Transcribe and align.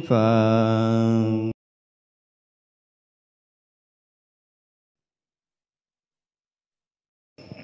phật 0.00 1.50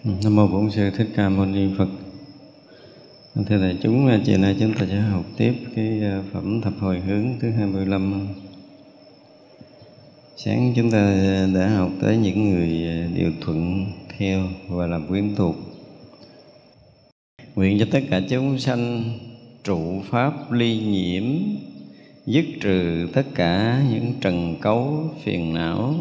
Nam 0.05 0.37
mô 0.37 0.47
Bổn 0.47 0.71
Sư 0.71 0.91
Thích 0.91 1.09
Ca 1.17 1.29
Mâu 1.29 1.47
Ni 1.47 1.69
Phật. 1.79 1.89
Thưa 3.47 3.63
đại 3.63 3.79
chúng, 3.83 4.07
à, 4.07 4.21
chiều 4.25 4.39
nay 4.39 4.57
chúng 4.61 4.75
ta 4.75 4.87
sẽ 4.87 5.01
học 5.01 5.25
tiếp 5.37 5.55
cái 5.77 6.01
à, 6.03 6.23
phẩm 6.33 6.61
thập 6.61 6.73
hồi 6.79 7.01
hướng 7.01 7.39
thứ 7.41 7.51
25. 7.51 8.29
Sáng 10.37 10.73
chúng 10.77 10.91
ta 10.91 11.17
đã 11.55 11.69
học 11.69 11.91
tới 12.01 12.17
những 12.17 12.51
người 12.51 12.89
à, 12.89 13.09
điều 13.15 13.33
thuận 13.41 13.87
theo 14.19 14.49
và 14.69 14.87
làm 14.87 15.09
quyến 15.09 15.35
thuộc. 15.37 15.57
Nguyện 17.55 17.79
cho 17.81 17.87
tất 17.93 18.01
cả 18.11 18.21
chúng 18.29 18.59
sanh 18.59 19.05
trụ 19.65 20.03
pháp 20.11 20.53
ly 20.53 20.79
nhiễm, 20.79 21.25
dứt 22.27 22.45
trừ 22.61 23.09
tất 23.13 23.25
cả 23.35 23.83
những 23.91 24.13
trần 24.21 24.57
cấu 24.61 25.11
phiền 25.23 25.55
não. 25.55 25.95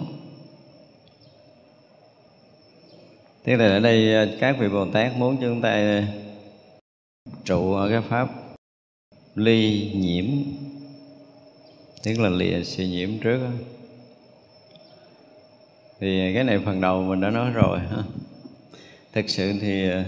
Thế 3.43 3.57
là 3.57 3.67
ở 3.67 3.79
đây 3.79 4.15
à, 4.15 4.27
các 4.39 4.55
vị 4.59 4.69
Bồ 4.69 4.85
Tát 4.85 5.17
muốn 5.17 5.37
chúng 5.41 5.61
ta 5.61 5.69
à, 5.69 6.07
trụ 7.45 7.73
ở 7.73 7.89
cái 7.89 8.01
pháp 8.09 8.29
ly 9.35 9.91
nhiễm, 9.95 10.25
tức 12.03 12.19
là 12.19 12.29
lìa 12.29 12.63
sự 12.63 12.83
nhiễm 12.83 13.09
trước 13.19 13.39
thì 15.99 16.33
cái 16.33 16.43
này 16.43 16.59
phần 16.65 16.81
đầu 16.81 17.03
mình 17.03 17.21
đã 17.21 17.29
nói 17.29 17.51
rồi 17.51 17.79
ha. 17.79 18.03
Thực 19.13 19.29
sự 19.29 19.53
thì 19.61 19.89
à, 19.89 20.05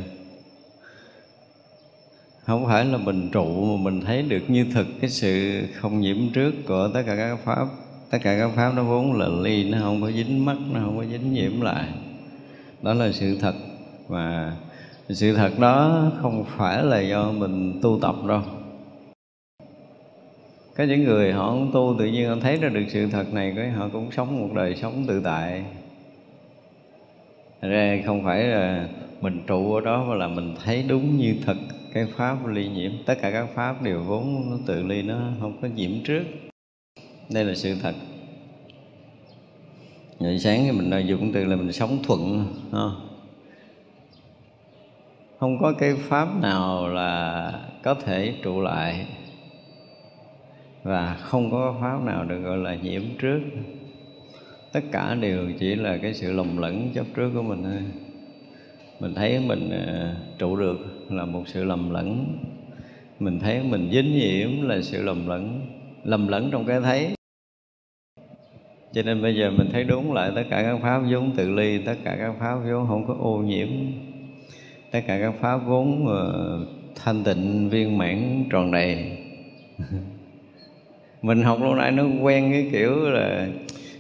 không 2.44 2.66
phải 2.66 2.86
là 2.86 2.98
mình 2.98 3.30
trụ 3.32 3.66
mà 3.66 3.84
mình 3.84 4.02
thấy 4.02 4.22
được 4.22 4.42
như 4.48 4.66
thực 4.74 4.88
cái 5.02 5.10
sự 5.10 5.62
không 5.74 6.00
nhiễm 6.00 6.18
trước 6.34 6.52
của 6.68 6.90
tất 6.94 7.04
cả 7.06 7.16
các 7.16 7.40
pháp. 7.44 7.68
Tất 8.10 8.18
cả 8.24 8.38
các 8.40 8.52
pháp 8.56 8.74
nó 8.76 8.84
vốn 8.84 9.14
là 9.14 9.28
ly, 9.42 9.70
nó 9.70 9.78
không 9.82 10.02
có 10.02 10.12
dính 10.12 10.46
mắt, 10.46 10.58
nó 10.72 10.80
không 10.80 10.98
có 10.98 11.06
dính 11.06 11.34
nhiễm 11.34 11.62
lại. 11.62 11.88
Đó 12.82 12.94
là 12.94 13.12
sự 13.12 13.38
thật. 13.42 13.56
Và 14.08 14.56
sự 15.10 15.36
thật 15.36 15.60
đó 15.60 16.12
không 16.22 16.46
phải 16.58 16.84
là 16.84 17.00
do 17.00 17.32
mình 17.32 17.80
tu 17.82 18.00
tập 18.02 18.16
đâu. 18.28 18.42
Có 20.78 20.84
những 20.84 21.04
người 21.04 21.34
họ 21.34 21.48
không 21.48 21.72
tu, 21.74 21.96
tự 22.00 22.06
nhiên 22.06 22.30
họ 22.30 22.36
thấy 22.42 22.58
ra 22.58 22.70
được 22.70 22.86
sự 22.88 23.08
thật 23.08 23.34
này, 23.34 23.54
cái 23.56 23.70
họ 23.70 23.90
cũng 23.94 24.12
sống 24.12 24.42
một 24.42 24.54
đời 24.56 24.76
sống 24.76 25.06
tự 25.08 25.22
tại. 25.24 25.64
Thật 27.62 27.68
ra 27.68 28.00
không 28.06 28.24
phải 28.24 28.44
là 28.44 28.88
mình 29.22 29.44
trụ 29.48 29.74
ở 29.74 29.82
đó 29.82 30.06
mà 30.10 30.16
là 30.16 30.28
mình 30.28 30.56
thấy 30.64 30.86
đúng 30.88 31.18
như 31.18 31.36
thật 31.46 31.58
cái 31.94 32.06
pháp 32.06 32.48
ly 32.48 32.68
nhiễm, 32.68 32.92
tất 33.06 33.16
cả 33.22 33.32
các 33.32 33.48
pháp 33.56 33.82
đều 33.84 34.04
vốn 34.04 34.50
nó 34.52 34.58
tự 34.68 34.84
ly, 34.84 35.02
nó 35.02 35.20
không 35.40 35.58
có 35.62 35.68
nhiễm 35.68 35.92
trước. 36.04 36.24
Đây 37.30 37.46
là 37.46 37.56
sự 37.56 37.76
thật. 37.82 37.96
Ngày 40.20 40.40
sáng 40.40 40.64
thì 40.64 40.72
mình 40.72 41.08
dùng 41.08 41.32
từ 41.34 41.46
là 41.46 41.56
mình 41.56 41.72
sống 41.72 42.00
thuận 42.04 42.46
không? 42.72 43.08
không 45.40 45.58
có 45.62 45.74
cái 45.80 45.96
pháp 45.96 46.42
nào 46.42 46.88
là 46.88 47.54
có 47.84 47.94
thể 47.94 48.34
trụ 48.44 48.62
lại 48.62 49.08
và 50.84 51.18
không 51.22 51.52
có 51.52 51.78
pháp 51.82 52.02
nào 52.04 52.26
được 52.26 52.40
gọi 52.40 52.58
là 52.58 52.76
nhiễm 52.76 53.02
trước. 53.20 53.40
Tất 54.74 54.82
cả 54.92 55.16
đều 55.16 55.52
chỉ 55.60 55.76
là 55.76 55.98
cái 55.98 56.14
sự 56.14 56.32
lầm 56.32 56.58
lẫn 56.58 56.92
chấp 56.94 57.06
trước 57.16 57.32
của 57.34 57.42
mình 57.42 57.64
thôi. 57.64 57.82
Mình 59.00 59.14
thấy 59.16 59.40
mình 59.40 59.70
ờ, 59.88 60.16
trụ 60.38 60.56
được 60.56 61.01
là 61.12 61.26
một 61.26 61.44
sự 61.48 61.64
lầm 61.64 61.90
lẫn. 61.90 62.38
Mình 63.20 63.40
thấy 63.40 63.64
mình 63.64 63.90
dính 63.92 64.14
nhiễm 64.14 64.62
là 64.62 64.82
sự 64.82 65.04
lầm 65.04 65.28
lẫn 65.28 65.62
lầm 66.04 66.28
lẫn 66.28 66.50
trong 66.52 66.66
cái 66.66 66.82
thấy. 66.82 67.16
Cho 68.94 69.02
nên 69.02 69.22
bây 69.22 69.36
giờ 69.36 69.52
mình 69.52 69.70
thấy 69.72 69.84
đúng 69.84 70.14
lại 70.14 70.32
tất 70.36 70.44
cả 70.50 70.64
các 70.64 70.80
pháp 70.82 71.00
vốn 71.12 71.32
tự 71.36 71.50
ly 71.50 71.78
tất 71.78 71.96
cả 72.04 72.16
các 72.20 72.34
pháp 72.40 72.56
vốn 72.56 72.88
không 72.88 73.08
có 73.08 73.16
ô 73.20 73.38
nhiễm 73.38 73.68
tất 74.92 75.00
cả 75.08 75.20
các 75.20 75.34
pháp 75.42 75.58
vốn 75.58 76.06
uh, 76.06 76.68
thanh 76.96 77.24
tịnh 77.24 77.70
viên 77.70 77.98
mãn 77.98 78.46
tròn 78.50 78.72
đầy. 78.72 79.18
Mình 81.22 81.44
học 81.44 81.62
lâu 81.62 81.76
nay 81.76 81.92
nó 81.92 82.04
quen 82.22 82.52
cái 82.52 82.70
kiểu 82.72 83.10
là 83.10 83.48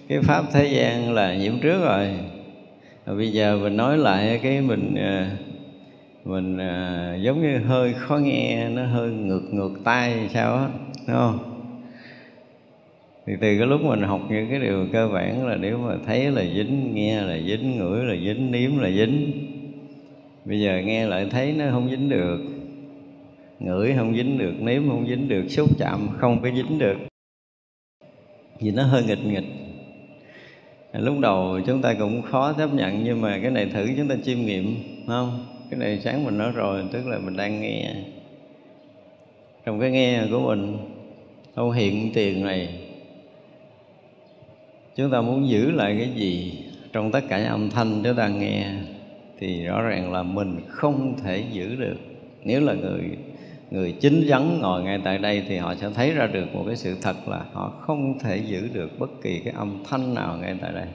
cái 0.07 0.21
pháp 0.21 0.45
thế 0.53 0.67
gian 0.67 1.13
là 1.13 1.35
nhiễm 1.35 1.59
trước 1.61 1.81
rồi. 1.85 2.09
Bây 3.05 3.31
giờ 3.31 3.57
mình 3.57 3.77
nói 3.77 3.97
lại 3.97 4.39
cái 4.43 4.61
mình 4.61 4.93
uh, 4.93 5.50
mình 6.25 6.57
à, 6.57 7.15
giống 7.21 7.41
như 7.41 7.57
hơi 7.57 7.93
khó 7.93 8.17
nghe 8.17 8.69
nó 8.69 8.85
hơi 8.85 9.11
ngược 9.11 9.43
ngược 9.51 9.71
tay 9.83 10.29
sao 10.33 10.55
á 10.55 10.69
đúng 11.07 11.17
không? 11.17 11.39
Thì 13.25 13.33
từ 13.41 13.57
cái 13.57 13.67
lúc 13.67 13.81
mình 13.81 14.01
học 14.01 14.21
những 14.29 14.49
cái 14.49 14.59
điều 14.59 14.87
cơ 14.93 15.07
bản 15.07 15.47
là 15.47 15.55
nếu 15.55 15.77
mà 15.77 15.95
thấy 16.05 16.31
là 16.31 16.43
dính 16.55 16.95
nghe 16.95 17.21
là 17.21 17.37
dính 17.47 17.77
ngửi 17.77 18.05
là 18.05 18.15
dính 18.15 18.51
nếm 18.51 18.77
là 18.77 18.89
dính. 18.89 19.31
Bây 20.45 20.59
giờ 20.59 20.81
nghe 20.85 21.07
lại 21.07 21.27
thấy 21.31 21.53
nó 21.53 21.65
không 21.71 21.89
dính 21.89 22.09
được 22.09 22.39
ngửi 23.59 23.93
không 23.97 24.15
dính 24.15 24.37
được 24.37 24.53
nếm 24.61 24.89
không 24.89 25.07
dính 25.07 25.27
được 25.27 25.49
xúc 25.49 25.69
chạm 25.79 26.07
không 26.17 26.41
có 26.41 26.49
dính 26.55 26.79
được. 26.79 26.97
Vì 28.59 28.71
nó 28.71 28.83
hơi 28.83 29.03
nghịch 29.03 29.25
nghịch. 29.25 29.45
Lúc 30.93 31.19
đầu 31.19 31.59
chúng 31.65 31.81
ta 31.81 31.93
cũng 31.93 32.21
khó 32.21 32.53
chấp 32.53 32.73
nhận 32.73 33.03
nhưng 33.03 33.21
mà 33.21 33.39
cái 33.41 33.51
này 33.51 33.65
thử 33.65 33.87
chúng 33.97 34.07
ta 34.07 34.15
chiêm 34.23 34.37
nghiệm 34.39 34.75
không? 35.07 35.45
Cái 35.71 35.79
này 35.79 35.99
sáng 35.99 36.25
mình 36.25 36.37
nói 36.37 36.51
rồi, 36.51 36.83
tức 36.91 37.07
là 37.07 37.17
mình 37.17 37.35
đang 37.37 37.61
nghe. 37.61 37.93
Trong 39.65 39.79
cái 39.79 39.91
nghe 39.91 40.23
của 40.31 40.39
mình 40.39 40.77
câu 41.55 41.71
hiện 41.71 42.11
tiền 42.13 42.45
này. 42.45 42.79
Chúng 44.95 45.11
ta 45.11 45.21
muốn 45.21 45.49
giữ 45.49 45.71
lại 45.71 45.95
cái 45.99 46.09
gì 46.15 46.63
trong 46.93 47.11
tất 47.11 47.21
cả 47.29 47.37
những 47.37 47.47
âm 47.47 47.69
thanh 47.69 48.01
chúng 48.03 48.15
ta 48.15 48.27
nghe 48.27 48.65
thì 49.39 49.65
rõ 49.65 49.81
ràng 49.81 50.11
là 50.11 50.23
mình 50.23 50.59
không 50.67 51.15
thể 51.23 51.43
giữ 51.51 51.75
được. 51.75 51.97
Nếu 52.43 52.61
là 52.61 52.73
người 52.73 53.01
người 53.71 53.91
chính 53.91 54.25
chắn 54.29 54.59
ngồi 54.61 54.83
ngay 54.83 54.99
tại 55.03 55.17
đây 55.17 55.43
thì 55.47 55.57
họ 55.57 55.75
sẽ 55.75 55.89
thấy 55.95 56.11
ra 56.11 56.27
được 56.27 56.55
một 56.55 56.63
cái 56.67 56.75
sự 56.75 56.95
thật 57.01 57.27
là 57.27 57.45
họ 57.53 57.69
không 57.69 58.19
thể 58.19 58.37
giữ 58.37 58.69
được 58.73 58.99
bất 58.99 59.09
kỳ 59.23 59.39
cái 59.39 59.53
âm 59.57 59.83
thanh 59.89 60.13
nào 60.13 60.37
ngay 60.41 60.55
tại 60.61 60.71
đây. 60.71 60.87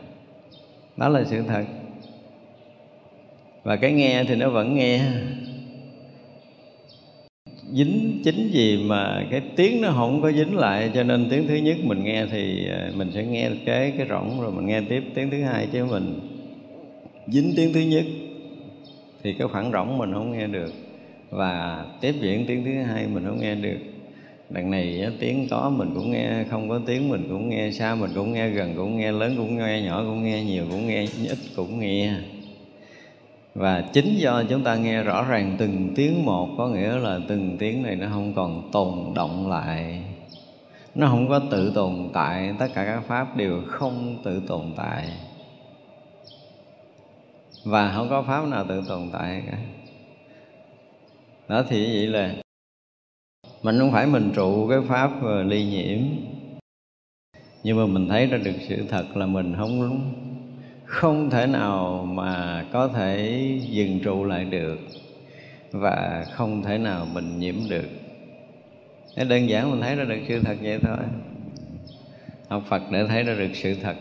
Đó 0.96 1.08
là 1.08 1.24
sự 1.24 1.42
thật 1.48 1.64
và 3.66 3.76
cái 3.76 3.92
nghe 3.92 4.24
thì 4.24 4.34
nó 4.34 4.50
vẫn 4.50 4.74
nghe. 4.74 5.00
Dính 7.72 8.20
chính 8.24 8.50
gì 8.52 8.84
mà 8.86 9.26
cái 9.30 9.42
tiếng 9.56 9.80
nó 9.80 9.90
không 9.90 10.22
có 10.22 10.32
dính 10.32 10.56
lại, 10.56 10.90
cho 10.94 11.02
nên 11.02 11.26
tiếng 11.30 11.48
thứ 11.48 11.54
nhất 11.54 11.76
mình 11.82 12.04
nghe 12.04 12.26
thì 12.30 12.66
ờ, 12.66 12.90
mình 12.96 13.10
sẽ 13.14 13.24
nghe 13.24 13.50
cái 13.66 13.92
cái 13.98 14.06
rỗng 14.08 14.40
rồi 14.40 14.52
mình 14.52 14.66
nghe 14.66 14.80
tiếp 14.80 15.02
tiếng 15.14 15.30
thứ 15.30 15.42
hai 15.42 15.68
chứ 15.72 15.84
mình 15.84 16.20
dính 17.28 17.52
tiếng 17.56 17.72
thứ 17.72 17.80
nhất 17.80 18.04
thì 19.22 19.32
cái 19.32 19.48
khoảng 19.48 19.72
rỗng 19.72 19.98
mình 19.98 20.12
không 20.12 20.32
nghe 20.32 20.46
được. 20.46 20.72
Và 21.30 21.84
tiếp 22.00 22.14
diễn 22.20 22.46
tiếng 22.46 22.64
thứ 22.64 22.82
hai 22.82 23.06
mình 23.06 23.24
không 23.26 23.40
nghe 23.40 23.54
được. 23.54 23.78
Đằng 24.50 24.70
này 24.70 25.06
tiếng 25.20 25.48
có 25.50 25.72
mình 25.76 25.90
cũng 25.94 26.10
nghe, 26.10 26.44
không 26.50 26.68
có 26.68 26.80
tiếng 26.86 27.08
mình 27.08 27.26
cũng 27.28 27.48
nghe, 27.48 27.70
xa 27.70 27.94
mình 27.94 28.10
cũng 28.14 28.32
nghe, 28.32 28.48
gần 28.48 28.74
cũng 28.76 28.98
nghe, 28.98 29.12
lớn 29.12 29.34
cũng 29.36 29.58
nghe, 29.58 29.82
nhỏ 29.82 30.04
cũng 30.06 30.24
nghe, 30.24 30.44
nhiều 30.44 30.64
cũng 30.70 30.86
nghe, 30.86 31.06
ít 31.28 31.38
cũng 31.56 31.80
nghe 31.80 32.14
và 33.56 33.84
chính 33.92 34.14
do 34.18 34.42
chúng 34.48 34.62
ta 34.62 34.76
nghe 34.76 35.02
rõ 35.02 35.24
ràng 35.24 35.56
từng 35.58 35.92
tiếng 35.96 36.24
một, 36.24 36.48
có 36.58 36.68
nghĩa 36.68 36.98
là 36.98 37.18
từng 37.28 37.56
tiếng 37.58 37.82
này 37.82 37.96
nó 37.96 38.06
không 38.12 38.32
còn 38.34 38.70
tồn 38.72 39.14
động 39.14 39.50
lại. 39.50 40.02
Nó 40.94 41.08
không 41.08 41.28
có 41.28 41.40
tự 41.50 41.72
tồn 41.74 42.10
tại, 42.12 42.54
tất 42.58 42.68
cả 42.74 42.84
các 42.84 43.00
pháp 43.00 43.36
đều 43.36 43.62
không 43.66 44.18
tự 44.24 44.42
tồn 44.46 44.72
tại. 44.76 45.08
Và 47.64 47.92
không 47.96 48.08
có 48.08 48.22
pháp 48.22 48.48
nào 48.48 48.64
tự 48.68 48.82
tồn 48.88 49.08
tại 49.12 49.42
cả. 49.46 49.58
Đó 51.48 51.62
thì 51.68 51.86
vậy 51.86 52.06
là 52.06 52.34
mình 53.62 53.78
không 53.78 53.92
phải 53.92 54.06
mình 54.06 54.32
trụ 54.34 54.68
cái 54.68 54.78
pháp 54.88 55.10
ờ, 55.22 55.42
ly 55.42 55.64
nhiễm. 55.64 55.98
Nhưng 57.62 57.76
mà 57.76 57.86
mình 57.86 58.08
thấy 58.08 58.26
ra 58.26 58.38
được 58.38 58.56
sự 58.68 58.84
thật 58.88 59.16
là 59.16 59.26
mình 59.26 59.54
không 59.58 60.00
không 60.86 61.30
thể 61.30 61.46
nào 61.46 62.08
mà 62.12 62.64
có 62.72 62.88
thể 62.88 63.40
dừng 63.70 64.00
trụ 64.00 64.24
lại 64.24 64.44
được 64.44 64.78
và 65.72 66.24
không 66.32 66.62
thể 66.62 66.78
nào 66.78 67.06
mình 67.12 67.38
nhiễm 67.38 67.54
được. 67.68 67.88
Thế 69.16 69.24
đơn 69.24 69.48
giản 69.48 69.70
mình 69.70 69.80
thấy 69.80 69.96
ra 69.96 70.04
được 70.04 70.18
sự 70.28 70.40
thật 70.40 70.56
vậy 70.62 70.78
thôi. 70.82 70.96
Học 72.48 72.62
Phật 72.68 72.82
để 72.90 73.04
thấy 73.08 73.22
ra 73.22 73.34
được 73.34 73.50
sự 73.54 73.74
thật. 73.82 73.96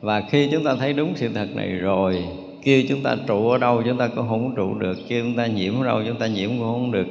Và 0.00 0.22
khi 0.30 0.48
chúng 0.52 0.64
ta 0.64 0.74
thấy 0.74 0.92
đúng 0.92 1.12
sự 1.16 1.28
thật 1.34 1.48
này 1.54 1.68
rồi, 1.68 2.24
kêu 2.62 2.82
chúng 2.88 3.02
ta 3.02 3.16
trụ 3.26 3.48
ở 3.48 3.58
đâu 3.58 3.82
chúng 3.86 3.98
ta 3.98 4.08
cũng 4.08 4.28
không 4.28 4.54
trụ 4.56 4.74
được, 4.74 4.98
kêu 5.08 5.24
chúng 5.24 5.36
ta 5.36 5.46
nhiễm 5.46 5.80
ở 5.80 5.86
đâu 5.86 6.02
chúng 6.06 6.18
ta 6.18 6.26
nhiễm 6.26 6.48
cũng 6.48 6.60
không 6.60 6.92
được. 6.92 7.06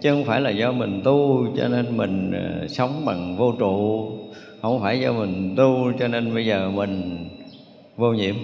Chứ 0.00 0.10
không 0.10 0.24
phải 0.24 0.40
là 0.40 0.50
do 0.50 0.72
mình 0.72 1.00
tu 1.04 1.46
cho 1.56 1.68
nên 1.68 1.96
mình 1.96 2.32
ờ, 2.32 2.68
sống 2.68 3.02
bằng 3.04 3.36
vô 3.36 3.52
trụ, 3.58 4.10
không 4.62 4.80
phải 4.80 5.00
do 5.00 5.12
mình 5.12 5.54
tu 5.56 5.92
cho 5.98 6.08
nên 6.08 6.34
bây 6.34 6.46
giờ 6.46 6.70
mình 6.70 7.28
vô 8.00 8.12
nhiễm. 8.12 8.34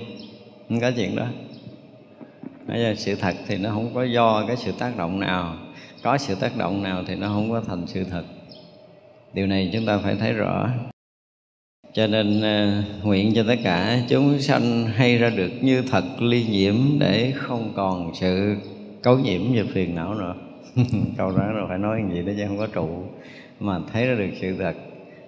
Không 0.68 0.80
có 0.80 0.90
chuyện 0.96 1.16
đó. 1.16 1.26
Bây 2.66 2.80
giờ 2.80 2.94
sự 2.96 3.14
thật 3.14 3.34
thì 3.46 3.58
nó 3.58 3.70
không 3.70 3.94
có 3.94 4.04
do 4.04 4.44
cái 4.46 4.56
sự 4.56 4.72
tác 4.78 4.96
động 4.96 5.20
nào. 5.20 5.56
Có 6.02 6.18
sự 6.18 6.34
tác 6.34 6.56
động 6.56 6.82
nào 6.82 7.04
thì 7.06 7.14
nó 7.14 7.28
không 7.28 7.50
có 7.50 7.60
thành 7.60 7.86
sự 7.86 8.04
thật. 8.10 8.24
Điều 9.34 9.46
này 9.46 9.70
chúng 9.72 9.86
ta 9.86 9.98
phải 9.98 10.16
thấy 10.16 10.32
rõ. 10.32 10.70
Cho 11.92 12.06
nên 12.06 12.38
uh, 12.38 13.04
nguyện 13.04 13.32
cho 13.34 13.44
tất 13.48 13.56
cả 13.64 14.00
chúng 14.08 14.38
sanh 14.38 14.86
hay 14.86 15.18
ra 15.18 15.30
được 15.30 15.50
như 15.60 15.82
thật 15.90 16.04
ly 16.20 16.46
nhiễm 16.50 16.74
để 16.98 17.32
không 17.36 17.72
còn 17.76 18.14
sự 18.14 18.56
cấu 19.02 19.18
nhiễm 19.18 19.42
và 19.54 19.62
phiền 19.72 19.94
não 19.94 20.14
nữa. 20.14 20.34
Câu 21.16 21.30
đó 21.30 21.52
là 21.52 21.66
phải 21.68 21.78
nói 21.78 22.02
gì 22.12 22.22
đó 22.22 22.32
chứ 22.36 22.44
không 22.48 22.58
có 22.58 22.66
trụ 22.66 22.88
mà 23.60 23.78
thấy 23.92 24.06
ra 24.06 24.14
được 24.14 24.30
sự 24.40 24.56
thật 24.58 24.74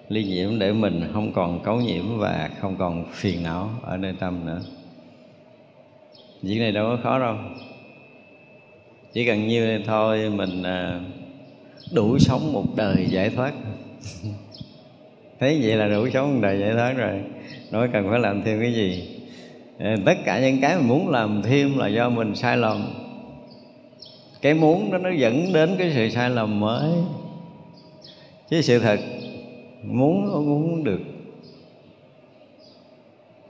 ly 0.09 0.23
nhiễm 0.23 0.59
để 0.59 0.71
mình 0.71 1.09
không 1.13 1.31
còn 1.31 1.63
cấu 1.63 1.81
nhiễm 1.81 2.17
và 2.17 2.49
không 2.59 2.75
còn 2.77 3.05
phiền 3.11 3.43
não 3.43 3.69
ở 3.81 3.97
nơi 3.97 4.13
tâm 4.19 4.45
nữa. 4.45 4.61
Việc 6.41 6.59
này 6.59 6.71
đâu 6.71 6.85
có 6.87 6.97
khó 7.03 7.19
đâu. 7.19 7.35
Chỉ 9.13 9.25
cần 9.25 9.47
như 9.47 9.65
này 9.65 9.83
thôi, 9.85 10.29
mình 10.29 10.63
à, 10.63 10.99
đủ 11.91 12.19
sống 12.19 12.53
một 12.53 12.65
đời 12.75 13.07
giải 13.09 13.29
thoát. 13.29 13.53
Thấy 15.39 15.59
vậy 15.63 15.75
là 15.75 15.87
đủ 15.87 16.09
sống 16.13 16.33
một 16.33 16.39
đời 16.41 16.59
giải 16.59 16.73
thoát 16.73 16.93
rồi. 16.97 17.21
Nói 17.71 17.89
cần 17.93 18.09
phải 18.09 18.19
làm 18.19 18.43
thêm 18.43 18.59
cái 18.59 18.73
gì? 18.73 19.17
À, 19.79 19.95
tất 20.05 20.17
cả 20.25 20.39
những 20.39 20.61
cái 20.61 20.75
mình 20.75 20.87
muốn 20.87 21.09
làm 21.09 21.41
thêm 21.41 21.77
là 21.77 21.87
do 21.87 22.09
mình 22.09 22.35
sai 22.35 22.57
lầm. 22.57 22.93
Cái 24.41 24.53
muốn 24.53 24.91
đó 24.91 24.97
nó 24.97 25.09
dẫn 25.09 25.53
đến 25.53 25.75
cái 25.77 25.91
sự 25.95 26.09
sai 26.09 26.29
lầm 26.29 26.59
mới. 26.59 26.91
Chứ 28.49 28.61
sự 28.61 28.79
thật 28.79 28.99
muốn 29.83 30.29
cũng 30.33 30.45
muốn 30.45 30.83
được. 30.83 30.99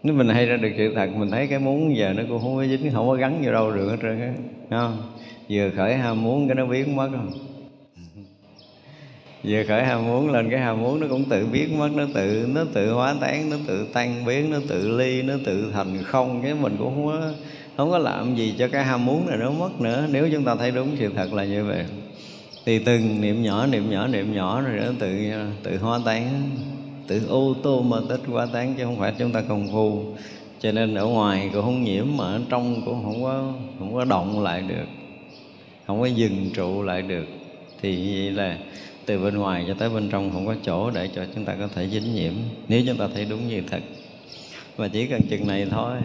Nếu 0.03 0.15
mình 0.15 0.29
hay 0.29 0.45
ra 0.45 0.57
được 0.57 0.71
sự 0.77 0.93
thật, 0.95 1.09
mình 1.15 1.31
thấy 1.31 1.47
cái 1.47 1.59
muốn 1.59 1.97
giờ 1.97 2.13
nó 2.13 2.23
cũng 2.29 2.39
không 2.41 2.55
có 2.55 2.65
dính, 2.65 2.91
không 2.93 3.07
có 3.07 3.13
gắn 3.13 3.41
vô 3.45 3.51
đâu 3.51 3.71
được 3.71 3.89
hết 3.89 3.97
trơn 4.01 4.21
á. 4.21 4.33
Không? 4.69 4.97
Vừa 5.49 5.69
khởi 5.75 5.95
ham 5.95 6.23
muốn 6.23 6.47
cái 6.47 6.55
nó 6.55 6.65
biến 6.65 6.95
mất 6.95 7.09
không? 7.11 7.31
Vừa 9.43 9.63
khởi 9.67 9.83
ham 9.83 10.05
muốn 10.05 10.31
lên 10.31 10.49
cái 10.49 10.59
ham 10.59 10.81
muốn 10.81 10.99
nó 10.99 11.07
cũng 11.09 11.23
tự 11.29 11.47
biến 11.51 11.79
mất, 11.79 11.89
nó 11.95 12.03
tự 12.13 12.49
nó 12.53 12.65
tự 12.73 12.93
hóa 12.93 13.15
tán, 13.21 13.49
nó 13.49 13.57
tự 13.67 13.87
tan 13.93 14.25
biến, 14.25 14.51
nó 14.51 14.57
tự 14.67 14.97
ly, 14.97 15.21
nó 15.21 15.33
tự 15.45 15.71
thành 15.73 16.03
không. 16.03 16.41
Cái 16.43 16.53
mình 16.53 16.75
cũng 16.79 16.95
không 16.95 17.05
có 17.05 17.31
không 17.77 17.89
có 17.89 17.97
làm 17.97 18.35
gì 18.35 18.53
cho 18.57 18.67
cái 18.67 18.83
ham 18.83 19.05
muốn 19.05 19.27
này 19.27 19.37
nó 19.37 19.51
mất 19.51 19.81
nữa. 19.81 20.07
Nếu 20.11 20.29
chúng 20.31 20.43
ta 20.43 20.55
thấy 20.55 20.71
đúng 20.71 20.95
sự 20.99 21.09
thật 21.15 21.33
là 21.33 21.45
như 21.45 21.65
vậy 21.65 21.85
thì 22.65 22.79
từng 22.79 23.21
niệm 23.21 23.43
nhỏ 23.43 23.65
niệm 23.65 23.89
nhỏ 23.89 24.07
niệm 24.07 24.33
nhỏ 24.33 24.61
rồi 24.61 24.79
nó 24.79 24.91
tự 24.99 25.31
tự 25.63 25.77
hóa 25.77 25.99
tán. 26.05 26.49
Tự 27.07 27.27
ô 27.27 27.55
tô 27.63 27.81
mà 27.81 27.97
tích 28.09 28.21
hóa 28.27 28.47
tán 28.53 28.73
chứ 28.77 28.83
không 28.83 28.99
phải 28.99 29.13
chúng 29.19 29.31
ta 29.31 29.41
công 29.41 29.67
phu. 29.71 30.03
Cho 30.59 30.71
nên 30.71 30.95
ở 30.95 31.05
ngoài 31.05 31.49
cũng 31.53 31.61
không 31.61 31.83
nhiễm, 31.83 32.05
mà 32.15 32.23
ở 32.23 32.41
trong 32.49 32.81
cũng 32.85 33.03
không 33.03 33.23
có 33.23 33.53
không 33.79 33.93
có 33.93 34.05
động 34.05 34.43
lại 34.43 34.61
được. 34.61 34.85
Không 35.87 35.99
có 35.99 36.05
dừng 36.05 36.49
trụ 36.53 36.83
lại 36.83 37.01
được. 37.01 37.25
Thì 37.81 38.13
vậy 38.13 38.31
là 38.31 38.57
từ 39.05 39.23
bên 39.23 39.37
ngoài 39.37 39.65
cho 39.67 39.73
tới 39.73 39.89
bên 39.89 40.09
trong 40.09 40.31
không 40.31 40.45
có 40.45 40.55
chỗ 40.63 40.91
để 40.91 41.09
cho 41.15 41.25
chúng 41.35 41.45
ta 41.45 41.55
có 41.59 41.67
thể 41.75 41.87
dính 41.89 42.15
nhiễm, 42.15 42.33
nếu 42.67 42.83
chúng 42.87 42.97
ta 42.97 43.07
thấy 43.13 43.25
đúng 43.25 43.47
như 43.47 43.61
thật. 43.71 43.81
Và 44.75 44.87
chỉ 44.87 45.07
cần 45.07 45.21
chừng 45.29 45.47
này 45.47 45.65
thôi. 45.71 45.97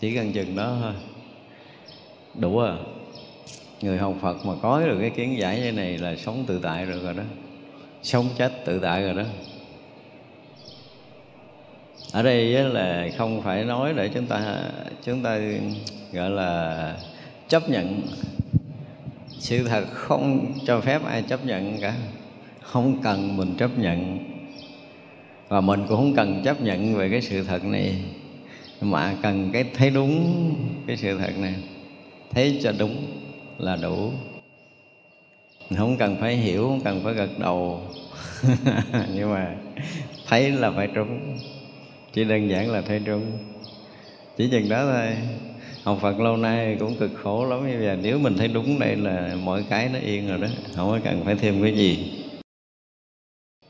Chỉ 0.00 0.14
cần 0.14 0.32
chừng 0.32 0.56
đó 0.56 0.76
thôi. 0.82 0.92
Đủ 2.34 2.58
à? 2.58 2.76
Người 3.82 3.98
học 3.98 4.14
Phật 4.20 4.46
mà 4.46 4.52
có 4.62 4.80
được 4.80 4.98
cái 5.00 5.10
kiến 5.10 5.38
giải 5.38 5.60
như 5.60 5.72
này 5.72 5.98
là 5.98 6.16
sống 6.16 6.44
tự 6.46 6.60
tại 6.62 6.84
rồi 6.84 7.00
rồi 7.02 7.14
đó. 7.14 7.22
Sống 8.02 8.28
chết 8.38 8.64
tự 8.64 8.78
tại 8.78 9.02
rồi 9.02 9.14
đó. 9.14 9.22
Ở 12.12 12.22
đây 12.22 12.44
là 12.50 13.08
không 13.16 13.42
phải 13.42 13.64
nói 13.64 13.92
để 13.96 14.08
chúng 14.14 14.26
ta 14.26 14.62
chúng 15.04 15.22
ta 15.22 15.40
gọi 16.12 16.30
là 16.30 16.96
chấp 17.48 17.70
nhận. 17.70 18.00
Sự 19.38 19.64
thật 19.68 19.84
không 19.92 20.52
cho 20.66 20.80
phép 20.80 21.04
ai 21.04 21.22
chấp 21.22 21.46
nhận 21.46 21.80
cả. 21.80 21.94
Không 22.62 23.02
cần 23.02 23.36
mình 23.36 23.54
chấp 23.58 23.78
nhận. 23.78 24.18
Và 25.48 25.60
mình 25.60 25.80
cũng 25.88 25.96
không 25.96 26.14
cần 26.14 26.42
chấp 26.44 26.60
nhận 26.60 26.94
về 26.94 27.08
cái 27.10 27.20
sự 27.20 27.42
thật 27.42 27.64
này. 27.64 27.94
Mà 28.80 29.14
cần 29.22 29.50
cái 29.52 29.64
thấy 29.74 29.90
đúng 29.90 30.54
cái 30.86 30.96
sự 30.96 31.18
thật 31.18 31.38
này. 31.38 31.54
Thấy 32.30 32.60
cho 32.62 32.72
đúng 32.78 33.06
là 33.58 33.76
đủ. 33.76 34.12
Không 35.76 35.96
cần 35.96 36.16
phải 36.20 36.36
hiểu 36.36 36.62
không 36.62 36.80
cần 36.80 37.00
phải 37.04 37.14
gật 37.14 37.38
đầu. 37.38 37.80
Nhưng 39.14 39.30
mà 39.30 39.56
thấy 40.28 40.50
là 40.50 40.70
phải 40.70 40.88
trúng. 40.94 41.38
Chỉ 42.12 42.24
đơn 42.24 42.50
giản 42.50 42.70
là 42.70 42.80
thấy 42.80 43.00
trúng. 43.04 43.38
Chỉ 44.36 44.48
chừng 44.50 44.68
đó 44.68 44.84
thôi. 44.84 45.16
Học 45.84 45.98
Phật 46.00 46.20
lâu 46.20 46.36
nay 46.36 46.76
cũng 46.80 46.96
cực 46.96 47.10
khổ 47.22 47.44
lắm. 47.44 47.70
Như 47.70 47.86
vậy 47.86 47.98
nếu 48.02 48.18
mình 48.18 48.36
thấy 48.36 48.48
đúng 48.48 48.78
đây 48.78 48.96
là 48.96 49.36
mọi 49.44 49.64
cái 49.70 49.88
nó 49.92 49.98
yên 49.98 50.28
rồi 50.28 50.38
đó. 50.38 50.46
Không 50.74 50.90
có 50.90 50.98
cần 51.04 51.24
phải 51.24 51.34
thêm 51.34 51.62
cái 51.62 51.76
gì. 51.76 52.12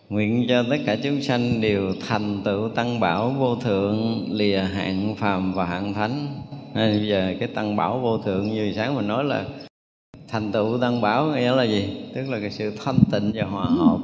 Nguyện 0.09 0.47
cho 0.49 0.65
tất 0.71 0.77
cả 0.87 0.97
chúng 1.03 1.23
sanh 1.23 1.61
đều 1.61 1.95
thành 2.09 2.43
tựu 2.45 2.69
tăng 2.69 3.01
bảo 3.01 3.31
vô 3.31 3.57
thượng 3.57 4.27
lìa 4.33 4.59
hạng 4.59 5.15
phàm 5.15 5.53
và 5.53 5.65
hạng 5.65 5.95
thánh. 5.95 6.27
À, 6.75 6.87
Bây 6.87 7.09
giờ 7.09 7.35
cái 7.41 7.49
tăng 7.49 7.77
bảo 7.77 7.99
vô 7.99 8.19
thượng 8.19 8.49
như 8.49 8.73
sáng 8.77 8.95
mình 8.95 9.09
nói 9.09 9.25
là 9.25 9.45
thành 10.29 10.53
tựu 10.53 10.79
tăng 10.79 11.01
bảo 11.01 11.27
nghĩa 11.27 11.55
là 11.57 11.63
gì? 11.63 11.89
Tức 12.15 12.31
là 12.31 12.41
cái 12.41 12.51
sự 12.51 12.73
thanh 12.85 12.99
tịnh 13.13 13.33
và 13.35 13.45
hòa 13.45 13.65
hợp. 13.65 13.99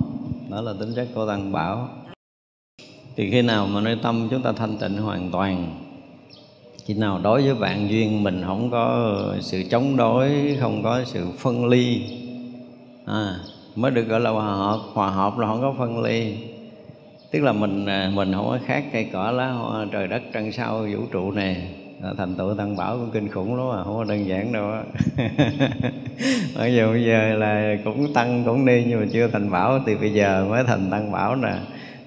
Đó 0.51 0.61
là 0.61 0.73
tính 0.81 0.93
chất 0.97 1.09
của 1.15 1.27
tăng 1.27 1.53
bảo. 1.53 1.89
Thì 3.17 3.31
khi 3.31 3.43
nào 3.43 3.67
mà 3.67 3.81
nơi 3.81 3.97
tâm 4.03 4.29
chúng 4.31 4.43
ta 4.43 4.53
thanh 4.53 4.77
tịnh 4.77 4.97
hoàn 4.97 5.31
toàn 5.31 5.81
khi 6.85 6.95
nào 6.95 7.21
đối 7.23 7.43
với 7.43 7.55
bạn 7.55 7.91
duyên 7.91 8.23
mình 8.23 8.43
không 8.47 8.71
có 8.71 9.15
sự 9.41 9.63
chống 9.71 9.97
đối 9.97 10.57
không 10.61 10.83
có 10.83 11.05
sự 11.05 11.27
phân 11.39 11.67
ly 11.67 12.03
à, 13.07 13.37
mới 13.75 13.91
được 13.91 14.09
gọi 14.09 14.21
là 14.21 14.31
hòa 14.31 14.55
hợp. 14.55 14.81
Hòa 14.93 15.11
hợp 15.11 15.39
là 15.39 15.47
không 15.47 15.61
có 15.61 15.75
phân 15.79 16.03
ly. 16.03 16.35
Tức 17.31 17.41
là 17.41 17.53
mình 17.53 17.87
à, 17.87 18.11
mình 18.15 18.33
không 18.33 18.47
có 18.47 18.59
khác 18.67 18.85
cây 18.93 19.09
cỏ 19.13 19.31
lá 19.31 19.51
hoa 19.51 19.87
trời 19.93 20.09
đất 20.09 20.23
trăng 20.33 20.53
sao 20.53 20.87
vũ 20.93 21.01
trụ 21.13 21.31
này 21.31 21.69
Ờ, 22.03 22.15
thành 22.19 22.35
tựu 22.37 22.55
tăng 22.55 22.77
bảo 22.77 22.97
cũng 22.97 23.11
kinh 23.11 23.29
khủng 23.29 23.57
lắm 23.57 23.81
à 23.81 23.85
không 23.85 23.97
có 23.97 24.05
đơn 24.05 24.27
giản 24.29 24.53
đâu 24.53 24.71
á. 24.71 24.83
Bây 26.57 26.75
giờ 26.75 26.91
bây 26.93 27.05
giờ 27.05 27.35
là 27.35 27.77
cũng 27.85 28.13
tăng 28.13 28.45
cũng 28.45 28.67
đi 28.67 28.85
nhưng 28.89 29.01
mà 29.01 29.07
chưa 29.13 29.29
thành 29.29 29.51
bảo, 29.51 29.81
thì 29.87 29.95
bây 29.95 30.13
giờ 30.13 30.47
mới 30.51 30.65
thành 30.65 30.91
tăng 30.91 31.13
bảo 31.13 31.37
nè. 31.37 31.55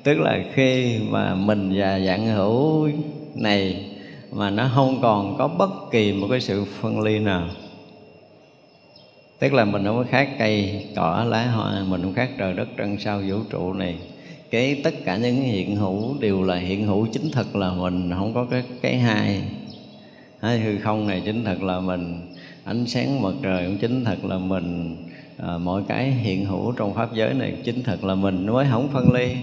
Tức 0.03 0.19
là 0.19 0.39
khi 0.53 0.99
mà 1.09 1.35
mình 1.35 1.71
và 1.75 1.99
dạng 1.99 2.27
hữu 2.27 2.89
này 3.35 3.85
mà 4.31 4.49
nó 4.49 4.69
không 4.75 4.99
còn 5.01 5.35
có 5.37 5.47
bất 5.47 5.69
kỳ 5.91 6.13
một 6.13 6.27
cái 6.29 6.41
sự 6.41 6.65
phân 6.65 7.01
ly 7.01 7.19
nào. 7.19 7.47
Tức 9.39 9.53
là 9.53 9.65
mình 9.65 9.85
không 9.85 9.97
có 9.97 10.05
khác 10.09 10.29
cây, 10.39 10.85
cỏ, 10.95 11.25
lá 11.29 11.47
hoa, 11.47 11.83
mình 11.87 12.01
không 12.03 12.13
khác 12.13 12.29
trời 12.37 12.53
đất, 12.53 12.67
trăng 12.77 12.97
sao, 12.99 13.21
vũ 13.29 13.37
trụ 13.49 13.73
này. 13.73 13.99
Cái 14.51 14.81
tất 14.83 14.93
cả 15.05 15.17
những 15.17 15.35
hiện 15.35 15.75
hữu 15.75 16.17
đều 16.19 16.43
là 16.43 16.55
hiện 16.55 16.87
hữu 16.87 17.07
chính 17.11 17.31
thật 17.33 17.55
là 17.55 17.71
mình, 17.71 18.11
không 18.17 18.33
có 18.33 18.45
cái 18.51 18.63
cái 18.81 18.97
hai 18.97 19.41
hay 20.39 20.59
hư 20.59 20.79
không 20.79 21.07
này 21.07 21.21
chính 21.25 21.43
thật 21.43 21.63
là 21.63 21.79
mình. 21.79 22.33
Ánh 22.63 22.85
sáng 22.87 23.21
mặt 23.21 23.33
trời 23.43 23.65
cũng 23.65 23.77
chính 23.77 24.05
thật 24.05 24.25
là 24.25 24.37
mình. 24.37 24.97
À, 25.37 25.57
mọi 25.57 25.83
cái 25.87 26.11
hiện 26.11 26.45
hữu 26.45 26.71
trong 26.71 26.93
pháp 26.93 27.13
giới 27.13 27.33
này 27.33 27.57
chính 27.63 27.83
thật 27.83 28.03
là 28.03 28.15
mình 28.15 28.45
mới 28.45 28.65
không 28.71 28.87
phân 28.93 29.13
ly. 29.13 29.35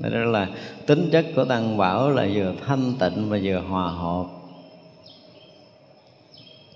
Đó 0.00 0.18
là 0.18 0.48
tính 0.86 1.08
chất 1.12 1.26
của 1.36 1.44
tăng 1.44 1.76
bảo 1.76 2.10
là 2.10 2.28
vừa 2.34 2.54
thanh 2.66 2.92
tịnh 2.98 3.30
và 3.30 3.38
vừa 3.42 3.62
hòa 3.68 3.88
hợp. 3.88 4.26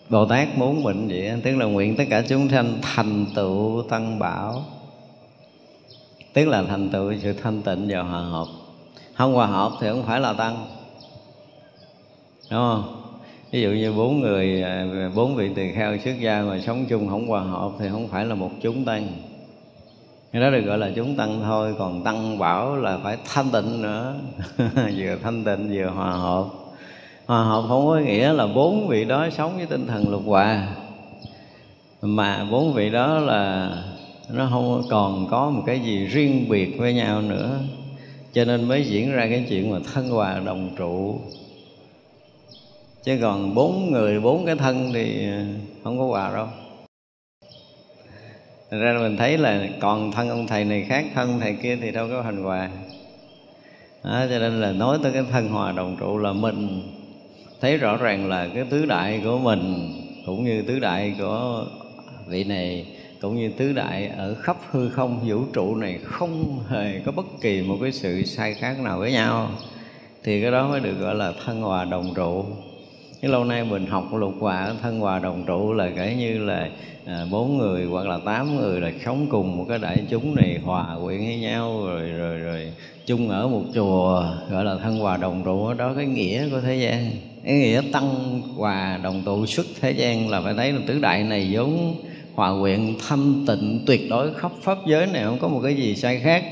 Bồ 0.09 0.27
Tát 0.27 0.59
muốn 0.59 0.83
mình 0.83 1.09
vậy 1.09 1.33
tức 1.45 1.57
là 1.57 1.67
nguyện 1.67 1.97
tất 1.97 2.05
cả 2.11 2.23
chúng 2.29 2.49
sanh 2.49 2.79
thành 2.83 3.27
tựu 3.35 3.83
tăng 3.83 4.19
bảo. 4.19 4.65
Tức 6.33 6.49
là 6.49 6.63
thành 6.63 6.91
tựu 6.91 7.13
sự 7.23 7.33
thanh 7.33 7.63
tịnh 7.63 7.87
và 7.89 8.03
hòa 8.03 8.21
hợp. 8.21 8.47
Không 9.15 9.35
hòa 9.35 9.47
hợp 9.47 9.73
thì 9.81 9.89
không 9.89 10.03
phải 10.03 10.21
là 10.21 10.33
tăng. 10.33 10.67
Đúng 12.51 12.61
không? 12.61 13.06
Ví 13.51 13.63
dụ 13.63 13.71
như 13.71 13.93
bốn 13.93 14.21
người 14.21 14.63
à, 14.63 14.87
bốn 15.15 15.37
vị 15.37 15.51
tỳ 15.55 15.73
kheo 15.73 15.99
xuất 15.99 16.21
gia 16.21 16.43
mà 16.43 16.61
sống 16.61 16.85
chung 16.89 17.09
không 17.09 17.27
hòa 17.27 17.41
hợp 17.41 17.71
thì 17.79 17.87
không 17.91 18.09
phải 18.09 18.25
là 18.25 18.35
một 18.35 18.51
chúng 18.63 18.85
tăng. 18.85 19.09
Cái 20.33 20.43
đó 20.43 20.51
được 20.51 20.61
gọi 20.61 20.79
là 20.79 20.91
chúng 20.97 21.17
tăng 21.17 21.41
thôi, 21.45 21.75
còn 21.79 22.05
tăng 22.05 22.39
bảo 22.39 22.77
là 22.77 22.99
phải 23.03 23.17
thanh 23.25 23.51
tịnh 23.51 23.83
nữa. 23.83 24.15
Vừa 24.97 25.17
thanh 25.23 25.45
tịnh 25.45 25.69
vừa 25.73 25.87
hòa 25.87 26.11
hợp. 26.11 26.45
Hòa 27.27 27.45
hợp 27.45 27.65
không 27.69 27.87
có 27.87 27.97
nghĩa 27.97 28.33
là 28.33 28.47
bốn 28.47 28.89
vị 28.89 29.05
đó 29.05 29.29
sống 29.31 29.57
với 29.57 29.67
tinh 29.67 29.87
thần 29.87 30.09
lục 30.09 30.23
hòa. 30.27 30.69
Mà 32.03 32.45
bốn 32.51 32.73
vị 32.73 32.91
đó 32.91 33.19
là, 33.19 33.71
nó 34.31 34.49
không 34.51 34.83
còn 34.91 35.27
có 35.31 35.51
một 35.51 35.63
cái 35.67 35.81
gì 35.81 36.07
riêng 36.07 36.49
biệt 36.49 36.79
với 36.79 36.95
nhau 36.95 37.23
nữa. 37.23 37.59
Cho 38.33 38.45
nên 38.45 38.69
mới 38.69 38.85
diễn 38.85 39.13
ra 39.13 39.27
cái 39.31 39.47
chuyện 39.49 39.71
mà 39.71 39.79
thân 39.95 40.09
hòa 40.09 40.41
đồng 40.45 40.71
trụ 40.77 41.21
chứ 43.07 43.19
còn 43.23 43.55
bốn 43.55 43.93
người 43.93 44.21
bốn 44.21 44.47
cái 44.47 44.55
thân 44.57 44.91
thì 44.95 45.29
ờ, 45.31 45.45
không 45.85 45.99
có 45.99 46.07
hòa 46.07 46.35
đâu. 46.35 46.47
Thật 48.71 48.79
ra 48.81 48.99
mình 49.01 49.17
thấy 49.17 49.39
là 49.39 49.67
còn 49.81 50.13
thân 50.13 50.29
ông 50.29 50.47
thầy 50.47 50.65
này 50.65 50.87
khác 50.89 51.05
thân 51.15 51.41
thầy 51.41 51.57
kia 51.63 51.77
thì 51.83 51.91
đâu 51.91 52.09
có 52.11 52.23
thành 52.23 52.43
hòa 52.43 52.71
đó, 54.05 54.27
cho 54.31 54.39
nên 54.39 54.61
là 54.61 54.73
nói 54.73 54.99
tới 55.03 55.13
cái 55.13 55.25
thân 55.31 55.49
hòa 55.49 55.73
đồng 55.73 55.97
trụ 56.01 56.19
là 56.19 56.33
mình 56.33 56.83
thấy 57.61 57.77
rõ 57.77 57.97
ràng 57.97 58.29
là 58.29 58.49
cái 58.55 58.65
tứ 58.71 58.87
đại 58.87 59.21
của 59.25 59.39
mình 59.39 59.93
cũng 60.27 60.45
như 60.45 60.63
tứ 60.63 60.79
đại 60.79 61.15
của 61.19 61.65
vị 62.27 62.45
này 62.45 62.87
cũng 63.21 63.37
như 63.37 63.51
tứ 63.57 63.73
đại 63.73 64.09
ở 64.09 64.35
khắp 64.35 64.57
hư 64.71 64.91
không 64.91 65.21
vũ 65.29 65.39
trụ 65.53 65.75
này 65.75 65.99
không 66.05 66.61
hề 66.69 67.01
có 67.07 67.13
bất 67.13 67.27
kỳ 67.41 67.63
một 67.63 67.77
cái 67.83 67.93
sự 67.93 68.23
sai 68.23 68.55
khác 68.55 68.81
nào 68.81 68.99
với 68.99 69.13
nhau. 69.13 69.51
Thì 70.23 70.43
cái 70.43 70.51
đó 70.51 70.69
mới 70.69 70.81
được 70.81 70.95
gọi 71.01 71.15
là 71.15 71.33
thân 71.45 71.63
hòa 71.63 71.85
đồng 71.85 72.15
trụ 72.15 72.45
cái 73.21 73.31
lâu 73.31 73.45
nay 73.45 73.65
mình 73.65 73.87
học 73.87 74.15
lục 74.15 74.35
hòa 74.41 74.73
thân 74.83 75.01
hòa 75.01 75.19
đồng 75.19 75.45
trụ 75.47 75.73
là 75.73 75.91
kể 75.97 76.15
như 76.19 76.39
là 76.39 76.69
à, 77.05 77.27
bốn 77.31 77.59
người 77.59 77.85
hoặc 77.85 78.07
là 78.07 78.19
tám 78.25 78.57
người 78.57 78.81
là 78.81 78.91
sống 79.05 79.27
cùng 79.31 79.57
một 79.57 79.67
cái 79.69 79.79
đại 79.79 80.05
chúng 80.11 80.35
này 80.35 80.61
hòa 80.65 80.97
quyện 81.05 81.19
với 81.19 81.37
nhau 81.37 81.87
rồi 81.87 82.11
rồi 82.11 82.39
rồi 82.39 82.73
chung 83.07 83.29
ở 83.29 83.49
một 83.49 83.63
chùa 83.75 84.25
gọi 84.51 84.65
là 84.65 84.77
thân 84.83 84.99
hòa 84.99 85.17
đồng 85.17 85.43
trụ. 85.45 85.75
Đó 85.75 85.93
cái 85.97 86.07
nghĩa 86.07 86.49
của 86.51 86.61
thế 86.61 86.77
gian 86.77 87.11
cái 87.45 87.55
nghĩa 87.55 87.83
tăng 87.93 88.41
hòa 88.57 89.01
đồng 89.03 89.23
tụ 89.25 89.47
xuất 89.47 89.67
thế 89.81 89.91
gian 89.91 90.29
là 90.29 90.41
phải 90.41 90.55
thấy 90.55 90.73
là 90.73 90.81
tứ 90.87 90.99
đại 90.99 91.25
này 91.25 91.51
giống 91.51 91.95
hòa 92.35 92.61
quyện 92.61 92.95
thâm 93.09 93.45
tịnh 93.47 93.81
tuyệt 93.87 94.01
đối 94.11 94.35
khắp 94.35 94.53
pháp 94.63 94.79
giới 94.87 95.07
này 95.07 95.25
không 95.25 95.39
có 95.39 95.49
một 95.49 95.61
cái 95.65 95.75
gì 95.75 95.95
sai 95.97 96.21
khác. 96.21 96.45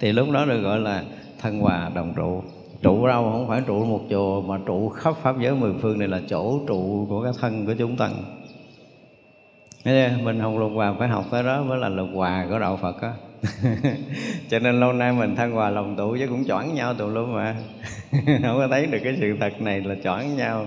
Thì 0.00 0.12
lúc 0.12 0.30
đó 0.30 0.44
được 0.44 0.60
gọi 0.60 0.80
là 0.80 1.02
thân 1.38 1.58
hòa 1.58 1.90
đồng 1.94 2.14
trụ 2.16 2.42
trụ 2.82 3.06
đâu 3.06 3.30
không 3.32 3.48
phải 3.48 3.62
trụ 3.66 3.84
một 3.84 4.00
chùa 4.10 4.40
mà 4.40 4.58
trụ 4.66 4.88
khắp 4.88 5.14
pháp 5.22 5.40
giới 5.40 5.54
mười 5.54 5.72
phương 5.80 5.98
này 5.98 6.08
là 6.08 6.20
chỗ 6.28 6.60
trụ 6.66 7.06
của 7.08 7.22
cái 7.22 7.32
thân 7.40 7.66
của 7.66 7.74
chúng 7.78 7.96
tăng 7.96 8.12
mình 9.84 10.40
học 10.40 10.52
lục 10.58 10.72
hòa 10.74 10.94
phải 10.98 11.08
học 11.08 11.24
tới 11.30 11.42
đó 11.42 11.62
mới 11.62 11.78
là 11.78 11.88
lục 11.88 12.08
hòa 12.14 12.46
của 12.50 12.58
đạo 12.58 12.78
phật 12.82 13.00
á. 13.00 13.12
Cho 14.48 14.58
nên 14.58 14.80
lâu 14.80 14.92
nay 14.92 15.12
mình 15.12 15.36
thân 15.36 15.52
hòa 15.52 15.70
lòng 15.70 15.96
tụ 15.96 16.16
chứ 16.18 16.26
cũng 16.26 16.44
choảng 16.44 16.74
nhau 16.74 16.94
tụ 16.94 17.08
luôn 17.08 17.34
mà. 17.34 17.56
Không 18.42 18.58
có 18.58 18.68
thấy 18.70 18.86
được 18.86 18.98
cái 19.04 19.16
sự 19.20 19.36
thật 19.40 19.62
này 19.62 19.80
là 19.80 19.94
choảng 20.04 20.36
nhau 20.36 20.66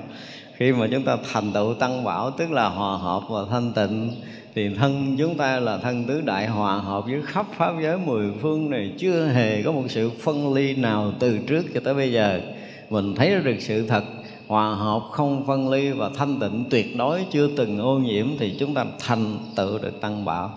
khi 0.58 0.72
mà 0.72 0.88
chúng 0.92 1.04
ta 1.04 1.18
thành 1.32 1.52
tựu 1.52 1.74
tăng 1.74 2.04
bảo, 2.04 2.32
tức 2.32 2.52
là 2.52 2.70
hòa 2.70 2.98
hợp 2.98 3.24
và 3.30 3.42
thanh 3.50 3.74
tịnh, 3.74 4.12
thì 4.56 4.76
thân 4.76 5.16
chúng 5.18 5.38
ta 5.38 5.60
là 5.60 5.78
thân 5.78 6.06
tứ 6.06 6.22
đại 6.22 6.48
hòa 6.48 6.78
hợp 6.78 7.06
với 7.06 7.22
khắp 7.26 7.46
pháp 7.58 7.74
giới 7.82 7.98
mười 7.98 8.28
phương 8.42 8.70
này. 8.70 8.92
Chưa 8.98 9.28
hề 9.28 9.64
có 9.64 9.72
một 9.72 9.84
sự 9.88 10.12
phân 10.24 10.54
ly 10.54 10.76
nào 10.76 11.14
từ 11.20 11.38
trước 11.38 11.66
cho 11.74 11.80
tới 11.84 11.94
bây 11.94 12.12
giờ. 12.12 12.42
Mình 12.90 13.16
thấy 13.16 13.36
được 13.44 13.56
sự 13.60 13.88
thật, 13.88 14.04
hòa 14.48 14.76
hợp 14.76 15.02
không 15.12 15.46
phân 15.48 15.70
ly 15.70 15.92
và 15.92 16.10
thanh 16.18 16.40
tịnh 16.40 16.64
tuyệt 16.70 16.98
đối 16.98 17.26
chưa 17.32 17.48
từng 17.58 17.80
ô 17.80 18.00
nhiễm, 18.00 18.28
thì 18.40 18.56
chúng 18.60 18.74
ta 18.74 18.86
thành 19.00 19.38
tựu 19.56 19.78
được 19.78 20.02
tăng 20.02 20.26
bảo. 20.26 20.52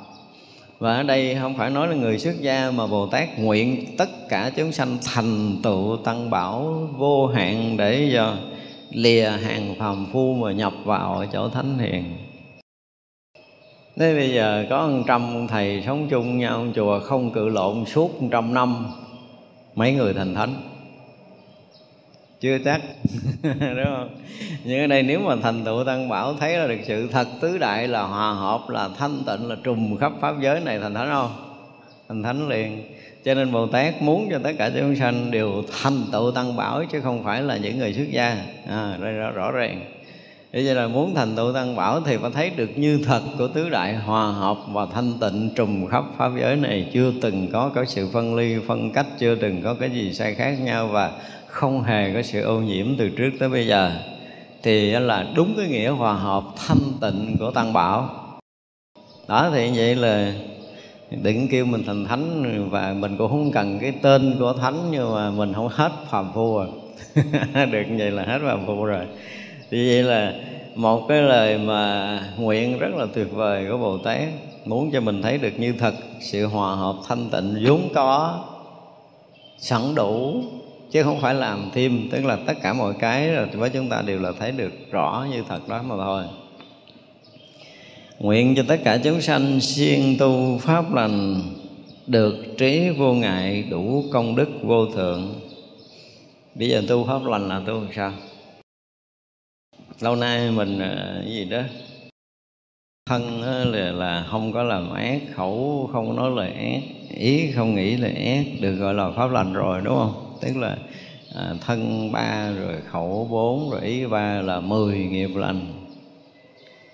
Và 0.79 0.97
ở 0.97 1.03
đây 1.03 1.37
không 1.41 1.57
phải 1.57 1.71
nói 1.71 1.89
là 1.89 1.95
người 1.95 2.19
xuất 2.19 2.41
gia 2.41 2.71
mà 2.71 2.87
Bồ 2.87 3.07
Tát 3.07 3.39
nguyện 3.39 3.97
tất 3.97 4.29
cả 4.29 4.51
chúng 4.57 4.73
sanh 4.73 4.99
thành 5.05 5.57
tựu 5.63 5.97
tăng 5.97 6.31
bảo 6.31 6.89
vô 6.97 7.27
hạn 7.27 7.77
để 7.77 8.11
cho 8.15 8.35
lìa 8.91 9.29
hàng 9.29 9.75
phàm 9.79 10.07
phu 10.13 10.35
mà 10.35 10.53
nhập 10.53 10.73
vào 10.85 11.25
chỗ 11.33 11.49
thánh 11.49 11.79
hiền 11.79 12.05
Thế 13.97 14.15
bây 14.15 14.31
giờ 14.31 14.67
có 14.71 14.87
một 14.87 15.03
trăm 15.07 15.47
thầy 15.49 15.83
sống 15.87 16.07
chung 16.11 16.39
nhau, 16.39 16.67
chùa 16.75 17.01
không 17.01 17.31
cự 17.31 17.49
lộn 17.49 17.85
suốt 17.87 18.23
một 18.23 18.29
trăm 18.33 18.55
năm, 18.55 18.87
Mấy 19.75 19.93
người 19.93 20.15
thành 20.15 20.35
thánh 20.35 20.55
Chưa 22.41 22.59
chắc, 22.65 22.81
Đúng 23.43 23.85
không? 23.85 24.09
Nhưng 24.65 24.81
ở 24.81 24.87
đây 24.87 25.03
nếu 25.03 25.21
mà 25.21 25.37
thành 25.43 25.65
tựu, 25.65 25.85
Tăng 25.85 26.09
Bảo 26.09 26.35
thấy 26.35 26.57
là 26.57 26.67
được 26.67 26.79
sự 26.87 27.09
thật 27.13 27.29
tứ 27.41 27.59
đại 27.59 27.89
là 27.89 28.03
hòa 28.03 28.33
hợp, 28.33 28.69
Là 28.69 28.89
thanh 28.99 29.23
tịnh, 29.27 29.49
là 29.49 29.57
trùng 29.63 29.97
khắp 29.97 30.13
pháp 30.21 30.35
giới 30.41 30.61
này 30.61 30.79
thành 30.81 30.95
thánh 30.95 31.09
không? 31.13 31.31
Thành 32.09 32.23
thánh 32.23 32.49
liền 32.49 32.83
cho 33.29 33.35
nên 33.35 33.53
Bồ 33.53 33.67
Tát 33.67 34.03
muốn 34.03 34.29
cho 34.31 34.39
tất 34.39 34.53
cả 34.59 34.71
chúng 34.79 34.97
sanh 34.97 35.31
đều 35.31 35.63
thành 35.83 36.03
tựu 36.13 36.31
tăng 36.31 36.57
bảo 36.57 36.85
chứ 36.85 37.01
không 37.01 37.25
phải 37.25 37.43
là 37.43 37.57
những 37.57 37.79
người 37.79 37.95
xuất 37.95 38.11
gia. 38.11 38.37
À, 38.69 38.97
đây 39.01 39.13
rõ, 39.13 39.31
rõ 39.31 39.51
ràng. 39.51 39.85
Thế 40.53 40.65
cho 40.67 40.75
là 40.75 40.89
muốn 40.89 41.15
thành 41.15 41.37
tựu 41.37 41.53
tăng 41.53 41.77
bảo 41.77 42.01
thì 42.01 42.17
phải 42.17 42.31
thấy 42.35 42.51
được 42.57 42.79
như 42.79 43.01
thật 43.05 43.21
của 43.39 43.49
tứ 43.49 43.69
đại 43.69 43.95
hòa 43.95 44.33
hợp 44.33 44.59
và 44.69 44.87
thanh 44.95 45.13
tịnh 45.21 45.51
trùng 45.57 45.87
khắp 45.87 46.05
pháp 46.17 46.31
giới 46.41 46.57
này. 46.57 46.91
Chưa 46.93 47.13
từng 47.23 47.49
có 47.53 47.71
cái 47.75 47.87
sự 47.87 48.09
phân 48.13 48.35
ly 48.35 48.57
phân 48.67 48.93
cách 48.93 49.07
chưa 49.19 49.35
từng 49.35 49.63
có 49.63 49.75
cái 49.75 49.91
gì 49.91 50.13
sai 50.13 50.35
khác 50.35 50.61
nhau 50.61 50.87
và 50.87 51.13
không 51.47 51.83
hề 51.83 52.13
có 52.15 52.23
sự 52.23 52.43
ô 52.43 52.61
nhiễm 52.61 52.87
từ 52.99 53.09
trước 53.09 53.31
tới 53.39 53.49
bây 53.49 53.67
giờ. 53.67 53.93
Thì 54.63 54.91
là 54.91 55.27
đúng 55.35 55.55
cái 55.57 55.67
nghĩa 55.67 55.89
hòa 55.89 56.13
hợp 56.13 56.45
thanh 56.57 56.93
tịnh 57.01 57.37
của 57.39 57.51
tăng 57.51 57.73
bảo. 57.73 58.11
Đó 59.29 59.51
thì 59.55 59.71
vậy 59.77 59.95
là 59.95 60.33
đừng 61.11 61.49
kêu 61.49 61.65
mình 61.65 61.83
thành 61.87 62.05
thánh, 62.05 62.69
và 62.71 62.95
mình 62.99 63.17
cũng 63.17 63.29
không 63.29 63.53
cần 63.53 63.79
cái 63.79 63.93
tên 64.03 64.37
của 64.39 64.53
thánh, 64.53 64.89
nhưng 64.91 65.15
mà 65.15 65.31
mình 65.31 65.53
không 65.55 65.69
hết 65.69 65.93
phàm 66.11 66.33
phu 66.35 66.57
rồi. 66.59 66.69
Được 67.73 67.83
như 67.89 67.97
vậy 67.99 68.11
là 68.11 68.23
hết 68.23 68.39
phàm 68.45 68.67
phu 68.67 68.85
rồi. 68.85 69.07
Thì 69.71 69.89
vậy 69.89 70.03
là 70.03 70.35
một 70.75 71.07
cái 71.09 71.23
lời 71.23 71.59
mà 71.59 72.21
nguyện 72.39 72.79
rất 72.79 72.95
là 72.97 73.07
tuyệt 73.15 73.33
vời 73.33 73.67
của 73.71 73.79
bồ 73.79 73.99
tát, 73.99 74.29
muốn 74.65 74.91
cho 74.91 75.01
mình 75.01 75.23
thấy 75.23 75.39
được 75.39 75.53
như 75.59 75.75
thật 75.79 75.95
sự 76.21 76.47
hòa 76.47 76.75
hợp, 76.75 76.97
thanh 77.09 77.31
tịnh, 77.31 77.59
vốn 77.65 77.81
có, 77.95 78.45
sẵn 79.59 79.95
đủ, 79.95 80.43
chứ 80.91 81.03
không 81.03 81.21
phải 81.21 81.35
làm 81.35 81.71
thêm. 81.75 82.09
Tức 82.13 82.25
là 82.25 82.39
tất 82.47 82.55
cả 82.63 82.73
mọi 82.73 82.95
cái 82.99 83.31
rồi 83.31 83.47
với 83.47 83.71
chúng 83.71 83.89
ta 83.89 84.03
đều 84.03 84.21
là 84.21 84.33
thấy 84.39 84.53
được 84.53 84.73
rõ 84.91 85.27
như 85.31 85.43
thật 85.49 85.69
đó 85.69 85.83
mà 85.83 85.95
thôi. 85.97 86.23
Nguyện 88.19 88.55
cho 88.57 88.63
tất 88.69 88.81
cả 88.85 88.99
chúng 89.05 89.21
sanh 89.21 89.61
siêng 89.61 90.17
tu 90.19 90.59
pháp 90.59 90.95
lành 90.95 91.43
Được 92.07 92.35
trí 92.59 92.91
vô 92.91 93.15
ngại 93.15 93.65
đủ 93.71 94.05
công 94.13 94.37
đức 94.37 94.49
vô 94.63 94.87
thượng 94.87 95.35
Bây 96.55 96.69
giờ 96.69 96.83
tu 96.89 97.05
pháp 97.05 97.25
lành 97.25 97.49
là 97.49 97.63
tu 97.67 97.73
làm 97.73 97.93
sao? 97.97 98.13
Lâu 100.01 100.17
nay 100.17 100.51
mình 100.51 100.79
ờ, 100.79 101.21
cái 101.25 101.33
gì 101.33 101.45
đó 101.45 101.63
Thân 103.07 103.43
là, 103.43 103.93
là 103.93 104.27
không 104.31 104.53
có 104.53 104.63
làm 104.63 104.95
ác 104.95 105.21
Khẩu 105.35 105.89
không 105.93 106.17
nói 106.17 106.31
lời 106.37 106.53
ác 106.53 106.81
Ý 107.19 107.53
không 107.53 107.75
nghĩ 107.75 107.97
lời 107.97 108.13
ác 108.13 108.45
Được 108.61 108.75
gọi 108.75 108.95
là 108.95 109.11
pháp 109.11 109.31
lành 109.31 109.53
rồi 109.53 109.81
đúng 109.85 109.95
không? 109.95 110.39
Tức 110.41 110.57
là 110.57 110.77
à, 111.35 111.55
thân 111.67 112.13
ba 112.13 112.51
rồi 112.51 112.81
khẩu 112.91 113.29
bốn 113.31 113.71
rồi 113.71 113.81
ý 113.81 114.07
ba 114.07 114.43
là 114.43 114.61
mười 114.61 114.99
nghiệp 114.99 115.31
lành 115.35 115.78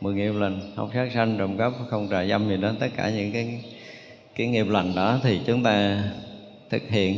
mười 0.04 0.14
nghiệp 0.14 0.32
lành, 0.32 0.60
không 0.76 0.90
sát 0.94 1.08
sanh, 1.14 1.36
trộm 1.38 1.58
cắp, 1.58 1.72
không 1.90 2.08
trà 2.10 2.24
dâm 2.24 2.48
gì 2.48 2.56
đó. 2.56 2.70
Tất 2.80 2.86
cả 2.96 3.10
những 3.10 3.32
cái 3.32 3.64
cái 4.36 4.46
nghiệp 4.46 4.66
lành 4.68 4.94
đó 4.94 5.18
thì 5.22 5.40
chúng 5.46 5.62
ta 5.62 6.02
thực 6.70 6.82
hiện. 6.88 7.16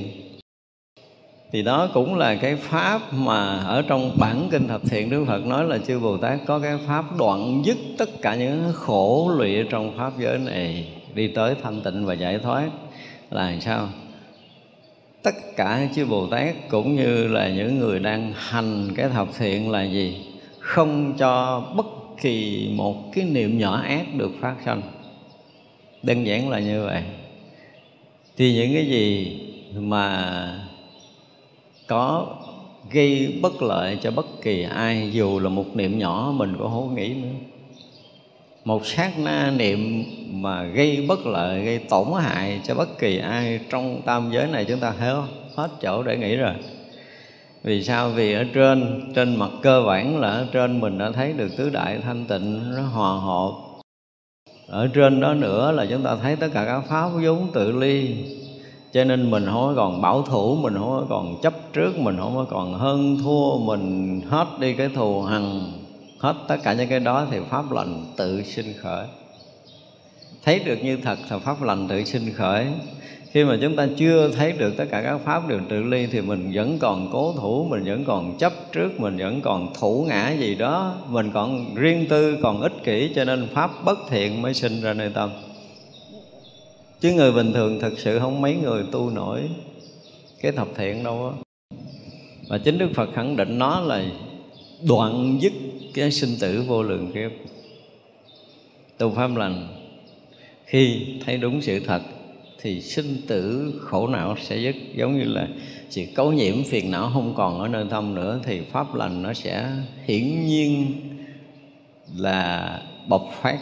Thì 1.52 1.62
đó 1.62 1.88
cũng 1.94 2.14
là 2.14 2.36
cái 2.36 2.56
pháp 2.56 3.00
mà 3.12 3.58
ở 3.58 3.82
trong 3.82 4.16
bản 4.18 4.48
kinh 4.50 4.68
thập 4.68 4.80
thiện 4.90 5.10
Đức 5.10 5.24
Phật 5.26 5.46
nói 5.46 5.64
là 5.64 5.78
chư 5.78 5.98
Bồ 5.98 6.16
Tát 6.16 6.38
có 6.46 6.58
cái 6.58 6.78
pháp 6.86 7.04
đoạn 7.18 7.62
dứt 7.64 7.76
tất 7.98 8.08
cả 8.22 8.34
những 8.34 8.72
khổ 8.74 9.32
lụy 9.36 9.64
trong 9.70 9.96
pháp 9.98 10.12
giới 10.18 10.38
này, 10.38 10.88
đi 11.14 11.28
tới 11.28 11.54
thanh 11.62 11.80
tịnh 11.82 12.06
và 12.06 12.14
giải 12.14 12.38
thoát 12.38 12.70
là 13.30 13.56
sao? 13.60 13.88
Tất 15.22 15.34
cả 15.56 15.88
chư 15.94 16.06
Bồ 16.06 16.26
Tát 16.26 16.54
cũng 16.68 16.96
như 16.96 17.28
là 17.28 17.48
những 17.48 17.78
người 17.78 17.98
đang 17.98 18.32
hành 18.36 18.88
cái 18.96 19.08
thập 19.08 19.28
thiện 19.38 19.70
là 19.70 19.84
gì? 19.84 20.26
Không 20.60 21.14
cho 21.18 21.62
bất 21.76 21.86
kỳ 22.20 22.68
một 22.74 23.12
cái 23.12 23.24
niệm 23.24 23.58
nhỏ 23.58 23.80
ác 23.80 24.06
được 24.16 24.30
phát 24.40 24.54
sanh. 24.64 24.82
Đơn 26.02 26.26
giản 26.26 26.48
là 26.48 26.58
như 26.58 26.84
vậy. 26.84 27.02
Thì 28.36 28.54
những 28.54 28.74
cái 28.74 28.86
gì 28.86 29.38
mà 29.74 30.66
có 31.86 32.26
gây 32.90 33.38
bất 33.42 33.62
lợi 33.62 33.98
cho 34.02 34.10
bất 34.10 34.26
kỳ 34.42 34.62
ai, 34.62 35.10
dù 35.12 35.38
là 35.38 35.48
một 35.48 35.76
niệm 35.76 35.98
nhỏ, 35.98 36.32
mình 36.36 36.56
cũng 36.58 36.70
không 36.70 36.94
nghĩ 36.94 37.14
nữa. 37.14 37.28
Một 38.64 38.86
sát 38.86 39.18
na 39.18 39.52
niệm 39.56 40.04
mà 40.30 40.62
gây 40.62 41.04
bất 41.08 41.26
lợi, 41.26 41.64
gây 41.64 41.78
tổn 41.78 42.06
hại 42.20 42.60
cho 42.64 42.74
bất 42.74 42.98
kỳ 42.98 43.18
ai 43.18 43.60
trong 43.70 44.02
tam 44.04 44.30
giới 44.32 44.46
này, 44.46 44.64
chúng 44.64 44.80
ta 44.80 44.90
hết 44.90 45.22
hết 45.54 45.68
chỗ 45.80 46.02
để 46.02 46.16
nghĩ 46.16 46.36
rồi 46.36 46.54
vì 47.62 47.84
sao? 47.84 48.10
Vì 48.10 48.32
ở 48.32 48.44
trên 48.54 49.02
trên 49.14 49.36
mặt 49.36 49.50
cơ 49.62 49.82
bản 49.86 50.20
là 50.20 50.28
ở 50.28 50.46
trên 50.52 50.80
mình 50.80 50.98
đã 50.98 51.10
thấy 51.10 51.32
được 51.32 51.56
tứ 51.56 51.70
đại 51.70 51.98
thanh 51.98 52.24
tịnh, 52.24 52.76
nó 52.76 52.82
hòa 52.82 53.18
hợp. 53.18 53.52
Ở 54.68 54.88
trên 54.94 55.20
đó 55.20 55.34
nữa 55.34 55.72
là 55.72 55.86
chúng 55.90 56.02
ta 56.02 56.16
thấy 56.22 56.36
tất 56.36 56.48
cả 56.54 56.64
các 56.64 56.80
pháp 56.88 57.08
vốn 57.22 57.48
tự 57.52 57.72
ly. 57.72 58.14
Cho 58.92 59.04
nên 59.04 59.30
mình 59.30 59.46
không 59.46 59.74
còn 59.76 60.02
bảo 60.02 60.22
thủ, 60.22 60.56
mình 60.56 60.74
không 60.74 61.06
còn 61.08 61.40
chấp 61.42 61.54
trước, 61.72 61.98
mình 61.98 62.16
không 62.16 62.46
còn 62.50 62.74
hơn 62.74 63.18
thua, 63.24 63.58
mình 63.58 64.20
hết 64.28 64.46
đi 64.60 64.72
cái 64.72 64.88
thù 64.94 65.22
hằn. 65.22 65.60
Hết 66.18 66.34
tất 66.48 66.56
cả 66.62 66.72
những 66.72 66.88
cái 66.88 67.00
đó 67.00 67.26
thì 67.30 67.38
pháp 67.50 67.72
lành 67.72 68.04
tự 68.16 68.42
sinh 68.42 68.74
khởi. 68.78 69.06
Thấy 70.44 70.58
được 70.58 70.76
như 70.82 70.96
thật 70.96 71.18
thì 71.30 71.36
pháp 71.44 71.62
lành 71.62 71.88
tự 71.88 72.04
sinh 72.04 72.32
khởi 72.34 72.66
khi 73.30 73.44
mà 73.44 73.58
chúng 73.62 73.76
ta 73.76 73.88
chưa 73.96 74.30
thấy 74.30 74.52
được 74.52 74.76
tất 74.76 74.84
cả 74.90 75.02
các 75.02 75.18
pháp 75.24 75.48
đều 75.48 75.60
tự 75.68 75.82
ly, 75.82 76.06
thì 76.06 76.20
mình 76.20 76.52
vẫn 76.54 76.78
còn 76.78 77.08
cố 77.12 77.32
thủ, 77.32 77.66
mình 77.70 77.84
vẫn 77.84 78.04
còn 78.04 78.38
chấp 78.38 78.52
trước, 78.72 79.00
mình 79.00 79.16
vẫn 79.16 79.40
còn 79.40 79.74
thủ 79.80 80.04
ngã 80.08 80.30
gì 80.30 80.54
đó. 80.54 80.94
Mình 81.08 81.30
còn 81.34 81.74
riêng 81.74 82.06
tư, 82.08 82.36
còn 82.42 82.60
ích 82.60 82.72
kỷ, 82.84 83.10
cho 83.14 83.24
nên 83.24 83.48
pháp 83.54 83.70
bất 83.84 83.98
thiện 84.10 84.42
mới 84.42 84.54
sinh 84.54 84.80
ra 84.80 84.92
nơi 84.92 85.10
tâm. 85.14 85.30
Chứ 87.00 87.12
người 87.12 87.32
bình 87.32 87.52
thường 87.52 87.80
thực 87.80 87.98
sự 87.98 88.18
không 88.18 88.40
mấy 88.40 88.54
người 88.54 88.84
tu 88.92 89.10
nổi 89.10 89.40
cái 90.42 90.52
thập 90.52 90.68
thiện 90.76 91.04
đâu 91.04 91.32
á. 91.32 91.36
Và 92.48 92.58
chính 92.58 92.78
đức 92.78 92.88
phật 92.94 93.08
khẳng 93.14 93.36
định 93.36 93.58
nó 93.58 93.80
là 93.80 94.04
đoạn 94.88 95.38
dứt 95.40 95.52
cái 95.94 96.10
sinh 96.10 96.36
tử 96.40 96.64
vô 96.66 96.82
lượng 96.82 97.12
kiếp. 97.12 97.30
Tu 98.98 99.10
pháp 99.10 99.36
lành, 99.36 99.68
khi 100.64 101.06
thấy 101.26 101.36
đúng 101.36 101.62
sự 101.62 101.80
thật 101.80 102.00
thì 102.60 102.80
sinh 102.80 103.16
tử 103.26 103.72
khổ 103.84 104.08
não 104.08 104.36
sẽ 104.40 104.56
dứt. 104.56 104.76
Giống 104.94 105.18
như 105.18 105.24
là 105.24 105.48
sự 105.90 106.02
cấu 106.14 106.32
nhiễm 106.32 106.64
phiền 106.64 106.90
não 106.90 107.10
không 107.12 107.34
còn 107.36 107.60
ở 107.60 107.68
nơi 107.68 107.84
tâm 107.90 108.14
nữa, 108.14 108.40
thì 108.44 108.60
pháp 108.72 108.94
lành 108.94 109.22
nó 109.22 109.32
sẽ 109.32 109.66
hiển 110.04 110.46
nhiên 110.46 110.86
là 112.16 112.82
bộc 113.08 113.30
phát. 113.42 113.58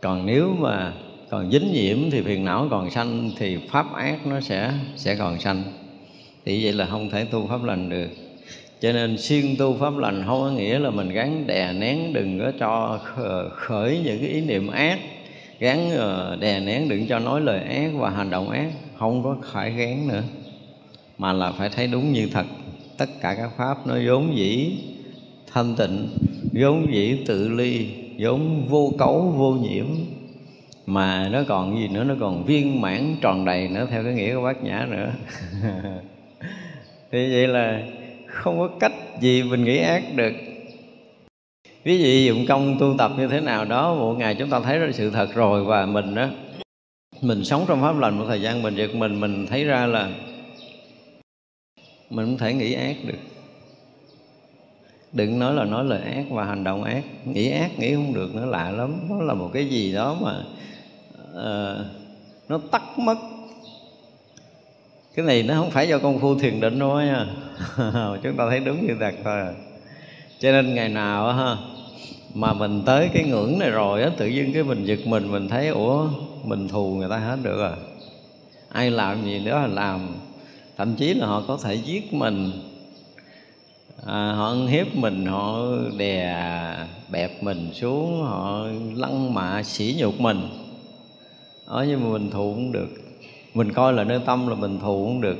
Còn 0.00 0.26
nếu 0.26 0.56
mà 0.58 0.92
còn 1.30 1.50
dính 1.50 1.72
nhiễm 1.72 2.10
thì 2.10 2.22
phiền 2.22 2.44
não 2.44 2.68
còn 2.70 2.90
sanh, 2.90 3.30
thì 3.38 3.56
pháp 3.70 3.94
ác 3.94 4.26
nó 4.26 4.40
sẽ 4.40 4.72
sẽ 4.96 5.16
còn 5.16 5.40
sanh. 5.40 5.62
Thì 6.44 6.64
vậy 6.64 6.72
là 6.72 6.86
không 6.86 7.10
thể 7.10 7.24
tu 7.24 7.46
pháp 7.46 7.64
lành 7.64 7.88
được. 7.88 8.08
Cho 8.80 8.92
nên 8.92 9.18
siêng 9.18 9.56
tu 9.56 9.76
pháp 9.80 9.96
lành 9.96 10.24
không 10.26 10.40
có 10.40 10.50
nghĩa 10.50 10.78
là 10.78 10.90
mình 10.90 11.08
gắn 11.08 11.46
đè 11.46 11.72
nén, 11.72 12.12
đừng 12.12 12.40
có 12.40 12.52
cho 12.58 13.00
khởi 13.56 14.00
những 14.04 14.18
cái 14.18 14.28
ý 14.28 14.40
niệm 14.40 14.68
ác 14.68 14.98
gắn 15.62 15.90
ờ, 15.90 16.36
đè 16.40 16.60
nén 16.60 16.88
đừng 16.88 17.06
cho 17.06 17.18
nói 17.18 17.40
lời 17.40 17.60
ác 17.60 17.90
và 17.94 18.10
hành 18.10 18.30
động 18.30 18.50
ác. 18.50 18.70
Không 18.98 19.22
có 19.24 19.36
phải 19.52 19.70
gán 19.70 20.08
nữa, 20.08 20.22
mà 21.18 21.32
là 21.32 21.52
phải 21.52 21.68
thấy 21.68 21.86
đúng 21.86 22.12
như 22.12 22.28
thật. 22.32 22.46
Tất 22.98 23.06
cả 23.20 23.34
các 23.34 23.50
pháp 23.56 23.86
nó 23.86 23.94
vốn 24.06 24.36
dĩ 24.36 24.78
thanh 25.52 25.74
tịnh, 25.76 26.08
vốn 26.52 26.94
dĩ 26.94 27.18
tự 27.26 27.48
ly, 27.48 27.86
vốn 28.18 28.66
vô 28.68 28.92
cấu, 28.98 29.34
vô 29.36 29.52
nhiễm. 29.52 29.86
Mà 30.86 31.28
nó 31.28 31.42
còn 31.48 31.78
gì 31.78 31.88
nữa? 31.88 32.04
Nó 32.04 32.14
còn 32.20 32.44
viên 32.44 32.80
mãn 32.80 33.16
tròn 33.20 33.44
đầy 33.44 33.68
nữa, 33.68 33.86
theo 33.90 34.04
cái 34.04 34.12
nghĩa 34.12 34.34
của 34.34 34.42
bác 34.42 34.62
nhã 34.62 34.86
nữa. 34.90 35.12
Thì 37.12 37.32
vậy 37.32 37.48
là 37.48 37.82
không 38.26 38.58
có 38.58 38.68
cách 38.80 38.92
gì 39.20 39.42
mình 39.42 39.64
nghĩ 39.64 39.78
ác 39.78 40.02
được 40.16 40.32
ví 41.84 41.98
dụ 41.98 42.34
dụng 42.34 42.46
công 42.48 42.78
tu 42.78 42.94
tập 42.98 43.12
như 43.18 43.28
thế 43.28 43.40
nào 43.40 43.64
đó 43.64 43.94
một 43.94 44.14
ngày 44.14 44.34
chúng 44.34 44.50
ta 44.50 44.60
thấy 44.60 44.78
ra 44.78 44.88
sự 44.92 45.10
thật 45.10 45.34
rồi 45.34 45.64
và 45.64 45.86
mình 45.86 46.14
đó 46.14 46.28
mình 47.20 47.44
sống 47.44 47.64
trong 47.68 47.82
pháp 47.82 47.98
lành 47.98 48.18
một 48.18 48.24
thời 48.28 48.40
gian 48.40 48.62
mình 48.62 48.76
giật 48.76 48.94
mình 48.94 49.20
mình 49.20 49.46
thấy 49.46 49.64
ra 49.64 49.86
là 49.86 50.10
mình 52.10 52.26
không 52.26 52.38
thể 52.38 52.54
nghĩ 52.54 52.72
ác 52.72 52.96
được. 53.06 53.18
Đừng 55.12 55.38
nói 55.38 55.54
là 55.54 55.64
nói 55.64 55.84
lời 55.84 56.00
ác 56.02 56.24
và 56.30 56.44
hành 56.44 56.64
động 56.64 56.84
ác 56.84 57.02
nghĩ 57.24 57.50
ác 57.50 57.78
nghĩ 57.78 57.94
không 57.94 58.14
được 58.14 58.34
nó 58.34 58.46
lạ 58.46 58.70
lắm. 58.70 58.96
Nó 59.10 59.22
là 59.22 59.34
một 59.34 59.50
cái 59.52 59.66
gì 59.66 59.92
đó 59.92 60.16
mà 60.20 60.42
uh, 61.30 61.86
nó 62.48 62.60
tắt 62.70 62.82
mất. 62.98 63.18
Cái 65.14 65.26
này 65.26 65.42
nó 65.42 65.54
không 65.54 65.70
phải 65.70 65.88
do 65.88 65.98
công 65.98 66.18
phu 66.18 66.38
thiền 66.38 66.60
định 66.60 66.78
đâu 66.78 66.94
à. 66.94 67.04
nha 67.06 67.26
chúng 68.22 68.36
ta 68.36 68.46
thấy 68.50 68.60
đúng 68.60 68.86
như 68.86 68.96
thật 69.00 69.14
thôi 69.24 69.40
à 69.40 69.52
cho 70.42 70.52
nên 70.52 70.74
ngày 70.74 70.88
nào 70.88 71.32
ha 71.32 71.56
mà 72.34 72.52
mình 72.52 72.82
tới 72.86 73.10
cái 73.14 73.24
ngưỡng 73.24 73.58
này 73.58 73.70
rồi 73.70 74.02
á 74.02 74.10
tự 74.16 74.26
nhiên 74.26 74.52
cái 74.52 74.62
mình 74.62 74.84
giật 74.84 74.98
mình 75.06 75.32
mình 75.32 75.48
thấy 75.48 75.68
ủa 75.68 76.08
mình 76.44 76.68
thù 76.68 76.94
người 76.94 77.08
ta 77.08 77.16
hết 77.16 77.38
được 77.42 77.56
rồi. 77.56 77.76
Ai 78.68 78.90
làm 78.90 79.24
gì 79.24 79.38
nữa 79.38 79.50
là 79.52 79.66
làm. 79.66 80.00
Thậm 80.76 80.94
chí 80.94 81.14
là 81.14 81.26
họ 81.26 81.42
có 81.48 81.58
thể 81.62 81.74
giết 81.74 82.14
mình. 82.14 82.52
À, 84.06 84.32
họ 84.32 84.48
ăn 84.48 84.66
hiếp 84.66 84.96
mình 84.96 85.26
họ 85.26 85.58
đè 85.96 86.36
bẹp 87.10 87.42
mình 87.42 87.70
xuống 87.72 88.22
họ 88.22 88.66
lăng 88.94 89.34
mạ 89.34 89.62
sỉ 89.62 89.96
nhục 89.98 90.20
mình. 90.20 90.40
Ở 91.66 91.84
nhưng 91.88 92.04
mà 92.04 92.18
mình 92.18 92.30
thù 92.30 92.52
cũng 92.54 92.72
được. 92.72 92.88
Mình 93.54 93.72
coi 93.72 93.92
là 93.92 94.04
nơi 94.04 94.20
tâm 94.26 94.48
là 94.48 94.54
mình 94.54 94.78
thù 94.80 95.04
cũng 95.04 95.20
được. 95.20 95.38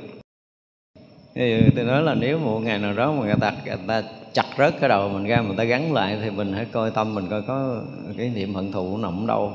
Thì 1.35 1.61
tôi 1.77 1.85
nói 1.85 2.03
là 2.03 2.15
nếu 2.15 2.39
một 2.39 2.59
ngày 2.59 2.79
nào 2.79 2.95
đó 2.95 3.13
mà 3.13 3.25
người 3.25 3.35
ta 3.41 3.53
người 3.67 3.77
ta 3.87 4.03
chặt 4.33 4.47
rớt 4.59 4.75
cái 4.81 4.89
đầu 4.89 5.09
mình 5.09 5.25
ra 5.25 5.43
mình 5.43 5.57
ta 5.57 5.65
gắn 5.65 5.93
lại 5.93 6.19
thì 6.23 6.31
mình 6.31 6.53
hãy 6.53 6.65
coi 6.65 6.91
tâm 6.91 7.15
mình 7.15 7.27
coi 7.31 7.43
có 7.43 7.83
cái 8.17 8.29
niệm 8.35 8.55
hận 8.55 8.73
thù 8.73 8.97
nó 8.97 9.11
nằm 9.11 9.27
đâu 9.27 9.53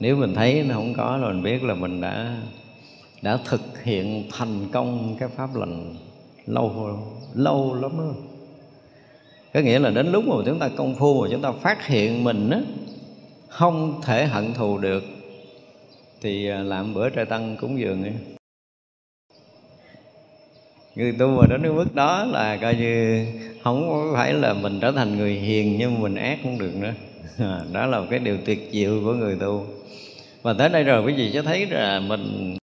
nếu 0.00 0.16
mình 0.16 0.34
thấy 0.34 0.64
nó 0.68 0.74
không 0.74 0.94
có 0.94 1.18
rồi 1.20 1.32
mình 1.34 1.42
biết 1.42 1.64
là 1.64 1.74
mình 1.74 2.00
đã 2.00 2.36
đã 3.22 3.38
thực 3.44 3.82
hiện 3.82 4.24
thành 4.32 4.68
công 4.72 5.16
cái 5.20 5.28
pháp 5.28 5.56
lành 5.56 5.94
lâu 6.46 6.98
lâu 7.34 7.74
lắm 7.74 7.90
đó. 7.98 8.12
có 9.54 9.60
nghĩa 9.60 9.78
là 9.78 9.90
đến 9.90 10.12
lúc 10.12 10.24
mà 10.26 10.34
chúng 10.46 10.58
ta 10.58 10.68
công 10.76 10.94
phu 10.94 11.22
mà 11.22 11.28
chúng 11.30 11.42
ta 11.42 11.52
phát 11.52 11.86
hiện 11.86 12.24
mình 12.24 12.50
á, 12.50 12.60
không 13.48 14.00
thể 14.04 14.26
hận 14.26 14.54
thù 14.54 14.78
được, 14.78 15.04
thì 16.20 16.48
à, 16.48 16.58
làm 16.58 16.94
bữa 16.94 17.10
trai 17.10 17.24
tăng 17.24 17.56
cúng 17.60 17.80
dường 17.80 18.02
ấy 18.02 18.12
người 20.94 21.12
tu 21.18 21.28
mà 21.28 21.46
đến 21.46 21.62
cái 21.62 21.72
mức 21.72 21.94
đó 21.94 22.24
là 22.24 22.56
coi 22.56 22.74
như 22.74 23.26
không 23.68 24.10
phải 24.14 24.32
là 24.32 24.54
mình 24.54 24.80
trở 24.80 24.92
thành 24.92 25.18
người 25.18 25.32
hiền 25.32 25.76
nhưng 25.78 26.00
mình 26.00 26.14
ác 26.14 26.38
cũng 26.42 26.58
được 26.58 26.72
nữa. 26.74 26.92
Đó 27.72 27.86
là 27.86 28.00
một 28.00 28.06
cái 28.10 28.18
điều 28.18 28.38
tuyệt 28.44 28.68
diệu 28.72 29.00
của 29.04 29.12
người 29.12 29.36
tu. 29.40 29.66
Và 30.42 30.52
tới 30.52 30.68
đây 30.68 30.84
rồi 30.84 31.02
quý 31.02 31.12
vị 31.12 31.30
sẽ 31.32 31.42
thấy 31.42 31.66
là 31.66 32.00
mình 32.00 32.56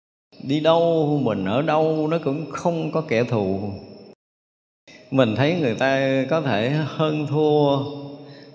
đi 0.43 0.59
đâu, 0.59 1.19
mình 1.23 1.45
ở 1.45 1.61
đâu, 1.61 2.07
nó 2.11 2.17
cũng 2.23 2.51
không 2.51 2.91
có 2.91 3.01
kẻ 3.01 3.23
thù. 3.23 3.69
Mình 5.11 5.35
thấy 5.35 5.55
người 5.61 5.75
ta 5.75 6.23
có 6.29 6.41
thể 6.41 6.69
hơn 6.85 7.27
thua, 7.27 7.77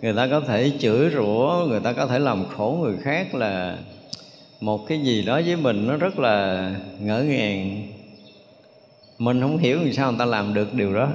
người 0.03 0.13
ta 0.17 0.29
có 0.31 0.41
thể 0.41 0.73
chửi 0.79 1.11
rủa, 1.11 1.67
người 1.69 1.81
ta 1.81 1.93
có 1.93 2.07
thể 2.07 2.19
làm 2.19 2.45
khổ 2.45 2.79
người 2.83 2.97
khác 3.03 3.35
là 3.35 3.79
một 4.61 4.87
cái 4.89 4.99
gì 4.99 5.23
đó 5.23 5.41
với 5.47 5.57
mình 5.57 5.87
nó 5.87 5.97
rất 5.97 6.19
là 6.19 6.71
ngỡ 7.01 7.23
ngàng. 7.23 7.83
Mình 9.19 9.41
không 9.41 9.59
hiểu 9.59 9.79
vì 9.85 9.93
sao 9.93 10.11
người 10.11 10.19
ta 10.19 10.25
làm 10.25 10.55
được 10.55 10.75
điều 10.75 10.95
đó 10.95 11.09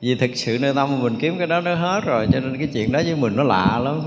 vì 0.00 0.14
thực 0.14 0.30
sự 0.34 0.58
nơi 0.60 0.74
tâm 0.74 1.02
mình 1.02 1.16
kiếm 1.18 1.34
cái 1.38 1.46
đó 1.46 1.60
nó 1.60 1.74
hết 1.74 2.00
rồi 2.04 2.28
cho 2.32 2.40
nên 2.40 2.58
cái 2.58 2.66
chuyện 2.66 2.92
đó 2.92 3.00
với 3.04 3.16
mình 3.16 3.36
nó 3.36 3.42
lạ 3.42 3.80
lắm. 3.84 4.00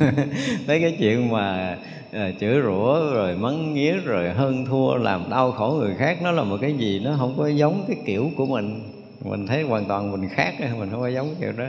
Thấy 0.66 0.80
cái 0.80 0.96
chuyện 0.98 1.28
mà 1.28 1.76
à, 2.12 2.30
chửi 2.40 2.60
rủa 2.62 3.12
rồi 3.12 3.36
mắng 3.36 3.74
nghía 3.74 3.92
rồi 3.92 4.30
hơn 4.30 4.64
thua 4.64 4.96
làm 4.96 5.30
đau 5.30 5.52
khổ 5.52 5.76
người 5.80 5.94
khác 5.98 6.18
nó 6.22 6.30
là 6.30 6.42
một 6.42 6.56
cái 6.60 6.72
gì 6.72 7.00
nó 7.04 7.16
không 7.18 7.34
có 7.36 7.48
giống 7.48 7.84
cái 7.88 7.96
kiểu 8.06 8.30
của 8.36 8.46
mình. 8.46 8.82
Mình 9.24 9.46
thấy 9.46 9.62
hoàn 9.62 9.84
toàn 9.84 10.12
mình 10.12 10.28
khác 10.28 10.54
mình 10.78 10.90
không 10.90 11.00
có 11.00 11.08
giống 11.08 11.34
kiểu 11.40 11.52
đó. 11.52 11.64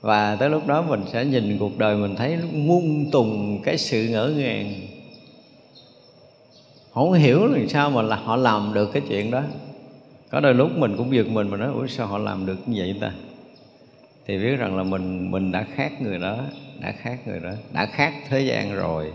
Và 0.00 0.36
tới 0.36 0.50
lúc 0.50 0.66
đó 0.66 0.82
mình 0.82 1.02
sẽ 1.12 1.24
nhìn 1.24 1.58
cuộc 1.58 1.78
đời 1.78 1.96
mình 1.96 2.16
thấy 2.16 2.38
muôn 2.52 3.10
tùng 3.10 3.62
cái 3.64 3.78
sự 3.78 4.08
ngỡ 4.08 4.28
ngàng. 4.36 4.74
Không 6.94 7.12
hiểu 7.12 7.46
làm 7.46 7.68
sao 7.68 7.90
mà 7.90 8.02
là 8.02 8.16
họ 8.16 8.36
làm 8.36 8.74
được 8.74 8.92
cái 8.92 9.02
chuyện 9.08 9.30
đó 9.30 9.42
có 10.30 10.40
đôi 10.40 10.54
lúc 10.54 10.70
mình 10.78 10.96
cũng 10.96 11.14
giật 11.14 11.26
mình 11.28 11.48
mà 11.50 11.56
nói, 11.56 11.68
ủa, 11.68 11.86
sao 11.86 12.06
họ 12.06 12.18
làm 12.18 12.46
được 12.46 12.58
như 12.66 12.80
vậy 12.80 12.94
ta? 13.00 13.12
Thì 14.26 14.38
biết 14.38 14.56
rằng 14.56 14.76
là 14.76 14.82
mình 14.82 15.30
mình 15.30 15.52
đã 15.52 15.66
khác 15.74 15.92
người 16.02 16.18
đó, 16.18 16.36
đã 16.80 16.92
khác 17.02 17.18
người 17.26 17.40
đó, 17.40 17.50
đã 17.74 17.86
khác 17.86 18.12
thế 18.28 18.40
gian 18.40 18.76
rồi. 18.76 19.12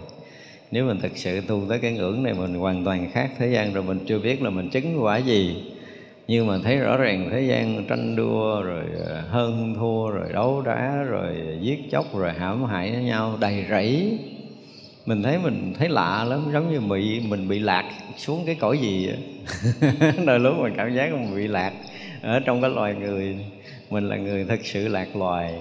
Nếu 0.71 0.85
mình 0.85 0.99
thực 0.99 1.17
sự 1.17 1.41
tu 1.47 1.65
tới 1.69 1.79
cái 1.79 1.93
ngưỡng 1.93 2.23
này, 2.23 2.33
mình 2.33 2.53
hoàn 2.53 2.85
toàn 2.85 3.09
khác 3.13 3.29
thế 3.37 3.47
gian 3.47 3.73
rồi, 3.73 3.83
mình 3.83 3.99
chưa 4.07 4.19
biết 4.19 4.41
là 4.41 4.49
mình 4.49 4.69
chứng 4.69 5.03
quả 5.03 5.17
gì. 5.17 5.55
Nhưng 6.27 6.47
mà 6.47 6.57
thấy 6.63 6.77
rõ 6.77 6.97
ràng 6.97 7.29
thế 7.31 7.41
gian 7.41 7.85
tranh 7.89 8.15
đua 8.15 8.61
rồi 8.61 8.83
ờ, 9.07 9.21
hơn 9.21 9.73
thua 9.79 10.09
rồi, 10.09 10.33
đấu 10.33 10.61
đá 10.61 11.03
rồi, 11.03 11.59
giết 11.61 11.79
chóc 11.91 12.05
rồi 12.17 12.31
hãm 12.33 12.65
hại 12.65 12.91
nhau, 12.91 13.37
đầy 13.41 13.65
rẫy 13.69 14.19
mình 15.05 15.23
thấy 15.23 15.37
mình 15.37 15.73
thấy 15.77 15.89
lạ 15.89 16.23
lắm 16.23 16.49
giống 16.53 16.71
như 16.71 16.79
bị 16.79 17.19
mình 17.19 17.47
bị 17.47 17.59
lạc 17.59 17.91
xuống 18.17 18.43
cái 18.45 18.55
cõi 18.55 18.77
gì 18.77 19.09
đôi 20.25 20.39
lúc 20.39 20.53
mình 20.59 20.73
cảm 20.77 20.95
giác 20.95 21.11
mình 21.11 21.35
bị 21.35 21.47
lạc 21.47 21.73
ở 22.21 22.39
trong 22.39 22.61
cái 22.61 22.69
loài 22.69 22.95
người 22.95 23.37
mình 23.93 24.09
là 24.09 24.15
người 24.15 24.45
thật 24.45 24.59
sự 24.63 24.87
lạc 24.87 25.15
loài. 25.15 25.53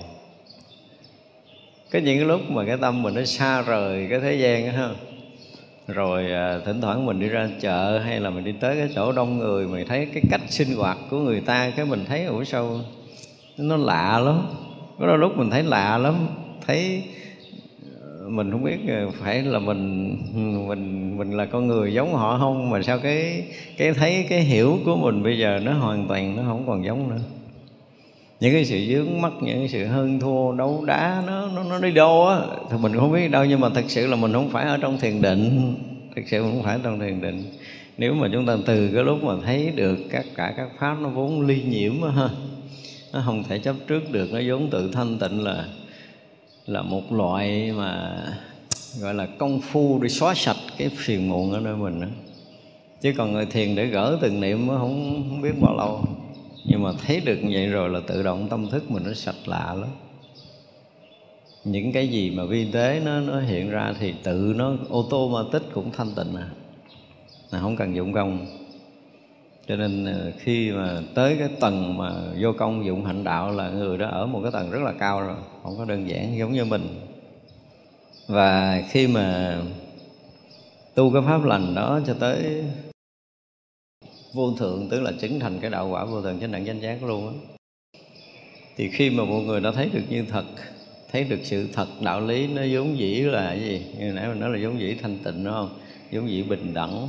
Có 1.92 1.98
những 1.98 2.18
cái 2.18 2.26
lúc 2.26 2.40
mà 2.50 2.64
cái 2.66 2.76
tâm 2.76 3.02
mình 3.02 3.14
nó 3.14 3.24
xa 3.24 3.62
rời 3.62 4.07
cái 4.11 4.20
thế 4.20 4.35
gian 4.35 4.66
á 4.66 4.72
ha. 4.72 4.88
Rồi 5.88 6.33
à, 6.33 6.59
thỉnh 6.64 6.81
thoảng 6.81 7.07
mình 7.07 7.20
đi 7.20 7.28
ra 7.28 7.48
chợ 7.61 7.98
hay 7.98 8.20
là 8.20 8.31
mình 8.31 8.44
đi 8.44 8.52
tới 8.61 8.76
cái 8.76 8.88
chỗ 8.94 9.12
đông 9.12 9.38
người 9.38 9.66
mình 9.66 9.87
thấy 9.88 10.07
cái 10.14 10.22
cách 10.31 10.40
sinh 10.48 10.74
hoạt 10.74 10.98
của 11.11 11.18
người 11.18 11.40
ta 11.40 11.70
cái 11.76 11.87
mình 11.87 12.05
thấy 12.09 12.24
ủa 12.24 12.44
sao 12.44 12.81
nó 13.59 13.76
lạ 13.76 14.18
lắm. 14.18 14.46
Có 14.98 15.07
đôi 15.07 15.18
lúc 15.18 15.37
mình 15.37 15.50
thấy 15.50 15.62
lạ 15.62 15.98
lắm 15.98 16.26
thấy 16.66 17.02
mình 18.28 18.50
không 18.50 18.64
biết 18.64 18.78
ờ, 18.88 19.11
phải 19.11 19.42
là 19.42 19.58
mình 19.58 20.16
mình 20.68 21.16
mình 21.18 21.37
là 21.37 21.46
con 21.46 21.66
người 21.66 21.94
giống 21.94 22.14
họ 22.14 22.38
không? 22.38 22.70
Mà 22.70 22.82
sao 22.82 22.98
cái 22.98 23.44
cái 23.76 23.92
thấy, 23.92 24.26
cái 24.28 24.40
hiểu 24.40 24.78
của 24.85 24.96
mình 24.96 25.22
bây 25.22 25.38
giờ 25.38 25.61
nó 25.64 25.72
hoàn 25.72 26.08
toàn 26.08 26.37
nó 26.37 26.42
không 26.46 26.64
còn 26.66 26.85
giống 26.85 27.08
nữa? 27.11 27.20
Những 28.40 28.52
cái 28.52 28.64
sự 28.64 28.87
dướng 28.88 29.22
mắt, 29.22 29.32
những 29.42 29.58
cái 29.58 29.68
sự 29.68 29.85
hơn 29.85 30.20
thua, 30.20 30.52
đấu 30.52 30.85
đá, 30.87 31.22
nó 31.26 31.48
nó 31.54 31.62
nó 31.62 31.78
đi 31.78 31.90
đâu 31.90 32.26
á? 32.28 32.40
Thì 32.70 32.76
mình 32.80 32.96
không 32.96 33.12
biết 33.12 33.30
đâu, 33.30 33.44
nhưng 33.44 33.61
mà 33.61 33.68
thật 33.74 33.85
sự 33.88 34.06
là 34.06 34.16
mình 34.16 34.32
không 34.32 34.50
phải 34.50 34.64
ở 34.64 34.78
trong 34.82 34.98
thiền 34.98 35.22
định. 35.22 35.74
Thật 36.16 36.22
sự 36.26 36.42
mình 36.42 36.52
không 36.52 36.62
phải 36.62 36.78
trong 36.82 37.00
thiền 37.00 37.20
định. 37.20 37.44
Nếu 37.98 38.14
mà 38.14 38.28
chúng 38.32 38.46
ta 38.46 38.56
từ 38.66 38.90
cái 38.94 39.04
lúc 39.04 39.24
mà 39.24 39.35
thấy 39.44 39.72
được 39.74 39.98
các 40.11 40.24
cả 40.37 40.54
các 40.56 40.68
pháp 40.78 40.96
nó 41.00 41.08
vốn 41.08 41.46
ly 41.46 41.62
nhiễm 41.62 42.02
ha, 42.02 42.28
nó 43.12 43.22
không 43.26 43.44
thể 43.48 43.58
chấp 43.58 43.76
trước 43.87 44.12
được, 44.12 44.32
nó 44.32 44.40
vốn 44.46 44.70
tự 44.70 44.90
thanh 44.92 45.18
tịnh 45.18 45.44
là 45.44 45.64
là 46.66 46.83
một 46.83 47.12
loại 47.12 47.72
mà 47.72 48.22
gọi 49.01 49.14
là 49.14 49.27
công 49.38 49.61
phu 49.61 49.98
để 50.03 50.09
xóa 50.09 50.35
sạch 50.35 50.57
cái 50.79 50.88
phiền 50.96 51.29
muộn 51.29 51.53
ở 51.53 51.61
nơi 51.61 51.77
mình 51.77 52.01
đó. 52.01 52.07
chứ 53.01 53.14
còn 53.16 53.33
người 53.33 53.46
thiền 53.46 53.75
để 53.75 53.87
gỡ 53.87 54.18
từng 54.20 54.40
niệm 54.40 54.68
không, 54.68 55.25
không 55.29 55.42
biết 55.42 55.53
bao 55.61 55.77
lâu. 55.77 56.05
Nhưng 56.64 56.83
mà 56.83 56.92
thấy 57.07 57.20
được 57.20 57.38
như 57.42 57.51
vậy 57.53 57.66
rồi 57.66 57.88
là 57.88 58.01
tự 58.07 58.22
động 58.22 58.48
tâm 58.48 58.70
thức 58.70 58.90
mình 58.90 59.03
nó 59.07 59.12
sạch 59.14 59.35
lạ 59.46 59.75
lắm. 59.81 59.90
Những 61.64 61.92
cái 61.92 62.09
gì 62.09 62.31
mà 62.31 62.44
vi 62.44 62.72
tế 62.72 63.01
nó 63.05 63.20
nó 63.20 63.40
hiện 63.40 63.70
ra 63.70 63.94
thì 64.01 64.14
tự 64.22 64.55
nó 64.57 64.72
ô 64.88 65.07
tô 65.11 65.29
ma 65.29 65.40
tích 65.53 65.62
cũng 65.75 65.90
thanh 65.96 66.14
tịnh 66.16 66.35
à. 66.37 66.48
À 67.51 67.61
không 67.61 67.77
cần 67.77 67.96
dụng 67.96 68.12
công 68.12 68.46
cho 69.66 69.77
nên 69.77 70.05
ờ, 70.05 70.33
khi 70.38 70.72
mà 70.72 71.01
tới 71.14 71.37
cái 71.38 71.48
tầng 71.61 71.98
mà 71.98 72.11
vô 72.40 72.53
công 72.59 72.85
dụng 72.85 73.05
hạnh 73.05 73.25
đạo 73.25 73.51
là 73.51 73.70
người 73.70 73.98
đó 73.98 74.09
ở 74.09 74.27
một 74.27 74.40
cái 74.42 74.53
tầng 74.53 74.70
rất 74.70 74.83
là 74.83 74.92
cao 74.92 75.20
rồi 75.20 75.37
không 75.62 75.79
có 75.79 75.85
đơn 75.85 76.09
giản 76.09 76.38
giống 76.38 76.53
như 76.53 76.64
mình. 76.64 77.01
Và 78.27 78.83
khi 78.90 79.07
mà 79.07 79.57
tu 80.94 81.12
cái 81.12 81.22
pháp 81.27 81.44
lành 81.44 81.75
đó 81.75 82.01
cho 82.07 82.14
tới 82.14 82.64
vô 84.35 84.53
thượng 84.59 84.88
tức 84.90 85.01
là 85.01 85.12
chứng 85.20 85.40
thành 85.40 85.59
cái 85.61 85.70
đạo 85.70 85.88
quả 85.88 86.05
vô 86.05 86.22
thượng 86.22 86.40
chánh 86.40 86.53
đẳng 86.53 86.66
danh 86.66 86.81
giác 86.81 87.03
luôn 87.05 87.29
á 87.29 87.35
thì 88.77 88.88
khi 88.88 89.11
mà 89.11 89.25
một 89.25 89.40
người 89.40 89.61
đã 89.61 89.70
thấy 89.70 89.88
được 89.92 90.03
như 90.09 90.25
thật 90.29 90.44
thấy 91.12 91.25
được 91.25 91.40
sự 91.42 91.68
thật 91.72 91.87
đạo 92.01 92.20
lý 92.20 92.46
nó 92.46 92.62
vốn 92.72 92.98
dĩ 92.98 93.20
là 93.20 93.46
cái 93.46 93.61
gì? 93.61 93.87
Như 93.98 94.12
nãy 94.12 94.29
mình 94.29 94.40
nói 94.40 94.51
là 94.51 94.59
vốn 94.62 94.81
dĩ 94.81 94.94
thanh 95.03 95.18
tịnh 95.25 95.44
đúng 95.44 95.53
không? 95.53 95.79
Vốn 96.12 96.29
dĩ 96.29 96.42
bình 96.42 96.75
đẳng. 96.75 97.09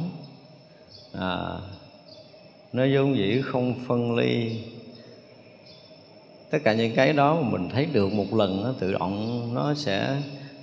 À, 1.14 1.58
nó 2.74 2.84
vốn 2.94 3.18
dĩ 3.18 3.42
không 3.42 3.76
phân 3.88 4.16
ly. 4.16 4.52
Tất 6.52 6.60
cả 6.64 6.74
những 6.74 6.96
cái 6.96 7.14
đó 7.14 7.36
mà 7.42 7.50
mình 7.50 7.70
thấy 7.70 7.86
được 7.86 8.14
một 8.14 8.34
lần 8.34 8.64
nó 8.64 8.74
tự 8.80 8.94
động 8.94 9.50
nó 9.54 9.74
sẽ, 9.74 10.18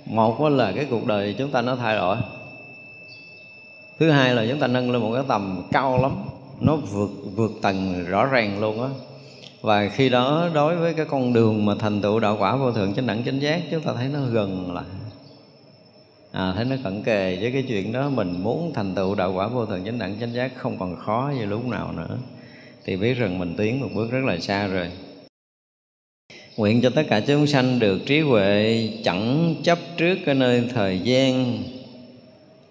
một 0.05 0.41
là 0.41 0.71
cái 0.71 0.85
cuộc 0.89 1.05
đời 1.05 1.35
chúng 1.37 1.51
ta 1.51 1.61
nó 1.61 1.75
thay 1.75 1.95
đổi. 1.95 2.17
Thứ 3.99 4.09
hai 4.09 4.35
là 4.35 4.45
chúng 4.49 4.59
ta 4.59 4.67
nâng 4.67 4.91
lên 4.91 5.01
một 5.01 5.11
cái 5.13 5.23
tầm 5.27 5.63
cao 5.71 6.01
lắm, 6.01 6.11
nó 6.59 6.75
vượt 6.75 7.09
vượt 7.35 7.51
tầng 7.61 8.05
rõ 8.05 8.25
ràng 8.25 8.59
luôn 8.59 8.83
á. 8.83 8.89
Và 9.61 9.89
khi 9.89 10.09
đó 10.09 10.49
đối 10.53 10.75
với 10.75 10.93
cái 10.93 11.05
con 11.05 11.33
đường 11.33 11.65
mà 11.65 11.75
thành 11.79 12.01
tựu 12.01 12.19
đạo 12.19 12.37
quả 12.39 12.55
vô 12.55 12.71
thượng 12.71 12.93
chánh 12.93 13.07
đẳng 13.07 13.23
chánh 13.23 13.41
giác, 13.41 13.61
chúng 13.71 13.81
ta 13.81 13.93
thấy 13.93 14.07
nó 14.07 14.19
gần 14.31 14.73
lại 14.73 14.85
à, 16.31 16.53
thấy 16.55 16.65
nó 16.65 16.75
cận 16.83 17.03
kề 17.03 17.37
với 17.41 17.51
cái 17.51 17.63
chuyện 17.67 17.91
đó 17.91 18.09
mình 18.09 18.43
muốn 18.43 18.73
thành 18.73 18.95
tựu 18.95 19.15
đạo 19.15 19.33
quả 19.33 19.47
vô 19.47 19.65
thượng 19.65 19.85
chánh 19.85 19.99
đẳng 19.99 20.15
chánh 20.19 20.33
giác 20.33 20.51
không 20.55 20.79
còn 20.79 20.95
khó 20.95 21.33
như 21.37 21.45
lúc 21.45 21.67
nào 21.67 21.91
nữa. 21.91 22.17
Thì 22.85 22.97
biết 22.97 23.13
rằng 23.13 23.39
mình 23.39 23.55
tiến 23.57 23.79
một 23.79 23.89
bước 23.95 24.11
rất 24.11 24.23
là 24.25 24.37
xa 24.37 24.67
rồi. 24.67 24.91
Nguyện 26.57 26.81
cho 26.81 26.89
tất 26.89 27.03
cả 27.09 27.19
chúng 27.19 27.47
sanh 27.47 27.79
được 27.79 27.99
trí 28.05 28.19
huệ 28.19 28.89
chẳng 29.03 29.55
chấp 29.63 29.79
trước 29.97 30.17
cái 30.25 30.35
nơi 30.35 30.69
thời 30.73 30.99
gian 30.99 31.63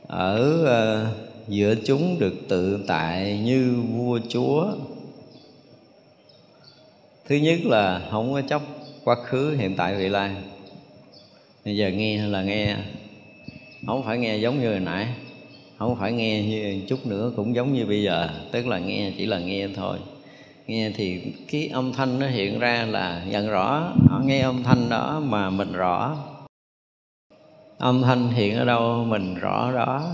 ở 0.07 0.63
uh, 0.63 1.49
giữa 1.49 1.75
chúng 1.85 2.19
được 2.19 2.35
tự 2.49 2.85
tại 2.87 3.41
như 3.45 3.83
vua 3.93 4.19
chúa. 4.29 4.73
Thứ 7.29 7.37
nhất 7.37 7.59
là 7.65 8.03
không 8.11 8.33
có 8.33 8.43
chấp 8.43 8.63
quá 9.05 9.17
khứ 9.25 9.57
hiện 9.59 9.77
tại 9.77 9.95
vị 9.97 10.09
lai. 10.09 10.31
Bây 11.65 11.77
giờ 11.77 11.89
nghe 11.89 12.19
là 12.27 12.43
nghe 12.43 12.77
không 13.87 14.03
phải 14.03 14.19
nghe 14.19 14.37
giống 14.37 14.61
như 14.61 14.71
hồi 14.71 14.81
nãy. 14.81 15.07
Không 15.79 15.97
phải 15.97 16.13
nghe 16.13 16.43
như 16.43 16.83
chút 16.89 17.07
nữa 17.07 17.33
cũng 17.37 17.55
giống 17.55 17.73
như 17.73 17.87
bây 17.87 18.03
giờ. 18.03 18.29
Tức 18.53 18.67
là 18.67 18.79
nghe 18.79 19.13
chỉ 19.17 19.27
là 19.27 19.39
nghe 19.39 19.69
thôi. 19.77 19.99
Nghe 20.67 20.91
thì 20.97 21.23
cái 21.51 21.69
âm 21.73 21.93
thanh 21.93 22.19
nó 22.19 22.27
hiện 22.27 22.59
ra 22.59 22.87
là 22.91 23.25
nhận 23.29 23.49
rõ. 23.49 23.93
Nghe 24.25 24.41
âm 24.41 24.63
thanh 24.63 24.89
đó 24.89 25.23
mà 25.25 25.51
mình 25.51 25.73
rõ. 25.73 26.17
Âm 27.79 28.03
thanh 28.03 28.29
hiện 28.29 28.57
ở 28.57 28.65
đâu 28.65 29.05
mình 29.05 29.35
rõ 29.35 29.73
đó. 29.73 30.11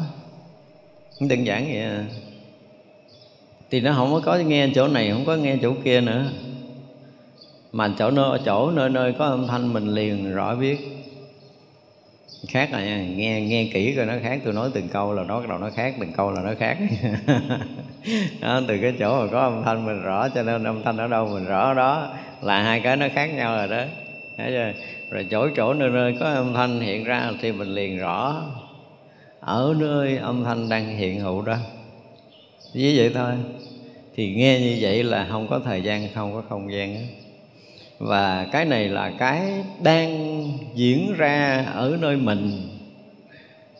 Đơn 1.20 1.44
giản 1.44 1.64
vậy 1.64 1.80
à. 1.80 2.04
thì 3.70 3.80
nó 3.80 3.92
không 3.92 4.20
có 4.24 4.36
nghe 4.36 4.68
chỗ 4.74 4.88
này, 4.88 5.10
không 5.10 5.24
có 5.24 5.36
nghe 5.36 5.56
chỗ 5.62 5.74
kia 5.84 6.00
nữa. 6.00 6.24
Mà 7.72 7.94
chỗ 7.98 8.10
nơi 8.10 8.38
chỗ 8.44 8.70
nơi 8.70 8.90
nơi 8.90 9.12
có 9.18 9.26
âm 9.26 9.46
thanh 9.46 9.72
mình 9.72 9.94
liền 9.94 10.32
rõ 10.34 10.54
biết 10.54 11.05
khác 12.46 12.72
là 12.72 12.84
nha. 12.84 13.04
Nghe 13.16 13.40
nghe 13.40 13.70
kỹ 13.72 13.94
coi 13.96 14.06
nó 14.06 14.14
khác. 14.22 14.40
Tôi 14.44 14.52
nói 14.52 14.70
từng 14.74 14.88
câu 14.88 15.14
là 15.14 15.24
nó 15.24 15.40
bắt 15.40 15.48
đầu 15.48 15.58
nó 15.58 15.70
khác 15.70 15.94
từng 16.00 16.12
câu 16.12 16.30
là 16.30 16.42
nó 16.42 16.52
khác. 16.58 16.78
Đó, 18.40 18.60
từ 18.68 18.78
cái 18.82 18.92
chỗ 18.98 19.20
mà 19.20 19.32
có 19.32 19.40
âm 19.40 19.62
thanh 19.64 19.86
mình 19.86 20.02
rõ 20.02 20.28
cho 20.28 20.42
nên 20.42 20.64
âm 20.64 20.82
thanh 20.82 20.96
ở 20.96 21.08
đâu 21.08 21.26
mình 21.26 21.46
rõ 21.46 21.68
ở 21.68 21.74
đó. 21.74 22.14
Là 22.42 22.62
hai 22.62 22.80
cái 22.80 22.96
nó 22.96 23.06
khác 23.14 23.26
nhau 23.26 23.56
rồi 23.56 23.68
đó. 23.68 23.84
Thấy 24.36 24.50
chưa? 24.50 24.72
rồi 25.10 25.26
chỗ 25.30 25.48
chỗ 25.56 25.74
nơi 25.74 25.90
nơi 25.90 26.16
có 26.20 26.26
âm 26.26 26.54
thanh 26.54 26.80
hiện 26.80 27.04
ra 27.04 27.30
thì 27.40 27.52
mình 27.52 27.68
liền 27.68 27.98
rõ. 27.98 28.42
Ở 29.40 29.74
nơi 29.78 30.16
âm 30.16 30.44
thanh 30.44 30.68
đang 30.68 30.96
hiện 30.96 31.20
hữu 31.20 31.42
đó. 31.42 31.56
Như 32.74 32.94
vậy 32.96 33.10
thôi. 33.14 33.32
Thì 34.16 34.34
nghe 34.34 34.60
như 34.60 34.78
vậy 34.80 35.04
là 35.04 35.26
không 35.30 35.46
có 35.50 35.60
thời 35.64 35.82
gian 35.82 36.08
không 36.14 36.32
có 36.32 36.42
không 36.48 36.72
gian 36.72 36.94
đó 36.94 37.00
và 37.98 38.46
cái 38.52 38.64
này 38.64 38.88
là 38.88 39.12
cái 39.18 39.64
đang 39.82 40.42
diễn 40.74 41.14
ra 41.16 41.66
ở 41.74 41.96
nơi 42.00 42.16
mình. 42.16 42.68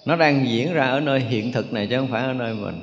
Nó 0.06 0.16
đang 0.16 0.48
diễn 0.48 0.72
ra 0.72 0.86
ở 0.86 1.00
nơi 1.00 1.20
hiện 1.20 1.52
thực 1.52 1.72
này 1.72 1.86
chứ 1.86 1.96
không 1.96 2.08
phải 2.08 2.22
ở 2.22 2.32
nơi 2.32 2.54
mình. 2.54 2.80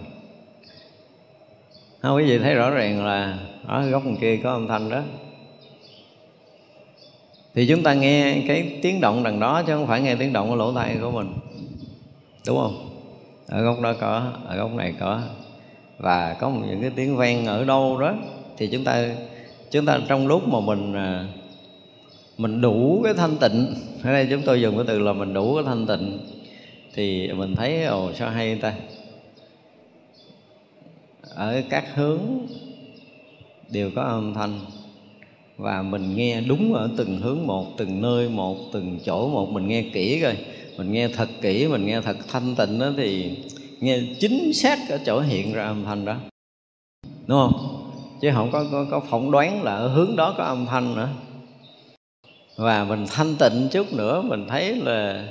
Không, 2.02 2.16
quý 2.16 2.24
vị 2.24 2.40
thấy 2.40 2.56
rõ 2.56 2.70
ràng 2.70 3.06
là, 3.06 3.38
ở 3.68 3.90
góc 3.90 4.04
kia 4.22 4.40
có 4.44 4.52
âm 4.52 4.68
thanh 4.68 4.90
đó. 4.90 5.02
Thì 7.56 7.68
chúng 7.68 7.84
ta 7.84 7.94
nghe 7.94 8.44
cái 8.48 8.80
tiếng 8.82 9.02
động 9.02 9.24
đằng 9.24 9.40
đó 9.40 9.64
chứ 9.68 9.74
không 9.74 9.88
phải 9.88 10.02
nghe 10.02 10.16
tiếng 10.16 10.34
động 10.34 10.50
ở 10.50 10.56
lỗ 10.56 10.74
tai 10.74 10.96
của 11.02 11.12
mình. 11.12 11.34
Đúng 12.48 12.58
không? 12.58 12.90
Ở 13.48 13.62
góc 13.62 13.82
đó 13.82 13.94
có, 14.00 14.32
ở 14.48 14.58
góc 14.58 14.74
này 14.74 14.94
có. 15.00 15.22
Và 15.98 16.36
có 16.40 16.50
những 16.50 16.82
cái 16.82 16.92
tiếng 16.96 17.18
vang 17.18 17.46
ở 17.46 17.66
đâu 17.66 17.98
đó, 17.98 18.14
thì 18.58 18.68
chúng 18.68 18.84
ta 18.84 19.06
chúng 19.74 19.86
ta 19.86 20.00
trong 20.08 20.28
lúc 20.28 20.48
mà 20.48 20.60
mình 20.60 20.94
à, 20.94 21.28
mình 22.38 22.62
đủ 22.62 23.02
cái 23.04 23.14
thanh 23.14 23.38
tịnh 23.38 23.74
ở 24.04 24.14
đây 24.14 24.28
chúng 24.30 24.42
tôi 24.46 24.62
dùng 24.62 24.76
cái 24.76 24.86
từ 24.88 25.00
là 25.00 25.14
mình 25.14 25.34
đủ 25.34 25.56
cái 25.56 25.64
thanh 25.64 25.88
tịnh 25.88 26.20
thì 26.94 27.32
mình 27.32 27.56
thấy 27.56 27.84
ồ 27.84 28.14
sao 28.14 28.30
hay 28.30 28.56
ta? 28.56 28.74
Ở 31.22 31.62
các 31.70 31.96
hướng 31.96 32.20
đều 33.70 33.92
có 33.96 34.02
âm 34.02 34.34
thanh 34.34 34.60
và 35.58 35.82
mình 35.82 36.16
nghe 36.16 36.42
đúng 36.42 36.74
ở 36.74 36.90
từng 36.98 37.18
hướng 37.18 37.48
một 37.48 37.66
từng 37.78 38.02
nơi 38.02 38.30
một 38.30 38.58
từng 38.74 39.00
chỗ 39.06 39.30
một 39.30 39.50
mình 39.50 39.68
nghe 39.68 39.84
kỹ 39.94 40.20
rồi, 40.20 40.38
mình 40.78 40.92
nghe 40.92 41.08
thật 41.08 41.30
kỹ 41.42 41.68
mình 41.68 41.86
nghe 41.86 42.02
thật 42.02 42.18
thanh 42.28 42.56
tịnh 42.56 42.80
đó 42.80 42.92
thì 42.98 43.32
nghe 43.80 44.00
chính 44.20 44.54
xác 44.54 44.80
ở 44.90 45.00
chỗ 45.06 45.20
hiện 45.20 45.54
ra 45.54 45.66
âm 45.66 45.84
thanh 45.84 46.06
đó. 46.06 46.16
Đúng 47.28 47.40
không? 47.40 47.73
Chứ 48.24 48.32
không 48.34 48.52
có 48.52 48.66
có, 48.72 48.86
có 48.92 49.00
phỏng 49.00 49.32
đoán 49.32 49.64
là 49.64 49.76
ở 49.76 49.88
hướng 49.88 50.16
đó 50.16 50.36
có 50.38 50.44
âm 50.44 50.66
thanh 50.66 50.96
nữa. 50.96 51.10
Và 52.56 52.84
mình 52.84 53.06
thanh 53.10 53.36
tịnh 53.36 53.68
chút 53.72 53.94
nữa 53.94 54.22
mình 54.22 54.48
thấy 54.50 54.76
là 54.76 55.28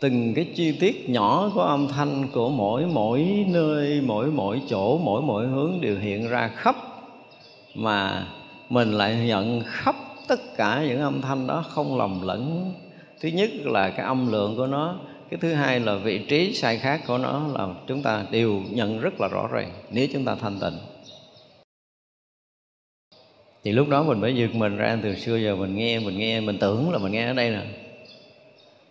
từng 0.00 0.34
cái 0.34 0.46
chi 0.54 0.72
tiết 0.80 1.10
nhỏ 1.10 1.50
của 1.54 1.60
âm 1.60 1.88
thanh 1.88 2.28
của 2.32 2.48
mỗi 2.48 2.86
mỗi 2.86 3.44
nơi 3.48 4.00
mỗi 4.06 4.26
mỗi 4.26 4.62
chỗ 4.68 4.98
mỗi 4.98 5.22
mỗi 5.22 5.46
hướng 5.46 5.80
đều 5.80 5.98
hiện 5.98 6.28
ra 6.28 6.48
khắp. 6.48 6.76
Mà 7.74 8.26
mình 8.68 8.92
lại 8.92 9.16
nhận 9.26 9.62
khắp 9.66 9.96
tất 10.28 10.40
cả 10.56 10.84
những 10.88 11.00
âm 11.00 11.22
thanh 11.22 11.46
đó 11.46 11.64
không 11.68 11.98
lầm 11.98 12.26
lẫn. 12.26 12.72
Thứ 13.20 13.28
nhất 13.28 13.50
là 13.64 13.90
cái 13.90 14.06
âm 14.06 14.32
lượng 14.32 14.56
của 14.56 14.66
nó 14.66 14.94
cái 15.30 15.38
thứ 15.42 15.52
hai 15.52 15.80
là 15.80 15.94
vị 15.94 16.18
trí 16.18 16.54
sai 16.54 16.78
khác 16.78 17.00
của 17.06 17.18
nó 17.18 17.46
là 17.54 17.68
chúng 17.86 18.02
ta 18.02 18.24
đều 18.30 18.62
nhận 18.70 19.00
rất 19.00 19.20
là 19.20 19.28
rõ 19.28 19.48
ràng 19.52 19.70
nếu 19.90 20.08
chúng 20.12 20.24
ta 20.24 20.34
thanh 20.34 20.58
tịnh 20.60 20.95
thì 23.66 23.72
lúc 23.72 23.88
đó 23.88 24.02
mình 24.02 24.20
mới 24.20 24.36
giật 24.36 24.54
mình 24.54 24.76
ra, 24.76 24.98
từ 25.02 25.14
xưa 25.14 25.36
giờ 25.36 25.56
mình 25.56 25.76
nghe 25.76 25.98
mình 25.98 26.18
nghe, 26.18 26.40
mình 26.40 26.58
tưởng 26.58 26.92
là 26.92 26.98
mình 26.98 27.12
nghe 27.12 27.26
ở 27.26 27.32
đây 27.32 27.50
nè. 27.50 27.60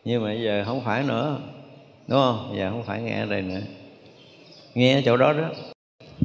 Nhưng 0.05 0.23
mà 0.23 0.33
giờ 0.33 0.63
không 0.65 0.81
phải 0.85 1.03
nữa, 1.03 1.37
đúng 2.07 2.19
không? 2.19 2.55
Giờ 2.57 2.69
không 2.71 2.83
phải 2.83 3.01
nghe 3.01 3.19
ở 3.19 3.25
đây 3.25 3.41
nữa. 3.41 3.59
Nghe 4.73 4.93
ở 4.93 5.01
chỗ 5.05 5.17
đó 5.17 5.33
đó. 5.33 5.49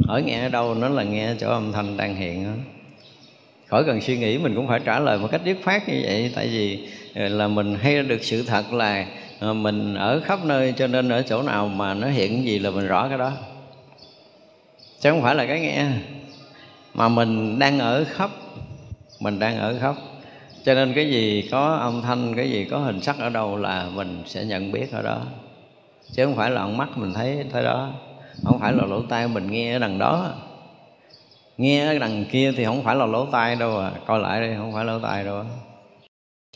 Ở 0.09 0.21
nghe 0.21 0.41
ở 0.41 0.49
đâu 0.49 0.75
nó 0.75 0.89
là 0.89 1.03
nghe 1.03 1.35
chỗ 1.41 1.51
âm 1.51 1.73
thanh 1.73 1.97
đang 1.97 2.17
hiện 2.17 2.45
đó. 2.45 2.51
Khỏi 3.67 3.85
cần 3.85 4.01
suy 4.01 4.19
nghĩ, 4.19 4.39
mình 4.39 4.55
cũng 4.55 4.69
phải 4.69 4.81
trả 4.85 5.01
lời 5.01 5.19
một 5.19 5.29
cách 5.31 5.41
dứt 5.45 5.57
khoát 5.65 5.89
như 5.89 6.01
vậy. 6.05 6.33
Tại 6.35 6.49
vì 6.49 6.89
ờ, 7.15 7.29
là 7.29 7.49
mình 7.49 7.77
hay 7.81 8.03
được 8.03 8.25
sự 8.25 8.43
thật 8.43 8.73
là 8.73 9.07
ờ, 9.41 9.55
mình 9.55 9.95
ở 9.95 10.21
khắp 10.25 10.45
nơi 10.45 10.75
cho 10.77 10.87
nên 10.87 11.09
ở 11.09 11.23
chỗ 11.23 11.43
nào 11.43 11.69
mà 11.69 11.95
nó 11.95 12.09
hiện 12.09 12.45
gì 12.45 12.59
là 12.59 12.71
mình 12.71 12.87
rõ 12.87 13.09
cái 13.09 13.19
đó. 13.19 13.33
Chứ 15.01 15.11
không 15.11 15.23
phải 15.23 15.35
là 15.35 15.47
cái 15.47 15.61
nghe. 15.61 15.87
Mà 16.95 17.09
mình 17.09 17.59
đang 17.59 17.79
ở 17.79 18.05
khắp 18.05 18.31
mình 19.21 19.39
đang 19.39 19.59
ở 19.59 19.79
khắp 19.81 19.95
cho 20.65 20.75
nên 20.75 20.95
cái 20.95 21.11
gì 21.11 21.49
có 21.51 21.75
âm 21.75 22.03
thanh, 22.03 22.35
cái 22.37 22.51
gì 22.51 22.65
có 22.65 22.79
hình 22.79 23.01
sắc 23.01 23.19
ở 23.19 23.29
đâu 23.29 23.57
là 23.57 23.89
mình 23.95 24.23
sẽ 24.27 24.45
nhận 24.45 24.73
biết 24.73 24.93
ở 24.93 25.03
đó. 25.03 25.23
Chứ 26.13 26.25
không 26.25 26.37
phải 26.37 26.51
là 26.51 26.61
con 26.61 26.77
mắt 26.77 26.89
mình 26.97 27.13
thấy 27.15 27.45
tới 27.53 27.63
đó. 27.63 27.91
Không 28.45 28.59
phải 28.61 28.73
là 28.73 28.85
lỗ 28.87 29.03
tai 29.03 29.29
mình 29.29 29.51
nghe 29.51 29.73
ở 29.73 29.79
đằng 29.79 29.99
đó. 29.99 30.33
Nghe 31.57 31.87
ở 31.87 31.99
đằng 31.99 32.25
kia 32.31 32.53
thì 32.57 32.65
không 32.65 32.83
phải 32.83 32.97
là 32.97 33.07
lỗ 33.07 33.27
tai 33.27 33.57
đâu 33.57 33.79
à. 33.79 33.93
Coi 34.07 34.21
lại 34.21 34.41
đây 34.41 34.55
không 34.57 34.73
phải 34.73 34.85
lỗ 34.85 34.99
tai 34.99 35.25
đâu 35.25 35.37
à. 35.37 35.47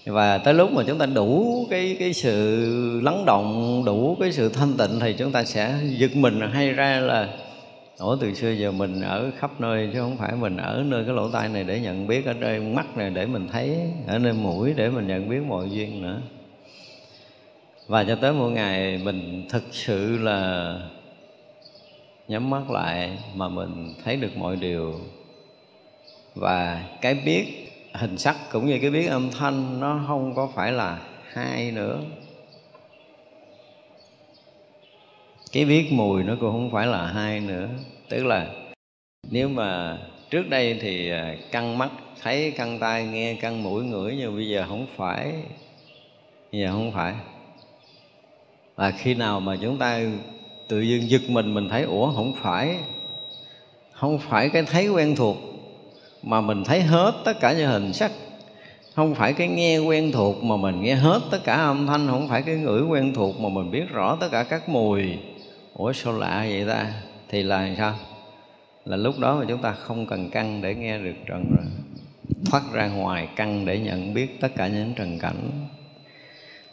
và 0.07 0.38
tới 0.38 0.55
lúc 0.55 0.72
mà 0.72 0.83
chúng 0.87 0.98
ta 0.98 1.07
đủ 1.07 1.66
cái 1.70 1.96
cái 1.98 2.12
sự 2.12 3.00
lắng 3.05 3.24
động, 3.24 3.83
đủ 3.87 4.16
cái 4.20 4.33
sự 4.33 4.48
thanh 4.48 4.77
tịnh 4.77 5.00
thì 5.00 5.12
chúng 5.12 5.33
ta 5.33 5.44
sẽ 5.44 5.79
giật 5.85 6.16
mình 6.16 6.40
hay 6.53 6.72
ra 6.72 7.00
là 7.00 7.29
Ủa, 7.98 8.16
từ 8.16 8.35
xưa 8.35 8.50
giờ 8.50 8.72
mình 8.72 9.00
ở 9.00 9.30
khắp 9.38 9.50
nơi 9.61 9.90
chứ 9.92 10.00
không 10.00 10.16
phải 10.16 10.33
mình 10.37 10.57
ở 10.57 10.83
nơi 10.87 11.04
cái 11.04 11.14
lỗ 11.14 11.28
tai 11.30 11.48
này 11.48 11.64
để 11.64 11.80
nhận 11.80 12.07
biết, 12.07 12.26
ở 12.26 12.33
nơi 12.33 12.61
mắt 12.61 12.96
này 12.96 13.11
để 13.11 13.26
mình 13.26 13.48
thấy, 13.52 13.76
ở 14.07 14.18
nơi 14.18 14.33
mũi 14.33 14.74
để 14.76 14.90
mình 14.90 15.07
nhận 15.07 15.28
biết 15.28 15.40
mọi 15.48 15.70
duyên 15.70 16.02
nữa. 16.02 16.20
Và 17.87 18.04
cho 18.04 18.14
tới 18.14 18.33
một 18.33 18.48
ngày 18.48 18.98
mình 18.98 19.46
thực 19.48 19.62
sự 19.70 20.18
là 20.18 20.74
nhắm 22.28 22.50
mắt 22.50 22.70
lại 22.70 23.18
mà 23.35 23.48
mình 23.48 23.94
thấy 24.04 24.16
được 24.16 24.37
mọi 24.37 24.57
điều. 24.57 24.94
Và 26.35 26.85
cái 27.00 27.14
biết, 27.14 27.72
hình 27.92 28.18
sắc 28.18 28.37
cũng 28.52 28.66
như 28.66 28.78
cái 28.80 28.90
biết 28.90 29.07
âm 29.07 29.30
thanh 29.30 29.80
nó 29.80 30.04
không 30.07 30.35
có 30.35 30.50
phải 30.54 30.72
là 30.72 30.98
hai 31.33 31.70
nữa. 31.70 32.00
Cái 35.55 35.64
biết 35.64 35.93
mùi 35.93 36.23
nó 36.23 36.35
cũng 36.40 36.53
không 36.53 36.71
phải 36.71 36.87
là 36.87 37.07
hai 37.07 37.40
nữa. 37.40 37.69
Tức 38.09 38.25
là 38.25 38.47
nếu 39.31 39.49
mà 39.49 39.99
trước 40.31 40.49
đây 40.49 40.79
thì 40.81 41.11
à, 41.11 41.37
căng 41.51 41.79
mắt, 41.79 41.90
thấy 42.23 42.51
căng 42.51 42.79
tai, 42.79 43.05
nghe 43.07 43.35
căng 43.35 43.62
mũi, 43.62 43.85
ngửi, 43.85 44.17
nhưng 44.19 44.37
bây 44.37 44.49
giờ 44.49 44.64
không 44.69 44.87
phải. 44.97 45.33
Bây 46.53 46.61
giờ 46.61 46.73
không 46.73 46.93
phải. 46.93 47.14
Và 48.77 48.90
khi 48.90 49.14
nào 49.14 49.40
mà 49.40 49.57
chúng 49.62 49.79
ta 49.79 50.01
tự 50.69 50.81
dưng 50.81 51.11
giật 51.11 51.23
mình 51.29 51.55
mình 51.55 51.69
thấy, 51.69 51.83
ủa, 51.83 52.12
không 52.12 52.35
phải. 52.43 52.77
Không 53.93 54.19
phải 54.19 54.49
cái 54.49 54.62
thấy 54.62 54.88
quen 54.88 55.17
thuộc, 55.17 55.37
mà 56.23 56.40
mình 56.40 56.64
thấy 56.64 56.81
hết 56.81 57.14
tất 57.25 57.40
cả 57.40 57.53
những 57.53 57.71
hình 57.71 57.93
sắc. 57.93 58.11
Không 58.95 59.14
phải 59.14 59.33
cái 59.33 59.49
nghe 59.49 59.79
quen 59.79 60.12
thuộc 60.12 60.45
mà 60.45 60.57
mình 60.57 60.83
nghe 60.83 60.95
hết 60.95 61.21
tất 61.31 61.45
cả 61.45 61.55
âm 61.55 61.87
thanh. 61.87 62.09
Không 62.09 62.29
phải 62.29 62.43
cái 62.43 62.55
ngửi 62.55 62.83
quen 62.83 63.14
thuộc 63.14 63.40
mà 63.40 63.49
mình 63.49 63.71
biết 63.71 63.85
rõ 63.90 64.17
tất 64.21 64.29
cả 64.33 64.43
các 64.43 64.69
mùi 64.69 65.19
ủa, 65.74 65.92
sao 65.92 66.18
lạ 66.18 66.46
vậy 66.48 66.64
ta? 66.68 66.92
Thì 67.28 67.42
là 67.42 67.74
sao? 67.78 67.94
Là 68.84 68.96
lúc 68.96 69.18
đó 69.18 69.37
mà 69.37 69.44
chúng 69.48 69.62
ta 69.62 69.72
không 69.72 70.06
cần 70.06 70.30
căng 70.30 70.62
để 70.62 70.74
nghe 70.74 70.98
được 70.98 71.14
trần 71.26 71.44
rồi. 71.56 71.66
Thoát 72.50 72.62
ra 72.72 72.88
ngoài 72.88 73.28
căng 73.37 73.64
để 73.64 73.78
nhận 73.78 74.14
biết 74.14 74.40
tất 74.40 74.48
cả 74.56 74.66
những 74.68 74.92
trần 74.96 75.18
cảnh. 75.18 75.50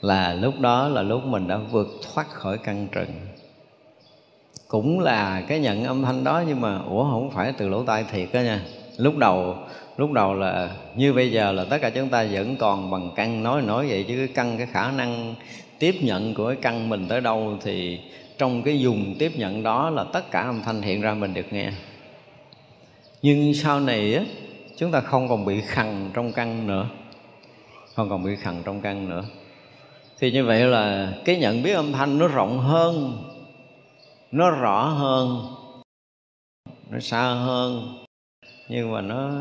Là 0.01 0.33
lúc 0.33 0.59
đó 0.59 0.87
là 0.87 1.01
lúc 1.01 1.25
mình 1.25 1.47
đã 1.47 1.57
vượt 1.57 1.87
thoát 2.13 2.29
khỏi 2.29 2.57
căn 2.57 2.87
trần. 2.91 3.07
Cũng 4.67 4.99
là 4.99 5.43
cái 5.47 5.59
nhận 5.59 5.83
âm 5.83 6.03
thanh 6.03 6.23
đó 6.23 6.43
nhưng 6.47 6.61
mà, 6.61 6.77
ủa, 6.77 7.03
không 7.03 7.31
phải 7.31 7.53
từ 7.57 7.69
lỗ 7.69 7.83
tai 7.83 8.05
thiệt 8.11 8.29
đó 8.33 8.39
nha. 8.39 8.61
Lúc 8.97 9.17
đầu 9.17 9.55
lúc 9.97 10.11
đầu 10.11 10.33
là 10.33 10.69
như 10.95 11.13
bây 11.13 11.31
giờ 11.31 11.51
là 11.51 11.65
tất 11.69 11.77
cả 11.81 11.89
chúng 11.89 12.09
ta 12.09 12.25
vẫn 12.31 12.55
còn 12.55 12.91
bằng 12.91 13.11
căn 13.15 13.43
nói 13.43 13.61
nói 13.61 13.87
vậy 13.89 14.05
chứ 14.07 14.15
cái 14.17 14.27
căn 14.35 14.57
cái 14.57 14.67
khả 14.71 14.91
năng 14.91 15.35
tiếp 15.79 15.95
nhận 16.01 16.33
của 16.33 16.47
cái 16.47 16.57
căn 16.61 16.89
mình 16.89 17.07
tới 17.07 17.21
đâu 17.21 17.57
thì 17.63 17.99
trong 18.41 18.63
cái 18.63 18.80
dùng 18.80 19.15
tiếp 19.19 19.32
nhận 19.36 19.63
đó 19.63 19.89
là 19.89 20.04
tất 20.04 20.32
cả 20.32 20.41
âm 20.41 20.62
thanh 20.62 20.82
hiện 20.82 21.01
ra 21.01 21.13
mình 21.13 21.34
được 21.34 21.54
nghe. 21.54 21.71
Nhưng 23.21 23.54
sau 23.54 23.80
này 23.80 24.15
á, 24.15 24.23
chúng 24.77 24.91
ta 24.91 25.01
không 25.01 25.30
còn 25.30 25.45
bị 25.45 25.62
khằng 25.62 26.10
trong 26.13 26.32
căn 26.32 26.67
nữa. 26.67 26.89
Không 27.95 28.10
còn 28.10 28.23
bị 28.23 28.36
khằng 28.36 28.62
trong 28.65 28.82
căn 28.82 29.10
nữa. 29.10 29.23
Thì 30.19 30.32
như 30.32 30.45
vậy 30.45 30.60
là 30.60 31.13
cái 31.25 31.38
nhận 31.38 31.63
biết 31.63 31.71
âm 31.71 31.91
thanh 31.91 32.17
nó 32.17 32.27
rộng 32.27 32.60
hơn, 32.60 33.23
nó 34.32 34.49
rõ 34.49 34.86
hơn, 34.86 35.56
nó 36.89 36.99
xa 36.99 37.34
hơn. 37.34 37.97
Nhưng 38.69 38.91
mà 38.91 39.01
nó 39.01 39.32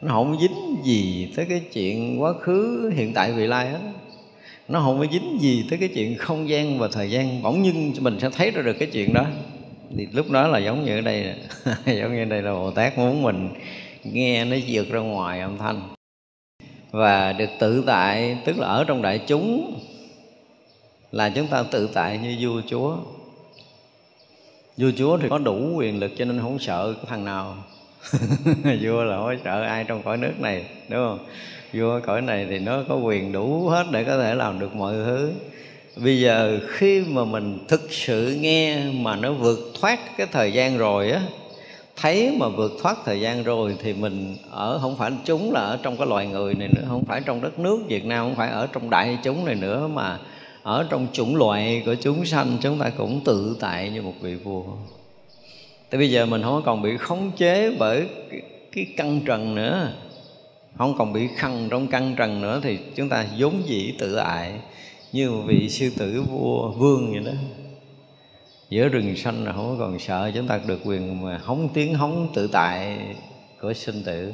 nó 0.00 0.12
không 0.12 0.38
dính 0.40 0.84
gì 0.84 1.32
tới 1.36 1.46
cái 1.48 1.60
chuyện 1.72 2.22
quá 2.22 2.32
khứ, 2.40 2.90
hiện 2.94 3.14
tại, 3.14 3.32
vị 3.32 3.46
lai 3.46 3.68
hết 3.70 3.80
nó 4.68 4.80
không 4.80 4.98
có 4.98 5.06
dính 5.12 5.38
gì 5.40 5.66
tới 5.70 5.78
cái 5.78 5.88
chuyện 5.88 6.18
không 6.18 6.48
gian 6.48 6.78
và 6.78 6.88
thời 6.92 7.10
gian. 7.10 7.42
Bỗng 7.42 7.62
nhưng 7.62 7.92
mình 8.00 8.18
sẽ 8.20 8.30
thấy 8.30 8.50
ra 8.50 8.62
được 8.62 8.76
cái 8.78 8.88
chuyện 8.92 9.14
đó. 9.14 9.26
Thì 9.96 10.06
lúc 10.12 10.30
đó 10.30 10.46
là 10.46 10.58
giống 10.58 10.84
như 10.84 10.98
ở 10.98 11.00
đây, 11.00 11.34
giống 11.86 12.14
như 12.14 12.22
ở 12.22 12.24
đây 12.24 12.42
là 12.42 12.52
bồ 12.52 12.70
tát 12.70 12.98
muốn 12.98 13.22
mình 13.22 13.48
nghe 14.04 14.44
nó 14.44 14.56
vượt 14.66 14.88
ra 14.90 15.00
ngoài 15.00 15.40
âm 15.40 15.58
thanh. 15.58 15.80
Và 16.90 17.32
được 17.32 17.50
tự 17.58 17.84
tại, 17.86 18.38
tức 18.44 18.58
là 18.58 18.66
ở 18.66 18.84
trong 18.84 19.02
đại 19.02 19.20
chúng, 19.26 19.80
là 21.12 21.30
chúng 21.30 21.46
ta 21.46 21.62
tự 21.62 21.90
tại 21.94 22.18
như 22.18 22.36
vua 22.40 22.62
chúa. 22.68 22.96
Vua 24.76 24.90
chúa 24.96 25.18
thì 25.18 25.28
có 25.28 25.38
đủ 25.38 25.74
quyền 25.76 26.00
lực 26.00 26.12
cho 26.18 26.24
nên 26.24 26.40
không 26.40 26.58
sợ 26.58 26.94
cái 26.96 27.04
thằng 27.08 27.24
nào. 27.24 27.56
vua 28.80 29.04
là 29.04 29.16
không 29.16 29.36
sợ 29.44 29.62
ai 29.62 29.84
trong 29.84 30.02
cõi 30.02 30.16
nước 30.16 30.40
này, 30.40 30.64
đúng 30.88 30.98
không? 30.98 31.18
Vua 31.72 32.00
cõi 32.00 32.22
này 32.22 32.46
thì 32.50 32.58
nó 32.58 32.82
có 32.88 32.96
quyền 32.96 33.32
đủ 33.32 33.68
hết 33.68 33.86
để 33.92 34.04
có 34.04 34.18
thể 34.18 34.34
làm 34.34 34.58
được 34.58 34.74
mọi 34.74 34.94
thứ. 34.94 35.32
Bây 35.96 36.20
giờ 36.20 36.60
khi 36.68 37.04
mà 37.08 37.24
mình 37.24 37.58
thực 37.68 37.92
sự 37.92 38.36
nghe 38.40 38.78
mà 38.92 39.16
nó 39.16 39.32
vượt 39.32 39.58
thoát 39.80 40.16
cái 40.16 40.26
thời 40.32 40.52
gian 40.52 40.78
rồi 40.78 41.10
á, 41.10 41.20
thấy 41.96 42.36
mà 42.38 42.48
vượt 42.48 42.72
thoát 42.82 42.98
thời 43.04 43.20
gian 43.20 43.42
rồi 43.42 43.76
thì 43.82 43.92
mình 43.92 44.36
ở, 44.50 44.78
không 44.78 44.96
phải 44.96 45.10
chúng 45.24 45.52
là 45.52 45.60
ở 45.60 45.78
trong 45.82 45.96
cái 45.96 46.06
loài 46.06 46.26
người 46.26 46.54
này 46.54 46.68
nữa, 46.68 46.82
không 46.88 47.04
phải 47.04 47.20
trong 47.24 47.40
đất 47.40 47.58
nước 47.58 47.78
Việt 47.88 48.04
Nam, 48.04 48.24
không 48.24 48.34
phải 48.34 48.50
ở 48.50 48.66
trong 48.72 48.90
đại 48.90 49.18
chúng 49.22 49.44
này 49.44 49.54
nữa 49.54 49.88
mà 49.88 50.18
ở 50.62 50.86
trong 50.90 51.06
chủng 51.12 51.36
loại 51.36 51.82
của 51.86 51.94
chúng 51.94 52.24
sanh, 52.24 52.56
chúng 52.60 52.78
ta 52.78 52.90
cũng 52.90 53.20
tự 53.24 53.56
tại 53.60 53.90
như 53.90 54.02
một 54.02 54.14
vị 54.20 54.34
vua. 54.34 54.62
Tại 55.90 55.98
bây 55.98 56.10
giờ 56.10 56.26
mình 56.26 56.42
không 56.42 56.62
còn 56.64 56.82
bị 56.82 56.96
khống 56.96 57.32
chế 57.36 57.76
bởi 57.78 58.06
cái, 58.30 58.42
cái 58.72 58.86
căng 58.96 59.20
trần 59.26 59.54
nữa. 59.54 59.92
Không 60.78 60.94
còn 60.98 61.12
bị 61.12 61.28
khăn 61.36 61.68
trong 61.70 61.86
căng 61.86 62.14
trần 62.16 62.40
nữa 62.40 62.60
Thì 62.62 62.78
chúng 62.96 63.08
ta 63.08 63.26
vốn 63.38 63.62
dĩ 63.66 63.94
tự 63.98 64.14
ại 64.14 64.52
Như 65.12 65.30
một 65.30 65.42
vị 65.46 65.68
sư 65.68 65.90
tử 65.96 66.22
vua 66.30 66.70
vương 66.70 67.12
vậy 67.12 67.20
đó. 67.24 67.32
Giữa 68.70 68.88
rừng 68.88 69.16
xanh 69.16 69.44
là 69.44 69.52
không 69.52 69.76
còn 69.78 69.98
sợ 69.98 70.30
Chúng 70.34 70.46
ta 70.46 70.60
được 70.66 70.80
quyền 70.84 71.24
mà 71.24 71.40
hóng 71.44 71.68
tiếng 71.74 71.94
hóng 71.94 72.28
tự 72.34 72.46
tại 72.52 72.98
của 73.60 73.72
sinh 73.72 74.02
tử. 74.04 74.32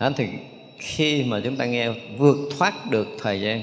Đó 0.00 0.10
thì 0.16 0.26
khi 0.78 1.24
mà 1.24 1.40
chúng 1.44 1.56
ta 1.56 1.64
nghe 1.64 1.90
vượt 2.18 2.36
thoát 2.58 2.90
được 2.90 3.08
thời 3.18 3.40
gian 3.40 3.62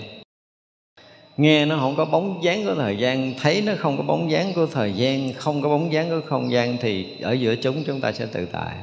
nghe 1.37 1.65
nó 1.65 1.77
không 1.77 1.95
có 1.95 2.05
bóng 2.05 2.43
dáng 2.43 2.65
của 2.65 2.75
thời 2.75 2.97
gian 2.97 3.33
thấy 3.41 3.61
nó 3.61 3.73
không 3.77 3.97
có 3.97 4.03
bóng 4.03 4.31
dáng 4.31 4.53
của 4.55 4.65
thời 4.65 4.93
gian 4.93 5.33
không 5.33 5.61
có 5.61 5.69
bóng 5.69 5.93
dáng 5.93 6.09
của 6.09 6.21
không 6.27 6.51
gian 6.51 6.77
thì 6.81 7.21
ở 7.21 7.31
giữa 7.31 7.55
chúng 7.55 7.83
chúng 7.83 8.01
ta 8.01 8.11
sẽ 8.11 8.25
tự 8.25 8.45
tại. 8.45 8.75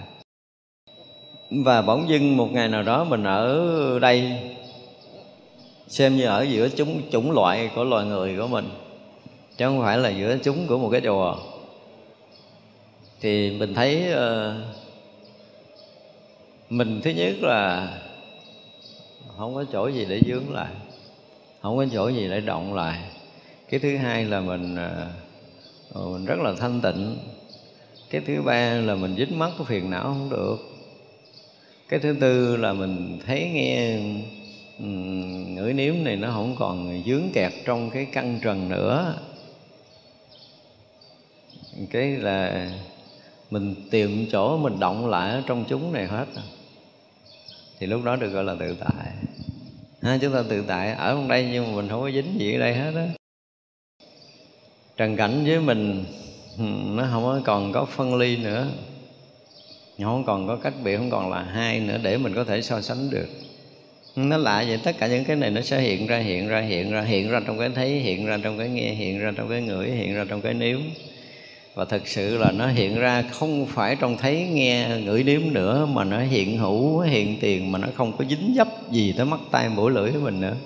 Và 1.51 1.83
bỗng 1.83 2.09
dưng 2.09 2.37
một 2.37 2.53
ngày 2.53 2.69
nào 2.69 2.83
đó 2.83 3.05
mình 3.05 3.25
ở 3.25 3.99
đây 3.99 4.33
xem 5.89 6.17
như 6.17 6.27
ở 6.27 6.43
giữa 6.43 6.69
chúng 6.69 7.03
chủng 7.11 7.33
loại 7.33 7.71
của 7.75 7.85
loài 7.85 8.07
người 8.07 8.37
của 8.37 8.47
mình 8.47 8.69
chứ 9.57 9.65
không 9.67 9.81
phải 9.81 9.99
là 9.99 10.09
giữa 10.09 10.39
chúng 10.43 10.67
của 10.67 10.79
một 10.79 10.89
cái 10.93 11.01
chùa. 11.01 11.37
Thì 13.21 13.51
mình 13.51 13.75
thấy 13.75 14.05
uh, 14.13 14.55
mình 16.71 17.01
thứ 17.05 17.11
nhất 17.11 17.35
là 17.41 17.89
không 19.39 19.55
có 19.55 19.65
chỗ 19.73 19.89
gì 19.89 20.07
để 20.09 20.21
dướng 20.27 20.53
lại 20.53 20.71
không 21.63 21.77
có 21.77 21.87
chỗ 21.93 22.09
gì 22.09 22.29
để 22.29 22.41
động 22.41 22.75
lại. 22.75 23.01
Cái 23.69 23.81
thứ 23.81 23.97
hai 23.97 24.25
là 24.25 24.41
mình 24.41 24.77
ờ, 24.77 25.11
ờ, 25.93 26.05
mình 26.07 26.25
rất 26.25 26.39
là 26.39 26.53
thanh 26.59 26.81
tịnh. 26.81 27.19
Cái 28.11 28.21
thứ 28.27 28.43
ba 28.43 28.75
là 28.75 28.95
mình 28.95 29.17
dính 29.19 29.39
mắt 29.39 29.51
cái 29.59 29.67
phiền 29.67 29.91
não 29.91 30.03
không 30.03 30.31
được. 30.31 30.57
Cái 31.89 32.01
thứ 32.01 32.17
tư 32.21 32.57
là 32.57 32.73
mình 32.73 33.19
thấy 33.27 33.51
nghe 33.55 33.99
ngửi 35.55 35.73
nếm 35.73 35.95
này 36.05 36.17
nó 36.17 36.31
không 36.31 36.57
còn 36.59 37.03
dướng 37.07 37.31
kẹt 37.35 37.53
trong 37.65 37.91
cái 37.91 38.07
căn 38.13 38.41
trần 38.43 38.69
nữa. 38.69 39.15
Cái 41.91 42.11
là 42.11 42.71
mình 43.51 43.75
tìm 43.91 44.27
chỗ 44.33 44.57
mình 44.57 44.81
động 44.81 45.09
lại 45.09 45.31
ở 45.31 45.43
trong 45.47 45.65
chúng 45.69 45.93
này 45.93 46.07
hết. 46.07 46.27
Thì 47.79 47.87
lúc 47.87 48.05
đó 48.05 48.17
được 48.17 48.29
gọi 48.29 48.45
là 48.45 48.55
tự 48.61 48.77
tại 48.81 49.07
ha, 50.03 50.19
chúng 50.21 50.33
ta 50.33 50.43
tự 50.49 50.65
tại 50.69 50.93
ở 50.93 51.13
trong 51.13 51.29
đây 51.29 51.49
nhưng 51.53 51.67
mà 51.67 51.77
mình 51.77 51.89
không 51.89 52.01
có 52.01 52.11
dính 52.11 52.39
gì 52.39 52.55
ở 52.55 52.59
đây 52.59 52.75
hết 52.75 52.93
á. 52.95 53.07
Trần 54.97 55.17
cảnh 55.17 55.45
với 55.47 55.61
mình 55.61 56.05
nó 56.97 57.09
không 57.13 57.43
còn 57.45 57.73
có 57.73 57.85
phân 57.85 58.15
ly 58.15 58.37
nữa. 58.37 58.67
Không 60.03 60.25
còn 60.25 60.47
có 60.47 60.57
cách 60.57 60.75
biệt 60.85 60.97
không 60.97 61.11
còn 61.11 61.31
là 61.31 61.43
hai 61.43 61.81
nữa 61.81 61.99
để 62.03 62.19
mình 62.19 62.35
có 62.35 62.45
thể 62.45 62.63
so 62.63 62.81
sánh 62.81 63.11
được. 63.11 63.29
Nó 64.17 64.37
lạ 64.37 64.65
vậy 64.69 64.79
tất 64.85 64.97
cả 64.99 65.07
những 65.07 65.25
cái 65.25 65.37
này 65.37 65.51
nó 65.51 65.61
sẽ 65.61 65.81
hiện 65.81 66.07
ra 66.07 66.19
hiện 66.19 66.49
ra 66.49 66.61
hiện 66.61 66.91
ra 66.91 67.03
hiện 67.03 67.31
ra 67.31 67.41
trong 67.47 67.59
cái 67.59 67.71
thấy 67.75 67.89
hiện 67.89 68.27
ra 68.27 68.39
trong 68.43 68.59
cái 68.59 68.69
nghe 68.69 68.95
hiện 68.95 69.19
ra 69.19 69.33
trong 69.37 69.49
cái 69.49 69.63
ngửi 69.63 69.91
hiện 69.91 70.15
ra 70.15 70.25
trong 70.29 70.41
cái 70.41 70.55
nếm 70.55 70.81
và 71.75 71.85
thực 71.85 72.09
sự 72.09 72.39
là 72.39 72.53
nó 72.53 72.67
hiện 72.67 72.99
ra 72.99 73.23
không 73.23 73.67
phải 73.67 73.97
trong 73.97 74.17
thấy 74.17 74.49
nghe 74.53 74.89
ngửi 75.05 75.23
nếm 75.23 75.41
nữa 75.53 75.87
mà 75.87 76.05
nó 76.05 76.21
hiện 76.21 76.59
hữu 76.59 77.01
hiện 77.01 77.37
tiền 77.41 77.73
mà 77.73 77.79
nó 77.79 77.89
không 77.95 78.17
có 78.17 78.25
dính 78.25 78.55
dấp 78.57 78.93
gì 78.93 79.15
tới 79.17 79.27
mắt 79.27 79.41
tay 79.51 79.69
mũi 79.69 79.91
lưỡi 79.91 80.13
của 80.13 80.21
mình 80.21 80.41
nữa. 80.41 80.57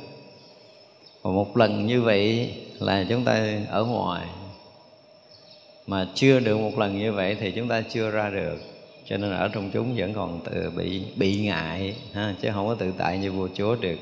Và 1.23 1.31
một 1.31 1.57
lần 1.57 1.87
như 1.87 2.03
vậy 2.03 2.55
là 2.79 3.07
chúng 3.09 3.25
ta 3.25 3.49
ở 3.69 3.85
ngoài. 3.85 4.27
Mà 5.87 6.09
chưa 6.15 6.41
được 6.41 6.59
một 6.59 6.79
lần 6.79 6.99
như 6.99 7.13
vậy 7.13 7.37
thì 7.41 7.51
chúng 7.51 7.69
ta 7.69 7.81
chưa 7.81 8.11
ra 8.11 8.31
được. 8.31 8.59
Cho 9.09 9.17
nên 9.17 9.33
ở 9.33 9.49
trong 9.49 9.71
chúng 9.71 9.97
vẫn 9.97 10.15
còn 10.15 10.41
tự 10.45 10.71
bị 10.77 11.03
bị 11.17 11.37
ngại 11.37 11.95
ha, 12.13 12.35
chứ 12.43 12.49
không 12.55 12.69
có 12.69 12.75
tự 12.75 12.93
tại 12.99 13.19
như 13.19 13.33
vua 13.33 13.49
chúa 13.55 13.77
được. 13.77 13.99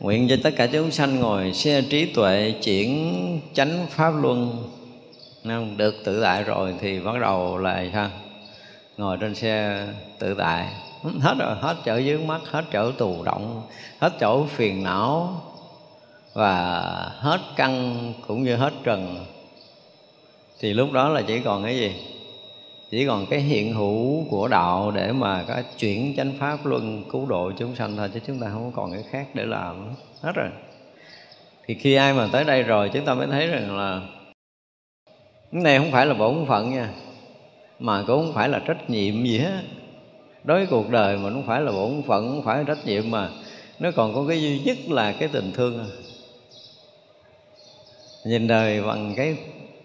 Nguyện 0.00 0.26
cho 0.28 0.36
tất 0.42 0.50
cả 0.56 0.66
chúng 0.66 0.90
sanh 0.90 1.20
ngồi 1.20 1.52
xe 1.52 1.82
trí 1.90 2.04
tuệ 2.04 2.54
chuyển 2.62 3.40
chánh 3.54 3.86
pháp 3.90 4.10
luân 4.22 4.68
không? 5.44 5.76
được 5.76 5.94
tự 6.04 6.22
tại 6.22 6.44
rồi 6.44 6.74
thì 6.80 7.00
bắt 7.00 7.20
đầu 7.20 7.58
là 7.58 7.84
sao? 7.92 8.10
Ngồi 8.96 9.16
trên 9.20 9.34
xe 9.34 9.86
tự 10.18 10.34
tại. 10.34 10.68
Hết 11.20 11.34
rồi, 11.38 11.54
hết 11.60 11.76
chỗ 11.84 12.00
dướng 12.00 12.26
mắt, 12.26 12.40
hết 12.50 12.64
chỗ 12.72 12.92
tù 12.92 13.22
động, 13.24 13.62
hết 13.98 14.12
chỗ 14.20 14.46
phiền 14.46 14.82
não 14.82 15.40
và 16.32 16.80
hết 17.18 17.40
căng 17.56 18.12
cũng 18.26 18.42
như 18.42 18.56
hết 18.56 18.72
trần. 18.84 19.24
Thì 20.60 20.72
lúc 20.72 20.92
đó 20.92 21.08
là 21.08 21.22
chỉ 21.22 21.40
còn 21.40 21.64
cái 21.64 21.76
gì? 21.76 21.94
Chỉ 22.90 23.06
còn 23.06 23.26
cái 23.26 23.40
hiện 23.40 23.74
hữu 23.74 24.24
của 24.30 24.48
đạo 24.48 24.90
để 24.90 25.12
mà 25.12 25.44
có 25.48 25.62
chuyển 25.78 26.16
chánh 26.16 26.32
pháp 26.38 26.66
luân 26.66 27.04
cứu 27.12 27.26
độ 27.26 27.52
chúng 27.58 27.76
sanh 27.76 27.96
thôi, 27.96 28.10
chứ 28.14 28.20
chúng 28.26 28.40
ta 28.40 28.50
không 28.52 28.72
còn 28.76 28.92
cái 28.92 29.04
khác 29.10 29.26
để 29.34 29.44
làm. 29.44 29.94
Hết 30.22 30.32
rồi. 30.34 30.48
Thì 31.66 31.74
khi 31.74 31.94
ai 31.94 32.14
mà 32.14 32.28
tới 32.32 32.44
đây 32.44 32.62
rồi, 32.62 32.90
chúng 32.92 33.04
ta 33.04 33.14
mới 33.14 33.26
thấy 33.26 33.46
rằng 33.46 33.76
là 33.76 34.00
cái 35.52 35.62
này 35.62 35.78
không 35.78 35.92
phải 35.92 36.06
là 36.06 36.14
bổn 36.14 36.46
phận 36.48 36.70
nha, 36.70 36.94
mà 37.78 38.04
cũng 38.06 38.24
không 38.24 38.34
phải 38.34 38.48
là 38.48 38.58
trách 38.58 38.90
nhiệm 38.90 39.24
gì 39.24 39.38
hết. 39.38 39.62
Đối 40.44 40.58
với 40.58 40.66
cuộc 40.66 40.90
đời 40.90 41.16
mà 41.16 41.30
không 41.30 41.46
phải 41.46 41.60
là 41.60 41.72
bổn 41.72 42.02
phận, 42.06 42.28
không 42.28 42.42
phải 42.44 42.58
là 42.58 42.64
trách 42.64 42.86
nhiệm 42.86 43.10
mà 43.10 43.30
nó 43.78 43.90
còn 43.96 44.14
có 44.14 44.24
cái 44.28 44.42
duy 44.42 44.60
nhất 44.64 44.78
là 44.88 45.12
cái 45.12 45.28
tình 45.28 45.52
thương. 45.52 45.86
Nhìn 48.24 48.46
đời 48.46 48.82
bằng 48.82 49.14
cái 49.16 49.36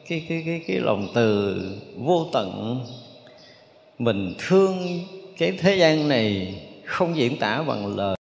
cái 0.07 0.25
cái 0.29 0.43
cái 0.45 0.61
cái 0.67 0.77
lòng 0.79 1.07
từ 1.13 1.61
vô 1.97 2.27
tận, 2.33 2.79
mình 3.99 4.33
thương 4.37 4.99
cái 5.37 5.51
thế 5.51 5.75
gian 5.75 6.07
này 6.07 6.55
không 6.85 7.17
diễn 7.17 7.37
tả 7.37 7.63
bằng 7.63 7.95
lời. 7.95 8.15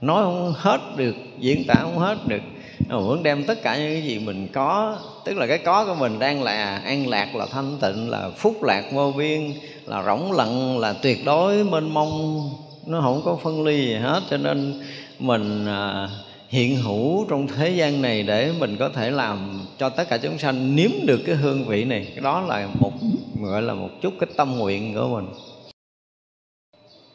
Nói 0.00 0.24
không 0.24 0.52
hết 0.56 0.80
được, 0.96 1.14
diễn 1.38 1.64
tả 1.68 1.74
không 1.74 1.98
hết 1.98 2.18
được 2.26 2.42
mà 2.88 2.98
muốn 2.98 3.22
đem 3.22 3.44
tất 3.44 3.62
cả 3.62 3.76
những 3.76 3.92
cái 3.92 4.02
gì 4.02 4.18
mình 4.18 4.48
có 4.52 4.98
tức 5.24 5.36
là 5.36 5.46
cái 5.46 5.58
có 5.58 5.84
của 5.84 5.94
mình 5.94 6.18
đang 6.18 6.42
là 6.42 6.76
an 6.78 7.08
lạc 7.08 7.34
là 7.34 7.46
thanh 7.46 7.76
tịnh 7.80 8.10
là 8.10 8.30
phúc 8.36 8.62
lạc 8.62 8.84
vô 8.92 9.12
biên 9.12 9.52
là 9.86 10.02
rỗng 10.02 10.32
lặng 10.32 10.78
là 10.78 10.92
tuyệt 10.92 11.24
đối 11.24 11.64
mênh 11.64 11.94
mông 11.94 12.50
nó 12.88 13.00
không 13.00 13.22
có 13.24 13.36
phân 13.42 13.64
ly 13.64 13.86
gì 13.86 13.94
hết. 13.94 14.22
Cho 14.30 14.36
nên 14.36 14.80
mình 15.18 15.66
à, 15.66 16.08
hiện 16.48 16.76
hữu 16.76 17.26
trong 17.30 17.46
thế 17.46 17.70
gian 17.70 18.02
này 18.02 18.22
để 18.22 18.52
mình 18.58 18.76
có 18.76 18.88
thể 18.88 19.10
làm 19.10 19.66
cho 19.78 19.88
tất 19.88 20.08
cả 20.08 20.18
chúng 20.18 20.38
sanh 20.38 20.76
nếm 20.76 20.90
được 21.06 21.20
cái 21.26 21.34
hương 21.34 21.64
vị 21.64 21.84
này. 21.84 22.06
Cái 22.14 22.20
đó 22.20 22.40
là 22.40 22.68
một 22.80 22.92
gọi 23.40 23.62
là 23.62 23.74
một 23.74 23.88
chút 24.02 24.12
cái 24.20 24.28
tâm 24.36 24.58
nguyện 24.58 24.94
của 24.94 25.08
mình 25.08 25.26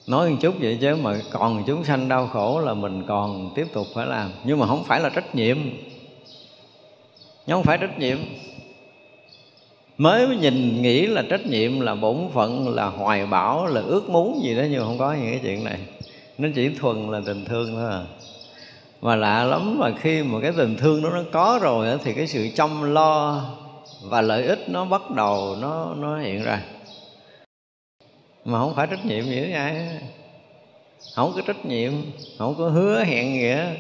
nói 0.08 0.30
một 0.30 0.36
chút 0.42 0.56
vậy 0.60 0.78
chứ 0.82 0.96
mà 0.96 1.20
còn 1.32 1.64
chúng 1.68 1.84
sanh 1.84 2.10
đau 2.10 2.28
khổ 2.28 2.60
là 2.60 2.74
mình 2.74 3.04
còn 3.08 3.52
tiếp 3.56 3.68
tục 3.74 3.88
phải 3.96 4.06
làm. 4.06 4.32
Nhưng 4.44 4.60
mà 4.60 4.68
không 4.68 4.84
phải 4.84 5.00
là 5.00 5.10
trách 5.10 5.36
nhiệm. 5.36 5.58
Không 7.48 7.64
phải 7.64 7.78
trách 7.78 8.00
nhiệm. 8.00 8.18
Mới 9.98 10.28
nhìn 10.28 10.82
nghĩ 10.82 11.06
là 11.06 11.24
trách 11.30 11.46
nhiệm 11.46 11.80
là 11.80 11.96
bổn 11.96 12.18
phận, 12.34 12.76
là 12.76 12.86
hoài 12.86 13.26
bão, 13.26 13.68
là 13.68 13.82
ước 13.82 14.10
muốn 14.10 14.42
gì 14.44 14.56
đó, 14.56 14.64
nhưng 14.72 14.84
không 14.84 14.98
có 14.98 15.14
những 15.14 15.32
cái 15.32 15.40
chuyện 15.44 15.64
này. 15.64 15.80
Nó 16.38 16.50
chỉ 16.56 16.70
thuần 16.70 17.12
là 17.12 17.22
tình 17.26 17.46
thương 17.46 17.76
thôi 17.76 17.92
à. 17.92 18.04
Mà 19.02 19.16
lạ 19.16 19.44
lắm 19.44 19.80
mà 19.80 19.92
khi 20.00 20.24
mà 20.24 20.40
cái 20.42 20.52
tình 20.58 20.76
thương 20.76 21.04
đó 21.04 21.10
nó 21.10 21.24
có 21.32 21.60
rồi 21.62 21.98
thì 22.04 22.14
cái 22.14 22.28
sự 22.28 22.48
chăm 22.56 22.94
lo 22.94 23.46
và 24.02 24.22
lợi 24.22 24.44
ích 24.44 24.70
nó 24.70 24.86
bắt 24.86 25.12
đầu 25.12 25.56
nó 25.62 25.94
nó 25.98 26.20
hiện 26.20 26.44
ra 26.44 26.62
mà 28.46 28.60
không 28.60 28.76
phải 28.76 28.88
trách 28.88 29.06
nhiệm 29.06 29.24
gì 29.26 29.40
với 29.40 29.54
ai. 29.54 29.88
Không 31.16 31.34
có 31.36 31.42
trách 31.48 31.66
nhiệm 31.66 31.92
không 32.38 32.56
có 32.58 32.70
hứa 32.70 33.04
hẹn 33.04 33.34
gì 33.34 33.48
hết 33.48 33.76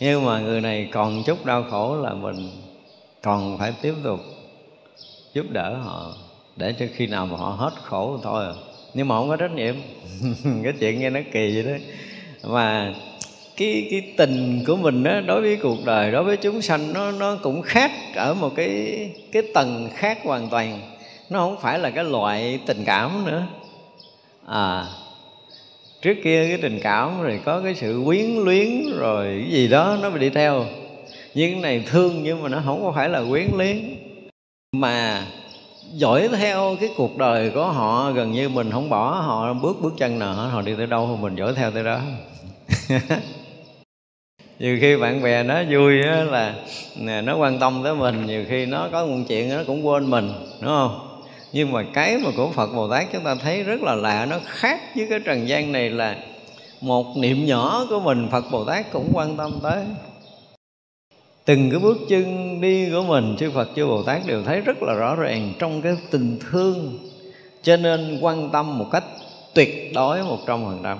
nhưng 0.00 0.24
mà 0.24 0.40
người 0.40 0.60
này 0.60 0.88
còn 0.92 1.22
chút 1.24 1.44
đau 1.44 1.64
khổ 1.70 1.96
là 1.96 2.14
mình 2.14 2.50
còn 3.22 3.58
phải 3.58 3.72
tiếp 3.82 3.94
tục 4.04 4.20
giúp 5.34 5.46
đỡ 5.50 5.76
họ 5.76 6.14
để 6.56 6.74
cho 6.78 6.86
khi 6.94 7.06
nào 7.06 7.26
mà 7.26 7.36
họ 7.36 7.56
hết 7.58 7.72
khổ 7.82 8.18
thôi 8.22 8.44
à. 8.46 8.52
nhưng 8.94 9.08
mà 9.08 9.16
không 9.16 9.28
có 9.28 9.36
trách 9.36 9.52
nhiệm. 9.52 9.74
Cái 10.64 10.72
chuyện 10.80 11.00
nghe 11.00 11.10
nó 11.10 11.20
kỳ 11.32 11.62
vậy 11.62 11.72
đó. 11.72 11.84
Mà 12.50 12.94
cái 13.56 13.88
cái 13.90 14.14
tình 14.16 14.64
của 14.66 14.76
mình 14.76 15.02
đó, 15.02 15.20
đối 15.26 15.40
với 15.40 15.56
cuộc 15.56 15.84
đời 15.84 16.12
đối 16.12 16.24
với 16.24 16.36
chúng 16.36 16.62
sanh 16.62 16.92
nó 16.92 17.10
nó 17.10 17.36
cũng 17.42 17.62
khác 17.62 17.90
ở 18.14 18.34
một 18.34 18.52
cái 18.56 19.10
cái 19.32 19.42
tầng 19.54 19.88
khác 19.94 20.18
hoàn 20.24 20.48
toàn. 20.48 20.80
Nó 21.30 21.38
không 21.38 21.60
phải 21.60 21.78
là 21.78 21.90
cái 21.90 22.04
loại 22.04 22.60
tình 22.66 22.84
cảm 22.84 23.24
nữa 23.26 23.46
à. 24.46 24.86
Trước 26.02 26.14
kia 26.24 26.48
cái 26.48 26.58
tình 26.62 26.78
cảm 26.82 27.22
rồi 27.22 27.40
có 27.44 27.60
cái 27.60 27.74
sự 27.74 28.02
quyến 28.04 28.26
luyến 28.44 28.68
rồi 28.98 29.24
cái 29.42 29.50
gì 29.52 29.68
đó 29.68 29.98
nó 30.02 30.10
bị 30.10 30.20
đi 30.20 30.30
theo. 30.30 30.64
Nhưng 31.34 31.52
cái 31.52 31.60
này 31.60 31.84
thương 31.86 32.22
nhưng 32.22 32.42
mà 32.42 32.48
nó 32.48 32.62
không 32.64 32.82
có 32.82 32.92
phải 32.92 33.08
là 33.08 33.22
quyến 33.30 33.46
luyến. 33.56 33.96
Mà 34.72 35.26
dõi 35.92 36.28
theo 36.38 36.76
cái 36.80 36.90
cuộc 36.96 37.16
đời 37.16 37.50
của 37.50 37.66
họ 37.66 38.12
gần 38.12 38.32
như 38.32 38.48
mình 38.48 38.70
không 38.70 38.88
bỏ 38.88 39.10
họ 39.10 39.54
bước 39.54 39.76
bước 39.80 39.94
chân 39.98 40.18
nào 40.18 40.34
họ 40.34 40.62
đi 40.62 40.74
tới 40.76 40.86
đâu 40.86 41.18
mình 41.20 41.36
dõi 41.36 41.52
theo 41.56 41.70
tới 41.70 41.84
đó. 41.84 42.00
Nhiều 44.58 44.78
khi 44.80 44.96
bạn 44.96 45.22
bè 45.22 45.42
nó 45.42 45.62
vui 45.70 46.02
á, 46.02 46.24
là 46.24 46.54
nó 47.20 47.36
quan 47.36 47.58
tâm 47.58 47.80
tới 47.84 47.94
mình 47.94 48.26
nhiều 48.26 48.44
khi 48.48 48.66
nó 48.66 48.88
có 48.92 49.06
một 49.06 49.18
chuyện 49.28 49.50
nó 49.50 49.62
cũng 49.66 49.86
quên 49.86 50.10
mình 50.10 50.32
đúng 50.60 50.70
không? 50.70 51.11
Nhưng 51.52 51.72
mà 51.72 51.84
cái 51.92 52.18
mà 52.18 52.30
của 52.36 52.50
Phật 52.50 52.66
Bồ 52.74 52.88
Tát 52.88 53.06
chúng 53.12 53.24
ta 53.24 53.34
thấy 53.34 53.62
rất 53.62 53.82
là 53.82 53.94
lạ, 53.94 54.26
nó 54.30 54.38
khác 54.44 54.80
với 54.96 55.06
cái 55.10 55.20
trần 55.24 55.48
gian 55.48 55.72
này 55.72 55.90
là 55.90 56.16
một 56.80 57.16
niệm 57.16 57.46
nhỏ 57.46 57.86
của 57.88 58.00
mình 58.00 58.28
Phật 58.30 58.44
Bồ 58.50 58.64
Tát 58.64 58.92
cũng 58.92 59.10
quan 59.14 59.36
tâm 59.36 59.58
tới. 59.62 59.84
Từng 61.44 61.70
cái 61.70 61.80
bước 61.80 61.98
chân 62.08 62.60
đi 62.60 62.90
của 62.90 63.02
mình, 63.02 63.36
chư 63.38 63.50
Phật, 63.50 63.68
chư 63.76 63.86
Bồ 63.86 64.02
Tát 64.02 64.26
đều 64.26 64.42
thấy 64.42 64.60
rất 64.60 64.82
là 64.82 64.94
rõ 64.94 65.14
ràng 65.14 65.52
trong 65.58 65.82
cái 65.82 65.96
tình 66.10 66.38
thương. 66.50 66.98
Cho 67.62 67.76
nên 67.76 68.18
quan 68.20 68.50
tâm 68.50 68.78
một 68.78 68.86
cách 68.92 69.04
tuyệt 69.54 69.92
đối 69.94 70.22
một 70.22 70.38
trăm 70.46 70.64
phần 70.64 70.80
trăm. 70.84 70.98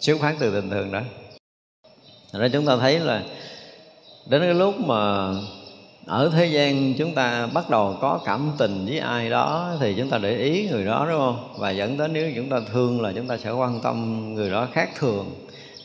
Xuất 0.00 0.20
phát 0.20 0.36
từ 0.40 0.54
tình 0.54 0.70
thương 0.70 0.92
đó. 0.92 1.00
Thật 2.32 2.38
ra 2.38 2.48
chúng 2.52 2.66
ta 2.66 2.76
thấy 2.76 2.98
là 3.00 3.22
đến 4.26 4.40
cái 4.40 4.54
lúc 4.54 4.80
mà 4.80 5.30
ở 6.06 6.30
thế 6.34 6.46
gian 6.46 6.94
chúng 6.94 7.14
ta 7.14 7.46
bắt 7.46 7.70
đầu 7.70 7.96
có 8.00 8.20
cảm 8.24 8.50
tình 8.58 8.86
với 8.86 8.98
ai 8.98 9.30
đó 9.30 9.76
thì 9.80 9.94
chúng 9.96 10.10
ta 10.10 10.18
để 10.18 10.36
ý 10.38 10.68
người 10.68 10.84
đó, 10.84 11.06
đúng 11.10 11.18
không? 11.18 11.54
Và 11.58 11.70
dẫn 11.70 11.96
đến 11.96 12.12
nếu 12.12 12.30
chúng 12.36 12.48
ta 12.48 12.60
thương 12.72 13.00
là 13.00 13.12
chúng 13.16 13.26
ta 13.26 13.36
sẽ 13.36 13.50
quan 13.50 13.80
tâm 13.80 14.28
người 14.34 14.50
đó 14.50 14.68
khác 14.72 14.90
thường 14.98 15.34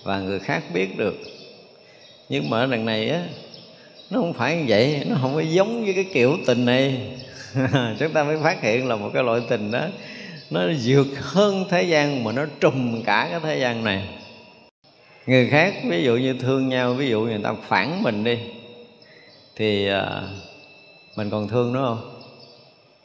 và 0.04 0.20
người 0.20 0.40
khác 0.40 0.64
biết 0.74 0.98
được. 0.98 1.16
Nhưng 2.30 2.50
mà 2.50 2.60
ở 2.60 2.66
này 2.66 3.10
á, 3.10 3.24
nó 4.10 4.20
không 4.20 4.34
phải 4.34 4.56
như 4.56 4.64
vậy, 4.68 5.04
nó 5.10 5.16
không 5.22 5.36
có 5.36 5.42
giống 5.42 5.84
với 5.84 5.94
cái 5.94 6.06
kiểu 6.14 6.38
tình 6.48 6.66
này. 6.66 6.98
Chúng 8.00 8.14
ta 8.14 8.24
mới 8.24 8.38
phát 8.44 8.62
hiện 8.62 8.88
là 8.88 8.96
một 8.96 9.10
cái 9.14 9.24
loại 9.24 9.42
tình 9.50 9.72
đó, 9.72 9.86
nó 10.50 10.62
vượt 10.84 11.08
hơn 11.20 11.66
thế 11.70 11.84
gian 11.84 12.24
mà 12.24 12.32
nó 12.32 12.46
trùm 12.60 13.02
cả 13.02 13.28
cái 13.32 13.40
thế 13.44 13.60
gian 13.60 13.84
này. 13.84 14.04
Người 15.28 15.48
khác, 15.48 15.74
ví 15.90 16.04
dụ 16.04 16.16
như 16.16 16.34
thương 16.34 16.70
nhau, 16.70 16.94
ví 16.94 17.10
dụ 17.10 17.22
người 17.22 17.40
ta 17.44 17.54
phản 17.68 18.04
mình 18.04 18.24
đi 18.24 18.38
thì 19.60 19.88
à, 19.88 20.22
mình 21.16 21.30
còn 21.30 21.48
thương 21.48 21.74
nó 21.74 21.86
không? 21.86 22.22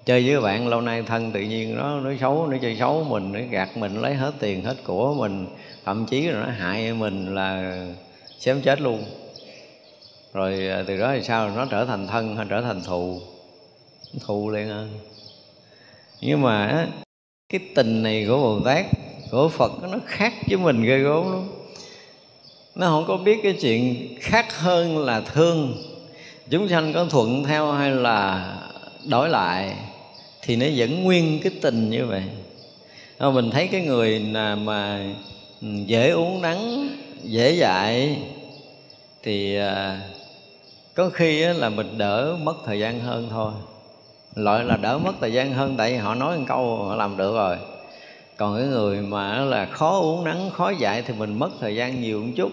Chơi 0.04 0.28
với 0.28 0.40
bạn 0.40 0.68
lâu 0.68 0.80
nay 0.80 1.02
thân 1.02 1.32
tự 1.32 1.40
nhiên 1.40 1.76
nó 1.76 2.00
nó 2.00 2.10
xấu, 2.20 2.46
nó 2.46 2.56
chơi 2.62 2.76
xấu 2.78 3.04
mình, 3.04 3.32
nó 3.32 3.40
gạt 3.50 3.76
mình, 3.76 4.00
lấy 4.00 4.14
hết 4.14 4.32
tiền 4.40 4.64
hết 4.64 4.76
của 4.84 5.14
mình, 5.14 5.46
thậm 5.84 6.06
chí 6.06 6.20
là 6.20 6.40
nó 6.40 6.52
hại 6.52 6.92
mình 6.92 7.34
là 7.34 7.78
xém 8.38 8.62
chết 8.62 8.80
luôn. 8.80 9.04
Rồi 10.32 10.68
à, 10.68 10.84
từ 10.86 10.96
đó 10.96 11.12
thì 11.14 11.22
sao? 11.22 11.50
Nó 11.50 11.66
trở 11.70 11.84
thành 11.84 12.06
thân 12.06 12.36
hay 12.36 12.46
trở 12.50 12.60
thành 12.62 12.80
thù? 12.84 13.20
Thù 14.26 14.50
liền 14.50 14.70
à. 14.70 14.86
Nhưng 16.20 16.42
mà 16.42 16.86
cái 17.48 17.60
tình 17.74 18.02
này 18.02 18.24
của 18.28 18.36
bồ 18.36 18.60
tát, 18.64 18.86
của 19.30 19.48
phật, 19.48 19.72
nó 19.82 19.98
khác 20.06 20.32
với 20.48 20.58
mình 20.58 20.82
ghê 20.82 20.98
gớm 20.98 21.32
lắm. 21.32 21.48
Nó 22.74 22.86
không 22.86 23.04
có 23.08 23.16
biết 23.16 23.40
cái 23.42 23.56
chuyện 23.60 24.14
khác 24.20 24.58
hơn 24.58 24.98
là 24.98 25.20
thương 25.20 25.74
chúng 26.50 26.68
sanh 26.68 26.92
có 26.92 27.04
thuận 27.04 27.44
theo 27.44 27.72
hay 27.72 27.90
là 27.90 28.54
đổi 29.08 29.28
lại 29.28 29.76
thì 30.42 30.56
nó 30.56 30.66
vẫn 30.76 31.04
nguyên 31.04 31.40
cái 31.42 31.52
tình 31.62 31.90
như 31.90 32.06
vậy. 32.06 32.22
Ờ, 33.18 33.30
mình 33.30 33.50
thấy 33.50 33.66
cái 33.66 33.80
người 33.80 34.18
nào 34.18 34.56
mà 34.56 35.04
ừ, 35.62 35.68
dễ 35.86 36.10
uống 36.10 36.42
nắng, 36.42 36.88
dễ 37.22 37.50
dạy 37.50 38.18
thì 39.22 39.56
ờ, 39.56 39.96
có 40.94 41.10
khi 41.10 41.40
là 41.40 41.68
mình 41.68 41.98
đỡ 41.98 42.36
mất 42.42 42.54
thời 42.66 42.78
gian 42.78 43.00
hơn 43.00 43.28
thôi. 43.30 43.52
Loại 44.34 44.64
là 44.64 44.76
đỡ 44.76 44.98
mất 44.98 45.12
thời 45.20 45.32
gian 45.32 45.52
hơn 45.52 45.74
tại 45.78 45.92
vì 45.92 45.96
họ 45.96 46.14
nói 46.14 46.38
một 46.38 46.44
câu 46.48 46.76
họ 46.76 46.96
làm 46.96 47.16
được 47.16 47.34
rồi. 47.34 47.56
Còn 48.36 48.56
cái 48.56 48.66
người 48.66 49.00
mà 49.00 49.44
là 49.44 49.66
khó 49.66 49.98
uống 50.00 50.24
nắng, 50.24 50.50
khó 50.50 50.70
dạy 50.70 51.02
thì 51.02 51.14
mình 51.18 51.38
mất 51.38 51.50
thời 51.60 51.76
gian 51.76 52.00
nhiều 52.02 52.20
một 52.20 52.32
chút 52.36 52.50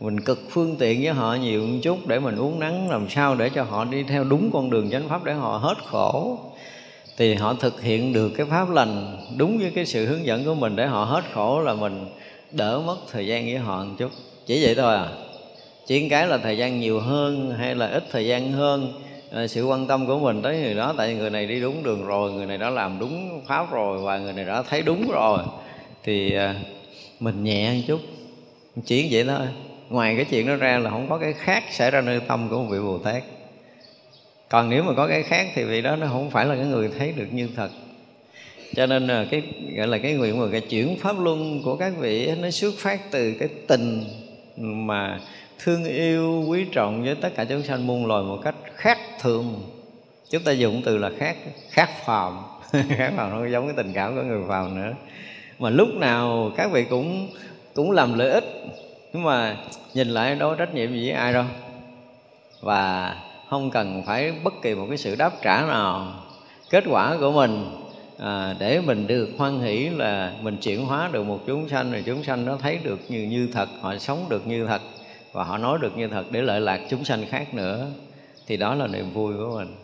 mình 0.00 0.20
cực 0.20 0.40
phương 0.50 0.76
tiện 0.78 1.02
với 1.02 1.12
họ 1.12 1.34
nhiều 1.34 1.66
một 1.66 1.78
chút 1.82 2.06
để 2.06 2.18
mình 2.18 2.36
uống 2.36 2.60
nắng, 2.60 2.90
làm 2.90 3.08
sao 3.08 3.34
để 3.34 3.50
cho 3.54 3.62
họ 3.62 3.84
đi 3.84 4.02
theo 4.02 4.24
đúng 4.24 4.50
con 4.52 4.70
đường 4.70 4.90
chánh 4.90 5.08
pháp 5.08 5.24
để 5.24 5.32
họ 5.32 5.58
hết 5.58 5.76
khổ. 5.86 6.38
Thì 7.16 7.34
họ 7.34 7.54
thực 7.54 7.82
hiện 7.82 8.12
được 8.12 8.28
cái 8.36 8.46
pháp 8.50 8.70
lành 8.70 9.16
đúng 9.36 9.58
với 9.58 9.70
cái 9.70 9.86
sự 9.86 10.06
hướng 10.06 10.26
dẫn 10.26 10.44
của 10.44 10.54
mình 10.54 10.76
để 10.76 10.86
họ 10.86 11.04
hết 11.04 11.24
khổ 11.32 11.60
là 11.60 11.74
mình 11.74 12.06
đỡ 12.50 12.82
mất 12.86 12.96
thời 13.12 13.26
gian 13.26 13.44
với 13.44 13.56
họ 13.56 13.84
một 13.84 13.94
chút. 13.98 14.10
Chỉ 14.46 14.64
vậy 14.64 14.74
thôi 14.74 14.94
à. 14.94 15.08
Chỉ 15.86 16.08
cái 16.08 16.28
là 16.28 16.38
thời 16.38 16.58
gian 16.58 16.80
nhiều 16.80 17.00
hơn 17.00 17.54
hay 17.58 17.74
là 17.74 17.86
ít 17.86 18.04
thời 18.12 18.26
gian 18.26 18.52
hơn 18.52 18.92
ờ, 19.30 19.46
sự 19.46 19.64
quan 19.64 19.86
tâm 19.86 20.06
của 20.06 20.18
mình 20.18 20.42
tới 20.42 20.58
người 20.58 20.74
đó, 20.74 20.94
tại 20.96 21.08
vì 21.08 21.14
người 21.14 21.30
này 21.30 21.46
đi 21.46 21.60
đúng 21.60 21.82
đường 21.82 22.06
rồi, 22.06 22.32
người 22.32 22.46
này 22.46 22.58
đã 22.58 22.70
làm 22.70 22.98
đúng 22.98 23.40
pháp 23.46 23.72
rồi 23.72 23.98
và 23.98 24.18
người 24.18 24.32
này 24.32 24.44
đã 24.44 24.62
thấy 24.62 24.82
đúng 24.82 25.10
rồi. 25.10 25.38
Thì 26.02 26.34
ờ, 26.34 26.54
mình 27.20 27.44
nhẹ 27.44 27.74
một 27.74 27.80
chút. 27.86 28.00
Chỉ 28.84 29.08
vậy 29.10 29.24
thôi 29.24 29.46
ngoài 29.94 30.16
cái 30.16 30.24
chuyện 30.24 30.46
đó 30.46 30.56
ra 30.56 30.78
là 30.78 30.90
không 30.90 31.08
có 31.08 31.18
cái 31.18 31.32
khác 31.32 31.64
xảy 31.70 31.90
ra 31.90 32.00
nơi 32.00 32.20
tâm 32.28 32.48
của 32.48 32.58
một 32.58 32.68
vị 32.70 32.78
bồ 32.78 32.98
tát. 32.98 33.22
Còn 34.48 34.70
nếu 34.70 34.82
mà 34.82 34.92
có 34.96 35.06
cái 35.06 35.22
khác 35.22 35.46
thì 35.54 35.64
vị 35.64 35.82
đó 35.82 35.96
nó 35.96 36.06
không 36.06 36.30
phải 36.30 36.46
là 36.46 36.54
cái 36.54 36.64
người 36.64 36.90
thấy 36.98 37.12
được 37.12 37.26
như 37.32 37.48
thật. 37.56 37.68
Cho 38.76 38.86
nên 38.86 39.06
là 39.06 39.26
cái, 39.30 39.42
gọi 39.76 39.86
là 39.86 39.98
cái 39.98 40.12
nguyện 40.12 40.40
mà 40.40 40.46
cái 40.52 40.60
chuyển 40.60 40.98
pháp 40.98 41.16
luân 41.20 41.62
của 41.64 41.76
các 41.76 41.92
vị 41.98 42.30
nó 42.40 42.50
xuất 42.50 42.74
phát 42.78 43.00
từ 43.10 43.34
cái 43.38 43.48
tình 43.66 44.04
mà 44.56 45.20
thương 45.58 45.84
yêu, 45.84 46.44
quý 46.48 46.64
trọng 46.72 47.04
với 47.04 47.14
tất 47.14 47.28
cả 47.36 47.44
chúng 47.44 47.62
sanh 47.62 47.86
muôn 47.86 48.06
loài 48.06 48.22
một 48.22 48.40
cách 48.44 48.54
khác 48.74 48.98
thường. 49.20 49.62
Chúng 50.30 50.42
ta 50.42 50.52
dùng 50.52 50.82
từ 50.84 50.98
là 50.98 51.10
khác 51.18 51.36
khác 51.70 51.90
phàm. 52.04 52.42
Khác 52.88 53.12
phàm 53.16 53.30
không 53.30 53.50
giống 53.52 53.66
cái 53.66 53.74
tình 53.76 53.92
cảm 53.92 54.16
của 54.16 54.22
người 54.22 54.42
phàm 54.48 54.74
nữa. 54.74 54.92
Mà 55.58 55.70
lúc 55.70 55.88
nào 55.94 56.52
các 56.56 56.70
vị 56.72 56.84
cũng 56.90 57.28
cũng 57.74 57.90
làm 57.90 58.18
lợi 58.18 58.30
ích 58.30 58.44
nhưng 59.14 59.22
mà 59.22 59.56
nhìn 59.94 60.08
lại 60.08 60.34
đâu 60.34 60.50
có 60.50 60.56
trách 60.56 60.74
nhiệm 60.74 60.92
gì 60.92 61.00
với 61.00 61.10
ai 61.10 61.32
đâu. 61.32 61.44
Và 62.60 63.14
không 63.48 63.70
cần 63.70 64.02
phải 64.06 64.32
bất 64.44 64.54
kỳ 64.62 64.74
một 64.74 64.86
cái 64.88 64.98
sự 64.98 65.16
đáp 65.16 65.32
trả 65.42 65.60
nào. 65.60 66.12
Kết 66.70 66.84
quả 66.90 67.16
của 67.20 67.32
mình 67.32 67.64
à, 68.18 68.54
để 68.58 68.80
mình 68.80 69.06
được 69.06 69.28
hoan 69.38 69.60
hỷ 69.60 69.88
là 69.88 70.32
mình 70.42 70.56
chuyển 70.56 70.86
hóa 70.86 71.08
được 71.12 71.22
một 71.22 71.40
chúng 71.46 71.68
sanh 71.68 71.92
rồi 71.92 72.02
chúng 72.06 72.24
sanh 72.24 72.44
nó 72.44 72.56
thấy 72.56 72.78
được 72.82 73.00
như 73.08 73.22
như 73.22 73.48
thật 73.52 73.68
họ 73.80 73.98
sống 73.98 74.26
được 74.28 74.46
như 74.46 74.66
thật 74.66 74.82
và 75.32 75.44
họ 75.44 75.58
nói 75.58 75.78
được 75.82 75.96
như 75.96 76.08
thật 76.08 76.24
để 76.30 76.42
lợi 76.42 76.60
lạc 76.60 76.80
chúng 76.90 77.04
sanh 77.04 77.26
khác 77.26 77.54
nữa 77.54 77.86
thì 78.46 78.56
đó 78.56 78.74
là 78.74 78.86
niềm 78.86 79.10
vui 79.10 79.34
của 79.36 79.56
mình. 79.56 79.74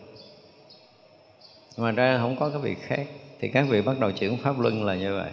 Ngoài 1.77 1.93
ra 1.93 2.17
không 2.21 2.35
có 2.35 2.49
cái 2.49 2.61
việc 2.61 2.81
khác 2.81 3.07
thì 3.39 3.47
các 3.47 3.65
vị 3.69 3.81
bắt 3.81 3.99
đầu 3.99 4.11
chuyển 4.11 4.37
pháp 4.37 4.59
luân 4.59 4.85
là 4.85 4.95
như 4.95 5.15
vậy 5.15 5.29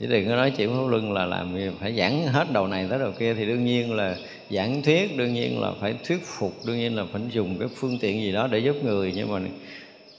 chứ 0.00 0.06
đừng 0.06 0.28
có 0.28 0.36
nói 0.36 0.50
chuyện 0.50 0.70
pháp 0.70 0.88
luân 0.88 1.12
là 1.12 1.26
làm 1.26 1.54
gì, 1.54 1.70
phải 1.80 1.96
giảng 1.96 2.26
hết 2.26 2.52
đầu 2.52 2.66
này 2.66 2.86
tới 2.90 2.98
đầu 2.98 3.12
kia 3.18 3.34
thì 3.34 3.46
đương 3.46 3.64
nhiên 3.64 3.92
là 3.92 4.16
giảng 4.50 4.82
thuyết, 4.82 5.16
đương 5.16 5.34
nhiên 5.34 5.60
là 5.60 5.72
phải 5.80 5.94
thuyết 6.04 6.20
phục, 6.24 6.52
đương 6.64 6.78
nhiên 6.78 6.96
là 6.96 7.04
phải 7.12 7.22
dùng 7.30 7.58
cái 7.58 7.68
phương 7.74 7.98
tiện 7.98 8.20
gì 8.20 8.32
đó 8.32 8.46
để 8.46 8.58
giúp 8.58 8.76
người. 8.84 9.12
Nhưng 9.16 9.32
mà 9.32 9.40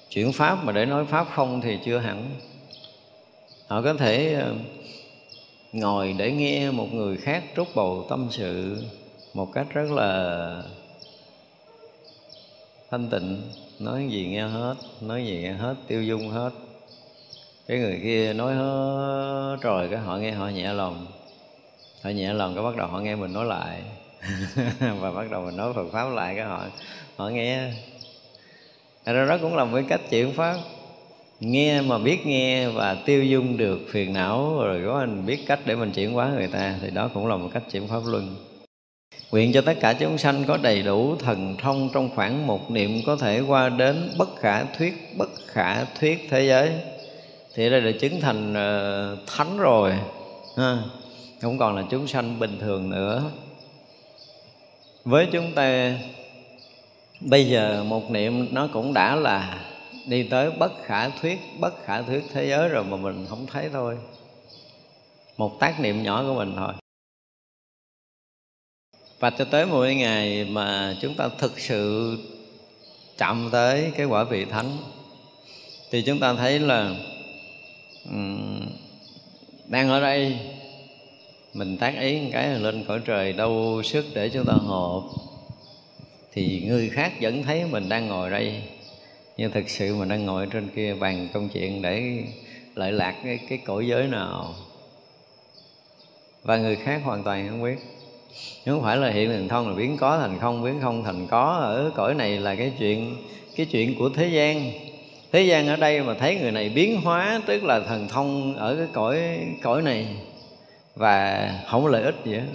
chuyển 0.09 0.31
pháp 0.31 0.65
mà 0.65 0.71
để 0.71 0.85
nói 0.85 1.05
pháp 1.05 1.27
không 1.33 1.61
thì 1.61 1.77
chưa 1.85 1.97
hẳn. 1.97 2.29
Họ 3.67 3.81
có 3.81 3.93
thể 3.93 4.33
ờ, 4.33 4.53
ngồi 5.71 6.15
để 6.17 6.31
nghe 6.31 6.71
một 6.71 6.93
người 6.93 7.17
khác 7.17 7.43
trút 7.55 7.67
bầu 7.75 8.05
tâm 8.09 8.27
sự 8.29 8.83
một 9.33 9.53
cách 9.53 9.67
rất 9.73 9.91
là 9.91 10.63
thanh 12.91 13.09
tịnh, 13.09 13.41
nói 13.79 14.07
gì 14.09 14.25
nghe 14.25 14.41
hết, 14.41 14.75
nói 15.01 15.25
gì 15.25 15.39
nghe 15.41 15.53
hết, 15.53 15.75
tiêu 15.87 16.03
dung 16.03 16.29
hết 16.29 16.51
cái 17.71 17.79
người 17.79 17.99
kia 18.03 18.33
nói 18.33 18.53
hết 18.55 19.57
rồi 19.61 19.87
cái 19.91 19.99
họ 19.99 20.17
nghe 20.17 20.31
họ 20.31 20.47
nhẹ 20.47 20.73
lòng. 20.73 21.07
Họ 22.01 22.09
nhẹ 22.09 22.33
lòng 22.33 22.55
cái 22.55 22.63
bắt 22.63 22.75
đầu 22.77 22.87
họ 22.87 22.99
nghe 22.99 23.15
mình 23.15 23.33
nói 23.33 23.45
lại. 23.45 23.81
Và 24.99 25.11
bắt 25.11 25.31
đầu 25.31 25.41
mình 25.45 25.57
nói 25.57 25.73
Phật 25.73 25.85
pháp 25.91 26.09
lại 26.09 26.35
cái 26.35 26.45
họ 26.45 26.63
họ 27.15 27.29
nghe. 27.29 27.71
Ra 29.05 29.25
đó 29.25 29.37
cũng 29.41 29.55
là 29.55 29.65
một 29.65 29.71
cái 29.73 29.85
cách 29.89 30.01
chuyển 30.09 30.33
pháp. 30.33 30.57
Nghe 31.39 31.81
mà 31.81 31.97
biết 31.97 32.25
nghe 32.25 32.69
và 32.69 32.97
tiêu 33.05 33.23
dung 33.23 33.57
được 33.57 33.79
phiền 33.91 34.13
não 34.13 34.59
rồi 34.63 34.81
có 34.85 34.99
anh 34.99 35.25
biết 35.25 35.39
cách 35.47 35.59
để 35.65 35.75
mình 35.75 35.91
chuyển 35.91 36.13
hóa 36.13 36.31
người 36.35 36.47
ta 36.47 36.75
thì 36.81 36.89
đó 36.89 37.09
cũng 37.13 37.27
là 37.27 37.35
một 37.37 37.49
cách 37.53 37.63
chuyển 37.71 37.87
pháp 37.87 38.01
luân. 38.05 38.35
Nguyện 39.31 39.51
cho 39.53 39.61
tất 39.61 39.77
cả 39.81 39.93
chúng 39.93 40.17
sanh 40.17 40.43
có 40.47 40.57
đầy 40.57 40.81
đủ 40.81 41.15
thần 41.15 41.55
thông 41.57 41.89
trong 41.93 42.09
khoảng 42.15 42.47
một 42.47 42.71
niệm 42.71 43.01
có 43.05 43.15
thể 43.15 43.39
qua 43.39 43.69
đến 43.69 44.09
bất 44.17 44.29
khả 44.39 44.63
thuyết, 44.63 44.93
bất 45.17 45.29
khả 45.47 45.83
thuyết 45.83 46.27
thế 46.29 46.47
giới. 46.47 46.71
Thì 47.55 47.69
đây 47.69 47.81
là 47.81 47.91
chứng 47.99 48.21
thành 48.21 48.53
ờ, 48.53 49.17
thánh 49.27 49.57
rồi, 49.57 49.93
ha. 50.57 50.77
không 51.41 51.57
còn 51.57 51.75
là 51.75 51.83
chúng 51.89 52.07
sanh 52.07 52.39
bình 52.39 52.59
thường 52.59 52.89
nữa. 52.89 53.23
Với 55.05 55.27
chúng 55.31 55.53
ta 55.55 55.97
bây 57.19 57.49
giờ 57.49 57.83
một 57.83 58.11
niệm 58.11 58.47
nó 58.51 58.67
cũng 58.73 58.93
đã 58.93 59.15
là 59.15 59.65
đi 60.07 60.23
tới 60.23 60.51
bất 60.51 60.71
khả 60.85 61.09
thuyết, 61.09 61.39
bất 61.59 61.85
khả 61.85 62.01
thuyết 62.01 62.23
thế 62.33 62.47
giới 62.47 62.69
rồi 62.69 62.83
mà 62.83 62.97
mình 62.97 63.25
không 63.29 63.47
thấy 63.47 63.69
thôi. 63.73 63.97
Một 65.37 65.59
tác 65.59 65.79
niệm 65.79 66.03
nhỏ 66.03 66.23
của 66.23 66.33
mình 66.33 66.53
thôi 66.57 66.73
và 69.21 69.29
cho 69.29 69.45
tới 69.45 69.65
một 69.65 69.85
ngày 69.85 70.45
mà 70.45 70.95
chúng 71.01 71.15
ta 71.15 71.29
thực 71.37 71.59
sự 71.59 72.17
chạm 73.17 73.49
tới 73.51 73.91
cái 73.97 74.05
quả 74.05 74.23
vị 74.23 74.45
thánh 74.45 74.77
thì 75.91 76.01
chúng 76.01 76.19
ta 76.19 76.33
thấy 76.33 76.59
là 76.59 76.95
đang 79.67 79.89
ở 79.89 80.01
đây. 80.01 80.39
Mình 81.53 81.77
tác 81.77 81.93
ý 81.99 82.21
một 82.21 82.29
cái 82.33 82.59
lên 82.59 82.83
cõi 82.87 82.99
trời 83.05 83.33
đâu 83.33 83.81
sức 83.83 84.05
để 84.13 84.29
chúng 84.29 84.45
ta 84.45 84.53
hộp 84.53 85.03
thì 86.31 86.63
người 86.67 86.89
khác 86.89 87.13
vẫn 87.21 87.43
thấy 87.43 87.65
mình 87.65 87.89
đang 87.89 88.07
ngồi 88.07 88.29
đây 88.29 88.61
nhưng 89.37 89.51
thực 89.51 89.69
sự 89.69 89.95
mình 89.95 90.09
đang 90.09 90.25
ngồi 90.25 90.47
trên 90.51 90.69
kia 90.75 90.93
bàn 90.93 91.27
công 91.33 91.49
chuyện 91.49 91.81
để 91.81 92.23
lợi 92.75 92.91
lạc 92.91 93.15
cái, 93.23 93.39
cái 93.49 93.57
cõi 93.57 93.87
giới 93.87 94.07
nào. 94.07 94.55
Và 96.43 96.57
người 96.57 96.75
khác 96.75 97.01
hoàn 97.03 97.23
toàn 97.23 97.49
không 97.49 97.63
biết. 97.63 97.75
Không 98.65 98.81
phải 98.81 98.97
là 98.97 99.09
hiện 99.09 99.29
thần 99.29 99.47
thông 99.47 99.69
là 99.69 99.75
biến 99.75 99.97
có 99.97 100.19
thành 100.19 100.39
không 100.39 100.63
biến 100.63 100.79
không 100.81 101.03
thành 101.03 101.27
có 101.27 101.43
ở 101.43 101.91
cõi 101.95 102.13
này 102.13 102.37
là 102.37 102.55
cái 102.55 102.71
chuyện 102.79 103.15
cái 103.55 103.65
chuyện 103.65 103.95
của 103.99 104.09
thế 104.09 104.27
gian 104.27 104.71
thế 105.31 105.41
gian 105.41 105.67
ở 105.67 105.75
đây 105.75 106.01
mà 106.01 106.13
thấy 106.13 106.35
người 106.35 106.51
này 106.51 106.69
biến 106.69 107.01
hóa, 107.01 107.41
tức 107.45 107.63
là 107.63 107.79
thần 107.79 108.07
thông 108.07 108.55
ở 108.55 108.75
cái 108.75 108.87
cõi 108.93 109.19
cõi 109.61 109.81
này 109.81 110.07
và 110.95 111.49
không 111.67 111.83
có 111.83 111.89
lợi 111.89 112.03
ích 112.03 112.15
gì 112.25 112.33
hết. 112.33 112.45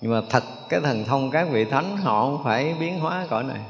Nhưng 0.00 0.12
mà 0.12 0.20
thật, 0.30 0.44
cái 0.68 0.80
thần 0.80 1.04
thông 1.04 1.30
các 1.30 1.48
vị 1.50 1.64
thánh 1.64 1.96
họ 1.96 2.22
không 2.22 2.44
phải 2.44 2.74
biến 2.80 2.98
hóa 2.98 3.26
cõi 3.30 3.44
này. 3.44 3.60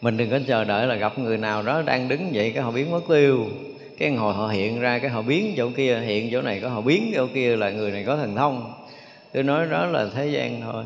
Mình 0.00 0.16
đừng 0.16 0.30
có 0.30 0.38
chờ 0.46 0.64
đợi 0.64 0.86
là 0.86 0.94
gặp 0.94 1.18
người 1.18 1.38
nào 1.38 1.62
đó 1.62 1.82
đang 1.82 2.08
đứng 2.08 2.30
vậy, 2.32 2.52
cái 2.54 2.62
họ 2.62 2.70
biến 2.70 2.90
mất 2.90 3.00
tiêu. 3.08 3.46
Cái 3.98 4.10
hồi 4.10 4.34
họ 4.34 4.48
hiện 4.48 4.80
ra, 4.80 4.98
cái 4.98 5.10
họ 5.10 5.22
biến 5.22 5.54
chỗ 5.56 5.70
kia, 5.76 6.00
hiện 6.00 6.28
chỗ 6.32 6.42
này 6.42 6.60
có 6.60 6.68
họ 6.68 6.80
biến 6.80 7.12
chỗ 7.14 7.26
kia 7.34 7.56
là 7.56 7.70
người 7.70 7.90
này 7.90 8.04
có 8.04 8.16
thần 8.16 8.36
thông. 8.36 8.72
Tôi 9.32 9.42
nói 9.42 9.66
đó 9.66 9.86
là 9.86 10.06
thế 10.14 10.26
gian 10.26 10.60
thôi. 10.60 10.84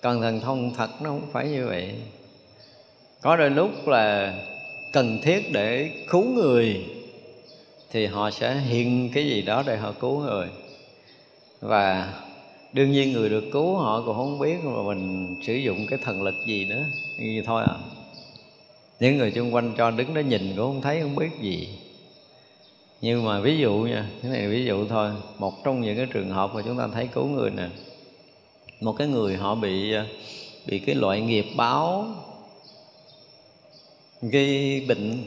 Còn 0.00 0.20
thần 0.20 0.40
thông 0.40 0.74
thật 0.74 0.90
nó 1.00 1.10
không 1.10 1.28
phải 1.32 1.48
như 1.48 1.66
vậy 1.66 1.94
có 3.26 3.36
đôi 3.36 3.50
lúc 3.50 3.88
là 3.88 4.34
cần 4.92 5.18
thiết 5.22 5.52
để 5.52 5.90
cứu 6.08 6.24
người 6.24 6.84
thì 7.90 8.06
họ 8.06 8.30
sẽ 8.30 8.54
hiện 8.54 9.10
cái 9.14 9.26
gì 9.26 9.42
đó 9.42 9.62
để 9.66 9.76
họ 9.76 9.92
cứu 10.00 10.20
người. 10.20 10.48
Và 11.60 12.14
đương 12.72 12.92
nhiên 12.92 13.12
người 13.12 13.28
được 13.28 13.44
cứu 13.52 13.76
họ 13.76 14.02
cũng 14.06 14.16
không 14.16 14.38
biết 14.38 14.56
mà 14.64 14.82
mình 14.82 15.34
sử 15.46 15.54
dụng 15.54 15.86
cái 15.90 15.98
thần 16.04 16.22
lực 16.22 16.34
gì 16.46 16.64
nữa, 16.64 16.84
như 17.18 17.42
thôi 17.46 17.64
à. 17.66 17.74
Những 19.00 19.18
người 19.18 19.32
xung 19.32 19.54
quanh 19.54 19.72
cho 19.76 19.90
đứng 19.90 20.14
đó 20.14 20.20
nhìn 20.20 20.42
cũng 20.56 20.66
không 20.66 20.82
thấy, 20.82 21.00
không 21.00 21.16
biết 21.16 21.30
gì. 21.40 21.68
Nhưng 23.00 23.24
mà 23.24 23.40
ví 23.40 23.58
dụ 23.58 23.72
nha, 23.72 24.10
cái 24.22 24.30
này 24.30 24.48
ví 24.48 24.64
dụ 24.64 24.86
thôi, 24.88 25.10
một 25.38 25.64
trong 25.64 25.80
những 25.80 25.96
cái 25.96 26.06
trường 26.12 26.30
hợp 26.30 26.50
mà 26.54 26.62
chúng 26.62 26.78
ta 26.78 26.88
thấy 26.94 27.08
cứu 27.12 27.26
người 27.26 27.50
nè, 27.50 27.68
một 28.80 28.92
cái 28.92 29.08
người 29.08 29.36
họ 29.36 29.54
bị 29.54 29.94
à, 29.94 30.06
bị 30.66 30.78
cái 30.78 30.94
loại 30.94 31.20
nghiệp 31.20 31.46
báo 31.56 32.06
gây 34.22 34.84
bệnh 34.88 35.24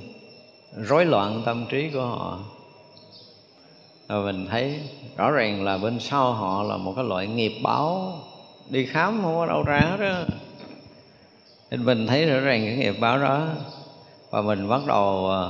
rối 0.78 1.06
loạn 1.06 1.42
tâm 1.46 1.66
trí 1.70 1.90
của 1.90 2.06
họ. 2.06 2.40
Và 4.08 4.20
mình 4.20 4.48
thấy 4.50 4.80
rõ 5.18 5.32
ràng 5.32 5.64
là 5.64 5.78
bên 5.78 6.00
sau 6.00 6.34
họ 6.34 6.64
là 6.64 6.78
một 6.78 6.94
cái 6.96 7.06
loại 7.06 7.28
nghiệp 7.28 7.54
báo 7.64 8.20
đi 8.70 8.86
khám 8.86 9.22
không 9.22 9.36
có 9.36 9.46
đâu 9.46 9.64
ra 9.64 9.80
hết 9.80 10.26
nên 11.72 11.86
mình 11.86 12.08
thấy 12.08 12.26
rõ 12.26 12.40
ràng 12.40 12.62
cái 12.66 12.76
nghiệp 12.76 12.96
báo 13.00 13.20
đó 13.20 13.48
và 14.30 14.42
mình 14.42 14.70
bắt 14.70 14.82
đầu 14.88 15.32
à, 15.32 15.42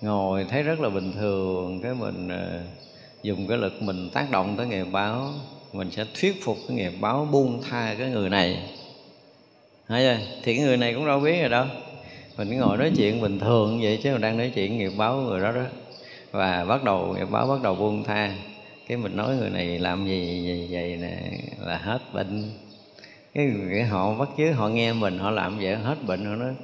ngồi 0.00 0.44
thấy 0.44 0.62
rất 0.62 0.80
là 0.80 0.88
bình 0.88 1.12
thường. 1.12 1.80
Cái 1.82 1.94
mình 1.94 2.28
à, 2.28 2.62
dùng 3.22 3.48
cái 3.48 3.58
lực 3.58 3.82
mình 3.82 4.10
tác 4.12 4.30
động 4.30 4.56
tới 4.56 4.66
nghiệp 4.66 4.86
báo, 4.92 5.30
mình 5.72 5.90
sẽ 5.90 6.04
thuyết 6.20 6.44
phục 6.44 6.56
cái 6.68 6.76
nghiệp 6.76 6.92
báo 7.00 7.28
buông 7.32 7.62
tha 7.70 7.94
cái 7.98 8.10
người 8.10 8.30
này. 8.30 8.70
Thấy 9.88 10.02
chưa? 10.02 10.24
thì 10.42 10.56
cái 10.56 10.64
người 10.64 10.76
này 10.76 10.94
cũng 10.94 11.06
đâu 11.06 11.20
biết 11.20 11.40
rồi 11.40 11.48
đâu 11.48 11.66
mình 12.40 12.58
ngồi 12.58 12.76
nói 12.76 12.92
chuyện 12.96 13.20
bình 13.20 13.38
thường 13.38 13.80
vậy 13.82 13.98
chứ 14.02 14.12
mình 14.12 14.20
đang 14.20 14.38
nói 14.38 14.52
chuyện 14.54 14.78
nghiệp 14.78 14.92
báo 14.96 15.16
người 15.16 15.40
đó 15.40 15.52
đó. 15.52 15.62
Và 16.30 16.64
bắt 16.64 16.84
đầu 16.84 17.14
nghiệp 17.18 17.28
báo 17.30 17.46
bắt 17.46 17.62
đầu 17.62 17.74
buông 17.74 18.04
tha. 18.04 18.34
Cái 18.88 18.98
mình 18.98 19.16
nói 19.16 19.36
người 19.36 19.50
này 19.50 19.78
làm 19.78 20.06
gì 20.06 20.42
vậy, 20.46 20.68
vậy 20.70 20.98
nè 21.00 21.16
là 21.58 21.76
hết 21.78 21.98
bệnh. 22.12 22.44
Cái, 23.34 23.50
cái 23.70 23.82
họ 23.82 24.14
bắt 24.14 24.28
chứ 24.36 24.52
họ 24.52 24.68
nghe 24.68 24.92
mình 24.92 25.18
họ 25.18 25.30
làm 25.30 25.58
vậy 25.58 25.76
hết 25.76 25.96
bệnh 26.06 26.24
họ 26.24 26.34
nói 26.34 26.54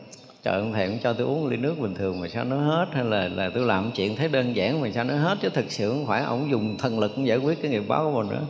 trời 0.45 0.55
ông 0.55 0.72
thầy 0.72 0.89
cũng 0.89 0.99
cho 1.03 1.12
tôi 1.12 1.27
uống 1.27 1.47
ly 1.47 1.57
nước 1.57 1.79
bình 1.79 1.95
thường 1.95 2.20
mà 2.20 2.29
sao 2.29 2.45
nó 2.45 2.57
hết? 2.57 2.87
Hay 2.93 3.05
là 3.05 3.29
là 3.29 3.51
tôi 3.55 3.66
làm 3.66 3.91
chuyện 3.95 4.16
thấy 4.16 4.29
đơn 4.29 4.57
giản 4.57 4.81
mà 4.81 4.91
sao 4.95 5.05
nó 5.05 5.14
hết? 5.14 5.39
Chứ 5.43 5.49
thực 5.49 5.72
sự 5.72 5.91
không 5.91 6.07
phải 6.07 6.22
ông 6.22 6.51
dùng 6.51 6.77
thần 6.79 6.99
lực 6.99 7.12
cũng 7.16 7.27
giải 7.27 7.39
quyết 7.39 7.62
cái 7.62 7.70
nghiệp 7.70 7.85
báo 7.89 8.05
của 8.05 8.22
mình 8.22 8.31
nữa 8.31 8.47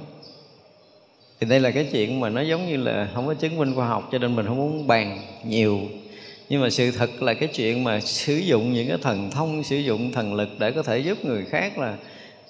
thì 1.40 1.46
đây 1.46 1.60
là 1.60 1.70
cái 1.70 1.88
chuyện 1.92 2.20
mà 2.20 2.28
nó 2.28 2.40
giống 2.40 2.66
như 2.66 2.76
là 2.76 3.08
không 3.14 3.26
có 3.26 3.34
chứng 3.34 3.56
minh 3.56 3.74
khoa 3.74 3.88
học 3.88 4.08
cho 4.12 4.18
nên 4.18 4.36
mình 4.36 4.46
không 4.46 4.56
muốn 4.56 4.86
bàn 4.86 5.18
nhiều 5.44 5.80
nhưng 6.48 6.62
mà 6.62 6.70
sự 6.70 6.90
thật 6.90 7.22
là 7.22 7.34
cái 7.34 7.48
chuyện 7.48 7.84
mà 7.84 8.00
sử 8.00 8.36
dụng 8.36 8.72
những 8.72 8.88
cái 8.88 8.98
thần 9.02 9.30
thông, 9.30 9.62
sử 9.62 9.76
dụng 9.76 10.12
thần 10.12 10.34
lực 10.34 10.48
để 10.58 10.70
có 10.70 10.82
thể 10.82 10.98
giúp 10.98 11.24
người 11.24 11.44
khác 11.44 11.78
là 11.78 11.96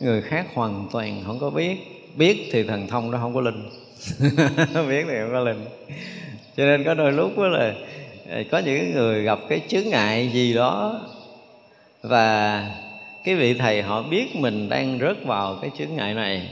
người 0.01 0.22
khác 0.22 0.47
hoàn 0.55 0.88
toàn 0.92 1.22
không 1.26 1.38
có 1.38 1.51
biết. 1.51 1.76
Biết 2.16 2.49
thì 2.53 2.62
thần 2.62 2.86
thông 2.86 3.11
đó 3.11 3.18
không 3.22 3.34
có 3.34 3.40
linh. 3.40 3.68
Biết 4.88 5.05
thì 5.09 5.14
không 5.20 5.32
có 5.32 5.40
linh. 5.40 5.64
Cho 6.57 6.64
nên 6.64 6.84
có 6.84 6.94
đôi 6.94 7.12
lúc 7.12 7.38
đó 7.38 7.49
là 7.49 7.74
à, 8.30 8.42
có 8.51 8.59
những 8.59 8.92
người 8.92 9.22
gặp 9.22 9.38
cái 9.49 9.61
chướng 9.68 9.88
ngại 9.88 10.30
gì 10.32 10.55
đó 10.55 11.01
và 12.03 12.66
cái 13.24 13.34
vị 13.34 13.55
thầy 13.55 13.82
họ 13.82 14.03
biết 14.03 14.36
mình 14.36 14.68
đang 14.68 14.99
rớt 14.99 15.24
vào 15.24 15.59
cái 15.62 15.70
chướng 15.78 15.97
ngại 15.97 16.14
này 16.14 16.49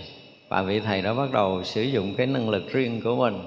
và 0.49 0.63
vị 0.63 0.81
thầy 0.81 1.03
đó 1.03 1.15
bắt 1.15 1.33
đầu 1.33 1.65
sử 1.65 1.83
dụng 1.83 2.15
cái 2.15 2.27
năng 2.27 2.51
lực 2.51 2.73
riêng 2.73 3.01
của 3.01 3.17
mình 3.17 3.41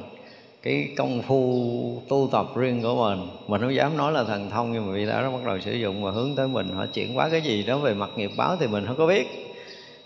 cái 0.63 0.89
công 0.97 1.21
phu 1.21 2.01
tu 2.09 2.29
tập 2.31 2.45
riêng 2.55 2.81
của 2.81 2.95
mình. 2.95 3.27
Mình 3.47 3.61
không 3.61 3.75
dám 3.75 3.97
nói 3.97 4.11
là 4.11 4.23
thần 4.23 4.49
thông, 4.49 4.73
nhưng 4.73 4.87
mà 4.87 4.93
vị 4.93 5.05
đã 5.05 5.21
nó 5.21 5.31
bắt 5.31 5.45
đầu 5.45 5.59
sử 5.59 5.73
dụng 5.73 6.03
và 6.03 6.11
hướng 6.11 6.35
tới 6.35 6.47
mình. 6.47 6.69
Họ 6.69 6.85
chuyển 6.85 7.17
quá 7.17 7.29
cái 7.29 7.41
gì 7.41 7.63
đó 7.63 7.77
về 7.77 7.93
mặt 7.93 8.09
nghiệp 8.15 8.31
báo 8.37 8.57
thì 8.59 8.67
mình 8.67 8.85
không 8.85 8.97
có 8.97 9.07
biết. 9.07 9.27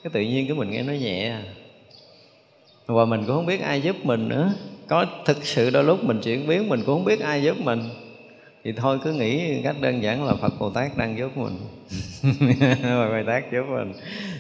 Cái 0.04 0.12
tự 0.14 0.22
nhiên 0.22 0.48
cái 0.48 0.58
mình 0.58 0.72
nghe 0.72 0.84
nói 0.84 0.98
nhẹ. 0.98 1.36
Và 2.86 3.06
mình 3.06 3.24
cũng 3.28 3.36
không 3.36 3.46
biết 3.46 3.62
ai 3.62 3.82
giúp 3.82 3.96
mình 4.04 4.30
nữa. 4.30 4.54
Có 4.88 5.06
thực 5.26 5.46
sự 5.46 5.70
đôi 5.70 5.84
lúc 5.84 6.04
mình 6.04 6.20
chuyển 6.22 6.48
biến, 6.48 6.70
mình 6.70 6.84
cũng 6.86 6.96
không 6.96 7.06
biết 7.06 7.20
ai 7.20 7.44
giúp 7.44 7.58
mình. 7.60 7.90
Thì 8.64 8.72
thôi, 8.72 9.00
cứ 9.04 9.14
nghĩ 9.14 9.62
cách 9.64 9.76
đơn 9.82 10.04
giản 10.04 10.26
là 10.26 10.34
Phật 10.34 10.60
Bồ 10.60 10.70
Tát 10.70 10.98
đang 10.98 11.18
giúp 11.18 11.38
mình. 11.38 11.58
Phật 12.82 13.10
Bồ 13.10 13.24
Tát 13.28 13.52
giúp 13.52 13.64
mình. 13.70 13.94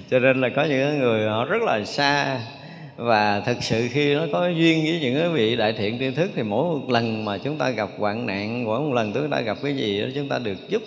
Cho 0.09 0.20
nên 0.20 0.41
là 0.41 0.49
có 0.49 0.64
những 0.64 0.99
người 0.99 1.30
họ 1.30 1.45
rất 1.45 1.62
là 1.62 1.86
xa 1.86 2.41
và 3.01 3.39
thực 3.39 3.63
sự 3.63 3.87
khi 3.91 4.15
nó 4.15 4.25
có 4.31 4.47
duyên 4.47 4.83
với 4.83 4.99
những 5.01 5.15
cái 5.15 5.29
vị 5.29 5.55
đại 5.55 5.73
thiện 5.73 5.99
tri 5.99 6.11
thức 6.11 6.31
thì 6.35 6.43
mỗi 6.43 6.79
một 6.79 6.89
lần 6.89 7.25
mà 7.25 7.37
chúng 7.37 7.57
ta 7.57 7.69
gặp 7.69 7.89
hoạn 7.97 8.25
nạn, 8.25 8.65
mỗi 8.65 8.79
một 8.79 8.93
lần 8.93 9.13
chúng 9.13 9.29
ta 9.29 9.41
gặp 9.41 9.57
cái 9.63 9.75
gì 9.75 10.01
đó, 10.01 10.07
chúng 10.15 10.29
ta 10.29 10.39
được 10.39 10.69
giúp. 10.69 10.81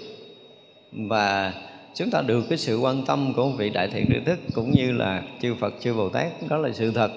Và 0.93 1.53
chúng 1.95 2.11
ta 2.11 2.23
được 2.23 2.45
cái 2.49 2.59
sự 2.59 2.79
quan 2.79 3.03
tâm 3.07 3.33
của 3.37 3.51
vị 3.51 3.71
đại 3.71 3.89
thiện 3.89 4.07
tri 4.09 4.21
thức 4.27 4.39
cũng 4.55 4.71
như 4.71 4.93
là 4.93 5.23
chư 5.43 5.55
Phật, 5.55 5.75
chư 5.81 5.95
Bồ 5.95 6.09
Tát, 6.09 6.33
đó 6.49 6.57
là 6.57 6.73
sự 6.73 6.91
thật. 6.91 7.11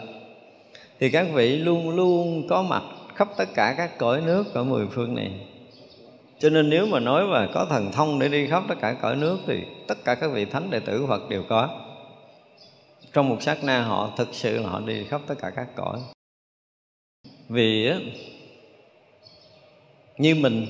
Thì 1.00 1.10
các 1.10 1.28
vị 1.34 1.58
luôn 1.58 1.90
luôn 1.90 2.48
có 2.48 2.62
mặt 2.64 2.84
khắp 3.16 3.28
tất 3.38 3.50
cả 3.56 3.76
các 3.78 3.98
cõi 3.98 4.22
nước 4.26 4.54
ở 4.54 4.64
mười 4.64 4.88
phương 4.88 5.16
này. 5.16 5.32
Cho 6.40 6.50
nên 6.50 6.70
nếu 6.70 6.86
mà 6.86 7.00
nói 7.00 7.28
mà 7.28 7.48
có 7.54 7.68
thần 7.70 7.92
thông 7.92 8.20
để 8.20 8.30
đi 8.30 8.48
khắp 8.48 8.64
tất 8.68 8.76
cả 8.82 8.96
cõi 9.02 9.16
nước 9.16 9.38
thì 9.48 9.56
tất 9.88 9.98
cả 10.06 10.16
các 10.16 10.32
vị 10.34 10.46
thánh 10.46 10.70
đệ 10.70 10.80
tử 10.80 11.06
Phật 11.08 11.30
đều 11.30 11.44
có 11.50 11.70
trong 13.14 13.30
một 13.30 13.42
sát 13.42 13.64
na, 13.64 13.82
họ 13.82 14.14
thực 14.18 14.28
sự 14.32 14.60
là 14.60 14.70
họ 14.70 14.80
đi 14.80 15.04
khắp 15.04 15.22
tất 15.28 15.36
cả 15.40 15.50
các 15.50 15.68
cõi. 15.76 16.00
Vì 17.50 17.88
á, 17.90 17.98
như 20.18 20.36
mình, 20.36 20.66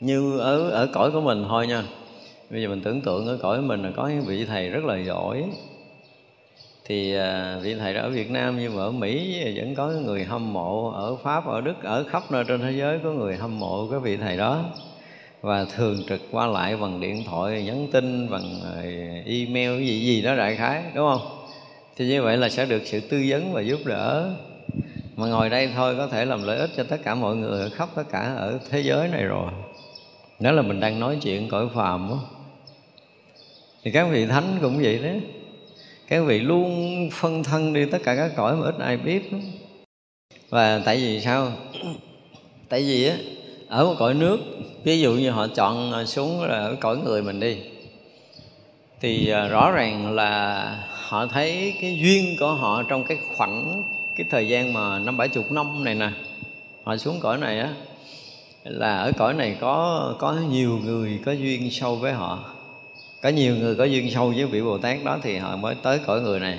như 0.00 0.38
ở 0.38 0.70
ở 0.70 0.88
cõi 0.92 1.10
của 1.10 1.20
mình 1.20 1.44
thôi 1.48 1.66
nha. 1.66 1.84
Bây 2.50 2.62
giờ 2.62 2.68
mình 2.68 2.80
tưởng 2.80 3.00
tượng 3.00 3.26
ở 3.26 3.38
cõi 3.42 3.62
mình 3.62 3.82
là 3.82 3.90
có 3.96 4.08
những 4.08 4.24
vị 4.24 4.44
thầy 4.44 4.70
rất 4.70 4.84
là 4.84 4.98
giỏi. 4.98 5.44
Thì 6.84 7.14
à, 7.14 7.58
vị 7.62 7.74
thầy 7.74 7.94
đó 7.94 8.00
ở 8.02 8.10
Việt 8.10 8.30
Nam 8.30 8.58
nhưng 8.60 8.76
mà 8.76 8.82
ở 8.82 8.90
Mỹ 8.90 9.42
vẫn 9.56 9.74
có 9.74 9.88
người 9.88 10.24
hâm 10.24 10.52
mộ, 10.52 10.90
ở 10.90 11.16
Pháp, 11.16 11.46
ở 11.46 11.60
Đức, 11.60 11.82
ở 11.82 12.04
khắp 12.04 12.22
nơi 12.30 12.44
trên 12.48 12.60
thế 12.60 12.72
giới 12.72 12.98
có 13.04 13.10
người 13.10 13.36
hâm 13.36 13.58
mộ 13.58 13.88
cái 13.90 14.00
vị 14.00 14.16
thầy 14.16 14.36
đó 14.36 14.64
và 15.40 15.64
thường 15.64 16.02
trực 16.08 16.20
qua 16.30 16.46
lại 16.46 16.76
bằng 16.76 17.00
điện 17.00 17.24
thoại, 17.24 17.62
nhắn 17.62 17.88
tin, 17.92 18.30
bằng 18.30 18.60
ờ, 18.62 18.82
email 19.26 19.84
gì 19.84 20.00
gì 20.00 20.22
đó 20.22 20.36
đại 20.36 20.56
khái, 20.56 20.82
đúng 20.94 21.08
không? 21.08 21.46
Thì 21.96 22.08
như 22.08 22.22
vậy 22.22 22.36
là 22.36 22.48
sẽ 22.48 22.66
được 22.66 22.82
sự 22.84 23.00
tư 23.00 23.24
vấn 23.28 23.52
và 23.52 23.60
giúp 23.60 23.80
đỡ. 23.84 24.34
Mà 25.16 25.26
ngồi 25.26 25.50
đây 25.50 25.70
thôi 25.74 25.94
có 25.96 26.06
thể 26.06 26.24
làm 26.24 26.42
lợi 26.42 26.58
ích 26.58 26.70
cho 26.76 26.84
tất 26.84 26.96
cả 27.04 27.14
mọi 27.14 27.36
người 27.36 27.70
khắp 27.70 27.88
tất 27.94 28.04
cả 28.10 28.34
ở 28.36 28.58
thế 28.70 28.80
giới 28.80 29.08
này 29.08 29.24
rồi. 29.24 29.52
Đó 30.40 30.52
là 30.52 30.62
mình 30.62 30.80
đang 30.80 31.00
nói 31.00 31.18
chuyện 31.22 31.48
cõi 31.48 31.68
phàm 31.74 32.08
đó. 32.08 32.24
thì 33.82 33.90
các 33.90 34.08
vị 34.10 34.26
thánh 34.26 34.58
cũng 34.60 34.78
vậy 34.82 34.98
đấy 34.98 35.20
các 36.08 36.20
vị 36.20 36.40
luôn 36.40 37.10
phân 37.12 37.44
thân 37.44 37.72
đi 37.72 37.84
tất 37.84 37.98
cả 38.04 38.16
các 38.16 38.32
cõi 38.36 38.56
mà 38.56 38.66
ít 38.66 38.74
ai 38.78 38.96
biết. 38.96 39.32
Đó. 39.32 39.38
và 40.48 40.82
tại 40.84 40.96
vì 40.96 41.20
sao? 41.20 41.52
Tại 42.68 42.82
vì 42.82 43.08
á 43.08 43.16
ở 43.68 43.84
một 43.84 43.94
cõi 43.98 44.14
nước. 44.14 44.38
Ví 44.84 45.00
dụ 45.00 45.12
như 45.12 45.30
họ 45.30 45.46
chọn 45.46 45.92
à, 45.92 46.04
xuống 46.04 46.42
là 46.42 46.58
ở 46.58 46.76
cõi 46.80 46.96
người 46.96 47.22
mình 47.22 47.40
đi. 47.40 47.56
Thì 49.00 49.30
à, 49.30 49.48
rõ 49.48 49.70
ràng 49.70 50.14
là 50.14 50.64
họ 51.08 51.26
thấy 51.26 51.74
cái 51.80 51.98
duyên 52.02 52.36
của 52.40 52.54
họ 52.54 52.82
trong 52.88 53.04
cái 53.04 53.18
khoảng 53.36 53.82
cái 54.16 54.26
thời 54.30 54.48
gian 54.48 54.72
mà 54.72 54.98
năm 54.98 55.16
bảy 55.16 55.28
chục 55.28 55.52
năm 55.52 55.84
này 55.84 55.94
nè, 55.94 56.10
họ 56.84 56.96
xuống 56.96 57.20
cõi 57.20 57.38
này 57.38 57.58
á, 57.58 57.74
là 58.64 58.98
ở 58.98 59.12
cõi 59.12 59.34
này 59.34 59.56
có 59.60 60.14
có 60.18 60.36
nhiều 60.50 60.78
người 60.84 61.20
có 61.24 61.32
duyên 61.32 61.70
sâu 61.70 61.96
với 61.96 62.12
họ. 62.12 62.38
Có 63.22 63.28
nhiều 63.28 63.56
người 63.56 63.74
có 63.74 63.84
duyên 63.84 64.10
sâu 64.10 64.32
với 64.36 64.46
vị 64.46 64.62
bồ 64.62 64.78
tát 64.78 64.98
đó 65.04 65.18
thì 65.22 65.36
họ 65.36 65.56
mới 65.56 65.74
tới 65.82 65.98
cõi 66.06 66.20
người 66.20 66.40
này. 66.40 66.58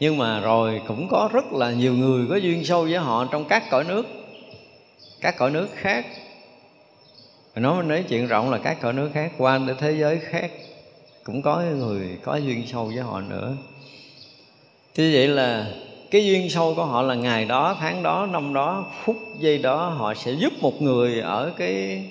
Nhưng 0.00 0.18
mà 0.18 0.40
rồi 0.40 0.80
cũng 0.88 1.08
có 1.08 1.30
rất 1.32 1.52
là 1.52 1.70
nhiều 1.70 1.94
người 1.94 2.26
có 2.30 2.36
duyên 2.36 2.64
sâu 2.64 2.82
với 2.82 2.98
họ 2.98 3.26
trong 3.32 3.44
các 3.44 3.62
cõi 3.70 3.84
nước 3.84 4.06
các 5.26 5.36
cõi 5.38 5.50
nước 5.50 5.68
khác. 5.74 6.06
Nói 7.54 7.82
nói 7.82 8.04
chuyện 8.08 8.26
rộng 8.26 8.50
là 8.50 8.58
các 8.58 8.78
cõi 8.80 8.92
nước 8.92 9.10
khác, 9.14 9.32
qua 9.38 9.58
đến 9.58 9.76
thế 9.78 9.92
giới 9.92 10.18
khác, 10.18 10.50
cũng 11.24 11.42
có 11.42 11.60
người 11.60 12.18
có 12.22 12.36
duyên 12.36 12.66
sâu 12.66 12.84
với 12.84 13.02
họ 13.02 13.20
nữa. 13.20 13.56
Thế 14.94 15.10
vậy 15.14 15.28
là 15.28 15.70
cái 16.10 16.26
duyên 16.26 16.50
sâu 16.50 16.74
của 16.74 16.84
họ 16.84 17.02
là 17.02 17.14
ngày 17.14 17.44
đó, 17.44 17.76
tháng 17.80 18.02
đó, 18.02 18.26
năm 18.26 18.54
đó, 18.54 18.92
phút 19.04 19.16
giây 19.38 19.58
đó 19.58 19.88
họ 19.88 20.14
sẽ 20.14 20.32
giúp 20.32 20.52
một 20.60 20.82
người 20.82 21.20
ở 21.20 21.52
cái 21.56 22.04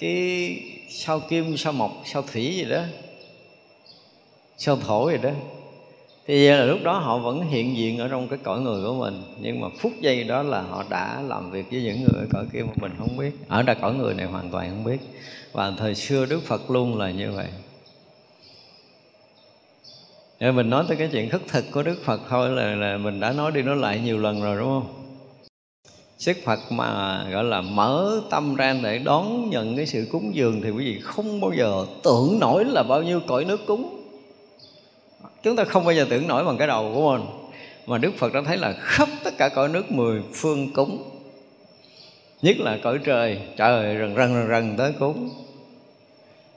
cái 0.00 0.56
sao 0.88 1.20
kim, 1.20 1.56
sao 1.56 1.72
mộc, 1.72 2.02
sao 2.04 2.22
thủy 2.22 2.54
gì 2.54 2.64
đó, 2.64 2.82
sao 4.56 4.76
thổ 4.76 5.10
gì 5.10 5.18
đó 5.22 5.30
thì 6.28 6.48
là 6.48 6.64
lúc 6.64 6.78
đó 6.84 6.98
họ 6.98 7.18
vẫn 7.18 7.40
hiện 7.40 7.76
diện 7.76 7.98
ở 7.98 8.08
trong 8.08 8.28
cái 8.28 8.38
cõi 8.42 8.60
người 8.60 8.82
của 8.84 8.94
mình 8.94 9.22
nhưng 9.40 9.60
mà 9.60 9.68
phút 9.78 9.92
giây 10.00 10.24
đó 10.24 10.42
là 10.42 10.62
họ 10.62 10.84
đã 10.90 11.22
làm 11.28 11.50
việc 11.50 11.66
với 11.70 11.82
những 11.82 12.00
người 12.00 12.20
ở 12.20 12.26
cõi 12.32 12.44
kia 12.52 12.62
mà 12.62 12.72
mình 12.76 12.92
không 12.98 13.16
biết 13.16 13.30
ở 13.48 13.62
ra 13.62 13.74
cõi 13.74 13.94
người 13.94 14.14
này 14.14 14.26
hoàn 14.26 14.50
toàn 14.50 14.70
không 14.70 14.84
biết 14.84 14.98
và 15.52 15.72
thời 15.78 15.94
xưa 15.94 16.26
đức 16.26 16.42
phật 16.42 16.70
luôn 16.70 16.98
là 16.98 17.10
như 17.10 17.32
vậy 17.32 17.46
để 20.40 20.52
mình 20.52 20.70
nói 20.70 20.84
tới 20.88 20.96
cái 20.96 21.08
chuyện 21.12 21.28
khất 21.28 21.40
thực 21.48 21.64
của 21.70 21.82
Đức 21.82 22.04
Phật 22.04 22.20
thôi 22.28 22.50
là, 22.50 22.74
là 22.74 22.98
mình 22.98 23.20
đã 23.20 23.32
nói 23.32 23.52
đi 23.52 23.62
nói 23.62 23.76
lại 23.76 24.00
nhiều 24.04 24.18
lần 24.18 24.42
rồi 24.42 24.56
đúng 24.58 24.66
không? 24.66 25.04
Sức 26.18 26.36
Phật 26.44 26.58
mà 26.70 27.24
gọi 27.32 27.44
là 27.44 27.60
mở 27.60 28.20
tâm 28.30 28.54
ra 28.56 28.76
để 28.82 28.98
đón 28.98 29.50
nhận 29.50 29.76
cái 29.76 29.86
sự 29.86 30.06
cúng 30.12 30.34
dường 30.34 30.60
thì 30.62 30.70
quý 30.70 30.84
vị 30.84 31.00
không 31.02 31.40
bao 31.40 31.52
giờ 31.56 31.86
tưởng 32.02 32.38
nổi 32.40 32.64
là 32.64 32.82
bao 32.82 33.02
nhiêu 33.02 33.20
cõi 33.26 33.44
nước 33.44 33.66
cúng. 33.66 33.97
Chúng 35.42 35.56
ta 35.56 35.64
không 35.64 35.84
bao 35.84 35.94
giờ 35.94 36.06
tưởng 36.10 36.28
nổi 36.28 36.44
bằng 36.44 36.58
cái 36.58 36.68
đầu 36.68 36.92
của 36.94 37.12
mình. 37.12 37.26
Mà 37.86 37.98
Đức 37.98 38.14
Phật 38.18 38.32
đã 38.32 38.42
thấy 38.46 38.56
là 38.56 38.72
khắp 38.80 39.08
tất 39.24 39.34
cả 39.38 39.48
cõi 39.48 39.68
nước 39.68 39.92
mười 39.92 40.22
phương 40.34 40.72
cúng. 40.72 41.10
Nhất 42.42 42.56
là 42.58 42.78
cõi 42.82 42.98
trời, 43.04 43.40
trời 43.56 43.96
rần 43.98 44.16
rần 44.16 44.34
rần 44.34 44.48
rần 44.48 44.76
tới 44.76 44.92
cúng 44.98 45.30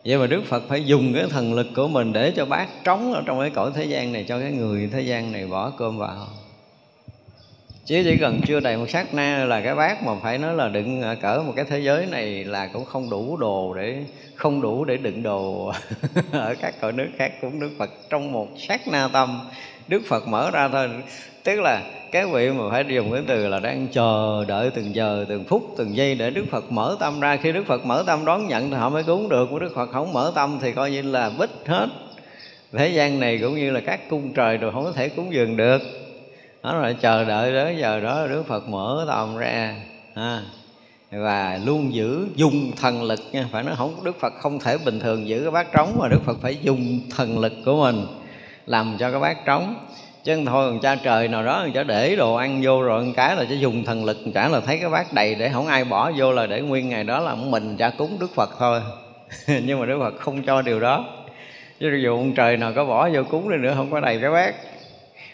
vậy 0.06 0.18
mà 0.18 0.28
đức 0.28 0.42
phật 0.46 0.64
phải 0.68 0.84
dùng 0.84 1.14
cái 1.14 1.26
thần 1.30 1.54
lực 1.54 1.68
của 1.76 1.88
mình 1.88 2.14
để 2.14 2.34
cho 2.36 2.46
bác 2.46 2.68
trống 2.84 3.14
ở 3.14 3.24
trong 3.26 3.40
cái 3.40 3.50
cõi 3.50 3.72
thế 3.76 3.86
gian 3.86 4.14
này 4.14 4.26
cho 4.28 4.40
cái 4.40 4.52
người 4.52 4.90
thế 4.94 5.02
gian 5.02 5.32
này 5.32 5.48
bỏ 5.48 5.70
cơm 5.78 5.98
vào 5.98 6.28
chứ 7.92 8.02
chỉ 8.04 8.18
cần 8.18 8.42
chưa 8.48 8.60
đầy 8.60 8.78
một 8.78 8.90
sát 8.90 9.14
na 9.14 9.46
là 9.46 9.62
cái 9.62 9.76
bát 9.76 10.04
mà 10.04 10.12
phải 10.24 10.38
nói 10.38 10.56
là 10.56 10.70
đựng 10.70 11.04
cỡ 11.22 11.44
một 11.48 11.54
cái 11.56 11.66
thế 11.70 11.80
giới 11.80 12.06
này 12.06 12.44
là 12.44 12.68
cũng 12.68 12.86
không 12.86 13.10
đủ 13.10 13.38
đồ 13.38 13.74
để, 13.74 13.98
không 14.36 14.62
đủ 14.62 14.86
để 14.86 14.98
đựng 14.98 15.24
đồ. 15.24 15.72
Ở 16.32 16.56
các 16.62 16.74
cõi 16.82 16.92
nước 16.92 17.08
khác 17.18 17.32
cũng 17.42 17.60
đức 17.60 17.70
phật 17.78 17.90
trong 18.10 18.32
một 18.32 18.48
sát 18.58 18.88
na 18.88 19.08
tâm. 19.14 19.40
Đức 19.88 20.02
phật 20.08 20.28
mở 20.28 20.52
ra 20.52 20.68
thôi. 20.68 20.90
Tức 21.44 21.60
là 21.60 21.82
các 22.12 22.30
vị 22.32 22.50
mà 22.50 22.64
phải 22.72 22.86
dùng 22.88 23.12
cái 23.12 23.22
từ 23.28 23.48
là 23.48 23.60
đang 23.60 23.88
chờ, 23.88 24.46
đợi 24.48 24.70
từng 24.76 24.96
giờ, 24.96 25.26
từng 25.30 25.44
phút, 25.44 25.64
từng 25.78 25.96
giây 25.96 26.16
để 26.16 26.30
đức 26.30 26.46
phật 26.52 26.72
mở 26.72 26.98
tâm 27.00 27.20
ra. 27.20 27.38
Khi 27.38 27.52
đức 27.52 27.64
phật 27.68 27.86
mở 27.86 28.04
tâm 28.08 28.26
đón 28.26 28.48
nhận 28.48 28.70
thì 28.70 28.76
họ 28.76 28.90
mới 28.90 29.04
cúng 29.04 29.30
được. 29.30 29.52
Đức 29.62 29.72
phật 29.76 29.90
không 29.92 30.14
mở 30.14 30.32
tâm 30.36 30.60
thì 30.62 30.72
coi 30.72 30.92
như 30.92 31.02
là 31.02 31.32
bích 31.40 31.52
hết. 31.66 31.88
Thế 32.74 32.88
gian 32.88 33.20
này 33.20 33.40
cũng 33.42 33.56
như 33.56 33.72
là 33.72 33.80
các 33.80 34.10
cung 34.10 34.34
trời 34.34 34.58
rồi 34.58 34.72
không 34.72 34.84
có 34.84 34.92
thể 34.92 35.10
cúng 35.10 35.34
dường 35.34 35.58
được 35.58 36.01
đó 36.64 36.74
là 36.74 36.94
chờ 36.94 37.24
đợi 37.24 37.54
đến 37.54 37.78
giờ 37.78 38.00
đó 38.00 38.28
đức 38.28 38.44
phật 38.48 38.70
mở 38.70 39.06
tâm 39.08 39.38
ra, 39.38 39.76
ha. 40.16 40.42
Và 41.12 41.60
luôn 41.66 41.94
giữ, 41.94 42.28
dùng 42.36 42.72
thần 42.82 43.04
lực 43.04 43.20
nha. 43.32 43.46
Phải 43.52 43.64
nói 43.64 43.76
không, 43.78 44.04
đức 44.04 44.20
phật 44.20 44.34
không 44.40 44.60
thể 44.60 44.78
bình 44.86 45.00
thường 45.00 45.28
giữ 45.28 45.42
cái 45.42 45.52
bát 45.52 45.68
trống 45.74 45.98
mà 46.00 46.08
đức 46.08 46.22
phật 46.26 46.38
phải 46.42 46.58
dùng 46.62 47.00
thần 47.18 47.40
lực 47.40 47.54
của 47.66 47.82
mình 47.82 48.06
làm 48.66 48.96
cho 49.00 49.12
cái 49.12 49.20
bát 49.20 49.38
trống. 49.46 49.76
Chứ 50.24 50.40
thôi 50.46 50.80
cha 50.82 50.96
trời 50.96 51.28
nào 51.28 51.44
đó 51.44 51.68
cha 51.74 51.84
để 51.84 52.16
đồ 52.16 52.36
ăn 52.36 52.60
vô 52.64 52.82
rồi 52.82 53.06
một 53.06 53.12
cái 53.16 53.36
là 53.36 53.44
cha 53.44 53.56
dùng 53.56 53.86
thần 53.86 54.06
lực 54.06 54.18
chả 54.34 54.48
là 54.48 54.60
thấy 54.60 54.78
cái 54.78 54.90
bát 54.90 55.14
đầy 55.14 55.36
để 55.36 55.50
không 55.50 55.68
ai 55.68 55.84
bỏ 55.84 56.12
vô 56.18 56.32
là 56.32 56.48
để 56.48 56.62
nguyên 56.62 56.90
ngày 56.90 57.04
đó 57.04 57.20
là 57.20 57.36
mình 57.36 57.78
cha 57.78 57.90
cúng 57.90 58.18
đức 58.20 58.36
phật 58.36 58.50
thôi. 58.60 58.82
Nhưng 59.48 59.80
mà 59.80 59.86
đức 59.86 60.00
phật 60.00 60.20
không 60.20 60.44
cho 60.44 60.62
điều 60.62 60.80
đó. 60.80 61.06
Chứ 61.80 62.00
dù 62.04 62.18
ông 62.18 62.34
trời 62.34 62.58
nào 62.58 62.74
có 62.76 62.86
bỏ 62.86 63.10
vô 63.10 63.24
cúng 63.24 63.50
đi 63.50 63.58
nữa, 63.58 63.74
không 63.76 63.92
có 63.92 64.00
đầy 64.00 64.20
cái 64.22 64.32
bát 64.32 64.56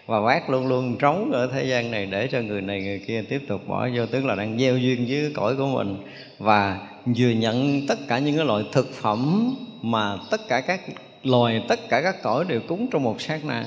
và 0.08 0.22
bác 0.22 0.49
luôn 0.49 0.68
luôn 0.68 0.97
trống 0.97 1.32
ở 1.32 1.49
thế 1.53 1.64
gian 1.64 1.91
này 1.91 2.05
để 2.05 2.28
cho 2.32 2.41
người 2.41 2.62
này 2.62 2.82
người 2.82 2.99
kia 3.08 3.22
tiếp 3.30 3.41
tục 3.47 3.68
bỏ 3.68 3.89
vô 3.95 4.05
tức 4.05 4.26
là 4.26 4.36
đang 4.36 4.60
gieo 4.60 4.78
duyên 4.78 5.05
với 5.10 5.32
cõi 5.36 5.55
của 5.55 5.68
mình. 5.68 5.97
Và 6.39 6.88
vừa 7.05 7.30
nhận 7.30 7.88
tất 7.88 7.99
cả 8.08 8.20
những 8.20 8.38
cái 8.38 8.45
loại 8.45 8.64
thực 8.72 8.93
phẩm 8.93 9.53
mà 9.82 10.18
tất 10.32 10.41
cả 10.47 10.62
các 10.62 10.82
loài 11.24 11.64
tất 11.68 11.80
cả 11.89 12.01
các 12.01 12.24
cõi 12.24 12.45
đều 12.47 12.62
cúng 12.68 12.88
trong 12.91 13.03
một 13.03 13.22
sát 13.22 13.45
na. 13.45 13.66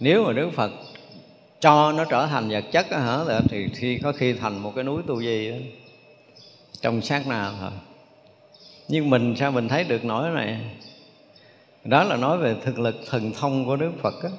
Nếu 0.00 0.24
mà 0.24 0.32
đức 0.32 0.50
phật 0.54 0.70
cho 1.60 1.92
nó 1.92 2.04
trở 2.04 2.26
thành 2.26 2.48
vật 2.48 2.64
chất 2.72 2.86
đó, 2.90 2.98
hả 2.98 3.40
thì 3.48 3.68
khi 3.74 3.98
có 3.98 4.12
khi 4.12 4.32
thành 4.32 4.58
một 4.58 4.72
cái 4.74 4.84
núi 4.84 5.02
tu 5.06 5.20
di 5.20 5.50
đó, 5.50 5.56
trong 6.80 7.02
sát 7.02 7.26
na 7.26 7.52
thôi 7.60 7.70
nhưng 8.88 9.10
mình 9.10 9.34
sao 9.36 9.52
mình 9.52 9.68
thấy 9.68 9.84
được 9.84 10.04
nổi 10.04 10.30
này? 10.30 10.60
Đó 11.84 12.04
là 12.04 12.16
nói 12.16 12.38
về 12.38 12.56
thực 12.64 12.78
lực 12.78 12.96
thần 13.10 13.32
thông 13.32 13.66
của 13.66 13.76
đức 13.76 13.92
phật 14.02 14.14
đó 14.22 14.30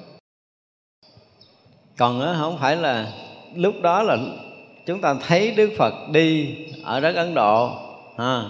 còn 1.98 2.20
đó, 2.20 2.34
không 2.38 2.58
phải 2.58 2.76
là 2.76 3.12
lúc 3.54 3.74
đó 3.82 4.02
là 4.02 4.16
chúng 4.86 5.00
ta 5.00 5.14
thấy 5.28 5.50
đức 5.50 5.70
phật 5.78 5.94
đi 6.12 6.56
ở 6.84 7.00
đất 7.00 7.14
ấn 7.16 7.34
độ 7.34 7.72
ha. 8.18 8.42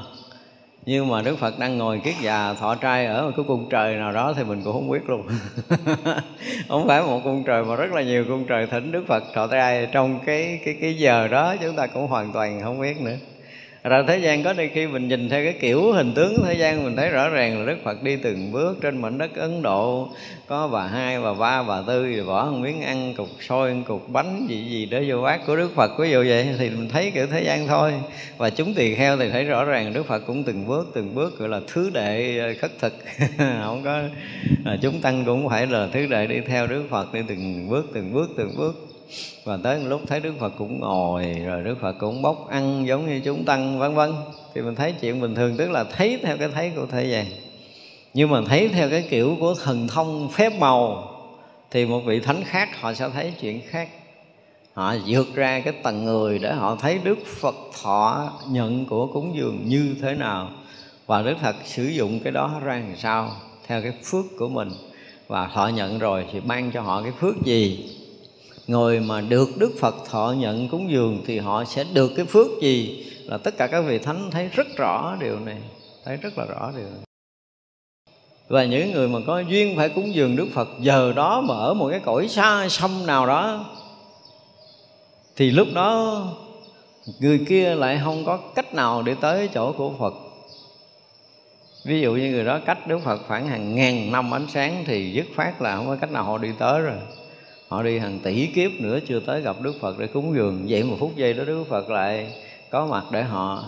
Nhưng 0.86 1.08
mà 1.08 1.22
đức 1.22 1.38
phật 1.38 1.58
đang 1.58 1.78
ngồi 1.78 2.00
kiết 2.04 2.14
già 2.20 2.54
thọ 2.54 2.74
trai 2.74 3.06
ở 3.06 3.22
một 3.22 3.30
cái 3.36 3.44
cung 3.48 3.68
trời 3.70 3.94
nào 3.94 4.12
đó 4.12 4.32
thì 4.36 4.44
mình 4.44 4.62
cũng 4.64 4.72
không 4.72 4.90
biết 4.90 5.10
luôn. 5.10 5.26
Không 6.68 6.88
phải 6.88 7.02
một 7.02 7.20
cung 7.24 7.44
trời 7.44 7.64
mà 7.64 7.76
rất 7.76 7.92
là 7.92 8.02
nhiều 8.02 8.24
cung 8.28 8.44
trời 8.44 8.66
thỉnh 8.66 8.92
đức 8.92 9.04
phật 9.06 9.22
thọ 9.34 9.46
trai. 9.46 9.88
Trong 9.92 10.18
cái 10.26 10.60
cái 10.64 10.76
cái 10.80 10.94
giờ 10.94 11.28
đó 11.28 11.54
chúng 11.62 11.76
ta 11.76 11.86
cũng 11.86 12.06
hoàn 12.06 12.32
toàn 12.32 12.60
không 12.62 12.80
biết 12.80 13.00
nữa 13.00 13.16
ra 13.84 14.02
thế 14.02 14.18
gian 14.18 14.42
có 14.42 14.52
đôi 14.52 14.70
khi 14.74 14.86
mình 14.86 15.08
nhìn 15.08 15.28
theo 15.28 15.44
cái 15.44 15.52
kiểu 15.60 15.92
hình 15.92 16.12
tướng 16.14 16.42
thế 16.44 16.54
gian, 16.54 16.84
mình 16.84 16.96
thấy 16.96 17.10
rõ 17.10 17.28
ràng 17.28 17.58
là 17.58 17.66
đức 17.66 17.78
phật 17.84 18.02
đi 18.02 18.16
từng 18.16 18.52
bước 18.52 18.78
trên 18.80 19.02
mảnh 19.02 19.18
đất 19.18 19.36
ấn 19.36 19.62
độ. 19.62 20.08
Có 20.46 20.68
bà 20.68 20.86
hai, 20.86 21.20
bà 21.20 21.34
ba, 21.34 21.62
bà 21.62 21.82
tư 21.86 22.12
rồi 22.12 22.26
bỏ 22.26 22.44
một 22.44 22.58
miếng 22.58 22.82
ăn, 22.82 23.14
cục 23.14 23.28
sôi, 23.48 23.82
cục 23.86 24.08
bánh 24.08 24.46
gì 24.48 24.64
gì 24.64 24.86
đó 24.86 24.98
vô 25.08 25.22
bát 25.22 25.40
của 25.46 25.56
đức 25.56 25.74
phật, 25.74 25.98
ví 25.98 26.10
dụ 26.10 26.24
vậy, 26.28 26.48
thì 26.58 26.70
mình 26.70 26.88
thấy 26.88 27.10
kiểu 27.10 27.26
thế 27.26 27.42
gian 27.44 27.66
thôi. 27.66 27.92
Và 28.36 28.50
chúng 28.50 28.74
tỳ 28.74 28.94
kheo 28.94 29.16
thì 29.16 29.30
thấy 29.30 29.44
rõ 29.44 29.64
ràng 29.64 29.92
đức 29.92 30.06
phật 30.06 30.18
cũng 30.26 30.44
từng 30.44 30.66
bước 30.66 30.90
từng 30.94 31.14
bước, 31.14 31.38
gọi 31.38 31.48
là 31.48 31.60
thứ 31.66 31.90
đệ 31.94 32.38
ờ, 32.38 32.54
khất 32.60 32.78
thực. 32.78 32.92
Không 33.38 33.82
có 33.84 34.02
à, 34.64 34.76
chúng 34.82 35.00
tăng 35.00 35.24
cũng 35.24 35.48
phải 35.48 35.66
là 35.66 35.88
thứ 35.92 36.06
đệ 36.06 36.26
đi 36.26 36.40
theo 36.40 36.66
đức 36.66 36.82
phật 36.90 37.14
đi 37.14 37.20
từng 37.28 37.68
bước 37.68 37.86
từng 37.94 38.12
bước 38.12 38.30
từng 38.36 38.56
bước 38.56 38.87
và 39.44 39.58
tới 39.62 39.80
lúc 39.80 40.00
thấy 40.06 40.20
đức 40.20 40.34
phật 40.40 40.52
cũng 40.58 40.80
ngồi, 40.80 41.24
rồi 41.46 41.62
đức 41.62 41.78
phật 41.80 41.92
cũng 41.92 42.22
bốc 42.22 42.48
ăn 42.48 42.86
giống 42.86 43.06
như 43.06 43.20
chúng 43.24 43.44
tăng, 43.44 43.78
vân 43.78 43.94
vân. 43.94 44.12
Thì 44.54 44.60
mình 44.60 44.74
thấy 44.74 44.92
chuyện 45.00 45.20
bình 45.20 45.34
thường, 45.34 45.56
tức 45.56 45.70
là 45.70 45.84
thấy 45.84 46.18
theo 46.22 46.36
cái 46.36 46.48
thấy 46.54 46.72
của 46.76 46.86
thế 46.86 47.04
gian. 47.04 47.26
Nhưng 48.14 48.30
mà 48.30 48.40
thấy 48.46 48.68
theo 48.68 48.90
cái 48.90 49.06
kiểu 49.10 49.36
của 49.40 49.54
thần 49.64 49.88
thông 49.88 50.28
phép 50.32 50.52
màu, 50.58 51.10
thì 51.70 51.86
một 51.86 52.00
vị 52.06 52.20
thánh 52.20 52.44
khác 52.44 52.80
họ 52.80 52.94
sẽ 52.94 53.08
thấy 53.08 53.32
chuyện 53.40 53.60
khác. 53.68 53.88
Họ 54.72 54.94
vượt 55.06 55.34
ra 55.34 55.60
cái 55.60 55.74
tầng 55.82 56.04
người 56.04 56.38
để 56.38 56.52
họ 56.52 56.76
thấy 56.76 56.98
đức 57.04 57.18
phật 57.40 57.54
thọ 57.82 58.32
nhận 58.50 58.86
của 58.86 59.06
cúng 59.06 59.32
dường 59.36 59.58
như 59.64 59.94
thế 60.02 60.14
nào. 60.14 60.50
Và 61.06 61.22
đức 61.22 61.34
phật 61.42 61.56
sử 61.64 61.84
dụng 61.84 62.20
cái 62.20 62.32
đó 62.32 62.60
ra 62.64 62.74
làm 62.74 62.96
sao? 62.96 63.30
Theo 63.66 63.82
cái 63.82 63.92
phước 64.04 64.24
của 64.38 64.48
mình. 64.48 64.68
Và 65.26 65.46
họ 65.46 65.68
nhận 65.68 65.98
rồi 65.98 66.24
thì 66.32 66.40
ban 66.40 66.70
cho 66.70 66.80
họ 66.80 67.02
cái 67.02 67.12
phước 67.20 67.34
gì? 67.44 67.90
Người 68.68 69.00
mà 69.00 69.20
được 69.20 69.48
đức 69.56 69.72
phật 69.80 69.94
thọ 70.10 70.34
nhận 70.38 70.68
cúng 70.68 70.90
dường 70.90 71.22
thì 71.26 71.38
họ 71.38 71.64
sẽ 71.64 71.84
được 71.92 72.12
cái 72.16 72.24
phước 72.26 72.46
gì? 72.60 73.06
Là 73.24 73.38
tất 73.38 73.56
cả 73.56 73.66
các 73.66 73.80
vị 73.80 73.98
thánh 73.98 74.30
thấy 74.30 74.48
rất 74.48 74.66
rõ 74.76 75.16
điều 75.20 75.38
này, 75.38 75.56
thấy 76.04 76.16
rất 76.16 76.38
là 76.38 76.44
rõ 76.44 76.72
điều 76.76 76.84
này. 76.86 77.00
Và 78.48 78.64
những 78.64 78.92
người 78.92 79.08
mà 79.08 79.18
có 79.26 79.40
duyên 79.40 79.76
phải 79.76 79.88
cúng 79.88 80.14
dường 80.14 80.36
Đức 80.36 80.46
Phật, 80.54 80.68
giờ 80.80 81.12
đó 81.12 81.40
mà 81.40 81.54
ở 81.54 81.74
một 81.74 81.88
cái 81.90 82.00
cõi 82.00 82.28
xa 82.28 82.68
xăm 82.68 83.06
nào 83.06 83.26
đó, 83.26 83.64
thì 85.36 85.50
lúc 85.50 85.68
đó 85.74 86.22
người 87.20 87.44
kia 87.48 87.74
lại 87.74 88.00
không 88.04 88.24
có 88.24 88.36
cách 88.54 88.74
nào 88.74 89.02
để 89.02 89.14
tới 89.20 89.48
chỗ 89.54 89.72
của 89.72 89.92
Phật. 89.98 90.14
Ví 91.84 92.00
dụ 92.00 92.14
như 92.14 92.30
người 92.30 92.44
đó 92.44 92.60
cách 92.66 92.86
Đức 92.86 92.98
Phật 93.04 93.20
khoảng 93.28 93.48
hàng 93.48 93.74
ngàn 93.74 94.12
năm 94.12 94.34
ánh 94.34 94.46
sáng 94.48 94.84
thì 94.86 95.12
dứt 95.12 95.26
phát 95.34 95.62
là 95.62 95.76
không 95.76 95.86
có 95.86 95.96
cách 96.00 96.10
nào 96.10 96.24
họ 96.24 96.38
đi 96.38 96.48
tới 96.58 96.80
rồi 96.80 96.98
họ 97.68 97.82
đi 97.82 97.98
hàng 97.98 98.18
tỷ 98.22 98.46
kiếp 98.46 98.70
nữa 98.80 98.98
chưa 99.08 99.20
tới 99.20 99.40
gặp 99.40 99.56
Đức 99.62 99.74
Phật 99.80 99.98
để 99.98 100.06
cúng 100.06 100.34
dường. 100.34 100.66
Vậy 100.68 100.82
một 100.82 100.96
phút 101.00 101.16
giây 101.16 101.34
đó 101.34 101.44
Đức 101.44 101.64
Phật 101.68 101.90
lại 101.90 102.32
có 102.70 102.86
mặt 102.86 103.04
để 103.12 103.22
họ 103.22 103.64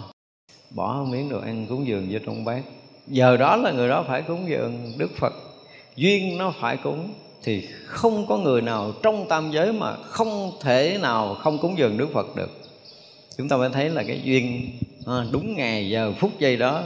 bỏ 0.71 1.05
miếng 1.09 1.29
đồ 1.29 1.41
ăn 1.41 1.67
cúng 1.69 1.87
dường 1.87 2.07
vô 2.11 2.19
trong 2.27 2.45
bát. 2.45 2.63
Giờ 3.07 3.37
đó 3.37 3.57
là 3.57 3.73
người 3.73 3.89
đó 3.89 4.05
phải 4.09 4.23
cúng 4.23 4.45
dường 4.49 4.93
Đức 4.99 5.11
Phật. 5.17 5.33
Duyên 5.97 6.39
nó 6.39 6.53
phải 6.61 6.77
cúng 6.77 7.13
thì 7.43 7.69
không 7.87 8.27
có 8.27 8.37
người 8.37 8.63
nào 8.63 8.93
trong 9.03 9.29
tam 9.29 9.51
giới 9.51 9.73
mà 9.73 9.97
không 9.97 10.53
thể 10.61 10.99
nào 11.03 11.35
không 11.35 11.59
cúng 11.59 11.79
dường 11.79 11.99
Đức 11.99 12.09
Phật 12.13 12.37
được. 12.37 12.51
Chúng 13.39 13.49
ta 13.49 13.57
mới 13.57 13.71
thấy 13.71 13.91
là 13.91 14.03
cái 14.03 14.21
duyên 14.25 14.71
à, 15.07 15.15
đúng 15.33 15.55
ngày 15.57 15.89
giờ 15.89 16.13
phút 16.19 16.31
giây 16.39 16.57
đó 16.57 16.83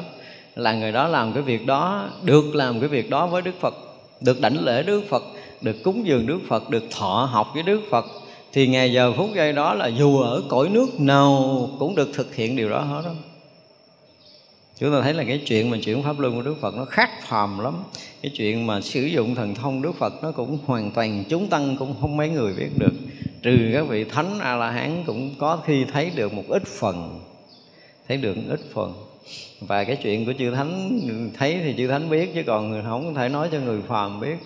là 0.55 0.73
người 0.73 0.93
đó 0.93 1.09
làm 1.09 1.33
cái 1.33 1.43
việc 1.43 1.67
đó 1.67 2.11
được 2.23 2.55
làm 2.55 2.81
cái 2.81 2.89
việc 2.89 3.11
đó 3.11 3.27
với 3.27 3.43
Đức 3.43 3.61
Phật 3.61 3.75
được 4.21 4.41
đảnh 4.41 4.65
lễ 4.65 4.83
Đức 4.83 5.03
Phật 5.09 5.23
được 5.65 5.83
cúng 5.83 6.07
dường 6.07 6.27
Đức 6.27 6.39
Phật, 6.49 6.71
được 6.71 6.85
thọ 6.91 7.29
học 7.33 7.51
với 7.55 7.63
Đức 7.63 7.81
Phật, 7.91 8.05
thì 8.53 8.67
ngày 8.67 8.93
giờ 8.93 9.13
phút 9.17 9.31
giây 9.37 9.53
đó 9.53 9.75
là 9.75 9.87
dù 9.87 10.19
ở 10.19 10.43
cõi 10.49 10.69
nước 10.69 11.01
nào 11.01 11.71
cũng 11.79 11.95
được 11.95 12.11
thực 12.15 12.35
hiện 12.35 12.57
điều 12.57 12.69
đó 12.69 12.81
hết 12.81 13.03
đó 13.05 13.11
chúng 14.79 14.93
ta 14.93 15.01
thấy 15.01 15.15
là 15.15 15.25
cái 15.25 15.43
chuyện 15.47 15.71
mà 15.71 15.79
chuyển 15.85 16.03
pháp 16.03 16.19
luân 16.19 16.35
của 16.35 16.43
Đức 16.43 16.55
Phật 16.61 16.75
nó 16.75 16.85
khác 16.85 17.11
phàm 17.23 17.59
lắm. 17.59 17.75
Cái 18.23 18.33
chuyện 18.37 18.67
mà 18.67 18.81
sử 18.81 19.03
dụng 19.03 19.35
thần 19.35 19.55
thông 19.55 19.83
Đức 19.83 19.93
Phật 19.99 20.23
nó 20.23 20.33
cũng 20.33 20.59
hoàn 20.67 20.91
toàn, 20.91 21.25
chúng 21.29 21.49
tăng 21.49 21.77
cũng 21.77 21.95
không 22.01 22.17
mấy 22.17 22.29
người 22.29 22.53
biết 22.53 22.71
được. 22.77 22.93
Trừ 23.43 23.71
các 23.73 23.89
vị 23.89 24.05
thánh 24.05 24.39
a 24.41 24.57
la 24.57 24.71
hán 24.71 25.05
cũng 25.07 25.35
có 25.39 25.59
khi 25.67 25.85
thấy 25.93 26.11
được 26.15 26.33
một 26.33 26.45
ít 26.49 26.63
phần, 26.67 27.21
thấy 28.09 28.17
được 28.17 28.37
một 28.37 28.43
ít 28.49 28.61
phần. 28.75 28.95
Và 29.61 29.85
cái 29.85 29.97
chuyện 30.03 30.27
của 30.27 30.33
chư 30.39 30.51
thánh, 30.51 31.01
thấy 31.39 31.61
thì 31.65 31.75
chư 31.77 31.89
thánh 31.89 32.11
biết 32.11 32.35
chứ 32.35 32.43
còn 32.47 32.83
không 32.85 33.15
thể 33.15 33.29
nói 33.29 33.49
cho 33.53 33.59
người 33.61 33.81
phàm 33.89 34.21
biết 34.21 34.37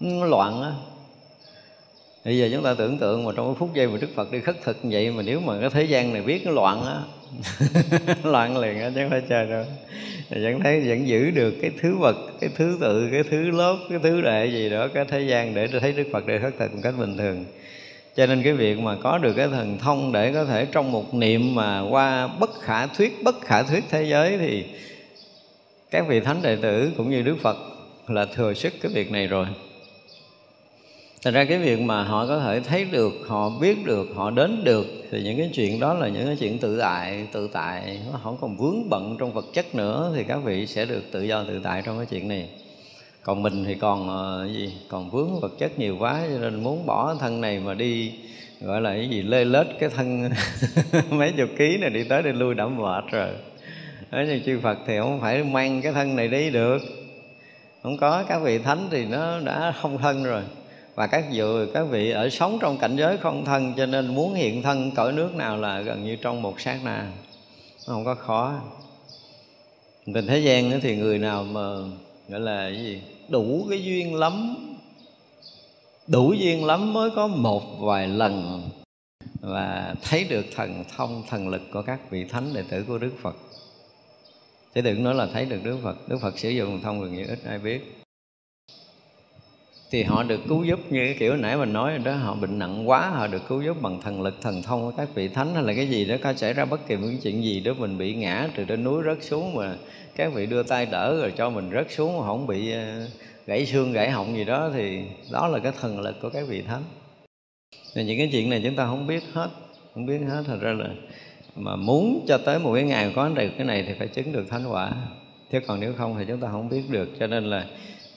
loạn 0.00 0.62
á. 0.62 0.72
Bây 2.24 2.38
giờ 2.38 2.48
chúng 2.52 2.64
ta 2.64 2.74
tưởng 2.74 2.98
tượng 2.98 3.24
mà 3.24 3.32
trong 3.36 3.46
cái 3.46 3.54
phút 3.58 3.74
giây 3.74 3.86
mà 3.86 3.98
đức 4.00 4.08
phật 4.14 4.32
đi 4.32 4.40
khất 4.40 4.56
thực 4.64 4.84
như 4.84 4.90
vậy 4.92 5.10
mà 5.10 5.22
nếu 5.22 5.40
mà 5.40 5.60
cái 5.60 5.70
thế 5.70 5.82
gian 5.82 6.12
này 6.12 6.22
biết 6.22 6.46
nó 6.46 6.52
loạn 6.52 6.84
á, 6.84 7.00
loạn 8.24 8.58
liền 8.58 8.80
á, 8.80 8.90
chứ 8.94 9.00
không 9.00 9.10
phải 9.10 9.22
chơi 9.28 9.46
đâu. 9.46 9.64
Vẫn 10.30 10.60
thấy, 10.60 10.80
vẫn 10.80 11.08
giữ 11.08 11.30
được 11.30 11.54
cái 11.62 11.70
thứ 11.80 11.96
vật, 11.96 12.16
cái 12.40 12.50
thứ 12.56 12.78
tự, 12.80 13.08
cái 13.12 13.22
thứ 13.30 13.50
lớp, 13.50 13.76
cái 13.90 13.98
thứ 14.02 14.20
đệ 14.20 14.46
gì 14.46 14.70
đó, 14.70 14.88
cái 14.94 15.04
thế 15.04 15.20
gian 15.20 15.54
để 15.54 15.68
thấy 15.80 15.92
đức 15.92 16.04
phật 16.12 16.26
đi 16.26 16.34
khất 16.42 16.54
thực 16.58 16.74
một 16.74 16.80
cách 16.82 16.94
bình 16.98 17.16
thường. 17.16 17.44
Cho 18.16 18.26
nên 18.26 18.42
cái 18.42 18.52
việc 18.52 18.78
mà 18.78 18.96
có 19.02 19.18
được 19.18 19.32
cái 19.32 19.48
thần 19.48 19.78
thông 19.78 20.12
để 20.12 20.32
có 20.32 20.44
thể 20.44 20.66
trong 20.72 20.92
một 20.92 21.14
niệm 21.14 21.54
mà 21.54 21.80
qua 21.80 22.26
bất 22.26 22.50
khả 22.60 22.86
thuyết, 22.86 23.22
bất 23.22 23.40
khả 23.40 23.62
thuyết 23.62 23.84
thế 23.90 24.02
giới 24.04 24.38
thì 24.38 24.64
các 25.90 26.06
vị 26.08 26.20
thánh 26.20 26.42
đệ 26.42 26.56
tử 26.56 26.90
cũng 26.96 27.10
như 27.10 27.22
đức 27.22 27.36
phật 27.42 27.56
là 28.08 28.24
thừa 28.24 28.54
sức 28.54 28.72
cái 28.82 28.92
việc 28.94 29.10
này 29.10 29.26
rồi. 29.26 29.46
Thành 31.24 31.34
ra 31.34 31.44
cái 31.44 31.58
việc 31.58 31.80
mà 31.80 32.02
họ 32.02 32.26
có 32.26 32.40
thể 32.40 32.60
thấy 32.60 32.84
được, 32.84 33.12
họ 33.26 33.50
biết 33.60 33.84
được, 33.84 34.08
họ 34.14 34.30
đến 34.30 34.64
được 34.64 34.86
Thì 35.10 35.22
những 35.22 35.36
cái 35.38 35.50
chuyện 35.54 35.80
đó 35.80 35.94
là 35.94 36.08
những 36.08 36.26
cái 36.26 36.36
chuyện 36.40 36.58
tự 36.58 36.78
tại, 36.80 37.26
tự 37.32 37.48
tại. 37.52 38.00
Nó 38.12 38.20
không 38.22 38.36
còn 38.40 38.56
vướng 38.56 38.90
bận 38.90 39.16
trong 39.18 39.32
vật 39.32 39.44
chất 39.52 39.74
nữa 39.74 40.12
Thì 40.16 40.24
các 40.24 40.36
vị 40.36 40.66
sẽ 40.66 40.84
được 40.84 41.02
tự 41.12 41.22
do 41.22 41.44
tự 41.44 41.60
tại 41.62 41.82
trong 41.84 41.96
cái 41.96 42.06
chuyện 42.06 42.28
này. 42.28 42.48
Còn 43.22 43.42
mình 43.42 43.64
thì 43.64 43.74
còn 43.74 44.08
uh, 44.08 44.50
gì? 44.50 44.72
Còn 44.88 45.10
vướng 45.10 45.40
vật 45.40 45.52
chất 45.58 45.78
nhiều 45.78 45.96
quá 45.98 46.20
cho 46.32 46.38
nên 46.38 46.62
muốn 46.62 46.86
bỏ 46.86 47.14
thân 47.14 47.40
này 47.40 47.58
mà 47.58 47.74
đi 47.74 48.12
gọi 48.60 48.80
là 48.80 48.90
cái 48.90 49.08
gì 49.08 49.22
lê 49.22 49.44
lết 49.44 49.66
cái 49.78 49.88
thân 49.88 50.30
mấy 51.10 51.32
chục 51.32 51.48
ký 51.58 51.76
này 51.80 51.90
đi 51.90 52.04
tới 52.04 52.22
đi 52.22 52.32
lui 52.32 52.54
đã 52.54 52.66
mệt 52.66 53.04
rồi. 53.10 53.28
Nói 54.10 54.26
như 54.26 54.40
chư 54.46 54.60
Phật 54.62 54.78
thì 54.86 54.98
không 54.98 55.20
phải 55.20 55.44
mang 55.44 55.82
cái 55.82 55.92
thân 55.92 56.16
này 56.16 56.28
đi 56.28 56.50
được. 56.50 56.78
Không 57.82 57.96
có 57.96 58.24
các 58.28 58.38
vị 58.38 58.58
thánh 58.58 58.88
thì 58.90 59.04
nó 59.04 59.40
đã 59.40 59.74
không 59.80 59.98
thân 59.98 60.24
rồi 60.24 60.42
và 60.94 61.06
các 61.06 61.24
vị 61.30 61.42
các 61.74 61.82
vị 61.82 62.10
ở 62.10 62.30
sống 62.30 62.58
trong 62.60 62.78
cảnh 62.78 62.96
giới 62.96 63.16
không 63.16 63.44
thân, 63.44 63.74
cho 63.76 63.86
nên 63.86 64.14
muốn 64.14 64.34
hiện 64.34 64.62
thân 64.62 64.90
cõi 64.90 65.12
nước 65.12 65.34
nào 65.34 65.56
là 65.56 65.80
gần 65.80 66.04
như 66.04 66.16
trong 66.16 66.42
một 66.42 66.60
sát 66.60 66.78
na. 66.84 67.12
Nó 67.88 67.94
không 67.94 68.04
có 68.04 68.14
khó. 68.14 68.60
Tình 70.14 70.26
thế 70.26 70.38
gian 70.38 70.80
thì 70.80 70.96
người 70.96 71.18
nào 71.18 71.44
mà 71.44 71.60
gọi 72.28 72.40
là 72.40 72.70
cái 72.70 72.84
gì? 72.84 73.02
Đủ 73.28 73.66
cái 73.70 73.84
duyên 73.84 74.14
lắm. 74.14 74.56
Đủ 76.06 76.32
duyên 76.32 76.64
lắm 76.64 76.92
mới 76.92 77.10
có 77.10 77.26
một 77.26 77.62
vài 77.80 78.08
lần 78.08 78.62
và 79.40 79.94
thấy 80.02 80.24
được 80.24 80.44
thần 80.54 80.84
thông, 80.96 81.22
thần 81.28 81.48
lực 81.48 81.62
của 81.72 81.82
các 81.82 82.10
vị 82.10 82.24
thánh 82.24 82.54
đệ 82.54 82.62
tử 82.70 82.84
của 82.88 82.98
đức 82.98 83.12
phật. 83.22 83.36
Thì 84.74 84.82
đừng 84.82 85.04
nói 85.04 85.14
là 85.14 85.26
thấy 85.32 85.44
được 85.44 85.58
đức 85.64 85.78
phật. 85.82 86.08
Đức 86.08 86.18
phật 86.22 86.38
sử 86.38 86.50
dụng 86.50 86.80
thông 86.82 87.00
gần 87.00 87.14
như 87.14 87.26
ít 87.26 87.38
ai 87.44 87.58
biết 87.58 88.03
thì 89.94 90.02
họ 90.02 90.22
được 90.22 90.40
cứu 90.48 90.64
giúp 90.64 90.80
như 90.90 91.04
cái 91.06 91.16
kiểu 91.18 91.36
nãy 91.36 91.56
mình 91.56 91.72
nói 91.72 91.90
rồi 91.90 91.98
đó 91.98 92.12
họ 92.12 92.34
bệnh 92.34 92.58
nặng 92.58 92.88
quá 92.88 93.08
họ 93.08 93.26
được 93.26 93.42
cứu 93.48 93.62
giúp 93.62 93.82
bằng 93.82 94.00
thần 94.00 94.22
lực 94.22 94.34
thần 94.42 94.62
thông 94.62 94.80
của 94.80 94.92
các 94.96 95.08
vị 95.14 95.28
thánh 95.28 95.54
hay 95.54 95.62
là 95.62 95.74
cái 95.74 95.86
gì 95.86 96.04
đó 96.04 96.14
có 96.22 96.32
xảy 96.32 96.52
ra 96.52 96.64
bất 96.64 96.86
kỳ 96.88 96.96
một 96.96 97.06
chuyện 97.22 97.44
gì 97.44 97.60
đó 97.60 97.72
mình 97.78 97.98
bị 97.98 98.14
ngã 98.14 98.48
từ 98.56 98.64
trên 98.64 98.84
núi 98.84 99.02
rớt 99.04 99.18
xuống 99.24 99.54
mà 99.54 99.76
các 100.16 100.32
vị 100.34 100.46
đưa 100.46 100.62
tay 100.62 100.86
đỡ 100.86 101.20
rồi 101.20 101.32
cho 101.36 101.50
mình 101.50 101.70
rớt 101.72 101.86
xuống 101.90 102.18
mà 102.18 102.26
không 102.26 102.46
bị 102.46 102.72
ờ, 102.72 103.08
gãy 103.46 103.66
xương 103.66 103.92
gãy 103.92 104.10
họng 104.10 104.36
gì 104.36 104.44
đó 104.44 104.70
thì 104.74 105.02
đó 105.32 105.48
là 105.48 105.58
cái 105.58 105.72
thần 105.80 106.00
lực 106.00 106.16
của 106.22 106.28
các 106.28 106.48
vị 106.48 106.62
thánh. 106.62 106.82
Thì 107.94 108.04
những 108.04 108.18
cái 108.18 108.28
chuyện 108.32 108.50
này 108.50 108.60
chúng 108.64 108.76
ta 108.76 108.86
không 108.86 109.06
biết 109.06 109.22
hết 109.32 109.48
không 109.94 110.06
biết 110.06 110.18
hết. 110.28 110.42
Thật 110.46 110.58
ra 110.60 110.72
là 110.72 110.88
mà 111.56 111.76
muốn 111.76 112.24
cho 112.28 112.38
tới 112.38 112.58
một 112.58 112.74
cái 112.74 112.84
ngày 112.84 113.12
có 113.16 113.28
được 113.28 113.50
cái 113.56 113.66
này 113.66 113.84
thì 113.88 113.94
phải 113.98 114.08
chứng 114.08 114.32
được 114.32 114.44
thánh 114.50 114.66
quả. 114.70 114.92
Chứ 115.52 115.60
còn 115.66 115.80
nếu 115.80 115.92
không 115.96 116.14
thì 116.18 116.24
chúng 116.28 116.40
ta 116.40 116.48
không 116.50 116.68
biết 116.68 116.82
được. 116.90 117.08
Cho 117.20 117.26
nên 117.26 117.44
là 117.44 117.66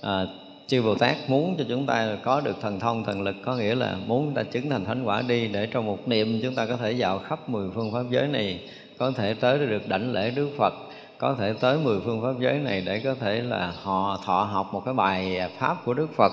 à, 0.01 0.25
chư 0.67 0.81
Bồ 0.81 0.95
Tát 0.95 1.17
muốn 1.27 1.55
cho 1.57 1.65
chúng 1.69 1.85
ta 1.85 2.17
có 2.23 2.41
được 2.41 2.55
thần 2.61 2.79
thông, 2.79 3.03
thần 3.03 3.21
lực, 3.21 3.35
có 3.45 3.55
nghĩa 3.55 3.75
là 3.75 3.95
muốn 4.07 4.33
ta 4.33 4.43
chứng 4.43 4.69
thành 4.69 4.85
thánh 4.85 5.03
quả 5.03 5.21
đi 5.21 5.47
để 5.47 5.65
trong 5.65 5.85
một 5.85 6.07
niệm 6.07 6.39
chúng 6.43 6.55
ta 6.55 6.65
có 6.65 6.77
thể 6.77 6.91
dạo 6.91 7.19
khắp 7.19 7.49
mười 7.49 7.69
phương 7.75 7.91
pháp 7.91 8.03
giới 8.09 8.27
này, 8.27 8.59
có 8.97 9.11
thể 9.11 9.33
tới 9.33 9.59
được 9.59 9.87
đảnh 9.87 10.13
lễ 10.13 10.31
Đức 10.31 10.49
Phật, 10.57 10.73
có 11.17 11.35
thể 11.39 11.53
tới 11.53 11.77
mười 11.77 11.99
phương 12.05 12.21
pháp 12.21 12.33
giới 12.39 12.59
này 12.59 12.83
để 12.85 12.99
có 12.99 13.15
thể 13.19 13.41
là 13.41 13.73
họ 13.83 14.19
thọ 14.25 14.43
học 14.43 14.67
một 14.73 14.81
cái 14.85 14.93
bài 14.93 15.49
pháp 15.59 15.85
của 15.85 15.93
Đức 15.93 16.07
Phật 16.15 16.31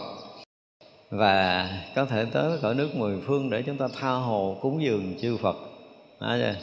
và 1.11 1.68
có 1.95 2.05
thể 2.05 2.24
tới 2.32 2.59
cõi 2.62 2.74
nước 2.74 2.97
mười 2.97 3.16
phương 3.26 3.51
để 3.51 3.62
chúng 3.62 3.76
ta 3.76 3.89
tha 4.01 4.11
hồ 4.11 4.57
cúng 4.61 4.82
dường 4.82 5.14
chư 5.20 5.37
Phật 5.37 5.57
đó 6.20 6.37
chưa? 6.41 6.55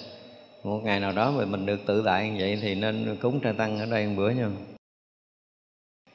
một 0.64 0.80
ngày 0.84 1.00
nào 1.00 1.12
đó 1.12 1.32
mà 1.32 1.46
mình 1.46 1.66
được 1.66 1.80
tự 1.86 2.04
tại 2.06 2.30
như 2.30 2.36
vậy 2.40 2.60
thì 2.62 2.76
nên 2.76 3.18
cúng 3.22 3.40
trai 3.40 3.54
tăng 3.54 3.80
ở 3.80 3.86
đây 3.86 4.08
một 4.08 4.14
bữa 4.18 4.30
nha 4.30 4.48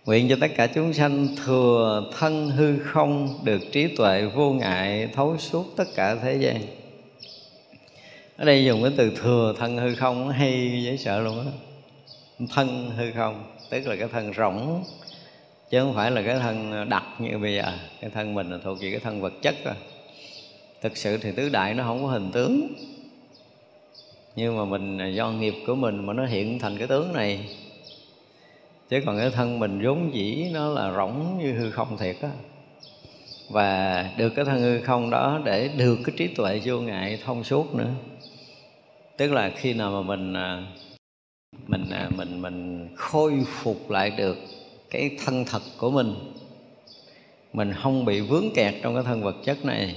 Nguyện 0.07 0.29
cho 0.29 0.37
tất 0.41 0.51
cả 0.57 0.67
chúng 0.67 0.93
sanh 0.93 1.29
thừa 1.45 2.11
thân 2.19 2.51
hư 2.51 2.79
không 2.79 3.39
Được 3.45 3.63
trí 3.73 3.97
tuệ 3.97 4.27
vô 4.35 4.53
ngại 4.53 5.09
thấu 5.15 5.39
suốt 5.39 5.67
tất 5.77 5.85
cả 5.95 6.15
thế 6.15 6.37
gian. 6.37 6.61
Ở 8.37 8.45
đây 8.45 8.65
dùng 8.65 8.83
cái 8.83 8.93
từ 8.97 9.13
thừa 9.17 9.55
thân 9.59 9.77
hư 9.77 9.95
không 9.95 10.29
hay 10.29 10.83
dễ 10.85 10.97
sợ 10.97 11.21
luôn 11.21 11.39
á. 11.39 11.53
Thân 12.55 12.91
hư 12.97 13.13
không, 13.13 13.45
Tức 13.71 13.87
là 13.87 13.97
cái 13.97 14.09
thân 14.13 14.33
rỗng, 14.37 14.85
Chứ 15.71 15.81
không 15.81 15.95
phải 15.95 16.11
là 16.11 16.23
cái 16.23 16.39
thân 16.39 16.89
đặc 16.89 17.05
như 17.19 17.39
bây 17.39 17.55
giờ. 17.55 17.73
Cái 18.01 18.11
thân 18.11 18.35
mình 18.35 18.51
là 18.51 18.59
thuộc 18.65 18.79
về 18.81 18.91
cái 18.91 19.01
thân 19.01 19.21
vật 19.21 19.33
chất 19.43 19.55
rồi. 19.65 19.75
Thực 20.83 20.97
sự 20.97 21.19
thì 21.19 21.33
tứ 21.33 21.49
đại 21.49 21.75
nó 21.75 21.85
không 21.85 22.03
có 22.03 22.09
hình 22.09 22.31
tướng. 22.33 22.69
Nhưng 24.37 24.57
mà 24.57 24.65
mình 24.65 25.15
do 25.15 25.31
nghiệp 25.31 25.55
của 25.67 25.75
mình 25.75 26.07
mà 26.07 26.13
nó 26.13 26.27
hiện 26.27 26.59
thành 26.59 26.79
cái 26.79 26.89
tướng 26.89 27.13
này 27.13 27.41
chứ 28.89 29.01
còn 29.07 29.19
cái 29.19 29.31
thân 29.31 29.59
mình 29.59 29.81
vốn 29.85 30.15
dĩ 30.15 30.51
nó 30.53 30.69
là 30.69 30.93
rỗng 30.97 31.39
như 31.39 31.53
hư 31.53 31.71
không 31.71 31.99
thiệt 31.99 32.17
á. 32.23 32.31
Và 33.51 34.11
được 34.17 34.33
cái 34.37 34.45
thân 34.45 34.61
hư 34.61 34.81
không 34.81 35.11
đó 35.11 35.41
để 35.45 35.69
được 35.69 35.99
cái 36.05 36.15
trí 36.19 36.27
tuệ 36.27 36.61
vô 36.65 36.81
ngại 36.81 37.19
thông 37.25 37.45
suốt 37.45 37.75
nữa. 37.75 37.91
Tức 39.17 39.33
là 39.33 39.51
khi 39.57 39.75
nào 39.75 39.91
mà 39.91 40.03
mình 40.03 40.33
à, 40.33 40.67
mình 41.67 41.85
à, 41.91 42.09
mình 42.17 42.43
mình 42.43 42.89
khôi 42.97 43.45
phục 43.47 43.91
lại 43.91 44.11
được 44.11 44.37
cái 44.91 45.11
thân 45.25 45.45
thật 45.45 45.63
của 45.79 45.91
mình 45.91 46.15
mình 47.53 47.73
không 47.73 48.05
bị 48.05 48.21
vướng 48.21 48.45
kẹt 48.55 48.75
trong 48.83 48.95
cái 48.95 49.05
thân 49.05 49.23
vật 49.23 49.37
chất 49.45 49.65
này. 49.65 49.97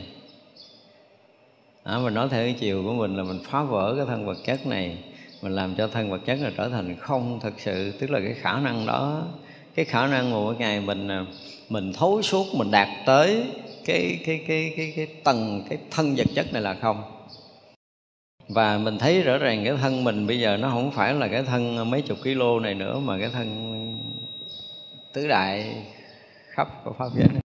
À, 1.84 2.00
mình 2.00 2.14
nói 2.14 2.28
theo 2.32 2.44
cái 2.44 2.56
chiều 2.60 2.84
của 2.84 2.94
mình 2.94 3.16
là 3.16 3.24
mình 3.24 3.40
phá 3.44 3.64
vỡ 3.64 3.94
cái 3.98 4.06
thân 4.06 4.26
vật 4.26 4.38
chất 4.46 4.68
này 4.68 4.98
mình 5.42 5.56
làm 5.56 5.76
cho 5.76 5.88
thân 5.88 6.12
vật 6.12 6.22
chất 6.26 6.40
là 6.42 6.52
trở 6.58 6.70
thành 6.70 6.96
không 7.00 7.40
thật 7.42 7.54
sự, 7.58 7.92
tức 8.00 8.10
là 8.10 8.20
cái 8.20 8.34
khả 8.34 8.60
năng 8.60 8.86
đó, 8.86 9.28
cái 9.76 9.86
khả 9.86 10.08
năng 10.08 10.32
một 10.32 10.60
ngày 10.60 10.82
mình 10.82 11.08
à, 11.08 11.26
mình 11.70 11.94
thấu 11.94 12.22
suốt, 12.22 12.46
mình 12.56 12.72
đạt 12.72 12.88
tới 13.06 13.44
cái 13.86 14.20
cái 14.26 14.44
cái 14.48 14.74
cái 14.78 14.94
cái 14.96 15.08
tầng, 15.24 15.64
cái 15.70 15.80
thân 15.92 16.16
vật 16.16 16.28
chất 16.36 16.54
này 16.54 16.62
là 16.62 16.74
không. 16.74 17.04
Và 18.48 18.78
mình 18.78 18.98
thấy 18.98 19.22
rõ 19.22 19.38
ràng 19.38 19.66
cái 19.66 19.78
thân 19.78 20.04
mình 20.04 20.28
bây 20.28 20.40
giờ 20.40 20.58
nó 20.58 20.70
không 20.70 20.92
phải 20.92 21.14
là 21.14 21.28
cái 21.28 21.44
thân 21.44 21.78
à, 21.78 21.84
mấy 21.84 22.02
chục 22.02 22.18
kg 22.24 22.62
này 22.62 22.74
nữa, 22.76 23.00
mà 23.00 23.20
cái 23.20 23.30
thân 23.30 24.00
tứ 25.14 25.28
đại 25.28 25.76
khắp 26.50 26.68
của 26.84 26.94
pháp 26.98 27.08
giới 27.16 27.28
này. 27.34 27.42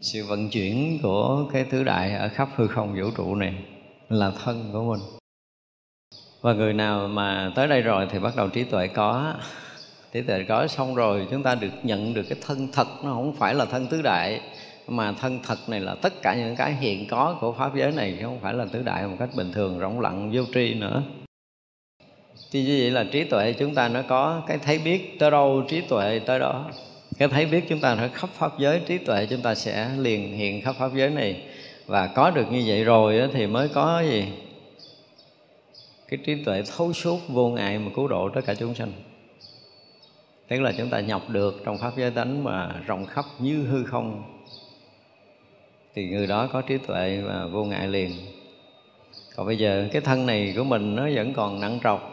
Sự 0.00 0.24
vận 0.24 0.50
chuyển 0.50 0.98
của 1.02 1.48
cái 1.52 1.64
tứ 1.64 1.84
đại 1.84 2.14
ở 2.14 2.28
khắp 2.28 2.48
hư 2.56 2.66
không 2.66 2.94
vũ 3.00 3.10
trụ 3.16 3.34
này 3.34 3.54
là 4.08 4.32
thân 4.44 4.70
của 4.72 4.82
mình 4.82 5.15
và 6.46 6.52
người 6.52 6.72
nào 6.72 7.08
mà 7.08 7.52
tới 7.54 7.68
đây 7.68 7.82
rồi 7.82 8.06
thì 8.10 8.18
bắt 8.18 8.36
đầu 8.36 8.48
trí 8.48 8.64
tuệ 8.64 8.86
có. 8.86 9.34
Trí 10.12 10.22
tuệ 10.22 10.44
có 10.48 10.66
xong 10.66 10.94
rồi, 10.94 11.26
chúng 11.30 11.42
ta 11.42 11.54
được 11.54 11.70
nhận 11.82 12.14
được 12.14 12.22
cái 12.28 12.38
thân 12.46 12.68
thật, 12.72 12.86
nó 13.04 13.10
không 13.10 13.34
phải 13.36 13.54
là 13.54 13.64
thân 13.64 13.86
tứ 13.86 14.02
đại. 14.02 14.40
Mà 14.88 15.12
thân 15.12 15.40
thật 15.46 15.58
này 15.68 15.80
là 15.80 15.94
tất 15.94 16.22
cả 16.22 16.34
những 16.34 16.56
cái 16.56 16.74
hiện 16.74 17.06
có 17.08 17.36
của 17.40 17.52
pháp 17.52 17.76
giới 17.76 17.92
này, 17.92 18.16
chứ 18.18 18.24
không 18.24 18.40
phải 18.40 18.54
là 18.54 18.64
tứ 18.72 18.82
đại 18.82 19.06
một 19.06 19.16
cách 19.18 19.28
bình 19.36 19.52
thường, 19.52 19.78
rỗng 19.80 20.00
lặng, 20.00 20.30
vô 20.34 20.42
tri 20.54 20.74
nữa. 20.74 21.02
Thì 22.52 22.62
như 22.62 22.78
vậy 22.80 22.90
là 22.90 23.04
trí 23.12 23.24
tuệ 23.24 23.52
chúng 23.52 23.74
ta 23.74 23.88
nó 23.88 24.02
có 24.08 24.42
cái 24.46 24.58
thấy 24.58 24.78
biết 24.78 25.18
tới 25.18 25.30
đâu 25.30 25.62
trí 25.68 25.80
tuệ 25.80 26.18
tới 26.18 26.38
đó. 26.38 26.64
Cái 27.18 27.28
thấy 27.28 27.46
biết 27.46 27.64
chúng 27.68 27.80
ta 27.80 27.96
phải 27.96 28.08
khắp 28.08 28.30
pháp 28.32 28.58
giới, 28.58 28.80
trí 28.86 28.98
tuệ 28.98 29.26
chúng 29.26 29.42
ta 29.42 29.54
sẽ 29.54 29.90
liền 29.98 30.36
hiện 30.36 30.62
khắp 30.62 30.74
pháp 30.78 30.90
giới 30.94 31.10
này. 31.10 31.42
Và 31.86 32.06
có 32.06 32.30
được 32.30 32.52
như 32.52 32.62
vậy 32.66 32.84
rồi 32.84 33.28
thì 33.32 33.46
mới 33.46 33.68
có 33.68 34.02
gì? 34.10 34.24
Cái 36.08 36.18
trí 36.24 36.44
tuệ 36.44 36.62
thấu 36.76 36.92
suốt 36.92 37.18
vô 37.28 37.48
ngại 37.48 37.78
mà 37.78 37.90
cứu 37.94 38.08
độ 38.08 38.28
tất 38.28 38.40
cả 38.46 38.54
chúng 38.54 38.74
sanh. 38.74 38.92
Tức 40.48 40.60
là 40.60 40.72
chúng 40.78 40.88
ta 40.88 41.00
nhập 41.00 41.22
được 41.28 41.62
trong 41.64 41.78
pháp 41.78 41.92
giới 41.96 42.10
tánh 42.10 42.44
mà 42.44 42.80
rộng 42.86 43.06
khắp 43.06 43.24
như 43.38 43.62
hư 43.62 43.84
không, 43.84 44.22
thì 45.94 46.08
người 46.08 46.26
đó 46.26 46.48
có 46.52 46.62
trí 46.62 46.78
tuệ 46.78 47.20
và 47.20 47.46
vô 47.46 47.64
ngại 47.64 47.88
liền. 47.88 48.12
Còn 49.36 49.46
bây 49.46 49.58
giờ 49.58 49.88
cái 49.92 50.02
thân 50.02 50.26
này 50.26 50.52
của 50.56 50.64
mình 50.64 50.96
nó 50.96 51.08
vẫn 51.14 51.32
còn 51.32 51.60
nặng 51.60 51.78
trọc, 51.84 52.12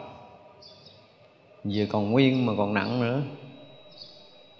vừa 1.64 1.86
còn 1.88 2.10
nguyên 2.10 2.46
mà 2.46 2.52
còn 2.56 2.74
nặng 2.74 3.00
nữa. 3.00 3.22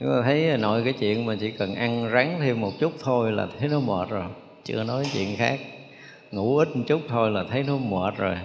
Chúng 0.00 0.08
ta 0.08 0.22
thấy 0.22 0.56
nội 0.58 0.84
cái 0.84 0.92
chuyện 0.92 1.26
mà 1.26 1.36
chỉ 1.40 1.50
cần 1.50 1.74
ăn 1.74 2.08
ráng 2.08 2.38
thêm 2.40 2.60
một 2.60 2.72
chút 2.80 2.92
thôi 3.02 3.32
là 3.32 3.48
thấy 3.58 3.68
nó 3.68 3.80
mệt 3.80 4.08
rồi. 4.10 4.24
Chưa 4.64 4.84
nói 4.84 5.04
chuyện 5.12 5.36
khác, 5.36 5.60
ngủ 6.32 6.56
ít 6.58 6.76
một 6.76 6.84
chút 6.86 7.00
thôi 7.08 7.30
là 7.30 7.44
thấy 7.50 7.62
nó 7.62 7.76
mệt 7.76 8.16
rồi 8.16 8.36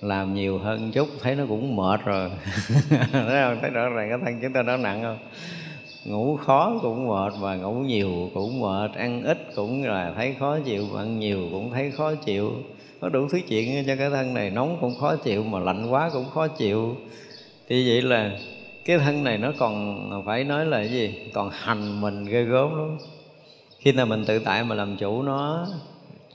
làm 0.00 0.34
nhiều 0.34 0.58
hơn 0.58 0.92
chút, 0.92 1.08
thấy 1.22 1.34
nó 1.34 1.44
cũng 1.48 1.76
mệt 1.76 2.00
rồi. 2.04 2.30
Thấy 2.90 3.42
không? 3.42 3.58
Thấy 3.60 3.70
rõ 3.70 3.88
ràng 3.88 4.08
cái 4.08 4.18
thân 4.24 4.40
chúng 4.42 4.52
ta 4.52 4.62
nó 4.62 4.76
nặng 4.76 5.02
không? 5.02 5.18
Ngủ 6.04 6.36
khó 6.36 6.78
cũng 6.82 7.08
mệt 7.08 7.32
và 7.40 7.56
ngủ 7.56 7.72
nhiều 7.72 8.30
cũng 8.34 8.60
mệt, 8.60 8.90
ăn 8.94 9.22
ít 9.22 9.38
cũng 9.54 9.84
là 9.84 10.12
thấy 10.16 10.34
khó 10.38 10.58
chịu 10.58 10.86
ăn 10.96 11.18
nhiều 11.18 11.48
cũng 11.50 11.70
thấy 11.70 11.90
khó 11.90 12.14
chịu. 12.14 12.52
Có 13.00 13.08
đủ 13.08 13.28
thứ 13.28 13.40
chuyện 13.48 13.84
cho 13.86 13.96
cái 13.96 14.10
thân 14.10 14.34
này 14.34 14.50
nóng 14.50 14.78
cũng 14.80 14.94
khó 15.00 15.16
chịu, 15.16 15.44
mà 15.44 15.58
lạnh 15.58 15.90
quá 15.90 16.10
cũng 16.12 16.30
khó 16.30 16.48
chịu. 16.48 16.96
Thì 17.68 17.88
vậy 17.88 18.02
là 18.02 18.30
cái 18.84 18.98
thân 18.98 19.24
này 19.24 19.38
nó 19.38 19.52
còn 19.58 20.22
phải 20.26 20.44
nói 20.44 20.66
là 20.66 20.76
cái 20.76 20.88
gì? 20.88 21.30
Còn 21.34 21.50
hành 21.52 22.00
mình 22.00 22.24
ghê 22.24 22.42
gớm 22.42 22.78
lắm. 22.78 22.98
Khi 23.78 23.92
nào 23.92 24.06
mình 24.06 24.24
tự 24.24 24.38
tại 24.38 24.64
mà 24.64 24.74
làm 24.74 24.96
chủ 24.96 25.22
nó, 25.22 25.66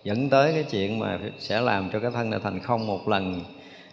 dẫn 0.03 0.29
tới 0.29 0.53
cái 0.53 0.63
chuyện 0.63 0.99
mà 0.99 1.19
sẽ 1.37 1.61
làm 1.61 1.89
cho 1.93 1.99
cái 1.99 2.11
thân 2.11 2.29
này 2.29 2.39
thành 2.43 2.59
không 2.59 2.87
một 2.87 3.07
lần 3.07 3.41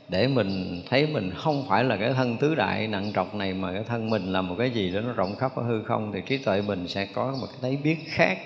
để 0.09 0.28
mình 0.28 0.82
thấy 0.90 1.07
mình 1.07 1.30
không 1.36 1.66
phải 1.68 1.84
là 1.84 1.96
cái 1.96 2.12
thân 2.12 2.36
tứ 2.36 2.55
đại 2.55 2.86
nặng 2.86 3.12
trọc 3.14 3.34
này, 3.34 3.55
mà 3.55 3.72
cái 3.72 3.82
thân 3.88 4.11
mình 4.11 4.32
là 4.32 4.42
một 4.42 4.55
cái 4.59 4.70
gì 4.70 4.90
đó 4.90 5.00
nó 5.00 5.12
rộng 5.12 5.36
khắp 5.36 5.57
ở 5.57 5.62
hư 5.62 5.82
không, 5.82 6.12
thì 6.14 6.20
trí 6.26 6.38
tuệ 6.38 6.62
mình 6.62 6.88
sẽ 6.88 7.07
có 7.07 7.36
một 7.40 7.46
cái 7.50 7.59
thấy 7.62 7.76
biết 7.76 7.96
khác. 8.07 8.38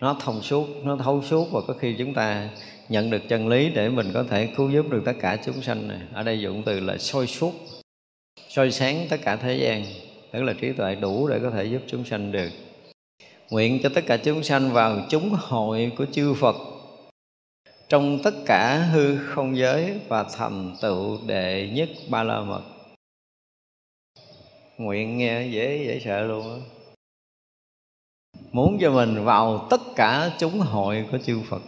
Nó 0.00 0.16
thông 0.20 0.42
suốt, 0.42 0.68
nó 0.84 0.96
thấu 0.96 1.22
suốt, 1.22 1.52
và 1.52 1.60
có 1.68 1.74
khi 1.74 1.94
chúng 1.98 2.14
ta 2.14 2.48
nhận 2.88 3.10
được 3.10 3.28
chân 3.28 3.48
lý 3.48 3.70
để 3.74 3.88
mình 3.88 4.10
có 4.14 4.24
thể 4.30 4.48
cứu 4.56 4.70
giúp 4.70 4.90
được 4.90 5.02
tất 5.04 5.16
cả 5.20 5.36
chúng 5.44 5.62
sanh 5.62 5.88
này. 5.88 6.00
Ở 6.12 6.22
đây 6.22 6.40
dụng 6.40 6.62
từ 6.62 6.80
là 6.80 6.98
soi 6.98 7.26
suốt, 7.26 7.52
soi 8.48 8.70
sáng 8.70 9.06
tất 9.10 9.20
cả 9.24 9.36
thế 9.36 9.56
gian, 9.56 9.84
tức 10.32 10.42
là 10.42 10.52
trí 10.60 10.72
tuệ 10.72 10.94
đủ 10.94 11.28
để 11.28 11.38
có 11.42 11.50
thể 11.50 11.64
giúp 11.64 11.82
chúng 11.86 12.04
sanh 12.04 12.32
được. 12.32 12.50
Nguyện 13.50 13.78
cho 13.82 13.88
tất 13.94 14.06
cả 14.06 14.16
chúng 14.16 14.42
sanh 14.42 14.72
vào 14.72 15.00
chúng 15.08 15.30
hội 15.30 15.92
của 15.96 16.06
chư 16.12 16.34
Phật 16.34 16.56
trong 17.88 18.18
tất 18.24 18.34
cả 18.46 18.76
hư 18.92 19.18
không 19.18 19.56
giới 19.56 20.00
và 20.08 20.24
thành 20.38 20.76
tựu 20.80 21.18
đệ 21.26 21.70
nhất 21.72 21.88
ba 22.08 22.22
la 22.22 22.40
mật 22.40 22.62
nguyện 24.78 25.18
nghe 25.18 25.46
dễ 25.46 25.84
dễ 25.86 26.00
sợ 26.04 26.22
luôn 26.22 26.50
á. 26.50 26.58
Muốn 28.52 28.78
cho 28.80 28.90
mình 28.90 29.24
vào 29.24 29.66
tất 29.70 29.80
cả 29.96 30.30
chúng 30.38 30.60
hội 30.60 31.04
của 31.12 31.18
chư 31.18 31.40
Phật. 31.48 31.62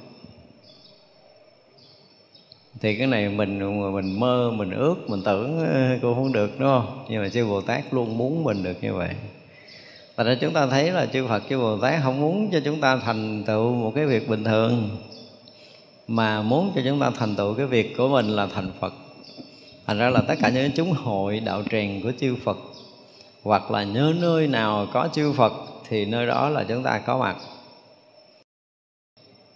Thì 2.80 2.96
cái 2.98 3.06
này 3.06 3.28
mình 3.28 3.58
mình 3.94 4.20
mơ, 4.20 4.50
mình 4.50 4.70
ước, 4.70 4.96
mình 5.06 5.22
tưởng 5.24 5.60
ờ, 5.60 5.98
cũng 6.02 6.14
không 6.14 6.32
được, 6.32 6.50
đúng 6.58 6.68
không? 6.68 7.04
Nhưng 7.08 7.22
mà 7.22 7.28
chư 7.28 7.46
Bồ 7.46 7.60
Tát 7.60 7.94
luôn 7.94 8.18
muốn 8.18 8.44
mình 8.44 8.62
được 8.62 8.82
như 8.82 8.94
vậy. 8.94 9.10
Tại 10.16 10.26
ra 10.26 10.36
chúng 10.40 10.52
ta 10.52 10.66
thấy 10.66 10.90
là 10.90 11.06
chư 11.06 11.26
Phật, 11.26 11.42
chư 11.48 11.58
Bồ 11.58 11.78
Tát 11.78 12.00
không 12.02 12.20
muốn 12.20 12.50
cho 12.52 12.60
chúng 12.64 12.80
ta 12.80 12.96
thành 12.96 13.44
tựu 13.46 13.74
một 13.74 13.92
cái 13.94 14.06
việc 14.06 14.28
bình 14.28 14.44
thường. 14.44 14.96
Mà 16.10 16.42
muốn 16.42 16.72
cho 16.74 16.80
chúng 16.84 17.00
ta 17.00 17.10
thành 17.10 17.36
tựu 17.36 17.54
cái 17.54 17.66
việc 17.66 17.96
của 17.96 18.08
mình 18.08 18.28
là 18.28 18.46
thành 18.46 18.70
Phật. 18.80 18.92
Thành 19.86 19.98
ra 19.98 20.10
là 20.10 20.20
tất 20.28 20.34
cả 20.40 20.48
những 20.48 20.70
chúng 20.74 20.92
hội 20.92 21.40
đạo 21.40 21.62
tràng 21.70 22.00
của 22.02 22.12
chư 22.20 22.36
Phật 22.44 22.56
Hoặc 23.42 23.70
là 23.70 23.82
nhớ 23.82 24.12
nơi 24.20 24.46
nào 24.46 24.86
có 24.92 25.08
chư 25.12 25.32
Phật 25.32 25.52
Thì 25.88 26.04
nơi 26.04 26.26
đó 26.26 26.48
là 26.48 26.64
chúng 26.64 26.82
ta 26.82 26.98
có 26.98 27.18
mặt. 27.18 27.36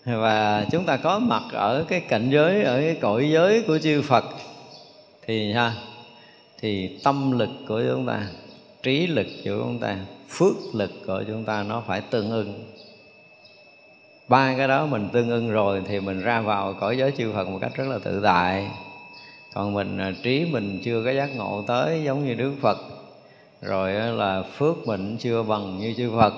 Và 0.05 0.66
chúng 0.72 0.84
ta 0.84 0.96
có 0.96 1.18
mặt 1.18 1.42
ở 1.52 1.84
cái 1.88 2.00
cảnh 2.00 2.30
giới, 2.30 2.62
ở 2.62 2.80
cái 2.80 2.96
cõi 3.00 3.30
giới 3.30 3.62
của 3.66 3.78
chư 3.78 4.02
Phật 4.02 4.24
Thì 5.26 5.52
ha 5.52 5.74
Thì 6.61 6.98
tâm 7.05 7.38
lực 7.38 7.50
của 7.68 7.82
chúng 7.88 8.07
ta 8.07 8.26
trí 8.82 9.07
lực 9.07 9.26
của 9.44 9.50
chúng 9.50 9.78
ta 9.78 9.96
phước 10.28 10.57
lực 10.72 10.90
của 11.07 11.24
chúng 11.26 11.44
ta 11.44 11.62
nó 11.62 11.82
phải 11.86 12.00
tương 12.00 12.30
ưng 12.30 12.74
ba 14.29 14.55
cái 14.57 14.68
đó 14.68 14.87
mình 14.87 15.09
tương 15.12 15.31
ưng 15.31 15.51
rồi 15.51 15.83
thì 15.87 16.01
mình 16.01 16.22
ra 16.22 16.41
vào 16.41 16.75
cõi 16.81 16.99
giới 16.99 17.12
chư 17.16 17.33
Phật 17.33 17.49
một 17.49 17.59
cách 17.61 17.72
rất 17.77 17.89
là 17.89 17.99
tự 18.05 18.20
tại. 18.22 18.68
Còn 19.55 19.75
mình 19.75 19.99
à, 19.99 20.12
trí 20.22 20.45
mình 20.45 20.81
chưa 20.85 21.03
có 21.05 21.12
giác 21.12 21.37
ngộ 21.37 21.64
tới 21.66 22.03
giống 22.05 22.27
như 22.27 22.35
Đức 22.35 22.53
Phật, 22.61 22.79
rồi 23.62 23.93
là 23.93 24.43
phước 24.43 24.87
mình 24.87 25.16
chưa 25.20 25.43
bằng 25.43 25.79
như 25.79 25.95
chư 25.97 26.11
Phật, 26.16 26.33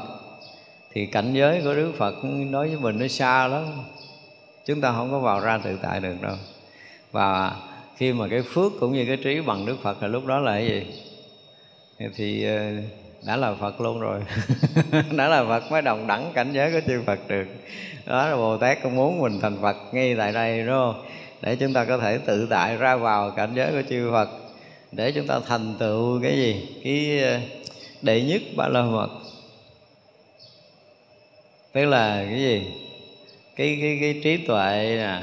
thì 0.93 1.07
cảnh 1.07 1.35
giới 1.35 1.61
của 1.65 1.75
Đức 1.75 1.93
Phật 1.97 2.15
nói 2.25 2.69
với 2.69 2.79
mình 2.79 2.99
nó 2.99 3.09
xa 3.09 3.49
lắm. 3.49 3.65
Chúng 4.67 4.81
ta 4.81 4.93
không 4.93 5.11
có 5.11 5.19
vào 5.19 5.41
ra 5.41 5.59
tự 5.59 5.79
tại 5.83 6.01
được 6.01 6.15
đâu. 6.23 6.37
Và 7.13 7.57
khi 7.97 8.13
mà 8.13 8.29
cái 8.29 8.43
phước 8.43 8.73
cũng 8.81 8.93
như 8.93 9.05
cái 9.07 9.17
trí 9.17 9.41
bằng 9.41 9.67
Đức 9.67 9.77
Phật 9.83 10.03
là 10.03 10.09
lúc 10.09 10.27
đó 10.27 10.39
là 10.39 10.53
cái 10.53 10.69
gì? 10.69 10.87
Thì 12.17 12.45
à, 12.45 12.73
đã 13.27 13.37
là 13.37 13.55
Phật 13.55 13.81
luôn 13.81 14.01
rồi. 14.01 14.21
Đã 15.17 15.29
là 15.29 15.45
Phật 15.45 15.71
mới 15.71 15.83
đồng 15.83 16.07
đẳng 16.07 16.33
cảnh 16.35 16.53
giới 16.53 16.73
của 16.73 16.81
chư 16.87 17.03
Phật 17.07 17.29
được. 17.29 17.47
Đó 18.07 18.27
là 18.27 18.37
Bồ 18.37 18.57
Tát 18.57 18.83
cũng 18.83 18.97
muốn 18.97 19.21
mình 19.21 19.41
thành 19.41 19.59
Phật 19.63 19.77
ngay 19.93 20.15
tại 20.19 20.33
đây, 20.33 20.59
đúng 20.59 20.75
không? 20.75 21.05
Để 21.43 21.57
chúng 21.57 21.73
ta 21.73 21.85
có 21.85 21.99
thể 21.99 22.19
tự 22.19 22.47
tại 22.51 22.77
ra 22.77 22.97
vào 22.97 23.31
cảnh 23.31 23.53
giới 23.55 23.73
của 23.73 23.83
chư 23.89 24.11
Phật. 24.13 24.29
Để 24.93 25.13
chúng 25.13 25.27
ta 25.27 25.41
thành 25.47 25.75
tựu 25.79 26.23
cái 26.23 26.33
gì? 26.37 26.67
Cái 26.85 27.23
ờ, 27.23 27.41
đệ 28.03 28.23
nhất 28.23 28.43
ba 28.57 28.69
la 28.69 28.83
mật. 28.83 29.09
Tức 31.73 31.85
là 31.85 32.25
cái 32.31 32.39
gì? 32.39 32.67
Cái 33.57 33.79
cái 33.81 33.99
cái 34.01 34.21
trí 34.25 34.37
tuệ 34.37 34.97
nè, 34.99 35.23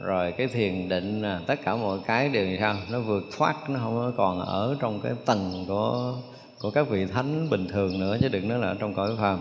rồi 0.00 0.32
cái 0.32 0.46
thiền 0.46 0.88
định 0.88 1.22
nè, 1.22 1.36
tất 1.46 1.58
cả 1.64 1.76
mọi 1.76 1.98
cái 2.06 2.28
đều 2.28 2.56
sao 2.60 2.76
nó 2.90 3.00
vượt 3.00 3.24
thoát, 3.36 3.70
nó 3.70 3.80
không 3.80 4.12
còn 4.16 4.40
ở 4.40 4.76
trong 4.80 5.00
cái 5.00 5.12
tầng 5.26 5.64
của 5.68 6.14
của 6.60 6.70
các 6.70 6.88
vị 6.88 7.06
thánh 7.06 7.50
bình 7.50 7.66
thường 7.68 8.00
nữa 8.00 8.16
chứ 8.20 8.28
đừng 8.28 8.48
nói 8.48 8.58
là 8.58 8.66
ở 8.66 8.76
trong 8.80 8.94
cõi 8.94 9.10
phàm. 9.18 9.40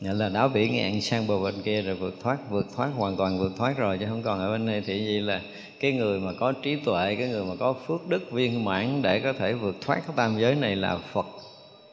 Nghĩa 0.00 0.12
là 0.12 0.28
đã 0.28 0.48
bị 0.48 0.68
ngạn 0.68 1.00
sang 1.00 1.26
bờ 1.26 1.38
bên 1.38 1.54
kia 1.64 1.82
rồi 1.82 1.94
vượt 1.94 2.14
thoát 2.22 2.50
vượt 2.50 2.66
thoát 2.76 2.88
hoàn 2.96 3.16
toàn 3.16 3.38
vượt 3.38 3.52
thoát 3.56 3.78
rồi 3.78 3.98
chứ 3.98 4.06
không 4.08 4.22
còn 4.22 4.38
ở 4.38 4.50
bên 4.50 4.66
đây 4.66 4.82
thì 4.86 4.98
gì 4.98 5.20
là 5.20 5.40
cái 5.80 5.92
người 5.92 6.20
mà 6.20 6.32
có 6.40 6.52
trí 6.52 6.76
tuệ 6.76 7.16
cái 7.16 7.28
người 7.28 7.44
mà 7.44 7.54
có 7.60 7.72
phước 7.72 8.08
đức 8.08 8.32
viên 8.32 8.64
mãn 8.64 9.02
để 9.02 9.20
có 9.20 9.32
thể 9.32 9.52
vượt 9.52 9.76
thoát 9.80 10.02
cái 10.06 10.16
tam 10.16 10.38
giới 10.38 10.54
này 10.54 10.76
là 10.76 10.98
phật. 11.12 11.26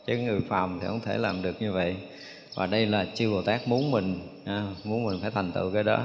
Chứ 0.08 0.18
người 0.18 0.40
phàm 0.48 0.80
thì 0.82 0.88
không 0.88 1.00
thể 1.06 1.18
làm 1.18 1.42
được 1.42 1.62
như 1.62 1.74
vậy. 1.74 1.96
Và 2.56 2.66
đây 2.66 2.86
là 2.86 3.06
chư 3.16 3.32
bồ 3.32 3.42
tát 3.42 3.68
muốn 3.68 3.92
mình 3.92 4.20
à, 4.46 4.66
muốn 4.84 5.04
mình 5.04 5.20
phải 5.22 5.32
thành 5.32 5.52
tựu 5.52 5.72
cái 5.72 5.84
đó. 5.84 6.04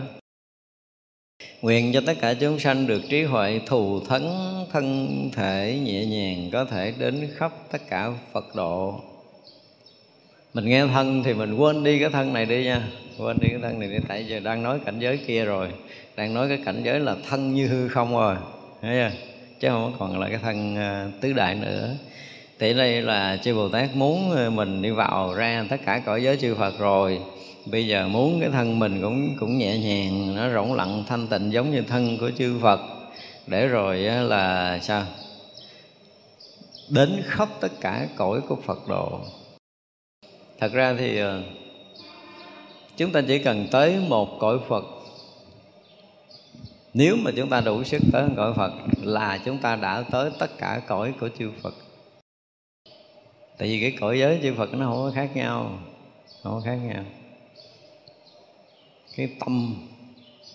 Nguyện 1.63 1.93
cho 1.93 2.01
tất 2.07 2.15
cả 2.21 2.35
chúng 2.35 2.59
sanh 2.59 2.87
được 2.87 3.03
trí 3.09 3.23
huệ 3.23 3.61
thù 3.67 4.01
thắng 4.01 4.55
thân 4.73 5.09
thể 5.33 5.79
nhẹ 5.85 6.07
nhàng 6.07 6.51
có 6.53 6.65
thể 6.65 6.93
đến 6.99 7.29
khắp 7.37 7.53
tất 7.73 7.83
cả 7.91 8.11
Phật 8.33 8.55
độ. 8.55 9.01
Mình 10.55 10.65
nghe 10.65 10.87
thân 10.87 11.23
thì 11.23 11.35
mình 11.35 11.57
quên 11.57 11.85
đi 11.85 11.99
cái 11.99 12.11
thân 12.11 12.33
này 12.33 12.47
đi 12.47 12.65
nha, 12.65 12.83
quên 13.19 13.37
đi 13.41 13.49
cái 13.49 13.59
thân 13.63 13.81
này 13.81 13.89
đi 13.89 13.97
tại 14.09 14.27
giờ 14.27 14.41
đang 14.41 14.63
nói 14.63 14.79
cảnh 14.85 14.99
giới 14.99 15.17
kia 15.17 15.45
rồi, 15.45 15.69
đang 16.17 16.35
nói 16.35 16.49
cái 16.49 16.59
cảnh 16.65 16.83
giới 16.85 17.01
là 17.01 17.17
thân 17.29 17.55
như 17.55 17.67
hư 17.67 17.89
không 17.89 18.13
rồi, 18.13 18.37
thấy 18.83 18.91
chưa? 18.95 19.17
Chứ 19.61 19.69
không 19.69 19.95
còn 19.99 20.19
là 20.19 20.29
cái 20.29 20.39
thân 20.43 20.77
à, 20.77 21.09
tứ 21.21 21.33
đại 21.33 21.55
nữa. 21.55 21.95
Thì 22.59 22.75
đây 22.75 23.03
là 23.03 23.39
chư 23.45 23.55
Bồ 23.55 23.69
Tát 23.69 23.97
muốn 23.97 24.37
à, 24.37 24.51
mình 24.51 24.83
đi 24.83 24.91
vào 24.91 25.35
ra 25.35 25.65
tất 25.71 25.77
cả 25.87 26.03
cõi 26.07 26.23
giới 26.23 26.37
chư 26.37 26.55
Phật 26.55 26.79
rồi 26.79 27.21
bây 27.67 27.87
giờ 27.87 28.09
muốn 28.09 28.41
cái 28.41 28.51
thân 28.51 28.79
mình 28.79 29.03
cũng 29.03 29.37
cũng 29.41 29.59
nhẹ 29.59 29.79
nhàng, 29.79 30.35
nó 30.37 30.51
rỗng 30.55 30.75
lặng, 30.75 31.05
thanh 31.07 31.27
tịnh 31.27 31.53
giống 31.53 31.71
như 31.71 31.83
thân 31.83 32.19
của 32.19 32.31
chư 32.39 32.59
Phật. 32.59 32.81
Để 33.47 33.67
rồi 33.67 33.99
là 33.99 34.79
sao? 34.83 35.05
Đến 36.89 37.23
khắp 37.25 37.49
tất 37.61 37.73
cả 37.81 38.09
cõi 38.17 38.41
của 38.49 38.57
Phật 38.57 38.89
độ. 38.89 39.21
Thật 40.59 40.73
ra 40.73 40.95
thì 40.99 41.19
ờ, 41.19 41.43
chúng 42.97 43.13
ta 43.13 43.23
chỉ 43.29 43.39
cần 43.39 43.67
tới 43.71 43.97
một 44.09 44.39
cõi 44.41 44.59
Phật. 44.69 44.85
Nếu 46.95 47.17
mà 47.17 47.31
chúng 47.37 47.49
ta 47.49 47.61
đủ 47.61 47.85
sức 47.85 48.03
tới 48.13 48.29
cõi 48.37 48.53
Phật 48.57 48.73
là 49.03 49.39
chúng 49.45 49.59
ta 49.59 49.77
đã 49.77 50.05
tới 50.11 50.31
tất 50.39 50.59
cả 50.59 50.81
cõi 50.87 51.13
của 51.21 51.29
chư 51.39 51.51
Phật. 51.63 51.75
Tại 53.59 53.69
vì 53.69 53.81
cái 53.81 53.97
cõi 54.01 54.19
giới 54.19 54.39
chư 54.43 54.55
Phật 54.55 54.75
nó 54.75 54.87
không 54.87 54.97
có 54.97 55.13
khác 55.15 55.31
nhau, 55.35 55.79
không 56.43 56.53
có 56.53 56.61
khác 56.65 56.77
nhau 56.77 57.05
cái 59.17 59.29
tâm 59.41 59.75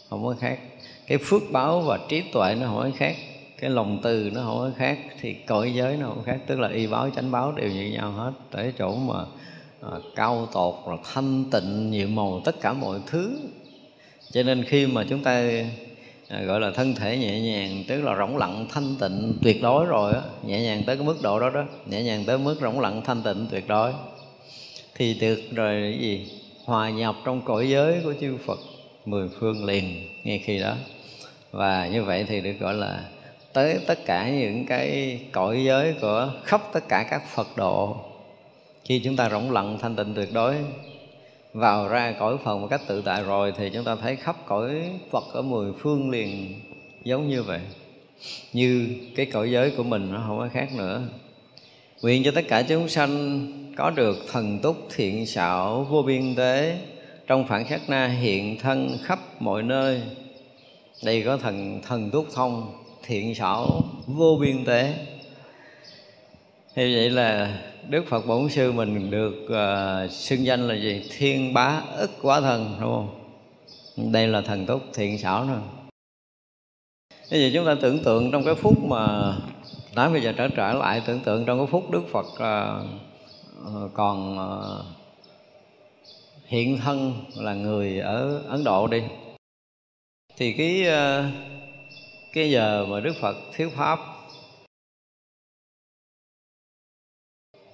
không 0.09 0.25
có 0.25 0.35
khác. 0.39 0.59
Cái 1.07 1.17
phước 1.17 1.41
báo 1.51 1.81
và 1.81 1.99
trí 2.09 2.21
tuệ 2.21 2.55
nó 2.55 2.67
không 2.67 2.77
có 2.77 2.89
khác. 2.97 3.15
Cái 3.59 3.69
lòng 3.69 3.99
từ 4.03 4.31
nó 4.33 4.41
không 4.43 4.57
có 4.57 4.71
khác. 4.77 4.99
Thì 5.21 5.33
cõi 5.33 5.73
giới 5.75 5.97
nó 5.97 6.07
không 6.07 6.23
khác. 6.23 6.37
Tức 6.47 6.59
là 6.59 6.69
y 6.69 6.87
báo 6.87 7.09
chánh 7.09 7.31
báo 7.31 7.51
đều 7.51 7.71
như 7.71 7.91
nhau 7.91 8.11
hết. 8.11 8.31
Tới 8.51 8.73
chỗ 8.77 8.95
mà 8.95 9.19
à, 9.81 9.97
cao 10.15 10.47
tột 10.53 10.75
là 10.87 10.95
thanh 11.13 11.43
tịnh 11.51 11.91
nhiệm 11.91 12.15
màu 12.15 12.41
tất 12.45 12.61
cả 12.61 12.73
mọi 12.73 12.99
thứ. 13.07 13.39
Cho 14.31 14.43
nên 14.43 14.63
khi 14.63 14.87
mà 14.87 15.05
chúng 15.09 15.23
ta 15.23 15.51
à, 16.27 16.41
gọi 16.41 16.59
là 16.59 16.71
thân 16.71 16.95
thể 16.95 17.17
nhẹ 17.17 17.39
nhàng 17.39 17.83
tức 17.87 18.01
là 18.01 18.17
rỗng 18.17 18.37
lặng 18.37 18.65
thanh 18.69 18.95
tịnh 18.99 19.33
tuyệt 19.41 19.61
đối 19.61 19.85
rồi 19.85 20.13
á 20.13 20.21
nhẹ 20.43 20.61
nhàng 20.61 20.83
tới 20.83 20.97
cái 20.97 21.05
mức 21.05 21.17
độ 21.21 21.39
đó 21.39 21.49
đó 21.49 21.65
nhẹ 21.85 22.03
nhàng 22.03 22.23
tới 22.25 22.37
mức 22.37 22.55
rỗng 22.61 22.79
lặng 22.79 23.01
thanh 23.05 23.21
tịnh 23.23 23.47
tuyệt 23.51 23.67
đối 23.67 23.93
thì 24.95 25.13
được 25.13 25.41
rồi 25.55 25.81
cái 25.81 25.99
gì? 26.01 26.38
Hòa 26.69 26.89
nhập 26.89 27.15
trong 27.25 27.41
cõi 27.41 27.69
giới 27.69 28.01
của 28.03 28.13
chư 28.21 28.37
Phật 28.45 28.59
mười 29.05 29.29
phương 29.39 29.65
liền 29.65 30.07
ngay 30.23 30.39
khi 30.45 30.59
đó. 30.59 30.75
Và 31.51 31.87
như 31.87 32.03
vậy 32.03 32.25
thì 32.27 32.41
được 32.41 32.53
gọi 32.59 32.73
là 32.73 33.05
tới 33.53 33.79
tất 33.87 34.05
cả 34.05 34.29
những 34.29 34.65
cái 34.65 35.19
cõi 35.31 35.63
giới 35.63 35.93
của 36.01 36.33
khắp 36.43 36.61
tất 36.73 36.87
cả 36.87 37.07
các 37.09 37.21
Phật 37.35 37.47
độ. 37.57 37.97
Khi 38.85 38.99
chúng 38.99 39.15
ta 39.15 39.29
rỗng 39.29 39.51
lặng 39.51 39.77
thanh 39.81 39.95
tịnh 39.95 40.13
tuyệt 40.13 40.33
đối, 40.33 40.55
vào 41.53 41.87
ra 41.87 42.15
cõi 42.19 42.37
Phật 42.43 42.57
một 42.57 42.67
cách 42.69 42.81
tự 42.87 43.01
tại 43.01 43.23
rồi 43.23 43.53
thì 43.57 43.69
chúng 43.69 43.83
ta 43.83 43.95
thấy 43.95 44.15
khắp 44.15 44.35
cõi 44.45 44.89
Phật 45.11 45.23
ở 45.33 45.41
mười 45.41 45.73
phương 45.79 46.09
liền 46.09 46.59
giống 47.03 47.29
như 47.29 47.43
vậy. 47.43 47.59
Như 48.53 48.87
cái 49.15 49.25
cõi 49.25 49.51
giới 49.51 49.71
của 49.71 49.83
mình 49.83 50.13
nó 50.13 50.23
không 50.27 50.39
có 50.39 50.49
khác 50.53 50.69
nữa. 50.75 51.01
Nguyện 52.01 52.23
cho 52.23 52.31
tất 52.31 52.45
cả 52.47 52.61
chúng 52.61 52.89
sanh 52.89 53.47
có 53.79 53.89
được 53.89 54.17
thần 54.31 54.59
túc 54.59 54.87
thiện 54.95 55.25
xảo 55.25 55.83
vô 55.83 56.01
biên 56.01 56.35
tế. 56.35 56.77
Trong 57.27 57.47
phản 57.47 57.65
khắc 57.65 57.89
na 57.89 58.07
hiện 58.07 58.59
thân 58.59 58.97
khắp 59.03 59.19
mọi 59.39 59.63
nơi 59.63 60.01
đây 61.03 61.21
có 61.21 61.37
thần 61.37 61.81
thần 61.87 62.11
túc 62.11 62.27
thông 62.33 62.73
thiện 63.03 63.35
xảo 63.35 63.81
vô 64.07 64.37
biên 64.41 64.65
tế. 64.65 64.93
Thì 66.75 66.95
vậy 66.95 67.09
là 67.09 67.59
đức 67.89 68.05
phật 68.07 68.27
bổn 68.27 68.49
sư 68.49 68.71
mình 68.71 69.11
được 69.11 69.35
uh, 69.45 70.11
xưng 70.11 70.45
danh 70.45 70.67
là 70.67 70.75
gì? 70.75 71.03
Thiên 71.17 71.53
bá 71.53 71.81
ức 71.97 72.11
quá 72.21 72.41
thần 72.41 72.75
đúng 72.81 72.89
không? 72.89 74.11
Đây 74.11 74.27
là 74.27 74.41
thần 74.41 74.65
túc 74.65 74.81
thiện 74.93 75.17
xảo 75.17 75.45
nữa. 75.45 75.61
Bây 77.31 77.41
giờ 77.41 77.49
chúng 77.53 77.65
ta 77.65 77.75
tưởng 77.81 78.03
tượng 78.03 78.31
trong 78.31 78.45
cái 78.45 78.55
phút 78.55 78.83
mà 78.83 79.33
nói 79.95 80.11
bây 80.11 80.21
giờ 80.21 80.33
trở 80.37 80.47
trở 80.47 80.73
lại 80.73 81.01
tưởng 81.05 81.19
tượng 81.19 81.45
trong 81.45 81.57
cái 81.57 81.67
phút 81.71 81.91
Đức 81.91 82.03
Phật 82.11 82.25
uh, 82.25 83.08
Ờ, 83.65 83.89
còn 83.93 84.37
ờ, 84.37 84.85
hiện 86.45 86.77
thân 86.77 87.13
là 87.35 87.53
người 87.53 87.99
ở 87.99 88.43
Ấn 88.47 88.63
Độ 88.63 88.87
đi. 88.87 89.03
Thì 90.37 90.53
cái 90.53 90.85
ờ, 90.87 91.25
cái 92.33 92.51
giờ 92.51 92.85
mà 92.89 92.99
Đức 92.99 93.13
Phật 93.21 93.35
thuyết 93.57 93.69
pháp 93.75 93.99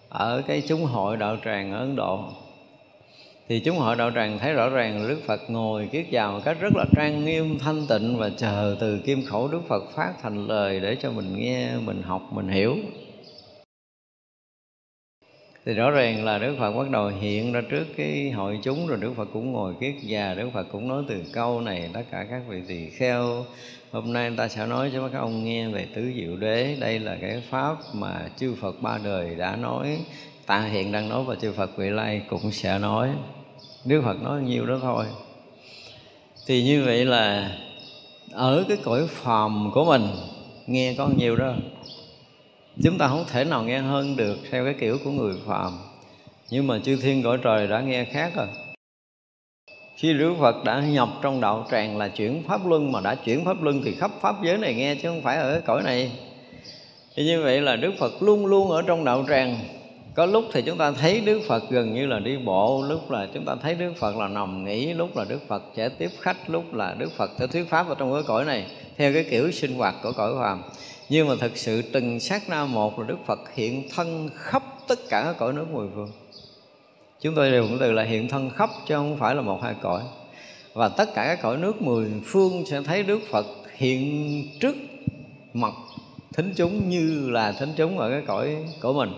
ở 0.09 0.43
cái 0.47 0.63
chúng 0.67 0.83
hội 0.85 1.17
đạo 1.17 1.37
tràng 1.45 1.71
ở 1.71 1.79
Ấn 1.79 1.95
Độ 1.95 2.19
thì 3.47 3.59
chúng 3.59 3.77
hội 3.77 3.95
đạo 3.95 4.11
tràng 4.15 4.39
thấy 4.39 4.53
rõ 4.53 4.69
ràng 4.69 5.01
là 5.01 5.09
Đức 5.09 5.21
Phật 5.25 5.41
ngồi 5.49 5.89
kiết 5.91 6.05
vào 6.11 6.31
một 6.31 6.41
cách 6.45 6.57
rất 6.59 6.75
là 6.75 6.85
trang 6.95 7.25
nghiêm 7.25 7.57
thanh 7.59 7.85
tịnh 7.89 8.17
và 8.17 8.29
chờ 8.37 8.77
từ 8.79 8.99
kim 9.05 9.25
khẩu 9.25 9.47
Đức 9.47 9.61
Phật 9.67 9.83
phát 9.95 10.13
thành 10.21 10.47
lời 10.47 10.79
để 10.79 10.97
cho 11.01 11.11
mình 11.11 11.39
nghe, 11.39 11.77
mình 11.77 12.01
học, 12.01 12.21
mình 12.31 12.47
hiểu 12.47 12.75
thì 15.65 15.73
rõ 15.73 15.91
ràng 15.91 16.25
là 16.25 16.37
Đức 16.37 16.55
Phật 16.59 16.71
bắt 16.71 16.89
đầu 16.89 17.07
hiện 17.07 17.53
ra 17.53 17.61
trước 17.69 17.85
cái 17.97 18.31
hội 18.31 18.59
chúng 18.63 18.87
rồi 18.87 18.97
Đức 19.01 19.13
Phật 19.15 19.29
cũng 19.33 19.51
ngồi 19.51 19.73
kiết 19.79 19.95
già, 20.01 20.33
Đức 20.33 20.49
Phật 20.53 20.67
cũng 20.71 20.87
nói 20.87 21.03
từ 21.07 21.23
câu 21.33 21.61
này, 21.61 21.89
tất 21.93 22.01
cả 22.11 22.25
các 22.29 22.41
vị 22.47 22.61
tỳ 22.67 22.89
kheo. 22.89 23.45
Hôm 23.91 24.13
nay 24.13 24.31
ta 24.37 24.47
sẽ 24.47 24.67
nói 24.67 24.91
cho 24.93 25.09
các 25.09 25.19
ông 25.19 25.43
nghe 25.43 25.67
về 25.67 25.87
tứ 25.95 26.11
diệu 26.15 26.37
đế. 26.37 26.75
Đây 26.79 26.99
là 26.99 27.17
cái 27.21 27.43
pháp 27.49 27.75
mà 27.93 28.29
chư 28.37 28.55
Phật 28.61 28.81
ba 28.81 28.99
đời 29.03 29.35
đã 29.35 29.55
nói. 29.55 29.97
Ta 30.45 30.61
hiện 30.61 30.91
đang 30.91 31.09
nói 31.09 31.23
và 31.23 31.35
chư 31.35 31.51
Phật 31.51 31.77
vị 31.77 31.89
lai 31.89 32.21
cũng 32.29 32.51
sẽ 32.51 32.79
nói. 32.79 33.09
Đức 33.85 34.01
Phật 34.05 34.21
nói 34.21 34.41
nhiều 34.41 34.65
đó 34.65 34.79
thôi. 34.81 35.05
Thì 36.47 36.63
như 36.63 36.83
vậy 36.85 37.05
là 37.05 37.51
ở 38.31 38.65
cái 38.67 38.77
cõi 38.83 39.07
phàm 39.07 39.71
của 39.73 39.85
mình, 39.85 40.07
nghe 40.67 40.93
có 40.97 41.09
nhiều 41.17 41.35
đó 41.35 41.53
chúng 42.83 42.97
ta 42.97 43.07
không 43.07 43.25
thể 43.31 43.43
nào 43.43 43.63
nghe 43.63 43.79
hơn 43.79 44.15
được 44.15 44.37
theo 44.51 44.65
cái 44.65 44.75
kiểu 44.79 44.97
của 45.03 45.11
người 45.11 45.33
phàm. 45.45 45.77
Nhưng 46.49 46.67
mà 46.67 46.79
chư 46.79 46.95
thiên 46.95 47.23
cõi 47.23 47.37
trời 47.43 47.67
đã 47.67 47.81
nghe 47.81 48.05
khác 48.05 48.31
rồi. 48.35 48.47
Khi 49.97 50.13
Đức 50.13 50.33
Phật 50.39 50.63
đã 50.63 50.79
nhập 50.79 51.09
trong 51.21 51.41
đạo 51.41 51.67
tràng 51.71 51.97
là 51.97 52.07
chuyển 52.07 52.43
pháp 52.47 52.67
luân, 52.67 52.91
mà 52.91 53.01
đã 53.01 53.15
chuyển 53.15 53.45
pháp 53.45 53.63
luân 53.63 53.81
thì 53.85 53.95
khắp 53.95 54.11
pháp 54.21 54.35
giới 54.43 54.57
này 54.57 54.73
nghe 54.73 54.95
chứ 54.95 55.09
không 55.09 55.21
phải 55.21 55.37
ở 55.37 55.61
cõi 55.65 55.83
này. 55.83 56.11
Thì 57.15 57.25
như 57.25 57.43
vậy 57.43 57.61
là 57.61 57.75
Đức 57.75 57.91
Phật 57.99 58.23
luôn 58.23 58.45
luôn 58.45 58.71
ở 58.71 58.81
trong 58.81 59.05
đạo 59.05 59.25
tràng. 59.27 59.57
Có 60.15 60.25
lúc 60.25 60.45
thì 60.53 60.61
chúng 60.61 60.77
ta 60.77 60.91
thấy 60.91 61.21
Đức 61.21 61.41
Phật 61.47 61.63
gần 61.69 61.93
như 61.93 62.05
là 62.05 62.19
đi 62.19 62.37
bộ, 62.37 62.83
lúc 62.89 63.11
là 63.11 63.27
chúng 63.33 63.45
ta 63.45 63.55
thấy 63.61 63.75
Đức 63.75 63.93
Phật 63.99 64.15
là 64.15 64.27
nằm 64.27 64.65
nghỉ, 64.65 64.93
lúc 64.93 65.17
là 65.17 65.25
Đức 65.29 65.39
Phật 65.47 65.63
sẽ 65.75 65.89
tiếp 65.89 66.09
khách, 66.19 66.49
lúc 66.49 66.73
là 66.73 66.95
Đức 66.97 67.11
Phật 67.17 67.31
sẽ 67.39 67.47
thuyết 67.47 67.69
pháp 67.69 67.89
ở 67.89 67.95
trong 67.95 68.13
cái 68.13 68.23
cõi 68.27 68.45
này, 68.45 68.65
theo 68.97 69.13
cái 69.13 69.25
kiểu 69.29 69.51
sinh 69.51 69.75
hoạt 69.75 69.95
của 70.03 70.11
cõi 70.11 70.33
phàm 70.39 70.61
nhưng 71.09 71.27
mà 71.27 71.33
thật 71.39 71.51
sự 71.55 71.81
từng 71.81 72.19
sát 72.19 72.49
na 72.49 72.65
một 72.65 72.99
là 72.99 73.07
Đức 73.07 73.17
Phật 73.25 73.39
hiện 73.53 73.89
thân 73.95 74.29
khắp 74.35 74.63
tất 74.87 74.99
cả 75.09 75.23
các 75.23 75.35
cõi 75.39 75.53
nước 75.53 75.67
mười 75.71 75.87
phương. 75.95 76.11
Chúng 77.21 77.35
tôi 77.35 77.51
đều 77.51 77.67
cũng 77.67 77.77
từ 77.79 77.91
là 77.91 78.03
hiện 78.03 78.27
thân 78.27 78.49
khắp 78.49 78.69
chứ 78.87 78.95
không 78.95 79.17
phải 79.17 79.35
là 79.35 79.41
một 79.41 79.59
hai 79.63 79.75
cõi. 79.81 80.01
Và 80.73 80.89
tất 80.89 81.09
cả 81.15 81.25
các 81.25 81.39
cõi 81.41 81.57
nước 81.57 81.81
mười 81.81 82.11
phương 82.25 82.65
sẽ 82.65 82.81
thấy 82.81 83.03
Đức 83.03 83.19
Phật 83.29 83.45
hiện 83.75 84.43
trước 84.59 84.75
mặt 85.53 85.73
thính 86.33 86.53
chúng 86.55 86.89
như 86.89 87.29
là 87.29 87.51
thính 87.51 87.73
chúng 87.77 87.99
ở 87.99 88.09
cái 88.09 88.21
cõi 88.27 88.55
của 88.81 88.93
mình. 88.93 89.09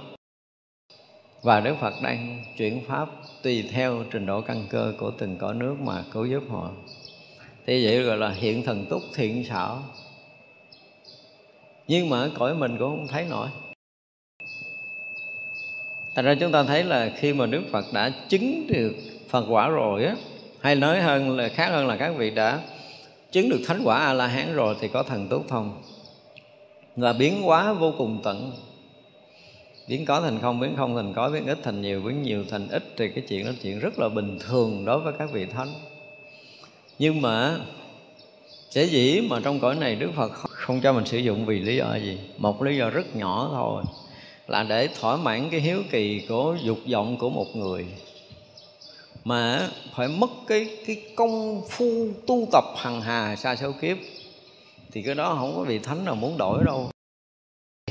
Và 1.42 1.60
Đức 1.60 1.76
Phật 1.82 1.94
đang 2.02 2.44
chuyển 2.58 2.86
pháp 2.88 3.10
tùy 3.44 3.70
theo 3.72 4.04
trình 4.12 4.26
độ 4.26 4.42
căn 4.42 4.68
cơ 4.70 4.94
của 5.00 5.12
từng 5.12 5.38
cõi 5.38 5.54
nước 5.54 5.76
mà 5.80 6.04
cứu 6.14 6.26
giúp 6.26 6.44
họ. 6.50 6.72
Thì 7.66 7.86
vậy 7.86 8.04
gọi 8.04 8.18
là 8.18 8.30
hiện 8.30 8.64
thần 8.64 8.86
túc 8.90 9.02
thiện 9.16 9.46
xảo 9.46 9.84
nhưng 11.88 12.10
mà 12.10 12.30
cõi 12.38 12.56
mình 12.56 12.78
cũng 12.78 12.90
không 12.90 13.08
thấy 13.08 13.26
nổi. 13.30 13.48
Thành 16.16 16.26
ra 16.26 16.36
chúng 16.40 16.52
ta 16.52 16.64
thấy 16.64 16.84
là 16.84 17.12
khi 17.18 17.34
mà 17.34 17.46
Đức 17.46 17.64
Phật 17.72 17.86
đã 17.94 18.12
chứng 18.30 18.68
được 18.68 18.96
Phật 19.30 19.46
quả 19.50 19.68
rồi 19.68 20.06
á, 20.06 20.16
Hay 20.60 20.76
nói 20.76 21.02
hơn 21.02 21.38
là, 21.38 21.48
khác 21.48 21.68
hơn 21.70 21.88
là 21.88 21.98
các 21.98 22.14
vị 22.18 22.30
đã 22.30 22.62
chứng 23.32 23.50
được 23.50 23.60
thánh 23.68 23.82
quả 23.84 23.98
A-la-hán 23.98 24.54
rồi 24.54 24.76
Thì 24.80 24.88
có 24.88 25.04
thần 25.04 25.28
túc 25.28 25.48
thông. 25.48 25.82
Và 26.96 27.14
biến 27.14 27.42
hóa 27.42 27.74
vô 27.74 27.94
cùng 27.98 28.22
tận. 28.24 28.52
Biến 29.88 30.06
có 30.06 30.22
thành 30.22 30.40
không, 30.42 30.60
biến 30.60 30.74
không 30.78 30.96
thành 30.96 31.14
có, 31.14 31.30
biến 31.30 31.48
ít 31.48 31.58
thành 31.64 31.82
nhiều, 31.82 32.02
biến 32.02 32.22
nhiều 32.22 32.44
thành 32.50 32.68
ít 32.70 32.84
thì 32.98 33.10
cái 33.10 33.24
chuyện 33.28 33.46
đó 33.46 33.52
chuyện 33.62 33.80
rất 33.80 34.00
là 34.00 34.10
bình 34.10 34.40
thường 34.40 34.86
đối 34.86 35.00
với 35.00 35.14
các 35.20 35.32
vị 35.32 35.46
thánh. 35.46 35.68
Nhưng 37.00 37.22
mà 37.22 37.58
sẽ 38.78 38.84
dĩ 38.84 39.21
mà 39.21 39.39
trong 39.43 39.59
cõi 39.59 39.75
này 39.75 39.95
Đức 39.95 40.11
Phật 40.15 40.32
không 40.34 40.82
cho 40.82 40.93
mình 40.93 41.05
sử 41.05 41.17
dụng 41.17 41.45
vì 41.45 41.59
lý 41.59 41.75
do 41.75 41.95
gì? 41.95 42.19
Một 42.38 42.61
lý 42.61 42.78
do 42.78 42.89
rất 42.89 43.15
nhỏ 43.15 43.49
thôi, 43.51 43.84
là 44.47 44.63
để 44.63 44.89
thỏa 44.99 45.17
mãn 45.17 45.49
cái 45.49 45.59
hiếu 45.59 45.84
kỳ 45.91 46.25
của 46.30 46.57
dục 46.63 46.78
vọng 46.91 47.17
của 47.17 47.30
một 47.30 47.45
người. 47.55 47.86
Mà 49.23 49.69
phải 49.95 50.07
mất 50.07 50.30
cái 50.47 50.69
cái 50.88 51.01
công 51.15 51.61
phu 51.69 52.07
tu 52.28 52.47
tập 52.51 52.63
hằng 52.75 53.01
hà 53.01 53.36
xa 53.36 53.55
số 53.55 53.71
kiếp, 53.82 53.97
thì 54.91 55.01
cái 55.01 55.15
đó 55.15 55.36
không 55.39 55.53
có 55.55 55.61
vị 55.61 55.80
thánh 55.80 56.05
nào 56.05 56.15
muốn 56.15 56.38
đổi 56.38 56.63
đâu. 56.65 56.89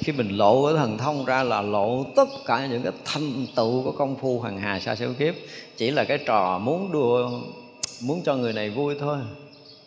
Khi 0.00 0.12
mình 0.12 0.36
lộ 0.36 0.66
cái 0.66 0.74
thần 0.76 0.98
thông 0.98 1.24
ra 1.24 1.42
là 1.42 1.62
lộ 1.62 2.04
tất 2.16 2.28
cả 2.46 2.66
những 2.66 2.82
cái 2.82 2.92
thành 3.04 3.46
tựu 3.56 3.82
của 3.82 3.92
công 3.92 4.16
phu 4.16 4.40
hằng 4.40 4.58
hà 4.58 4.80
xa 4.80 4.96
xíu 4.96 5.14
kiếp. 5.14 5.34
Chỉ 5.76 5.90
là 5.90 6.04
cái 6.04 6.18
trò 6.26 6.58
muốn 6.58 6.92
đùa 6.92 7.30
muốn 8.02 8.22
cho 8.24 8.36
người 8.36 8.52
này 8.52 8.70
vui 8.70 8.94
thôi. 9.00 9.18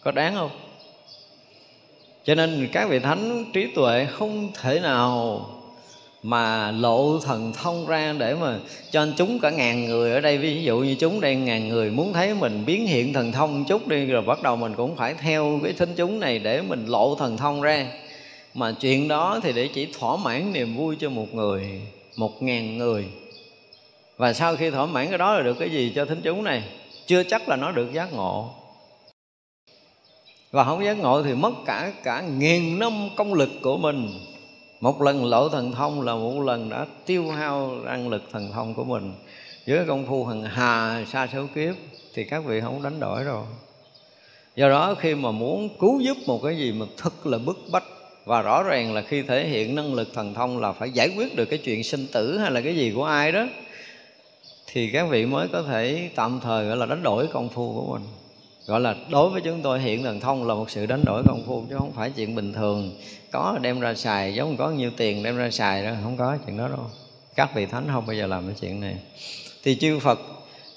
Có 0.04 0.12
đáng 0.12 0.36
không? 0.36 0.52
Cho 2.30 2.36
nên 2.36 2.68
các 2.72 2.90
vị 2.90 3.00
thánh 3.00 3.46
trí 3.54 3.68
tuệ 3.68 4.08
không 4.12 4.50
thể 4.62 4.80
nào 4.80 5.46
mà 6.24 6.72
lộ 6.72 7.20
thần 7.20 7.54
thông 7.54 7.88
ra 7.88 8.14
để 8.18 8.36
mà 8.36 8.60
cho 8.92 9.02
anh 9.02 9.14
chúng 9.18 9.40
cả 9.40 9.50
ngàn 9.50 9.86
người 9.86 10.12
ở 10.12 10.22
đây. 10.22 10.38
Ví 10.38 10.64
dụ 10.64 10.80
như 10.80 10.96
chúng 11.00 11.22
đây, 11.22 11.36
ngàn 11.36 11.68
người 11.68 11.90
muốn 11.90 12.14
thấy 12.14 12.34
mình 12.34 12.64
biến 12.66 12.88
hiện 12.88 13.14
thần 13.14 13.32
thông 13.32 13.66
chút 13.66 13.88
đi, 13.88 14.06
rồi 14.06 14.22
bắt 14.22 14.44
đầu 14.44 14.56
mình 14.56 14.74
cũng 14.78 14.96
phải 14.96 15.14
theo 15.14 15.60
cái 15.64 15.74
thính 15.74 15.94
chúng 15.96 16.20
này 16.20 16.40
để 16.40 16.62
mình 16.62 16.86
lộ 16.86 17.16
thần 17.16 17.38
thông 17.38 17.62
ra. 17.62 17.88
Mà 18.54 18.72
chuyện 18.72 19.08
đó 19.08 19.40
thì 19.44 19.54
để 19.54 19.70
chỉ 19.74 19.88
thỏa 20.00 20.18
mãn 20.18 20.54
niềm 20.54 20.76
vui 20.76 20.96
cho 21.00 21.10
một 21.10 21.34
người, 21.34 21.82
một 22.18 22.44
ngàn 22.44 22.78
người. 22.78 23.06
Và 24.18 24.34
sau 24.34 24.56
khi 24.56 24.70
thỏa 24.70 24.86
mãn 24.86 25.10
cái 25.10 25.18
đó 25.18 25.34
là 25.34 25.42
được 25.42 25.60
cái 25.60 25.70
gì 25.70 25.92
cho 25.96 26.06
thính 26.06 26.22
chúng 26.24 26.44
này? 26.44 26.64
Chưa 27.08 27.24
chắc 27.24 27.50
là 27.50 27.56
nó 27.56 27.72
được 27.72 27.94
giác 27.94 28.14
ngộ 28.14 28.50
và 30.52 30.64
không 30.64 30.86
giác 30.86 31.00
ngộ 31.00 31.24
thì 31.24 31.34
mất 31.34 31.54
cả 31.66 31.94
cả 32.04 32.22
nghìn 32.22 32.80
năm 32.80 33.10
công 33.16 33.34
lực 33.34 33.50
của 33.62 33.78
mình. 33.78 34.10
Một 34.80 35.02
lần 35.02 35.26
lộ 35.26 35.50
thần 35.50 35.72
thông 35.72 36.02
là 36.02 36.16
một 36.16 36.42
lần 36.42 36.70
đã 36.70 36.86
tiêu 37.06 37.32
hao 37.32 37.72
năng 37.86 38.10
lực 38.10 38.24
thần 38.32 38.52
thông 38.52 38.74
của 38.74 38.84
mình. 38.84 39.14
Với 39.68 39.86
công 39.88 40.06
phu 40.06 40.26
hằng 40.26 40.44
hà 40.44 41.06
xa 41.12 41.28
số 41.34 41.46
kiếp 41.56 41.76
thì 42.14 42.24
các 42.24 42.46
vị 42.46 42.62
không 42.62 42.84
đánh 42.84 43.00
đổi 43.00 43.24
rồi. 43.24 43.46
Do 44.56 44.70
đó 44.70 44.96
khi 45.00 45.16
mà 45.16 45.32
muốn 45.32 45.70
cứu 45.80 46.00
giúp 46.00 46.18
một 46.26 46.44
cái 46.44 46.58
gì 46.58 46.72
mà 46.72 46.86
thật 46.98 47.28
là 47.28 47.38
bức 47.38 47.60
bách 47.72 47.84
và 48.26 48.42
rõ 48.42 48.64
ràng 48.64 48.94
là 48.94 49.02
khi 49.02 49.22
thể 49.22 49.48
hiện 49.48 49.76
năng 49.76 49.94
lực 49.94 50.08
thần 50.14 50.34
thông 50.34 50.60
là 50.60 50.72
phải 50.72 50.92
giải 50.92 51.10
quyết 51.18 51.36
được 51.36 51.46
cái 51.46 51.60
chuyện 51.60 51.84
sinh 51.84 52.08
tử 52.14 52.38
hay 52.38 52.52
là 52.52 52.62
cái 52.62 52.76
gì 52.76 52.92
của 52.96 53.04
ai 53.04 53.32
đó, 53.32 53.48
thì 54.68 54.90
các 54.90 55.10
vị 55.10 55.26
mới 55.26 55.48
có 55.48 55.64
thể 55.64 56.10
tạm 56.16 56.40
thời 56.44 56.68
gọi 56.68 56.78
là 56.78 56.86
đánh 56.86 57.04
đổi 57.04 57.28
công 57.28 57.50
phu 57.50 57.74
của 57.74 57.94
mình 57.94 58.08
gọi 58.70 58.82
là 58.82 58.96
đối 59.10 59.30
với 59.30 59.42
chúng 59.42 59.62
tôi 59.62 59.80
hiện 59.80 60.04
thần 60.04 60.20
thông 60.20 60.48
là 60.48 60.54
một 60.54 60.70
sự 60.70 60.86
đánh 60.86 61.06
đổi 61.06 61.24
công 61.28 61.44
phu 61.46 61.64
chứ 61.70 61.76
không 61.80 61.92
phải 61.92 62.12
chuyện 62.16 62.36
bình 62.36 62.54
thường. 62.54 62.96
Có 63.32 63.58
đem 63.62 63.80
ra 63.80 63.94
xài 63.94 64.34
giống 64.34 64.58
có 64.58 64.70
nhiều 64.70 64.92
tiền 64.98 65.24
đem 65.24 65.38
ra 65.38 65.52
xài 65.52 65.84
đó 65.84 65.92
không 66.04 66.18
có 66.18 66.38
chuyện 66.46 66.58
đó 66.58 66.68
đâu. 66.68 66.86
Các 67.36 67.56
vị 67.56 67.66
thánh 67.66 67.88
không 67.92 68.06
bao 68.06 68.16
giờ 68.16 68.28
làm 68.28 68.48
cái 68.48 68.56
chuyện 68.62 68.82
này. 68.82 68.96
Thì 69.64 69.76
chư 69.76 70.00
Phật 70.00 70.20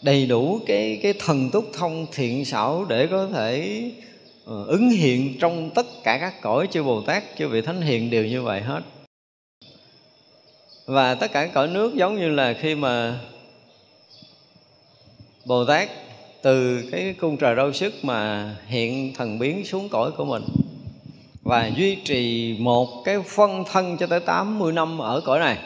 đầy 0.03 0.27
đủ 0.27 0.61
cái 0.67 1.01
cái 1.03 1.15
thần 1.19 1.51
túc 1.51 1.71
thông 1.73 2.07
thiện 2.13 2.45
xảo 2.45 2.85
để 2.85 3.07
có 3.07 3.27
thể 3.27 3.83
uh, 4.45 4.69
ứng 4.69 4.91
hiện 4.91 5.39
trong 5.41 5.71
tất 5.71 5.87
cả 6.05 6.19
các 6.19 6.43
cõi 6.43 6.69
chư 6.71 6.83
Bồ 6.83 7.01
Tát 7.01 7.25
chư 7.39 7.49
vị 7.49 7.61
thánh 7.61 7.81
hiền 7.81 8.11
đều 8.11 8.27
như 8.27 8.43
vậy 8.43 8.61
hết. 8.61 8.81
Và 10.87 11.15
tất 11.15 11.33
cả 11.33 11.47
cõi 11.47 11.69
nước 11.69 11.95
giống 11.95 12.17
như 12.17 12.29
là 12.29 12.53
khi 12.53 12.75
mà 12.75 13.21
Bồ 15.45 15.65
Tát 15.65 15.89
từ 16.43 16.89
cái 16.93 17.15
cung 17.21 17.37
trời 17.37 17.57
đau 17.57 17.73
sức 17.73 17.95
mà 18.03 18.51
hiện 18.67 19.15
thần 19.15 19.39
biến 19.39 19.65
xuống 19.65 19.89
cõi 19.89 20.11
của 20.11 20.25
mình 20.25 20.43
và 21.43 21.71
duy 21.77 21.95
trì 21.95 22.57
một 22.59 22.89
cái 23.05 23.21
phân 23.27 23.65
thân 23.73 23.97
cho 23.97 24.07
tới 24.07 24.21
80 24.21 24.73
năm 24.73 24.99
ở 24.99 25.21
cõi 25.25 25.39
này. 25.39 25.59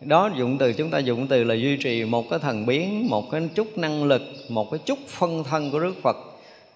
Đó, 0.00 0.30
dụng 0.36 0.58
từ 0.58 0.72
chúng 0.72 0.90
ta 0.90 0.98
dụng 0.98 1.26
từ 1.26 1.44
là 1.44 1.54
duy 1.54 1.76
trì 1.76 2.04
một 2.04 2.30
cái 2.30 2.38
thần 2.38 2.66
biến, 2.66 3.08
một 3.08 3.30
cái 3.30 3.48
chút 3.54 3.78
năng 3.78 4.04
lực, 4.04 4.22
một 4.48 4.70
cái 4.70 4.80
chút 4.84 4.98
phân 5.08 5.44
thân 5.44 5.70
của 5.70 5.80
Đức 5.80 5.94
Phật, 6.02 6.16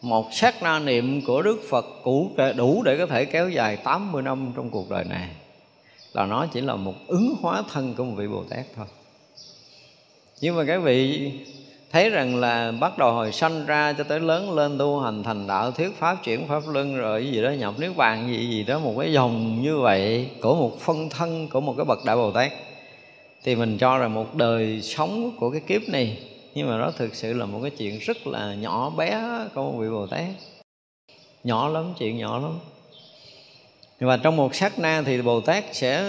một 0.02 0.28
sát 0.32 0.62
na 0.62 0.78
niệm 0.78 1.20
của 1.26 1.42
Đức 1.42 1.60
Phật 1.68 1.86
cũ 2.02 2.30
đủ 2.56 2.82
để 2.82 2.98
có 2.98 3.06
thể 3.06 3.24
kéo 3.24 3.50
dài 3.50 3.76
80 3.76 4.22
năm 4.22 4.52
trong 4.56 4.70
cuộc 4.70 4.90
đời 4.90 5.04
này. 5.04 5.28
Là 6.12 6.26
nó 6.26 6.46
chỉ 6.46 6.60
là 6.60 6.76
một 6.76 6.94
ứng 7.06 7.34
hóa 7.40 7.62
thân 7.72 7.94
của 7.94 8.04
một 8.04 8.14
vị 8.16 8.26
Bồ 8.26 8.44
Tát 8.50 8.66
thôi. 8.76 8.86
Nhưng 10.40 10.56
mà 10.56 10.64
cái 10.64 10.78
vị 10.78 11.30
thấy 11.92 12.10
rằng 12.10 12.36
là 12.36 12.72
bắt 12.80 12.98
đầu 12.98 13.12
hồi 13.12 13.32
sanh 13.32 13.66
ra 13.66 13.92
cho 13.92 14.04
tới 14.04 14.20
lớn 14.20 14.52
lên 14.52 14.78
tu 14.78 15.00
hành 15.00 15.22
thành 15.22 15.46
đạo, 15.46 15.70
thuyết 15.70 15.98
pháp, 15.98 16.24
chuyển 16.24 16.48
pháp 16.48 16.62
luân 16.68 16.96
rồi 16.96 17.30
gì 17.32 17.42
đó 17.42 17.50
nhập 17.50 17.74
niết 17.78 17.96
bàn 17.96 18.28
gì 18.28 18.50
gì 18.50 18.64
đó, 18.64 18.78
một 18.78 18.94
cái 18.98 19.12
dòng 19.12 19.62
như 19.62 19.78
vậy, 19.78 20.28
của 20.40 20.54
một 20.54 20.80
phân 20.80 21.08
thân, 21.08 21.48
của 21.48 21.60
một 21.60 21.74
cái 21.76 21.84
bậc 21.84 21.98
đại 22.04 22.16
bồ 22.16 22.30
tát. 22.30 22.52
Thì 23.44 23.56
mình 23.56 23.78
cho 23.78 23.98
rằng 23.98 24.14
một 24.14 24.34
đời 24.34 24.82
sống 24.82 25.32
của 25.38 25.50
cái 25.50 25.60
kiếp 25.60 25.82
này, 25.88 26.18
nhưng 26.54 26.68
mà 26.68 26.78
đó 26.78 26.92
thực 26.96 27.14
sự 27.14 27.32
là 27.32 27.46
một 27.46 27.58
cái 27.62 27.70
chuyện 27.70 27.98
rất 27.98 28.26
là 28.26 28.54
nhỏ 28.54 28.90
bé 28.90 29.22
của 29.54 29.62
một 29.62 29.78
vị 29.78 29.88
bồ 29.88 30.06
tát. 30.06 30.26
Nhỏ 31.44 31.68
lắm, 31.68 31.94
chuyện 31.98 32.18
nhỏ 32.18 32.38
lắm. 32.38 32.58
Và 34.00 34.16
trong 34.16 34.36
một 34.36 34.54
sát 34.54 34.78
na 34.78 35.02
thì 35.06 35.22
bồ 35.22 35.40
tát 35.40 35.64
sẽ 35.72 36.04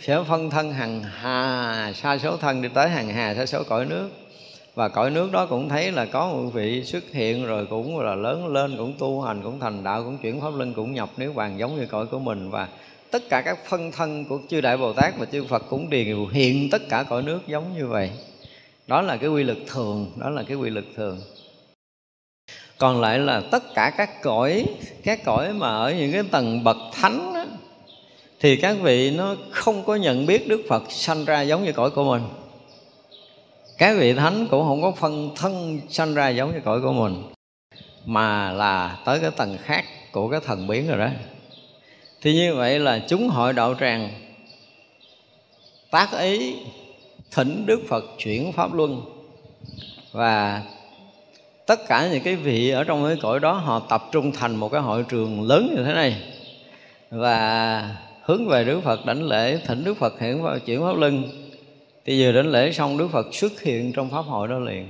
sẽ 0.00 0.22
phân 0.28 0.50
thân 0.50 0.72
hàng 0.72 1.02
hà, 1.02 1.92
sa 1.94 2.18
số 2.18 2.36
thân 2.36 2.62
đi 2.62 2.68
tới 2.74 2.88
hàng 2.88 3.08
hà, 3.08 3.34
sa 3.34 3.46
số 3.46 3.62
cõi 3.68 3.84
nước 3.84 4.10
và 4.76 4.88
cõi 4.88 5.10
nước 5.10 5.32
đó 5.32 5.46
cũng 5.46 5.68
thấy 5.68 5.92
là 5.92 6.06
có 6.06 6.28
một 6.28 6.50
vị 6.52 6.84
xuất 6.84 7.04
hiện 7.12 7.46
rồi 7.46 7.66
cũng 7.70 7.98
là 7.98 8.14
lớn 8.14 8.46
lên 8.46 8.76
cũng 8.76 8.94
tu 8.98 9.20
hành 9.20 9.42
cũng 9.42 9.60
thành 9.60 9.84
đạo 9.84 10.04
cũng 10.04 10.18
chuyển 10.18 10.40
pháp 10.40 10.50
luân 10.56 10.74
cũng 10.74 10.94
nhập 10.94 11.10
nếu 11.16 11.32
bàn 11.32 11.58
giống 11.58 11.76
như 11.76 11.86
cõi 11.86 12.06
của 12.06 12.18
mình. 12.18 12.50
Và 12.50 12.68
tất 13.10 13.22
cả 13.28 13.42
các 13.44 13.58
phân 13.68 13.92
thân 13.92 14.24
của 14.24 14.38
chư 14.48 14.60
đại 14.60 14.76
bồ 14.76 14.92
tát 14.92 15.18
và 15.18 15.26
chư 15.26 15.44
phật 15.44 15.62
cũng 15.70 15.90
đều 15.90 16.26
hiện 16.26 16.70
tất 16.70 16.82
cả 16.88 17.02
cõi 17.02 17.22
nước 17.22 17.40
giống 17.46 17.76
như 17.76 17.86
vậy. 17.86 18.10
Đó 18.86 19.02
là 19.02 19.16
cái 19.16 19.30
quy 19.30 19.44
lực 19.44 19.58
thường 19.66 20.12
đó 20.16 20.30
là 20.30 20.42
cái 20.42 20.56
quy 20.56 20.70
lực 20.70 20.84
thường. 20.96 21.20
Còn 22.78 23.00
lại 23.00 23.18
là 23.18 23.42
tất 23.50 23.74
cả 23.74 23.92
các 23.96 24.22
cõi 24.22 24.66
các 25.04 25.24
cõi 25.24 25.52
mà 25.52 25.68
ở 25.68 25.92
những 25.92 26.12
cái 26.12 26.22
tầng 26.30 26.64
bậc 26.64 26.76
thánh 26.92 27.32
đó, 27.34 27.44
thì 28.40 28.56
các 28.56 28.76
vị 28.82 29.10
nó 29.10 29.36
không 29.50 29.84
có 29.84 29.94
nhận 29.94 30.26
biết 30.26 30.48
đức 30.48 30.62
phật 30.68 30.82
sanh 30.88 31.24
ra 31.24 31.42
giống 31.42 31.64
như 31.64 31.72
cõi 31.72 31.90
của 31.90 32.04
mình 32.04 32.22
các 33.78 33.96
vị 33.98 34.12
thánh 34.12 34.46
cũng 34.50 34.64
không 34.64 34.82
có 34.82 34.92
phân 34.92 35.30
thân 35.36 35.80
sanh 35.88 36.14
ra 36.14 36.28
giống 36.28 36.52
như 36.52 36.60
cõi 36.64 36.80
của 36.80 36.92
mình, 36.92 37.22
mà 38.06 38.52
là 38.52 38.98
tới 39.04 39.20
cái 39.20 39.30
tầng 39.30 39.58
khác 39.62 39.84
của 40.12 40.28
cái 40.28 40.40
thần 40.44 40.66
biến 40.66 40.88
rồi 40.88 40.98
đó. 40.98 41.08
Thì 42.22 42.34
như 42.34 42.54
vậy 42.54 42.78
là 42.78 42.98
chúng 43.08 43.28
hội 43.28 43.52
đạo 43.52 43.74
tràng 43.80 44.10
tác 45.90 46.18
ý 46.18 46.56
thỉnh 47.30 47.66
đức 47.66 47.80
phật 47.88 48.04
chuyển 48.18 48.52
pháp 48.52 48.74
luân. 48.74 49.02
Và 50.12 50.62
tất 51.66 51.88
cả 51.88 52.08
những 52.12 52.22
cái 52.22 52.36
vị 52.36 52.70
ở 52.70 52.84
trong 52.84 53.04
cái 53.06 53.16
cõi 53.22 53.40
đó, 53.40 53.52
họ 53.52 53.82
tập 53.88 54.04
trung 54.12 54.32
thành 54.32 54.56
một 54.56 54.68
cái 54.68 54.80
hội 54.80 55.04
trường 55.08 55.42
lớn 55.42 55.74
như 55.76 55.84
thế 55.84 55.94
này. 55.94 56.16
Và 57.10 57.96
hướng 58.22 58.48
về 58.48 58.64
Đức 58.64 58.80
Phật 58.84 59.06
đảnh 59.06 59.22
lễ, 59.22 59.58
thỉnh 59.66 59.84
Đức 59.84 59.94
Phật 59.94 60.20
hiện 60.20 60.42
vào 60.42 60.58
chuyển 60.58 60.80
pháp 60.80 60.96
luân 60.96 61.22
thì 62.06 62.22
vừa 62.22 62.32
đến 62.32 62.46
lễ 62.52 62.72
xong, 62.72 62.98
Đức 62.98 63.08
Phật 63.12 63.34
xuất 63.34 63.62
hiện 63.62 63.92
trong 63.92 64.10
pháp 64.10 64.22
hội 64.22 64.48
đó 64.48 64.58
liền. 64.58 64.88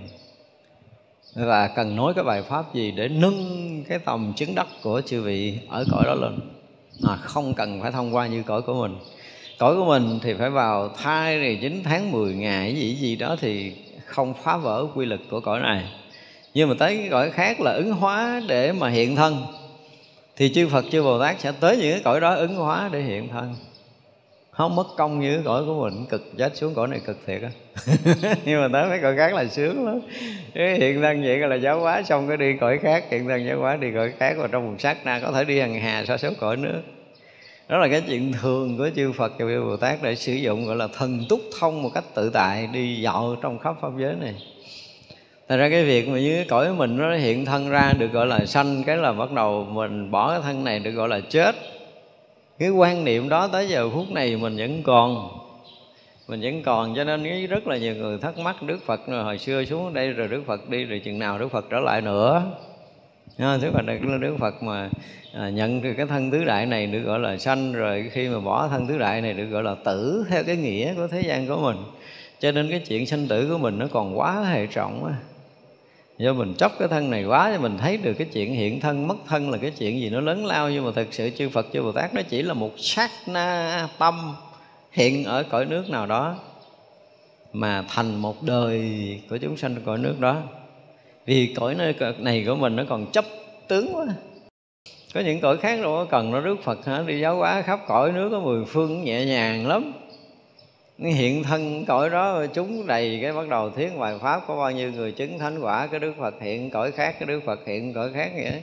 Và 1.34 1.68
cần 1.68 1.96
nói 1.96 2.14
cái 2.14 2.24
bài 2.24 2.42
pháp 2.42 2.74
gì 2.74 2.90
để 2.90 3.08
nâng 3.08 3.84
cái 3.88 3.98
tầm 3.98 4.32
chứng 4.36 4.54
đắc 4.54 4.66
của 4.82 5.00
chư 5.06 5.22
vị 5.22 5.58
ở 5.68 5.84
cõi 5.90 6.04
đó 6.06 6.14
lên. 6.14 6.38
Mà 7.00 7.16
không 7.16 7.54
cần 7.54 7.82
phải 7.82 7.92
thông 7.92 8.14
qua 8.14 8.26
như 8.26 8.42
cõi 8.42 8.62
của 8.62 8.74
mình. 8.74 8.96
Cõi 9.58 9.76
của 9.76 9.84
mình 9.84 10.18
thì 10.22 10.34
phải 10.34 10.50
vào 10.50 10.88
thai 10.88 11.40
thì 11.40 11.58
chín 11.62 11.82
tháng 11.84 12.12
10 12.12 12.34
ngày 12.34 12.76
gì 12.76 12.94
gì 12.94 13.16
đó 13.16 13.36
thì 13.40 13.72
không 14.04 14.34
phá 14.42 14.56
vỡ 14.56 14.86
quy 14.94 15.06
lực 15.06 15.20
của 15.30 15.40
cõi 15.40 15.60
này. 15.60 15.84
Nhưng 16.54 16.68
mà 16.68 16.74
tới 16.78 16.96
cái 16.96 17.08
cõi 17.10 17.30
khác 17.30 17.60
là 17.60 17.72
ứng 17.72 17.92
hóa 17.92 18.42
để 18.48 18.72
mà 18.72 18.88
hiện 18.88 19.16
thân. 19.16 19.46
Thì 20.36 20.52
chư 20.54 20.68
Phật, 20.68 20.84
chư 20.92 21.02
Bồ 21.02 21.20
Tát 21.20 21.40
sẽ 21.40 21.52
tới 21.52 21.76
những 21.76 21.92
cái 21.92 22.00
cõi 22.04 22.20
đó 22.20 22.34
ứng 22.34 22.54
hóa 22.54 22.88
để 22.92 23.02
hiện 23.02 23.28
thân 23.28 23.54
không, 24.56 24.76
mất 24.76 24.86
công 24.96 25.20
như 25.20 25.42
cõi 25.44 25.64
của 25.66 25.82
mình. 25.82 26.06
Cực, 26.06 26.36
chết 26.38 26.56
xuống 26.56 26.74
cõi 26.74 26.88
này 26.88 27.00
cực 27.06 27.16
thiệt 27.26 27.42
á. 27.42 27.50
Nhưng 28.44 28.60
mà 28.60 28.68
tới 28.72 28.88
mấy 28.88 28.98
cõi 29.02 29.16
khác 29.16 29.34
là 29.34 29.44
sướng 29.44 29.86
lắm. 29.86 30.00
Cái 30.54 30.74
hiện 30.74 31.02
thân 31.02 31.22
vậy 31.22 31.38
là 31.38 31.56
giáo 31.56 31.80
hóa 31.80 32.02
xong 32.02 32.28
cái 32.28 32.36
đi 32.36 32.56
cõi 32.60 32.78
khác, 32.78 33.04
hiện 33.10 33.28
thân 33.28 33.46
giáo 33.46 33.58
hóa 33.58 33.76
đi 33.76 33.88
cõi 33.94 34.12
khác 34.18 34.34
và 34.38 34.46
trong 34.46 34.70
một 34.70 34.76
sát 34.78 34.96
na 35.04 35.20
có 35.20 35.32
thể 35.32 35.44
đi 35.44 35.60
hàng 35.60 35.80
hà 35.80 36.04
so 36.04 36.16
số 36.16 36.30
cõi 36.40 36.56
nữa. 36.56 36.82
Đó 37.68 37.78
là 37.78 37.88
cái 37.88 38.02
chuyện 38.08 38.32
thường 38.42 38.78
của 38.78 38.90
chư 38.96 39.12
Phật 39.12 39.32
và 39.38 39.60
Bồ 39.64 39.76
Tát 39.76 40.02
để 40.02 40.14
sử 40.14 40.32
dụng, 40.32 40.66
gọi 40.66 40.76
là 40.76 40.88
thần 40.98 41.24
túc 41.28 41.40
thông 41.60 41.82
một 41.82 41.90
cách 41.94 42.04
tự 42.14 42.30
tại, 42.30 42.68
đi 42.72 43.00
dạo 43.00 43.36
trong 43.42 43.58
khắp 43.58 43.76
pháp 43.80 43.90
giới 43.98 44.14
này. 44.20 44.34
Thật 45.48 45.56
ra 45.56 45.68
cái 45.68 45.84
việc 45.84 46.08
mà 46.08 46.18
như 46.18 46.36
cái 46.36 46.46
cõi 46.48 46.74
mình 46.74 46.96
nó 46.96 47.16
hiện 47.16 47.44
thân 47.44 47.70
ra 47.70 47.92
được 47.98 48.12
gọi 48.12 48.26
là 48.26 48.46
sanh, 48.46 48.82
Cái 48.86 48.96
là 48.96 49.12
bắt 49.12 49.32
đầu 49.32 49.64
mình 49.70 50.10
bỏ 50.10 50.30
cái 50.30 50.40
thân 50.42 50.64
này 50.64 50.78
được 50.78 50.90
gọi 50.90 51.08
là 51.08 51.20
chết. 51.20 51.54
Cái 52.58 52.70
quan 52.70 53.04
niệm 53.04 53.28
đó 53.28 53.48
tới 53.48 53.68
giờ 53.68 53.90
phút 53.90 54.10
này 54.10 54.36
mình 54.36 54.56
vẫn 54.56 54.82
còn. 54.82 55.28
Mình 56.28 56.40
vẫn 56.40 56.62
còn 56.62 56.94
cho 56.96 57.04
nên 57.04 57.46
rất 57.46 57.66
là 57.66 57.76
nhiều 57.76 57.94
người 57.94 58.18
thắc 58.18 58.38
mắc 58.38 58.62
Đức 58.62 58.78
Phật 58.86 59.00
hồi 59.06 59.38
xưa 59.38 59.64
xuống 59.64 59.94
đây 59.94 60.12
rồi 60.12 60.28
Đức 60.28 60.42
Phật 60.46 60.68
đi 60.70 60.84
rồi 60.84 60.98
chừng 61.04 61.18
nào 61.18 61.38
Đức 61.38 61.48
Phật 61.48 61.66
trở 61.70 61.80
lại 61.80 62.00
nữa. 62.00 62.42
À, 63.38 63.58
Đức 63.62 63.70
Phật 63.72 63.84
là 63.86 64.18
Đức 64.20 64.36
Phật 64.38 64.62
mà 64.62 64.90
à, 65.34 65.48
nhận 65.48 65.94
cái 65.96 66.06
thân 66.06 66.30
tứ 66.30 66.44
đại 66.44 66.66
này 66.66 66.86
được 66.86 67.00
gọi 67.00 67.18
là 67.18 67.36
sanh 67.36 67.72
Rồi 67.72 68.10
khi 68.12 68.28
mà 68.28 68.40
bỏ 68.40 68.68
thân 68.68 68.86
tứ 68.86 68.98
đại 68.98 69.20
này 69.20 69.32
được 69.32 69.46
gọi 69.46 69.62
là 69.62 69.74
tử 69.84 70.24
Theo 70.30 70.44
cái 70.44 70.56
nghĩa 70.56 70.94
của 70.94 71.06
thế 71.06 71.20
gian 71.20 71.46
của 71.46 71.56
mình. 71.56 71.76
Cho 72.40 72.52
nên 72.52 72.70
cái 72.70 72.80
chuyện 72.80 73.06
sanh 73.06 73.28
tử 73.28 73.48
của 73.50 73.58
mình 73.58 73.78
nó 73.78 73.86
còn 73.92 74.18
quá 74.18 74.40
hệ 74.40 74.66
trọng 74.66 75.04
á 75.04 75.14
do 76.18 76.32
mình 76.32 76.54
chấp 76.54 76.72
cái 76.78 76.88
thân 76.88 77.10
này 77.10 77.24
quá 77.24 77.50
thì 77.52 77.58
mình 77.58 77.78
thấy 77.78 77.96
được 77.96 78.12
cái 78.12 78.26
chuyện 78.32 78.54
hiện 78.54 78.80
thân, 78.80 79.08
mất 79.08 79.16
thân 79.26 79.50
là 79.50 79.58
cái 79.58 79.70
chuyện 79.70 80.00
gì 80.00 80.10
nó 80.10 80.20
lớn 80.20 80.46
lao. 80.46 80.70
Nhưng 80.70 80.84
mà 80.84 80.90
thực 80.94 81.14
sự 81.14 81.30
chư 81.30 81.48
Phật, 81.48 81.66
chư 81.72 81.82
Bồ 81.82 81.92
Tát 81.92 82.14
nó 82.14 82.22
chỉ 82.22 82.42
là 82.42 82.54
một 82.54 82.70
sát 82.76 83.10
na 83.26 83.88
tâm 83.98 84.34
hiện 84.92 85.24
ở 85.24 85.42
cõi 85.42 85.64
nước 85.64 85.90
nào 85.90 86.06
đó 86.06 86.36
mà 87.52 87.84
thành 87.88 88.16
một 88.16 88.42
đời 88.42 88.80
của 89.30 89.36
chúng 89.36 89.56
sanh 89.56 89.76
cõi 89.84 89.98
nước 89.98 90.20
đó. 90.20 90.42
Vì 91.26 91.54
cõi 91.56 91.74
nơi 91.74 91.94
này 92.18 92.44
của 92.46 92.54
mình 92.54 92.76
nó 92.76 92.84
còn 92.88 93.06
chấp 93.12 93.24
tướng 93.68 93.94
quá. 93.94 94.06
Có 95.14 95.20
những 95.20 95.40
cõi 95.40 95.56
khác 95.56 95.80
đâu 95.82 95.92
có 95.92 96.04
cần 96.04 96.30
nó 96.30 96.40
Đức 96.40 96.56
Phật 96.62 96.86
hả? 96.86 97.02
Đi 97.06 97.20
giáo 97.20 97.36
hóa 97.36 97.62
khắp 97.62 97.80
cõi 97.86 98.12
nước 98.12 98.28
có 98.32 98.40
mười 98.40 98.64
phương 98.64 99.04
nhẹ 99.04 99.24
nhàng 99.24 99.66
lắm 99.66 99.92
hiện 100.98 101.42
thân 101.42 101.84
cõi 101.84 102.10
đó 102.10 102.46
chúng 102.54 102.86
đầy 102.86 103.18
cái 103.22 103.32
bắt 103.32 103.48
đầu 103.48 103.70
thiết 103.70 103.90
bài 103.98 104.18
pháp 104.20 104.42
có 104.46 104.56
bao 104.56 104.70
nhiêu 104.70 104.92
người 104.92 105.12
chứng 105.12 105.38
thánh 105.38 105.58
quả 105.60 105.86
cái 105.86 106.00
đức 106.00 106.12
phật 106.18 106.34
hiện 106.40 106.70
cõi 106.70 106.92
khác 106.92 107.16
cái 107.18 107.26
đức 107.26 107.40
phật 107.46 107.60
hiện 107.66 107.94
cõi 107.94 108.10
khác 108.14 108.30
vậy 108.34 108.60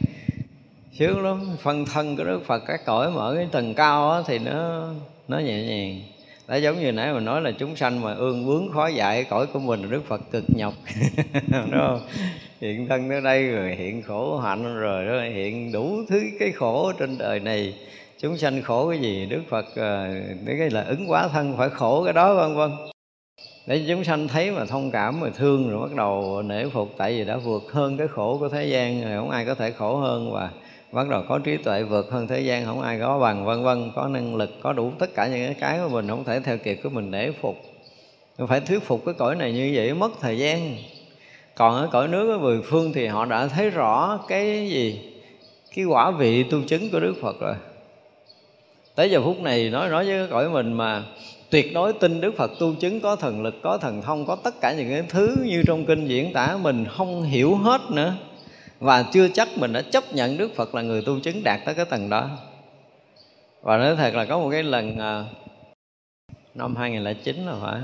sướng 1.00 1.24
lắm 1.24 1.42
phân 1.62 1.86
thân 1.86 2.18
của 2.18 2.24
đức 2.24 2.46
phật 2.46 2.64
các 2.68 2.86
cõi 2.86 3.12
mở 3.12 3.34
cái 3.38 3.48
tầng 3.52 3.74
cao 3.74 4.10
đó, 4.10 4.24
thì 4.28 4.40
nó 4.40 4.88
nó 5.28 5.40
nhẹ 5.40 5.64
nhàng. 5.64 6.02
Đã 6.48 6.56
giống 6.56 6.80
như 6.80 6.92
nãy 6.92 7.14
mình 7.14 7.26
nói 7.26 7.42
là 7.42 7.52
chúng 7.52 7.76
sanh 7.76 8.02
mà 8.02 8.14
ương 8.14 8.46
bướng 8.46 8.72
khó 8.72 8.88
dạy 8.88 9.24
cõi 9.24 9.46
của 9.46 9.60
mình 9.60 9.90
đức 9.90 10.02
phật 10.08 10.22
cực 10.32 10.44
nhọc. 10.48 10.74
Đúng 11.52 11.72
không? 11.72 12.02
Hiện 12.62 12.88
thân 12.88 13.10
tới 13.10 13.22
đây 13.22 13.48
rồi 13.48 13.76
hiện 13.76 14.02
khổ 14.02 14.38
hạnh 14.38 14.76
rồi 14.76 15.06
đó 15.06 15.22
hiện 15.36 15.72
đủ 15.72 15.98
thứ 16.10 16.22
cái 16.40 16.52
khổ 16.52 16.92
trên 17.00 17.18
đời 17.18 17.40
này 17.40 17.74
chúng 18.20 18.38
sanh 18.38 18.62
khổ 18.62 18.90
cái 18.90 19.00
gì? 19.00 19.26
Đức 19.26 19.42
phật 19.50 19.66
uh, 19.66 20.48
cái 20.60 20.70
là 20.70 20.84
ứng 20.84 21.06
quá 21.08 21.28
thân 21.28 21.58
phải 21.58 21.70
khổ 21.70 22.04
cái 22.04 22.14
đó 22.14 22.36
vân 22.36 22.56
vân. 22.56 22.72
Để 23.68 23.86
chúng 23.88 24.04
sanh 24.04 24.28
thấy 24.28 24.52
mà 24.52 24.66
thông 24.66 24.92
cảm 24.92 25.20
mà 25.20 25.30
thương 25.38 25.70
rồi 25.70 25.82
bắt 25.82 25.96
đầu 25.96 26.42
nể 26.42 26.66
phục 26.70 26.90
tại 26.98 27.12
vì 27.12 27.26
đã 27.26 27.38
vượt 27.38 27.64
hơn 27.72 27.98
cái 27.98 28.08
khổ 28.08 28.38
của 28.40 28.50
thế 28.50 28.66
gian 28.66 29.02
rồi 29.02 29.18
không 29.18 29.30
ai 29.30 29.46
có 29.46 29.56
thể 29.56 29.72
khổ 29.72 29.98
hơn 29.98 30.32
và 30.32 30.50
bắt 30.92 31.10
đầu 31.10 31.24
có 31.30 31.40
trí 31.40 31.58
tuệ 31.58 31.84
vượt 31.84 32.12
hơn 32.12 32.28
thế 32.28 32.40
gian 32.40 32.66
không 32.66 32.82
ai 32.82 33.00
có 33.00 33.20
bằng 33.20 33.46
vân 33.46 33.64
vân. 33.64 33.92
Có 33.96 34.08
năng 34.08 34.36
lực 34.36 34.50
có 34.62 34.74
đủ 34.74 34.92
tất 35.00 35.16
cả 35.16 35.28
những 35.28 35.54
cái 35.60 35.80
mà 35.80 35.88
mình 35.88 36.08
không 36.08 36.24
thể 36.24 36.40
theo 36.40 36.58
kịp 36.58 36.80
của 36.84 36.90
mình 36.90 37.12
để 37.12 37.32
phục. 37.42 37.56
Phải 38.48 38.60
thuyết 38.60 38.84
phục 38.84 39.06
cái 39.06 39.14
cõi 39.14 39.36
này 39.36 39.54
như 39.54 39.72
vậy 39.76 39.94
mất 39.94 40.12
thời 40.22 40.38
gian. 40.38 40.76
Còn 41.56 41.76
ở 41.76 41.90
cõi 41.92 42.08
nước 42.08 42.32
ở 42.32 42.38
mười 42.38 42.62
phương 42.62 42.94
thì 42.94 43.08
họ 43.08 43.26
đã 43.26 43.48
thấy 43.48 43.70
rõ 43.70 44.20
cái 44.28 44.70
gì? 44.70 45.14
Cái 45.76 45.86
quả 45.86 46.12
vị 46.12 46.44
tu 46.44 46.58
chứng 46.68 46.90
của 46.92 47.00
đức 47.00 47.14
phật 47.22 47.40
rồi 47.40 47.56
tới 48.96 49.12
giờ 49.12 49.22
phút 49.24 49.42
này 49.42 49.70
nói 49.70 49.90
nói 49.90 50.06
với 50.06 50.28
cõi 50.28 50.50
mình 50.50 50.74
mà 50.74 51.04
tuyệt 51.50 51.74
đối 51.74 51.94
tin 51.94 52.22
Đức 52.22 52.36
Phật 52.38 52.52
tu 52.60 52.76
chứng 52.76 53.00
có 53.00 53.16
thần 53.16 53.42
lực, 53.42 53.56
có 53.64 53.78
thần 53.78 54.02
thông, 54.02 54.26
có 54.26 54.36
tất 54.36 54.62
cả 54.62 54.74
những 54.74 54.90
cái 54.90 55.04
thứ 55.10 55.38
như 55.46 55.64
trong 55.68 55.86
kinh 55.86 56.08
diễn 56.08 56.34
tả 56.34 56.58
mình 56.62 56.86
không 56.86 57.24
hiểu 57.24 57.56
hết 57.56 57.82
nữa. 57.92 58.14
Và 58.80 59.04
chưa 59.14 59.28
chắc 59.28 59.48
mình 59.58 59.74
đã 59.74 59.82
chấp 59.82 60.04
nhận 60.14 60.38
Đức 60.38 60.56
Phật 60.56 60.76
là 60.76 60.82
người 60.82 61.02
tu 61.02 61.20
chứng 61.20 61.44
đạt 61.44 61.60
tới 61.66 61.76
cái 61.76 61.86
tầng 61.86 62.10
đó. 62.10 62.30
Và 63.62 63.78
nói 63.78 63.96
thật 63.96 64.16
là 64.16 64.26
có 64.26 64.40
một 64.40 64.50
cái 64.50 64.64
lần 64.64 65.00
à, 65.00 65.24
năm 66.54 66.76
2009 66.76 67.46
là 67.46 67.56
phải. 67.62 67.82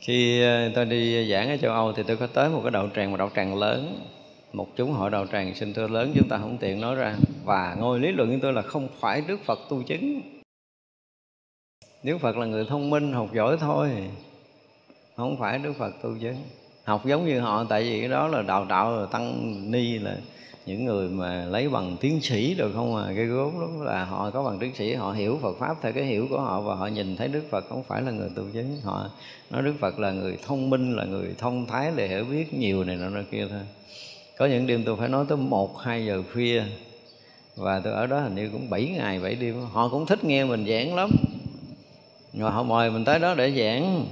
Khi 0.00 0.42
à, 0.42 0.70
tôi 0.74 0.84
đi 0.84 1.30
giảng 1.30 1.50
ở 1.50 1.56
châu 1.56 1.72
Âu 1.72 1.92
thì 1.92 2.02
tôi 2.06 2.16
có 2.16 2.26
tới 2.26 2.48
một 2.48 2.60
cái 2.62 2.70
đạo 2.70 2.88
tràng 2.96 3.10
một 3.10 3.16
đạo 3.16 3.30
tràng 3.36 3.58
lớn 3.58 4.00
một 4.54 4.68
chúng 4.76 4.92
hội 4.92 5.10
đầu 5.10 5.26
tràng 5.26 5.54
sinh 5.54 5.72
thưa 5.72 5.88
lớn 5.88 6.12
chúng 6.14 6.28
ta 6.28 6.38
không 6.38 6.58
tiện 6.58 6.80
nói 6.80 6.94
ra. 6.94 7.16
Và 7.44 7.76
ngôi 7.78 8.00
lý 8.00 8.12
luận 8.12 8.30
của 8.30 8.38
tôi 8.42 8.52
là 8.52 8.62
không 8.62 8.88
phải 9.00 9.22
đức 9.26 9.40
phật 9.44 9.58
tu 9.70 9.82
chứng. 9.82 10.20
Đức 12.02 12.18
phật 12.18 12.36
là 12.36 12.46
người 12.46 12.64
thông 12.64 12.90
minh, 12.90 13.12
học 13.12 13.28
giỏi 13.34 13.56
thôi. 13.60 13.90
Không 15.16 15.36
phải 15.36 15.58
đức 15.58 15.72
phật 15.78 15.94
tu 16.02 16.10
chứng. 16.20 16.36
Học 16.84 17.06
giống 17.06 17.26
như 17.26 17.40
họ, 17.40 17.64
tại 17.64 17.82
vì 17.82 18.00
cái 18.00 18.08
đó 18.08 18.28
là 18.28 18.42
đào 18.42 18.66
tạo 18.68 19.00
là 19.00 19.06
tăng 19.06 19.54
ni 19.70 19.98
là 19.98 20.16
những 20.66 20.84
người 20.84 21.08
mà 21.08 21.44
lấy 21.44 21.68
bằng 21.68 21.96
tiến 22.00 22.20
sĩ 22.20 22.54
được 22.54 22.72
không 22.74 22.96
à. 22.96 23.12
Cái 23.16 23.24
gốm 23.24 23.52
đó 23.60 23.84
là 23.84 24.04
họ 24.04 24.30
có 24.30 24.42
bằng 24.42 24.58
tiến 24.58 24.74
sĩ, 24.74 24.94
họ 24.94 25.12
hiểu 25.12 25.38
Phật 25.42 25.58
pháp 25.58 25.76
theo 25.82 25.92
cái 25.92 26.04
hiểu 26.04 26.26
của 26.30 26.40
họ 26.40 26.60
và 26.60 26.74
họ 26.74 26.86
nhìn 26.86 27.16
thấy 27.16 27.28
Đức 27.28 27.42
Phật 27.50 27.64
không 27.68 27.82
phải 27.82 28.02
là 28.02 28.10
người 28.10 28.30
tu 28.36 28.42
chứng. 28.52 28.80
Họ 28.84 29.10
nói 29.50 29.62
Đức 29.62 29.74
Phật 29.80 29.98
là 29.98 30.10
người 30.12 30.38
thông 30.46 30.70
minh, 30.70 30.96
là 30.96 31.04
người 31.04 31.34
thông 31.38 31.66
thái 31.66 31.92
để 31.96 32.08
hiểu 32.08 32.24
biết 32.24 32.54
nhiều 32.54 32.84
này 32.84 32.96
nọ 32.96 33.20
kia 33.30 33.46
thôi 33.50 33.60
có 34.36 34.46
những 34.46 34.66
đêm 34.66 34.84
tôi 34.84 34.96
phải 34.96 35.08
nói 35.08 35.24
tới 35.28 35.38
một, 35.38 35.78
hai 35.78 36.06
giờ 36.06 36.22
khuya. 36.32 36.62
Và 37.56 37.80
tôi 37.84 37.92
ở 37.92 38.06
đó 38.06 38.20
hình 38.20 38.34
như 38.34 38.50
cũng 38.52 38.70
7 38.70 38.84
ngày 38.84 39.20
7 39.20 39.34
đêm. 39.34 39.60
Họ 39.72 39.88
cũng 39.88 40.06
thích 40.06 40.24
nghe 40.24 40.44
mình 40.44 40.66
giảng 40.68 40.94
lắm. 40.94 41.10
Rồi 42.32 42.50
họ 42.50 42.62
mời 42.62 42.90
mình 42.90 43.04
tới 43.04 43.18
đó 43.18 43.34
để 43.34 43.50
giảng. 43.50 44.06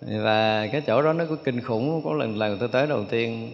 Và 0.00 0.66
cái 0.72 0.82
chỗ 0.86 1.02
đó 1.02 1.12
nó 1.12 1.24
có 1.24 1.36
kinh 1.44 1.60
khủng. 1.60 2.02
Có 2.04 2.14
lần 2.14 2.36
lần 2.38 2.58
tôi 2.58 2.68
tới 2.68 2.86
đầu 2.86 3.04
tiên 3.04 3.50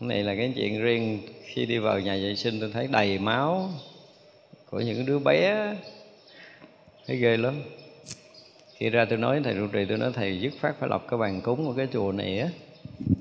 này 0.00 0.22
là 0.22 0.34
cái 0.34 0.52
chuyện 0.56 0.82
riêng. 0.82 1.20
Khi 1.44 1.66
đi 1.66 1.78
vào 1.78 2.00
nhà 2.00 2.14
vệ 2.14 2.34
sinh, 2.34 2.60
tôi 2.60 2.70
thấy 2.72 2.86
đầy 2.86 3.18
máu 3.18 3.70
của 4.70 4.80
những 4.80 5.06
đứa 5.06 5.18
bé. 5.18 5.74
Thấy 7.06 7.16
ghê 7.16 7.36
lắm. 7.36 7.62
Khi 8.74 8.90
ra 8.90 9.04
tôi 9.04 9.18
nói, 9.18 9.40
thầy 9.44 9.54
trụ 9.54 9.66
trì 9.66 9.84
tôi 9.84 9.98
nói, 9.98 10.10
thầy 10.14 10.40
dứt 10.40 10.52
phát 10.60 10.74
phải 10.80 10.88
lập 10.88 11.04
cái 11.08 11.18
bàn 11.18 11.40
cúng 11.40 11.66
của 11.66 11.72
cái 11.76 11.88
chùa 11.92 12.12
này 12.12 12.38
á 12.38 12.48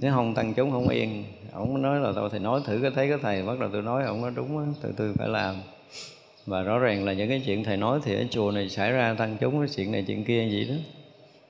nếu 0.01 0.13
không, 0.13 0.33
tăng 0.33 0.53
chúng 0.53 0.71
không 0.71 0.89
yên. 0.89 1.23
Ông 1.51 1.81
nói 1.81 1.99
là 1.99 2.11
tôi 2.15 2.29
thì 2.31 2.39
nói 2.39 2.61
thử 2.65 2.79
cái 2.81 2.91
thấy 2.95 3.09
cái 3.09 3.17
thầy, 3.21 3.43
bắt 3.43 3.59
đầu 3.59 3.69
tôi 3.73 3.81
nói, 3.81 4.03
ông 4.03 4.21
nói 4.21 4.31
đúng 4.35 4.57
á, 4.57 4.65
từ 4.81 4.93
từ 4.97 5.13
phải 5.17 5.27
làm. 5.27 5.55
Và 6.45 6.61
rõ 6.61 6.79
ràng 6.79 7.05
là 7.05 7.13
những 7.13 7.29
cái 7.29 7.41
chuyện 7.45 7.63
thầy 7.63 7.77
nói 7.77 7.99
thì 8.03 8.15
ở 8.15 8.23
chùa 8.29 8.51
này 8.51 8.69
xảy 8.69 8.91
ra 8.91 9.15
tăng 9.17 9.37
chúng 9.39 9.59
cái 9.59 9.69
chuyện 9.75 9.91
này 9.91 10.03
chuyện 10.07 10.23
kia 10.23 10.47
gì 10.49 10.65
đó. 10.65 10.75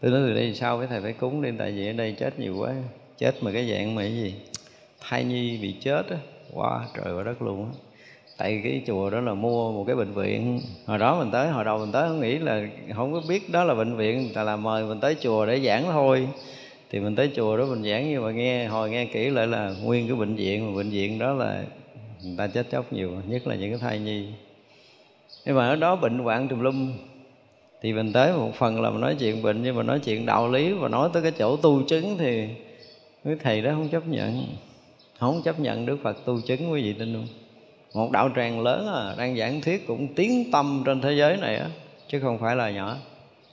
Tôi 0.02 0.12
nói 0.12 0.22
từ 0.28 0.34
đây 0.34 0.54
sau 0.54 0.78
cái 0.78 0.88
thầy 0.88 1.02
phải 1.02 1.14
cúng 1.14 1.42
đi, 1.42 1.50
tại 1.58 1.72
vì 1.72 1.88
ở 1.88 1.94
đây 1.94 2.16
chết 2.20 2.40
nhiều 2.40 2.58
quá. 2.58 2.74
Chết 3.18 3.44
mà 3.44 3.52
cái 3.52 3.72
dạng 3.72 3.96
mà 3.96 4.02
cái 4.02 4.14
gì? 4.14 4.34
Thai 5.00 5.24
nhi 5.24 5.58
bị 5.62 5.72
chết 5.72 6.10
á. 6.10 6.18
Wow 6.54 6.80
trời 6.96 7.14
và 7.14 7.24
đất 7.24 7.42
luôn 7.42 7.66
á. 7.66 7.72
Tại 8.38 8.62
cái 8.64 8.82
chùa 8.88 9.10
đó 9.10 9.20
là 9.22 9.34
mua 9.34 9.72
một 9.72 9.84
cái 9.88 9.96
bệnh 9.96 10.14
viện. 10.14 10.62
Hồi 10.86 10.98
đó 10.98 11.20
mình 11.20 11.32
tới, 11.32 11.50
hồi 11.50 11.66
đầu 11.66 11.78
mình 11.78 11.92
tới 11.92 12.08
không 12.08 12.22
nghĩ 12.22 12.38
là, 12.38 12.68
không 12.96 13.14
có 13.14 13.22
biết 13.30 13.50
đó 13.50 13.64
là 13.64 13.74
bệnh 13.74 13.96
viện. 13.96 14.22
Người 14.22 14.32
ta 14.34 14.44
là 14.44 14.56
mời 14.56 14.84
mình 14.84 15.00
tới 15.00 15.16
chùa 15.22 15.46
để 15.46 15.60
giảng 15.60 15.84
thôi 15.92 16.28
thì 16.96 17.02
mình 17.02 17.16
tới 17.16 17.32
chùa 17.36 17.58
đó 17.58 17.66
mình 17.66 17.84
giảng 17.84 18.10
nhưng 18.10 18.24
mà 18.24 18.32
nghe 18.32 18.68
hồi 18.68 18.90
nghe 18.90 19.06
kỹ 19.06 19.30
lại 19.30 19.48
là 19.48 19.74
nguyên 19.84 20.08
cái 20.08 20.16
bệnh 20.16 20.36
viện 20.36 20.68
mà 20.68 20.78
bệnh 20.78 20.90
viện 20.90 21.20
đó 21.20 21.34
là 21.34 21.64
người 22.24 22.36
ta 22.38 22.48
chết 22.48 22.68
chóc 22.72 22.94
nhiều 22.94 23.12
nhất 23.28 23.48
là 23.48 23.56
những 23.56 23.70
cái 23.70 23.80
thai 23.80 24.00
nhi. 24.00 24.28
Nhưng 25.46 25.56
mà 25.56 25.68
ở 25.68 25.76
đó 25.76 25.96
bệnh 25.96 26.20
hoạn 26.20 26.48
tùm 26.48 26.60
lum. 26.60 26.94
Thì 27.82 27.94
mình 27.94 28.14
tới 28.14 28.34
một 28.34 28.52
phần 28.56 28.82
là 28.82 28.90
mình 28.90 29.02
nói 29.02 29.16
chuyện 29.20 29.42
bệnh 29.44 29.64
nhưng 29.64 29.76
mà 29.76 29.84
nói 29.84 30.00
chuyện 30.00 30.26
đạo 30.26 30.52
lý 30.52 30.74
và 30.74 30.88
nói 30.88 31.10
tới 31.14 31.24
cái 31.24 31.32
chỗ 31.32 31.58
tu 31.58 31.84
chứng 31.84 32.18
thì 32.18 32.48
cái 33.24 33.36
thầy 33.44 33.62
đó 33.62 33.72
không 33.72 33.90
chấp 33.90 34.08
nhận. 34.08 34.46
Không 35.20 35.42
chấp 35.44 35.60
nhận 35.60 35.86
đức 35.86 35.98
phật 36.04 36.26
tu 36.26 36.42
chứng 36.42 36.72
quý 36.72 36.82
vị 36.82 36.94
tin 36.94 37.14
không? 37.14 37.28
Một 37.94 38.12
đạo 38.12 38.30
tràng 38.36 38.62
lớn 38.62 38.88
à, 38.94 39.16
đang 39.18 39.38
giảng 39.38 39.62
thuyết 39.62 39.88
cũng 39.88 40.14
tiếng 40.16 40.52
tâm 40.52 40.84
trên 40.86 41.02
thế 41.02 41.14
giới 41.14 41.38
này 41.38 41.56
á 41.56 41.70
chứ 42.08 42.20
không 42.20 42.38
phải 42.38 42.56
là 42.56 42.72
nhỏ. 42.72 42.98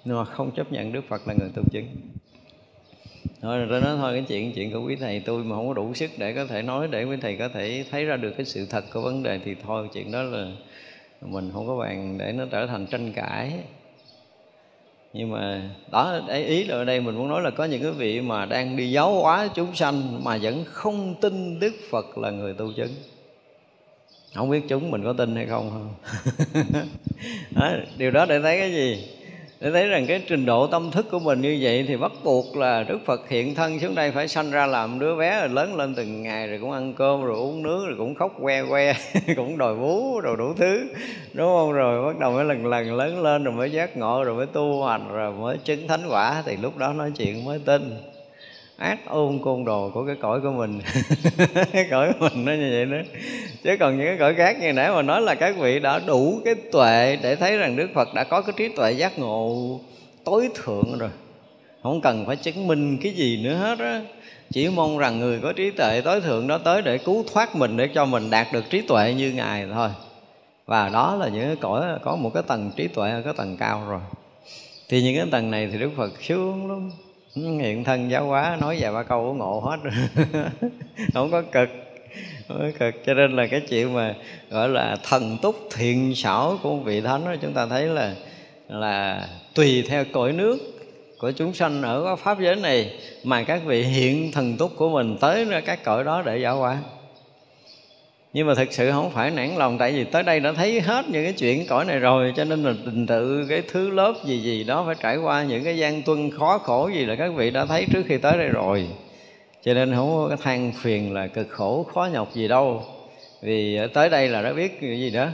Nhưng 0.05 0.16
mà 0.16 0.24
không 0.24 0.51
chấp 0.51 0.73
nhận 0.73 0.93
đức 0.93 1.02
phật 1.09 1.28
là 1.28 1.35
người 1.35 1.51
tu 1.55 1.62
chứng 1.73 1.86
thôi 3.43 3.66
rồi 3.66 3.81
nói 3.81 3.97
thôi 3.97 4.12
cái 4.12 4.24
chuyện 4.28 4.53
chuyện 4.53 4.73
của 4.73 4.82
quý 4.86 4.97
thầy 4.97 5.20
tôi 5.20 5.44
mà 5.44 5.57
không 5.57 5.69
có 5.69 5.74
đủ 5.74 5.94
sức 5.94 6.11
để 6.19 6.32
có 6.32 6.47
thể 6.47 6.62
nói 6.62 6.89
để 6.90 7.05
quý 7.05 7.16
thầy 7.20 7.36
có 7.36 7.49
thể 7.49 7.85
thấy 7.90 8.05
ra 8.05 8.16
được 8.16 8.31
cái 8.36 8.47
sự 8.47 8.66
thật 8.66 8.85
của 8.93 9.01
vấn 9.01 9.23
đề 9.23 9.39
thì 9.44 9.55
thôi 9.66 9.89
chuyện 9.93 10.12
đó 10.12 10.23
là 10.23 10.47
mình 11.20 11.51
không 11.53 11.66
có 11.66 11.77
bàn 11.77 12.19
để 12.19 12.32
nó 12.32 12.44
trở 12.51 12.66
thành 12.66 12.86
tranh 12.86 13.12
cãi. 13.12 13.53
Nhưng 15.12 15.31
mà 15.31 15.70
đó 15.90 16.20
ý 16.28 16.65
là 16.65 16.77
ở 16.77 16.85
đây 16.85 17.01
mình 17.01 17.16
muốn 17.16 17.28
nói 17.28 17.43
là 17.43 17.51
có 17.51 17.65
những 17.65 17.82
cái 17.82 17.93
vị 17.93 18.20
mà 18.20 18.47
đang 18.47 18.77
đi 18.77 18.90
giáo 18.90 19.15
hóa 19.15 19.49
chúng 19.55 19.74
sanh 19.74 20.24
mà 20.24 20.39
vẫn 20.43 20.65
không 20.65 21.15
tin 21.20 21.61
Đức 21.61 21.74
Phật 21.90 22.19
là 22.19 22.31
người 22.31 22.55
tu 22.55 22.73
chứng. 22.73 22.94
Không 24.35 24.51
biết 24.51 24.61
chúng 24.69 24.90
mình 24.90 25.05
có 25.05 25.12
tin 25.12 25.36
hay 25.36 25.47
không 25.47 25.70
không? 25.70 25.94
Đó, 27.51 27.70
điều 27.99 28.11
đó 28.11 28.27
để 28.27 28.40
thấy 28.40 28.59
cái 28.59 28.73
gì? 28.73 29.09
Để 29.62 29.70
thấy 29.70 29.89
rằng 29.89 30.06
cái 30.06 30.22
trình 30.28 30.47
độ 30.47 30.66
tâm 30.66 30.90
thức 30.90 31.06
của 31.10 31.18
mình 31.18 31.40
như 31.40 31.59
vậy 31.60 31.84
thì 31.89 31.97
bắt 31.97 32.12
buộc 32.24 32.56
là 32.56 32.82
Đức 32.82 32.98
Phật 33.05 33.28
hiện 33.28 33.55
thân 33.55 33.80
xuống 33.80 33.94
đây 33.94 34.10
phải 34.10 34.28
sanh 34.28 34.51
ra 34.51 34.66
làm 34.66 34.98
đứa 34.98 35.16
bé, 35.16 35.40
rồi 35.40 35.48
lớn 35.48 35.76
lên 35.76 35.94
từng 35.94 36.22
ngày, 36.22 36.47
rồi 36.47 36.59
cũng 36.60 36.70
ăn 36.70 36.94
cơm, 36.94 37.24
rồi 37.24 37.36
uống 37.36 37.62
nước, 37.62 37.84
rồi 37.86 37.94
cũng 37.98 38.14
khóc 38.14 38.32
que 38.40 38.62
que, 38.70 38.94
cũng 39.36 39.59
đòi 39.59 39.74
bú 39.74 40.20
rồi 40.20 40.36
đủ 40.36 40.55
thứ, 40.56 40.86
đúng 41.32 41.47
không? 41.47 41.72
Rồi 41.72 42.05
bắt 42.06 42.18
đầu 42.18 42.32
mới 42.32 42.44
lần 42.44 42.66
lần 42.66 42.94
lớn 42.94 43.22
lên, 43.22 43.44
rồi 43.44 43.55
mới 43.55 43.70
giác 43.70 43.97
ngộ, 43.97 44.24
rồi 44.24 44.34
mới 44.34 44.47
tu 44.47 44.84
hành, 44.84 45.09
rồi 45.09 45.32
mới 45.32 45.59
chứng 45.64 45.89
thánh 45.89 46.02
quả, 46.09 46.43
thì 46.47 46.56
lúc 46.56 46.78
đó 46.78 46.93
nói 46.93 47.12
chuyện 47.16 47.44
mới 47.44 47.59
tin 47.64 47.97
ác 48.77 48.99
ôn 49.07 49.39
côn 49.44 49.65
đồ 49.65 49.90
của 49.94 50.05
cái 50.07 50.16
cõi 50.20 50.40
của 50.40 50.51
mình. 50.51 50.81
Cái 51.73 51.86
cõi 51.90 52.12
của 52.20 52.28
mình 52.35 52.44
nó 52.44 52.53
như 52.53 52.70
vậy 52.73 52.86
đó. 52.86 53.09
Chứ 53.62 53.77
còn 53.81 53.99
những 53.99 54.07
cái 54.07 54.16
cõi 54.19 54.35
khác 54.35 54.57
như 54.61 54.73
nãy 54.73 54.90
mà 54.90 55.03
nói 55.03 55.23
là 55.23 55.35
các 55.35 55.57
vị 55.59 55.81
đã 55.81 55.99
đủ 55.99 56.40
cái 56.44 56.55
tuệ 56.55 57.19
để 57.23 57.36
thấy 57.36 57.59
rằng 57.59 57.77
đức 57.77 57.90
phật 57.94 58.15
đã 58.15 58.24
có 58.24 58.43
cái 58.43 58.53
trí 58.57 58.69
tuệ 58.69 58.93
giác 58.93 59.19
ngộ 59.19 59.81
tối 60.24 60.49
thượng 60.55 60.99
rồi. 60.99 61.11
Không 61.82 62.01
cần 62.01 62.27
phải 62.27 62.36
chứng 62.36 62.66
minh 62.66 62.99
cái 63.03 63.12
gì 63.12 63.40
nữa 63.44 63.55
hết 63.55 63.78
á. 63.78 64.03
Chỉ 64.53 64.69
mong 64.69 64.99
rằng 64.99 65.19
người 65.19 65.40
có 65.40 65.53
trí 65.53 65.70
tuệ 65.70 66.01
tối 66.01 66.20
thượng 66.20 66.47
đó 66.47 66.59
tới 66.59 66.82
để 66.82 66.99
cứu 66.99 67.24
thoát 67.32 67.57
mình, 67.57 67.77
để 67.77 67.89
cho 67.94 68.05
mình 68.05 68.31
đạt 68.31 68.47
được 68.53 68.70
trí 68.70 68.81
tuệ 68.81 69.15
như 69.15 69.32
ngài 69.32 69.66
thôi. 69.74 69.89
Và 70.66 70.89
đó 70.89 71.16
là 71.16 71.28
những 71.28 71.47
cái 71.47 71.57
cõi, 71.57 71.99
có 72.03 72.16
một 72.16 72.31
cái 72.35 72.43
tầng 72.47 72.70
trí 72.77 72.89
tuệ 72.89 73.11
ở 73.11 73.23
cái 73.23 73.32
tầng 73.36 73.57
cao 73.57 73.85
rồi. 73.89 74.01
Thì 74.89 75.03
những 75.03 75.16
cái 75.16 75.27
tầng 75.31 75.51
này 75.51 75.69
thì 75.73 75.78
đức 75.78 75.90
phật 75.97 76.23
sướng 76.23 76.70
lắm 76.70 76.90
hiện 77.34 77.84
thân 77.84 78.10
giáo 78.10 78.26
hóa, 78.26 78.59
nói 78.60 78.76
vài 78.80 78.92
ba 78.92 79.02
câu 79.02 79.24
có 79.24 79.32
ngộ 79.32 79.60
hết. 79.60 79.78
Không 81.14 81.30
có 81.30 81.42
cực, 81.42 81.68
không 82.48 82.59
có 82.59 82.68
cực. 82.78 82.94
Cho 83.06 83.14
nên 83.14 83.36
là 83.36 83.46
cái 83.46 83.60
chuyện 83.60 83.94
mà 83.94 84.14
gọi 84.50 84.68
là 84.68 84.96
thần 85.02 85.38
túc 85.42 85.56
thiện 85.74 86.14
xảo 86.14 86.59
của 86.62 86.76
vị 86.76 87.00
thánh 87.00 87.24
đó, 87.24 87.34
chúng 87.42 87.52
ta 87.52 87.66
thấy 87.66 87.86
là 87.86 88.14
là 88.68 89.28
tùy 89.54 89.84
theo 89.88 90.04
cõi 90.12 90.32
nước 90.32 90.59
của 91.18 91.30
chúng 91.30 91.54
sanh 91.54 91.82
ở 91.82 92.16
pháp 92.16 92.40
giới 92.40 92.56
này 92.56 92.92
mà 93.24 93.42
các 93.42 93.62
vị 93.64 93.82
hiện 93.82 94.32
thần 94.32 94.56
túc 94.56 94.76
của 94.76 94.88
mình 94.88 95.16
tới 95.20 95.46
các 95.66 95.84
cõi 95.84 96.04
đó 96.04 96.22
để 96.22 96.38
giáo 96.38 96.56
hóa 96.56 96.78
nhưng 98.32 98.46
mà 98.46 98.54
thực 98.54 98.72
sự 98.72 98.90
không 98.90 99.10
phải 99.10 99.30
nản 99.30 99.56
lòng 99.56 99.78
tại 99.78 99.92
vì 99.92 100.04
tới 100.04 100.22
đây 100.22 100.40
đã 100.40 100.52
thấy 100.52 100.80
hết 100.80 101.09
những 101.09 101.24
cái 101.24 101.32
chuyện 101.32 101.66
cõi 101.66 101.84
này 101.84 101.98
rồi 101.98 102.32
cho 102.36 102.44
nên 102.44 102.62
là 102.62 102.72
tình 102.84 103.06
tự 103.06 103.46
cái 103.48 103.62
thứ 103.72 103.90
lớp 103.90 104.14
gì 104.24 104.38
gì 104.38 104.64
đó 104.64 104.84
phải 104.86 104.94
trải 105.02 105.16
qua 105.16 105.42
những 105.42 105.64
cái 105.64 105.78
gian 105.78 106.02
tuân 106.02 106.30
khó 106.30 106.59
khổ 106.59 106.88
gì 106.88 107.04
là 107.04 107.16
các 107.16 107.32
vị 107.36 107.50
đã 107.50 107.64
thấy 107.64 107.86
trước 107.92 108.02
khi 108.06 108.18
tới 108.18 108.38
đây 108.38 108.48
rồi. 108.48 108.86
Cho 109.62 109.74
nên 109.74 109.94
không 109.94 110.14
có 110.14 110.28
cái 110.28 110.38
than 110.42 110.72
phiền 110.72 111.14
là 111.14 111.26
cực 111.26 111.48
khổ 111.50 111.86
khó 111.94 112.09
nhọc 112.12 112.34
gì 112.34 112.48
đâu. 112.48 112.82
Vì 113.42 113.78
tới 113.94 114.09
đây 114.09 114.28
là 114.28 114.42
đã 114.42 114.52
biết 114.52 114.80
cái 114.80 115.00
gì 115.00 115.10
đó. 115.10 115.26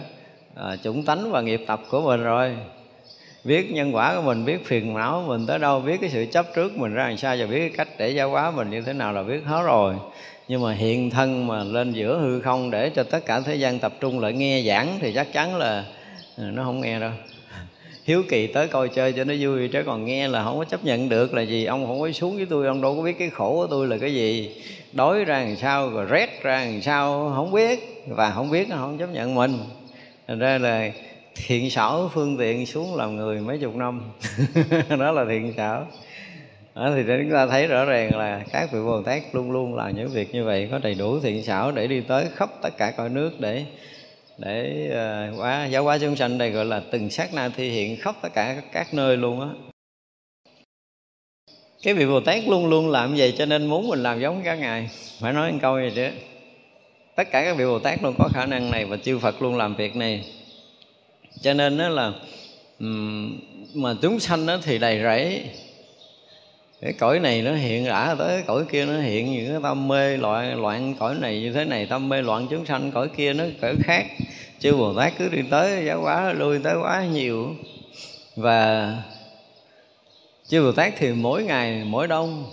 À, 0.54 0.76
chủng 0.84 1.04
tánh 1.04 1.30
và 1.30 1.40
nghiệp 1.40 1.60
tập 1.66 1.80
của 1.90 2.00
mình 2.00 2.22
rồi. 2.22 2.56
Biết 3.44 3.70
nhân 3.72 3.94
quả 3.94 4.14
của 4.16 4.22
mình 4.22 4.44
biết 4.44 4.66
phiền 4.66 4.94
não 4.94 5.22
của 5.26 5.32
mình 5.32 5.46
tới 5.46 5.58
đâu 5.58 5.80
biết 5.80 6.00
cái 6.00 6.10
sự 6.10 6.26
chấp 6.32 6.46
trước 6.54 6.76
mình 6.76 6.94
ra 6.94 7.08
làm 7.08 7.16
sao 7.16 7.36
và 7.38 7.46
biết 7.46 7.58
cái 7.58 7.70
cách 7.76 7.88
để 7.98 8.08
giáo 8.08 8.30
hóa 8.30 8.50
mình 8.50 8.70
như 8.70 8.80
thế 8.80 8.92
nào 8.92 9.12
là 9.12 9.22
biết 9.22 9.40
hết 9.44 9.62
rồi 9.62 9.94
nhưng 10.48 10.62
mà 10.62 10.72
hiện 10.72 11.10
thân 11.10 11.46
mà 11.46 11.64
lên 11.64 11.92
giữa 11.92 12.18
hư 12.18 12.40
không 12.40 12.70
để 12.70 12.90
cho 12.90 13.02
tất 13.02 13.26
cả 13.26 13.40
thế 13.40 13.54
gian 13.54 13.78
tập 13.78 13.92
trung 14.00 14.20
lại 14.20 14.32
nghe 14.32 14.62
giảng 14.62 14.98
thì 15.00 15.12
chắc 15.12 15.32
chắn 15.32 15.56
là 15.56 15.84
ừ, 16.36 16.42
nó 16.42 16.64
không 16.64 16.80
nghe 16.80 17.00
đâu. 17.00 17.10
Hiếu 18.04 18.22
kỳ 18.28 18.46
tới 18.46 18.68
coi 18.68 18.88
chơi 18.88 19.12
cho 19.12 19.24
nó 19.24 19.34
vui, 19.40 19.68
chứ 19.68 19.82
còn 19.86 20.04
nghe 20.04 20.28
là 20.28 20.44
không 20.44 20.58
có 20.58 20.64
chấp 20.64 20.84
nhận 20.84 21.08
được 21.08 21.34
là 21.34 21.42
gì. 21.42 21.64
Ông 21.64 21.86
không 21.86 22.00
có 22.00 22.10
xuống 22.12 22.36
với 22.36 22.46
tôi, 22.50 22.66
ông 22.66 22.80
đâu 22.80 22.96
có 22.96 23.02
biết 23.02 23.18
cái 23.18 23.30
khổ 23.30 23.54
của 23.54 23.66
tôi 23.66 23.86
là 23.86 23.98
cái 23.98 24.14
gì. 24.14 24.50
Đói 24.92 25.24
ra 25.24 25.40
làm 25.40 25.56
sao, 25.56 25.90
rồi 25.90 26.04
rét 26.04 26.42
ra 26.42 26.64
làm 26.64 26.82
sao, 26.82 27.32
không 27.34 27.52
biết. 27.52 28.04
Và 28.08 28.30
không 28.30 28.50
biết 28.50 28.68
nó 28.68 28.76
không 28.76 28.98
chấp 28.98 29.10
nhận 29.12 29.34
mình. 29.34 29.58
Thành 30.28 30.38
ra 30.38 30.58
là 30.58 30.90
thiện 31.34 31.70
xảo 31.70 32.10
phương 32.14 32.36
tiện 32.36 32.66
xuống 32.66 32.96
làm 32.96 33.16
người 33.16 33.40
mấy 33.40 33.58
chục 33.58 33.76
năm. 33.76 34.00
Đó 34.98 35.12
là 35.12 35.24
thiện 35.28 35.52
xảo 35.56 35.86
đó, 36.78 36.92
thì 36.94 37.02
chúng 37.06 37.32
ta 37.32 37.46
thấy 37.46 37.66
rõ 37.66 37.84
ràng 37.84 38.16
là 38.16 38.44
các 38.52 38.72
vị 38.72 38.78
Bồ 38.80 39.02
Tát 39.02 39.22
luôn 39.32 39.50
luôn 39.50 39.74
làm 39.74 39.96
những 39.96 40.08
việc 40.08 40.34
như 40.34 40.44
vậy 40.44 40.68
có 40.70 40.78
đầy 40.78 40.94
đủ 40.94 41.20
thiện 41.20 41.44
xảo 41.44 41.72
để 41.72 41.86
đi 41.86 42.00
tới 42.00 42.26
khắp 42.34 42.50
tất 42.62 42.70
cả 42.78 42.90
cõi 42.90 43.08
nước 43.08 43.40
để 43.40 43.64
để 44.38 44.88
uh, 45.30 45.36
hóa 45.36 45.66
giáo 45.66 45.84
hóa 45.84 45.98
chúng 45.98 46.16
sanh 46.16 46.38
đây 46.38 46.50
gọi 46.50 46.64
là 46.64 46.82
từng 46.90 47.10
sát 47.10 47.34
na 47.34 47.48
thi 47.48 47.70
hiện 47.70 47.96
khắp 47.96 48.14
tất 48.22 48.28
cả 48.34 48.62
các 48.72 48.94
nơi 48.94 49.16
luôn 49.16 49.40
á. 49.40 49.48
Cái 51.82 51.94
vị 51.94 52.06
Bồ 52.06 52.20
Tát 52.20 52.48
luôn 52.48 52.66
luôn 52.66 52.90
làm 52.90 53.14
vậy 53.16 53.34
cho 53.38 53.46
nên 53.46 53.66
muốn 53.66 53.88
mình 53.88 54.02
làm 54.02 54.20
giống 54.20 54.42
cả 54.44 54.54
ngài. 54.54 54.90
Phải 55.20 55.32
nói 55.32 55.52
một 55.52 55.58
câu 55.62 55.74
vậy 55.74 55.92
chứ. 55.94 56.08
Tất 57.16 57.30
cả 57.30 57.44
các 57.44 57.56
vị 57.56 57.64
Bồ 57.64 57.78
Tát 57.78 58.02
luôn 58.02 58.14
có 58.18 58.28
khả 58.34 58.46
năng 58.46 58.70
này 58.70 58.84
và 58.84 58.96
chư 58.96 59.18
Phật 59.18 59.42
luôn 59.42 59.56
làm 59.56 59.74
việc 59.74 59.96
này. 59.96 60.24
Cho 61.40 61.54
nên 61.54 61.78
đó 61.78 61.88
là 61.88 62.12
mà 63.74 63.94
chúng 64.02 64.20
sanh 64.20 64.46
đó 64.46 64.58
thì 64.62 64.78
đầy 64.78 65.02
rẫy 65.02 65.42
cái 66.80 66.92
cõi 66.92 67.18
này 67.18 67.42
nó 67.42 67.54
hiện 67.54 67.84
đã 67.84 68.14
tới 68.18 68.28
cái 68.28 68.44
cõi 68.46 68.64
kia 68.72 68.86
nó 68.86 69.00
hiện 69.00 69.32
những 69.32 69.52
cái 69.52 69.60
tâm 69.62 69.88
mê 69.88 70.16
loạn 70.16 70.62
loạn 70.62 70.94
cõi 70.98 71.14
này 71.14 71.40
như 71.40 71.52
thế 71.52 71.64
này, 71.64 71.86
tâm 71.86 72.08
mê 72.08 72.22
loạn 72.22 72.46
chúng 72.50 72.66
sanh, 72.66 72.90
cõi 72.92 73.08
kia 73.16 73.32
nó 73.32 73.44
cõi 73.60 73.74
khác. 73.84 74.06
Chư 74.58 74.76
bồ 74.76 74.94
tát 74.94 75.12
cứ 75.18 75.28
đi 75.28 75.42
tới, 75.50 75.84
giáo 75.86 76.00
quá 76.02 76.32
lui 76.32 76.58
tới 76.58 76.76
quá 76.82 77.04
nhiều. 77.04 77.54
Và 78.36 78.92
chư 80.48 80.62
bồ 80.64 80.72
tát 80.72 80.92
thì 80.98 81.12
mỗi 81.12 81.42
ngày, 81.42 81.82
mỗi 81.86 82.06
đông 82.06 82.46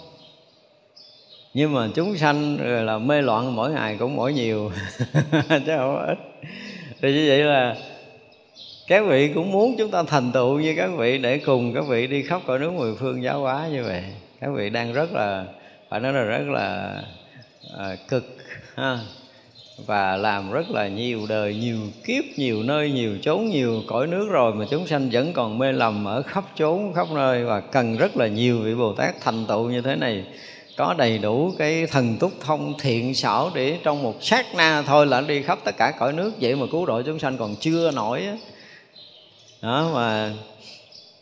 nhưng 1.53 1.73
mà 1.73 1.87
chúng 1.95 2.17
sanh 2.17 2.57
rồi 2.57 2.83
là 2.83 2.97
mê 2.97 3.21
loạn 3.21 3.55
mỗi 3.55 3.71
ngày 3.71 3.95
cũng 3.99 4.15
mỗi 4.15 4.33
nhiều, 4.33 4.71
chứ 5.49 5.73
không 5.77 6.05
ít. 6.07 6.17
Thì 7.01 7.13
như 7.13 7.25
vậy 7.27 7.39
là 7.39 7.75
các 8.87 9.05
vị 9.07 9.31
cũng 9.35 9.51
muốn 9.51 9.75
chúng 9.77 9.91
ta 9.91 10.03
thành 10.03 10.31
tựu 10.31 10.59
như 10.59 10.73
các 10.77 10.89
vị 10.97 11.17
để 11.17 11.37
cùng 11.37 11.73
các 11.73 11.87
vị 11.87 12.07
đi 12.07 12.21
khắp 12.21 12.41
cõi 12.47 12.59
nước 12.59 12.73
mười 12.73 12.95
phương 12.95 13.23
giáo 13.23 13.39
hóa 13.39 13.67
như 13.71 13.83
vậy. 13.83 14.03
Các 14.41 14.49
vị 14.55 14.69
đang 14.69 14.93
rất 14.93 15.13
là 15.13 15.45
phải 15.89 15.99
nói 15.99 16.13
là 16.13 16.23
rất 16.23 16.47
là 16.47 16.95
à, 17.77 17.95
cực 18.07 18.37
ha 18.75 18.99
và 19.85 20.17
làm 20.17 20.51
rất 20.51 20.69
là 20.69 20.87
nhiều 20.87 21.21
đời 21.29 21.55
nhiều 21.55 21.77
kiếp 22.05 22.23
nhiều 22.35 22.63
nơi 22.63 22.91
nhiều 22.91 23.17
chốn 23.21 23.45
nhiều 23.45 23.81
cõi 23.87 24.07
nước 24.07 24.27
rồi 24.31 24.53
mà 24.53 24.65
chúng 24.71 24.87
sanh 24.87 25.09
vẫn 25.11 25.33
còn 25.33 25.57
mê 25.57 25.71
lầm 25.71 26.05
ở 26.05 26.21
khắp 26.21 26.43
chốn 26.55 26.93
khắp 26.93 27.07
nơi 27.11 27.43
và 27.43 27.59
cần 27.59 27.97
rất 27.97 28.17
là 28.17 28.27
nhiều 28.27 28.59
vị 28.59 28.75
bồ 28.75 28.93
tát 28.93 29.15
thành 29.21 29.45
tựu 29.45 29.69
như 29.69 29.81
thế 29.81 29.95
này. 29.95 30.23
Có 30.77 30.95
đầy 30.97 31.17
đủ 31.17 31.51
cái 31.57 31.87
thần 31.87 32.17
túc 32.17 32.31
thông 32.39 32.73
thiện 32.79 33.15
xảo 33.15 33.51
để 33.55 33.77
trong 33.83 34.03
một 34.03 34.15
sát 34.21 34.45
na 34.55 34.81
thôi 34.81 35.07
là 35.07 35.21
đi 35.21 35.41
khắp 35.41 35.59
tất 35.63 35.77
cả 35.77 35.91
cõi 35.99 36.13
nước 36.13 36.33
vậy 36.41 36.55
mà 36.55 36.65
cứu 36.71 36.85
độ 36.85 37.01
chúng 37.01 37.19
sanh 37.19 37.37
còn 37.37 37.55
chưa 37.55 37.91
nổi 37.91 38.21
á 38.21 38.35
đó, 39.65 39.91
mà 39.93 40.33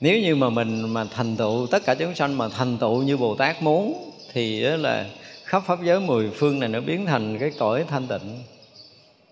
nếu 0.02 0.20
như 0.20 0.36
mà 0.36 0.50
mình 0.50 0.94
mà 0.94 1.06
thành 1.06 1.36
tựu, 1.36 1.68
tất 1.68 1.86
cả 1.86 1.96
chúng 1.96 2.16
sanh 2.16 2.38
mà 2.38 2.50
thành 2.50 2.78
tựu 2.78 3.04
như 3.04 3.18
bồ 3.18 3.36
tát 3.36 3.64
muốn, 3.64 4.12
thì 4.34 4.64
đó 4.64 4.76
là 4.76 5.06
khắp 5.44 5.64
pháp 5.66 5.80
giới 5.84 6.00
mười 6.00 6.30
phương 6.30 6.60
này 6.60 6.70
nó 6.70 6.82
biến 6.82 7.06
thành 7.06 7.38
cái 7.40 7.52
cõi 7.60 7.86
thanh 7.90 8.08
tịnh. 8.08 8.44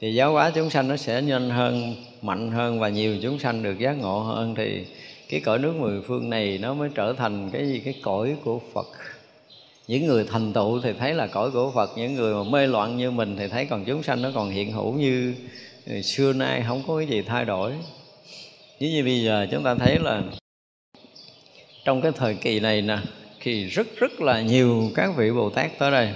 Thì 0.02 0.14
giáo 0.14 0.32
hóa 0.32 0.52
chúng 0.56 0.70
sanh 0.70 0.88
nó 0.88 0.98
sẽ 0.98 1.22
nhanh 1.22 1.50
hơn, 1.50 1.96
mạnh 2.22 2.52
hơn 2.52 2.80
và 2.80 2.90
nhiều 2.90 3.18
chúng 3.22 3.40
sanh 3.40 3.64
được 3.64 3.80
giác 3.80 3.94
ngộ 3.94 4.20
hơn, 4.20 4.56
thì 4.56 4.86
cái 5.30 5.40
cõi 5.40 5.60
nước 5.60 5.76
mười 5.76 6.02
phương 6.02 6.30
này 6.30 6.58
nó 6.58 6.74
mới 6.74 6.90
trở 6.96 7.14
thành 7.14 7.50
cái 7.50 7.68
gì? 7.68 7.80
Cái 7.80 7.94
cõi 8.02 8.36
của 8.44 8.60
phật. 8.74 8.88
Những 9.88 10.06
người 10.06 10.26
thành 10.32 10.54
tựu 10.54 10.82
thì 10.82 10.94
thấy 11.00 11.14
là 11.14 11.28
cõi 11.28 11.52
của 11.52 11.72
phật, 11.76 11.90
những 11.96 12.16
người 12.16 12.34
mà 12.34 12.44
mê 12.44 12.68
loạn 12.68 12.98
như 12.98 13.12
mình 13.12 13.36
thì 13.40 13.48
thấy 13.48 13.66
còn 13.66 13.86
chúng 13.86 14.04
sanh 14.04 14.22
nó 14.22 14.32
còn 14.36 14.50
hiện 14.50 14.72
hữu 14.72 14.94
như 14.94 15.34
ừ, 15.88 16.02
xưa 16.02 16.34
nay 16.34 16.64
không 16.68 16.84
có 16.88 16.98
cái 16.98 17.08
gì 17.08 17.22
thay 17.22 17.46
đổi 17.46 17.72
như 18.82 18.90
như 18.90 19.04
bây 19.04 19.24
giờ 19.24 19.48
chúng 19.52 19.64
ta 19.64 19.76
thấy 19.76 20.00
là 20.00 20.24
trong 21.86 22.02
cái 22.02 22.12
thời 22.12 22.36
kỳ 22.36 22.60
này 22.60 22.82
nè, 22.82 22.98
thì 23.40 23.66
rất 23.66 23.88
rất 23.98 24.22
là 24.22 24.42
nhiều 24.42 24.92
các 24.96 25.16
vị 25.18 25.32
bồ 25.32 25.50
tát 25.50 25.72
tới 25.80 25.92
đây. 25.92 26.14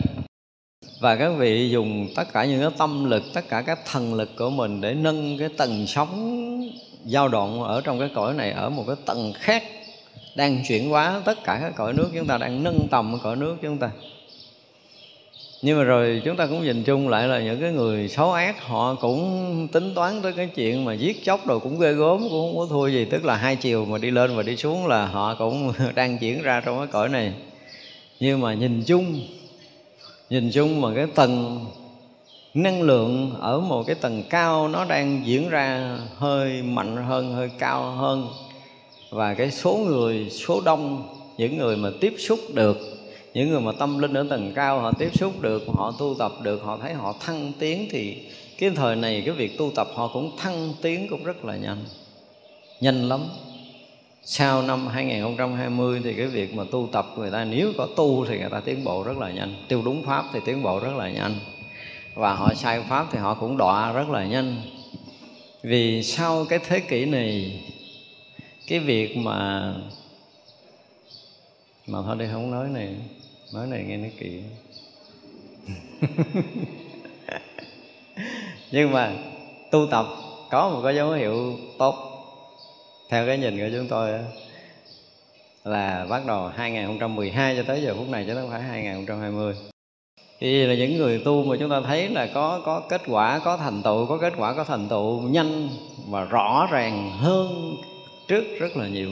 Và 1.01 1.15
các 1.15 1.29
vị 1.29 1.69
dùng 1.69 2.07
tất 2.15 2.23
cả 2.33 2.45
những 2.45 2.61
cái 2.61 2.69
tâm 2.77 3.09
lực, 3.09 3.23
tất 3.33 3.49
cả 3.49 3.61
các 3.61 3.79
thần 3.85 4.13
lực 4.13 4.29
của 4.37 4.49
mình 4.49 4.81
để 4.81 4.93
nâng 4.93 5.37
cái 5.37 5.49
tầng 5.57 5.87
sóng 5.87 6.69
dao 7.05 7.27
động 7.27 7.63
ở 7.63 7.81
trong 7.81 7.99
cái 7.99 8.09
cõi 8.15 8.33
này 8.33 8.51
ở 8.51 8.69
một 8.69 8.83
cái 8.87 8.95
tầng 9.05 9.33
khác, 9.35 9.63
đang 10.35 10.63
chuyển 10.67 10.89
hóa 10.89 11.21
tất 11.25 11.43
cả 11.43 11.59
các 11.61 11.73
cõi 11.75 11.93
nước 11.93 12.09
chúng 12.15 12.27
ta, 12.27 12.37
đang 12.37 12.63
nâng 12.63 12.87
tầm 12.91 13.17
cõi 13.23 13.35
nước 13.35 13.57
chúng 13.61 13.77
ta 13.77 13.89
nhưng 15.65 15.77
mà 15.77 15.83
rồi 15.83 16.21
chúng 16.25 16.35
ta 16.35 16.47
cũng 16.47 16.63
nhìn 16.63 16.83
chung 16.83 17.09
lại 17.09 17.27
là 17.27 17.39
những 17.39 17.61
cái 17.61 17.71
người 17.71 18.07
xấu 18.07 18.31
ác, 18.31 18.61
họ 18.61 18.95
cũng 18.95 19.67
tính 19.71 19.93
toán 19.95 20.21
tới 20.21 20.33
cái 20.33 20.49
chuyện 20.55 20.85
mà 20.85 20.93
giết 20.93 21.23
chóc 21.23 21.47
rồi 21.47 21.59
cũng 21.59 21.79
ghê 21.79 21.91
gốm 21.91 22.21
cũng 22.21 22.29
không 22.29 22.57
có 22.57 22.67
thua 22.69 22.87
gì. 22.87 23.05
Tức 23.05 23.25
là 23.25 23.35
hai 23.35 23.55
chiều 23.55 23.85
mà 23.85 23.97
đi 23.97 24.11
lên 24.11 24.35
và 24.35 24.43
đi 24.43 24.55
xuống 24.55 24.87
là 24.87 25.05
họ 25.05 25.35
cũng 25.35 25.73
đang 25.95 26.17
diễn 26.21 26.41
ra 26.41 26.61
trong 26.65 26.77
cái 26.77 26.87
cõi 26.87 27.09
này. 27.09 27.33
Nhưng 28.19 28.41
mà 28.41 28.53
nhìn 28.53 28.83
chung 28.83 29.19
nhìn 30.29 30.51
chung 30.51 30.81
mà 30.81 30.89
cái 30.95 31.05
tầng 31.15 31.65
năng 32.53 32.81
lượng 32.81 33.35
ở 33.39 33.59
một 33.59 33.83
cái 33.87 33.95
tầng 33.95 34.23
cao 34.29 34.67
nó 34.67 34.85
đang 34.85 35.21
diễn 35.25 35.49
ra 35.49 35.97
hơi 36.17 36.61
mạnh 36.61 36.97
hơn, 36.97 37.33
hơi 37.33 37.49
cao 37.59 37.91
hơn. 37.91 38.27
Và 39.09 39.33
cái 39.33 39.51
số 39.51 39.73
người, 39.73 40.29
số 40.29 40.61
đông, 40.61 41.07
những 41.37 41.57
người 41.57 41.75
mà 41.75 41.89
tiếp 42.01 42.15
xúc 42.17 42.39
được 42.53 42.94
những 43.35 43.49
người 43.49 43.61
mà 43.61 43.71
tâm 43.71 43.99
linh 43.99 44.13
ở 44.13 44.25
tầng 44.29 44.51
cao, 44.55 44.79
họ 44.79 44.91
tiếp 44.91 45.09
xúc 45.13 45.41
được, 45.41 45.63
họ 45.67 45.93
tu 45.99 46.15
tập 46.19 46.31
được, 46.41 46.63
họ 46.63 46.77
thấy 46.81 46.93
họ 46.93 47.15
thăng 47.19 47.51
tiến 47.59 47.87
thì 47.91 48.17
cái 48.57 48.69
thời 48.69 48.95
này, 48.95 49.23
cái 49.25 49.35
việc 49.35 49.57
tu 49.57 49.71
tập 49.75 49.87
họ 49.93 50.07
cũng 50.07 50.37
thăng 50.37 50.73
tiến 50.81 51.07
cũng 51.09 51.23
rất 51.23 51.45
là 51.45 51.55
nhanh. 51.55 51.77
Nhanh 52.81 53.09
lắm. 53.09 53.19
Sau 54.23 54.61
năm 54.61 54.87
2020 54.87 56.01
thì 56.03 56.13
cái 56.13 56.27
việc 56.27 56.53
mà 56.53 56.63
tu 56.71 56.89
tập 56.91 57.05
người 57.17 57.31
ta 57.31 57.45
nếu 57.45 57.73
có 57.77 57.87
tu 57.95 58.25
thì 58.25 58.37
người 58.37 58.49
ta 58.49 58.59
tiến 58.59 58.83
bộ 58.83 59.03
rất 59.03 59.17
là 59.17 59.31
nhanh. 59.31 59.55
Tiêu 59.67 59.81
đúng 59.85 60.03
pháp 60.03 60.25
thì 60.33 60.39
tiến 60.45 60.63
bộ 60.63 60.79
rất 60.79 60.95
là 60.97 61.09
nhanh. 61.09 61.35
Và 62.13 62.33
họ 62.33 62.53
sai 62.53 62.83
pháp 62.89 63.07
thì 63.11 63.19
họ 63.19 63.33
cũng 63.33 63.57
đọa 63.57 63.91
rất 63.91 64.09
là 64.09 64.25
nhanh. 64.25 64.61
Vì 65.63 66.03
sau 66.03 66.45
cái 66.45 66.59
thế 66.67 66.79
kỷ 66.79 67.05
này, 67.05 67.59
cái 68.67 68.79
việc 68.79 69.17
mà 69.17 69.73
mà 71.87 71.99
thôi 72.05 72.15
đi, 72.19 72.25
không 72.31 72.51
nói 72.51 72.67
này 72.69 72.95
nói 73.53 73.67
này 73.67 73.83
nghe 73.83 73.97
nó 73.97 74.07
kỳ 74.19 74.43
nhưng 78.71 78.91
mà 78.91 79.13
tu 79.71 79.87
tập 79.91 80.05
có 80.49 80.69
một 80.69 80.81
cái 80.83 80.95
dấu 80.95 81.11
hiệu 81.11 81.53
tốt. 81.77 81.95
Theo 83.09 83.25
cái 83.27 83.37
nhìn 83.37 83.57
của 83.57 83.69
chúng 83.77 83.87
tôi 83.87 84.11
là 85.63 86.05
bắt 86.09 86.25
đầu 86.25 86.47
2012 86.47 87.55
cho 87.57 87.63
tới 87.63 87.81
giờ 87.81 87.95
phút 87.97 88.09
này 88.09 88.23
chứ 88.27 88.35
không 88.35 88.49
phải 88.49 88.61
2020 88.61 89.55
thì 90.39 90.65
là 90.65 90.75
những 90.75 90.97
người 90.97 91.21
tu 91.25 91.43
mà 91.43 91.55
chúng 91.59 91.69
ta 91.69 91.81
thấy 91.81 92.09
là 92.09 92.27
có 92.33 92.61
có 92.65 92.79
kết 92.89 93.01
quả, 93.07 93.39
có 93.39 93.57
thành 93.57 93.81
tựu, 93.83 94.05
có 94.05 94.17
kết 94.17 94.33
quả, 94.37 94.53
có 94.53 94.63
thành 94.63 94.87
tựu 94.89 95.21
nhanh 95.21 95.69
và 96.09 96.23
rõ 96.23 96.67
ràng 96.71 97.11
hơn 97.17 97.75
trước 98.27 98.43
rất 98.59 98.77
là 98.77 98.87
nhiều 98.87 99.11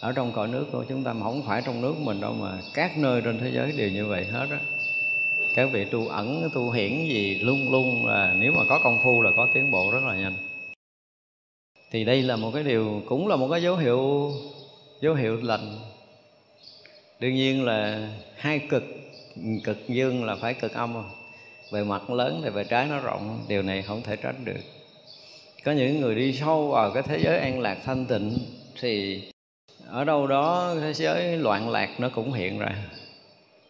ở 0.00 0.12
trong 0.12 0.32
cõi 0.32 0.48
nước 0.48 0.66
của 0.72 0.84
chúng 0.88 1.04
ta 1.04 1.12
mà 1.12 1.22
không 1.22 1.42
phải 1.46 1.62
trong 1.66 1.80
nước 1.80 1.94
mình 1.98 2.20
đâu 2.20 2.32
mà 2.32 2.58
các 2.74 2.98
nơi 2.98 3.22
trên 3.24 3.38
thế 3.38 3.50
giới 3.54 3.72
đều 3.72 3.90
như 3.90 4.06
vậy 4.06 4.24
hết 4.24 4.46
á. 4.50 4.60
Các 5.54 5.68
vị 5.72 5.84
tu 5.84 6.08
ẩn, 6.08 6.50
tu 6.54 6.70
hiển 6.70 6.90
gì 6.90 7.38
luôn 7.38 7.72
luôn 7.72 8.06
là 8.06 8.34
nếu 8.38 8.52
mà 8.52 8.62
có 8.68 8.80
công 8.82 8.98
phu 9.04 9.22
là 9.22 9.30
có 9.36 9.48
tiến 9.54 9.70
bộ 9.70 9.90
rất 9.92 10.02
là 10.02 10.14
nhanh. 10.14 10.36
Thì 11.90 12.04
đây 12.04 12.22
là 12.22 12.36
một 12.36 12.50
cái 12.54 12.62
điều, 12.62 13.02
cũng 13.06 13.28
là 13.28 13.36
một 13.36 13.48
cái 13.50 13.62
dấu 13.62 13.76
hiệu 13.76 14.30
dấu 15.00 15.14
hiệu 15.14 15.36
lành. 15.42 15.78
Đương 17.20 17.34
nhiên 17.34 17.64
là 17.64 18.08
hai 18.36 18.58
cực 18.58 18.84
cực 19.64 19.88
dương 19.88 20.24
là 20.24 20.36
phải 20.36 20.54
cực 20.54 20.72
âm. 20.72 20.94
Về 21.72 21.84
mặt 21.84 22.10
lớn 22.10 22.40
thì 22.44 22.50
về 22.50 22.64
trái 22.64 22.86
nó 22.86 23.00
rộng, 23.00 23.44
điều 23.48 23.62
này 23.62 23.82
không 23.82 24.02
thể 24.02 24.16
tránh 24.16 24.44
được. 24.44 24.60
Có 25.64 25.72
những 25.72 26.00
người 26.00 26.14
đi 26.14 26.32
sâu 26.32 26.68
vào 26.68 26.90
cái 26.90 27.02
thế 27.02 27.18
giới 27.18 27.38
an 27.38 27.60
lạc 27.60 27.78
thanh 27.84 28.06
tịnh 28.06 28.38
thì 28.80 29.22
ở 29.90 30.04
đâu 30.04 30.26
đó 30.26 30.74
thế 30.80 30.94
giới 30.94 31.36
loạn 31.36 31.70
lạc 31.70 32.00
nó 32.00 32.08
cũng 32.08 32.32
hiện 32.32 32.58
ra 32.58 32.72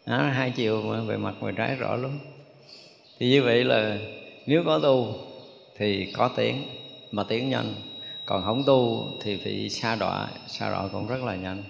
đó, 0.07 0.19
hai 0.19 0.51
chiều 0.51 0.83
mà 0.83 1.01
về 1.01 1.17
mặt 1.17 1.35
về 1.41 1.53
trái 1.57 1.77
rõ 1.77 1.97
lắm. 1.97 2.19
Thì 3.19 3.31
như 3.31 3.43
vậy 3.43 3.65
là 3.65 3.99
nếu 4.47 4.63
có 4.67 4.79
tu 4.79 5.15
thì 5.77 6.13
có 6.17 6.31
tiếng 6.37 6.65
mà 7.11 7.25
tiếng 7.29 7.51
nhanh. 7.51 7.75
Còn 8.25 8.43
không 8.43 8.63
tu 8.67 9.09
thì 9.23 9.41
bị 9.45 9.69
xa 9.69 9.97
đọa 9.97 10.29
xa 10.47 10.71
đọa 10.71 10.89
cũng 10.93 11.07
rất 11.07 11.23
là 11.25 11.35
nhanh. 11.35 11.63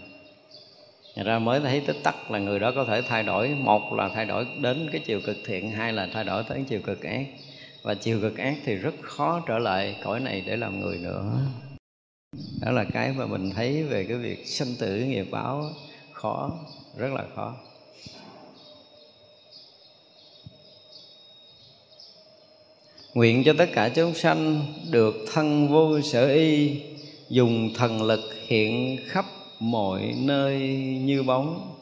Thật 1.16 1.22
ra 1.26 1.38
mới 1.38 1.60
thấy 1.60 1.80
tích 1.80 1.96
tắc 2.02 2.30
là 2.30 2.38
người 2.38 2.58
đó 2.58 2.72
có 2.74 2.84
thể 2.84 3.02
thay 3.02 3.22
đổi. 3.22 3.48
Một 3.48 3.92
là 3.92 4.08
thay 4.14 4.24
đổi 4.24 4.46
đến 4.60 4.88
cái 4.92 5.00
chiều 5.06 5.20
cực 5.26 5.36
thiện 5.46 5.70
Hai 5.70 5.92
là 5.92 6.08
thay 6.12 6.24
đổi 6.24 6.42
tới 6.42 6.64
chiều 6.68 6.80
cực 6.80 7.02
ác. 7.02 7.26
Và 7.82 7.94
chiều 7.94 8.20
cực 8.20 8.38
ác 8.38 8.54
thì 8.64 8.74
rất 8.74 8.94
khó 9.02 9.42
trở 9.48 9.58
lại 9.58 9.96
cõi 10.04 10.20
này 10.20 10.42
để 10.46 10.56
làm 10.56 10.80
người 10.80 10.98
nữa. 10.98 11.22
Đó 12.60 12.70
là 12.70 12.84
cái 12.84 13.12
mà 13.12 13.26
mình 13.26 13.50
thấy 13.50 13.82
về 13.82 14.04
cái 14.04 14.16
việc 14.16 14.46
sinh 14.46 14.76
tử 14.78 14.96
nghiệp 14.96 15.26
báo 15.30 15.70
Khó, 16.12 16.50
rất 16.96 17.12
là 17.12 17.24
khó. 17.34 17.56
Nguyện 23.14 23.42
cho 23.44 23.54
tất 23.58 23.68
cả 23.72 23.88
chúng 23.88 24.14
sanh 24.14 24.62
được 24.90 25.14
thân 25.32 25.68
vô 25.68 26.00
sở 26.00 26.28
y 26.28 26.80
Dùng 27.28 27.70
thần 27.74 28.02
lực 28.02 28.20
hiện 28.46 28.98
khắp 29.06 29.24
mọi 29.60 30.14
nơi 30.18 30.58
như 31.04 31.22
bóng. 31.22 31.76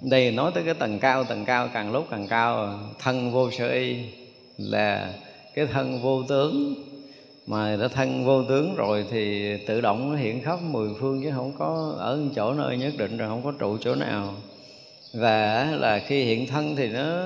Đây 0.00 0.30
nói 0.30 0.52
tới 0.54 0.64
cái 0.64 0.74
tầng 0.74 0.98
cao 0.98 1.24
tầng 1.24 1.44
cao 1.44 1.68
càng 1.74 1.92
lúc 1.92 2.06
càng 2.10 2.28
cao 2.28 2.80
thân 2.98 3.32
vô 3.32 3.50
sở 3.50 3.68
y 3.68 3.96
là 4.56 5.14
cái 5.54 5.66
thân 5.66 6.02
vô 6.02 6.22
tướng 6.22 6.74
mà 7.46 7.76
đã 7.76 7.88
thân 7.88 8.24
vô 8.24 8.42
tướng 8.42 8.74
rồi 8.76 9.04
thì 9.10 9.56
tự 9.66 9.80
động 9.80 10.10
nó 10.12 10.16
hiện 10.18 10.42
khắp 10.42 10.62
mười 10.62 10.88
phương 11.00 11.22
chứ 11.22 11.30
không 11.34 11.52
có 11.58 11.94
ở 11.98 12.20
chỗ 12.36 12.54
nơi 12.54 12.76
nhất 12.76 12.92
định 12.96 13.16
rồi 13.16 13.28
không 13.28 13.42
có 13.42 13.52
trụ 13.58 13.78
chỗ 13.80 13.94
nào. 13.94 14.34
Và 15.14 15.68
là 15.72 15.98
khi 15.98 16.24
hiện 16.24 16.46
thân 16.46 16.76
thì 16.76 16.88
nó 16.88 17.22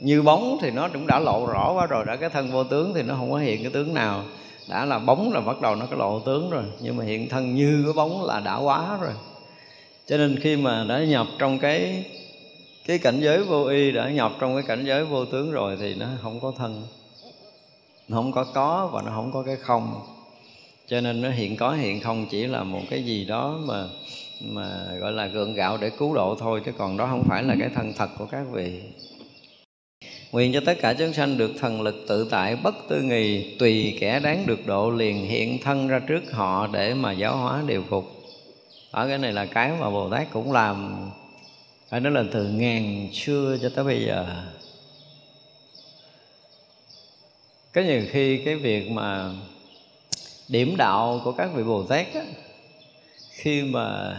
như 0.00 0.22
bóng 0.22 0.58
thì 0.62 0.70
nó 0.70 0.88
cũng 0.88 1.06
đã 1.06 1.18
lộ 1.18 1.46
rõ 1.46 1.72
quá 1.72 1.86
rồi, 1.86 2.04
đã 2.04 2.16
cái 2.16 2.30
thân 2.30 2.50
vô 2.50 2.64
tướng 2.64 2.94
thì 2.94 3.02
nó 3.02 3.14
không 3.14 3.30
có 3.30 3.38
hiện 3.38 3.62
cái 3.62 3.72
tướng 3.72 3.94
nào. 3.94 4.24
Đã 4.68 4.84
là 4.84 4.98
bóng 4.98 5.32
là 5.32 5.40
bắt 5.40 5.60
đầu 5.60 5.74
nó 5.74 5.86
có 5.90 5.96
lộ 5.96 6.20
tướng 6.20 6.50
rồi, 6.50 6.64
nhưng 6.80 6.96
mà 6.96 7.04
hiện 7.04 7.28
thân 7.28 7.54
như 7.54 7.82
cái 7.84 7.92
bóng 7.92 8.24
là 8.24 8.40
đã 8.40 8.56
quá 8.56 8.98
rồi. 9.00 9.12
Cho 10.06 10.16
nên 10.16 10.38
khi 10.40 10.56
mà 10.56 10.84
đã 10.88 11.04
nhập 11.04 11.26
trong 11.38 11.58
cái 11.58 12.04
cái 12.86 12.98
cảnh 12.98 13.20
giới 13.20 13.44
vô 13.44 13.64
y, 13.64 13.90
đã 13.90 14.10
nhập 14.10 14.32
trong 14.40 14.54
cái 14.54 14.62
cảnh 14.62 14.84
giới 14.86 15.04
vô 15.04 15.24
tướng 15.24 15.52
rồi 15.52 15.76
thì 15.80 15.94
nó 15.94 16.06
không 16.22 16.40
có 16.40 16.52
thân 16.58 16.82
nó 18.08 18.16
không 18.16 18.32
có 18.32 18.44
có 18.54 18.90
và 18.92 19.02
nó 19.02 19.12
không 19.14 19.32
có 19.32 19.42
cái 19.42 19.56
không. 19.56 20.00
Cho 20.86 21.00
nên 21.00 21.22
nó 21.22 21.30
hiện 21.30 21.56
có 21.56 21.72
hiện 21.72 22.00
không 22.00 22.26
chỉ 22.30 22.46
là 22.46 22.64
một 22.64 22.80
cái 22.90 23.04
gì 23.04 23.24
đó 23.24 23.58
mà 23.66 23.84
mà 24.42 24.86
gọi 25.00 25.12
là 25.12 25.26
gượng 25.26 25.54
gạo 25.54 25.76
để 25.76 25.90
cứu 25.90 26.14
độ 26.14 26.36
thôi, 26.40 26.62
chứ 26.64 26.72
còn 26.78 26.96
đó 26.96 27.06
không 27.06 27.24
phải 27.28 27.42
là 27.42 27.54
cái 27.60 27.70
thân 27.74 27.92
thật 27.96 28.08
của 28.18 28.26
các 28.26 28.44
vị. 28.52 28.80
Nguyện 30.32 30.52
cho 30.52 30.60
tất 30.66 30.78
cả 30.80 30.94
chúng 30.94 31.12
sanh 31.12 31.38
được 31.38 31.50
thần 31.58 31.82
lực 31.82 32.04
tự 32.08 32.28
tại 32.30 32.56
bất 32.56 32.74
tư 32.88 33.02
nghì, 33.02 33.56
Tùy 33.58 33.96
kẻ 34.00 34.20
đáng 34.20 34.46
được 34.46 34.66
độ 34.66 34.90
liền 34.90 35.26
hiện 35.26 35.58
thân 35.62 35.88
ra 35.88 35.98
trước 35.98 36.32
họ 36.32 36.66
để 36.66 36.94
mà 36.94 37.12
giáo 37.12 37.36
hóa 37.36 37.62
điều 37.66 37.82
phục. 37.88 38.04
Ở 38.90 39.08
cái 39.08 39.18
này 39.18 39.32
là 39.32 39.46
cái 39.46 39.72
mà 39.80 39.90
Bồ 39.90 40.10
Tát 40.10 40.30
cũng 40.32 40.52
làm. 40.52 41.10
Phải 41.90 42.00
nói 42.00 42.12
là 42.12 42.24
từ 42.32 42.48
ngàn 42.48 43.08
xưa 43.12 43.56
cho 43.62 43.70
tới 43.74 43.84
bây 43.84 44.04
giờ. 44.04 44.26
Có 47.72 47.80
nhiều 47.80 48.02
khi 48.10 48.38
cái 48.44 48.56
việc 48.56 48.90
mà 48.90 49.30
điểm 50.48 50.76
đạo 50.76 51.20
của 51.24 51.32
các 51.32 51.50
vị 51.54 51.62
Bồ 51.62 51.82
Tát 51.82 52.14
á, 52.14 52.24
Khi 53.30 53.62
mà 53.62 54.18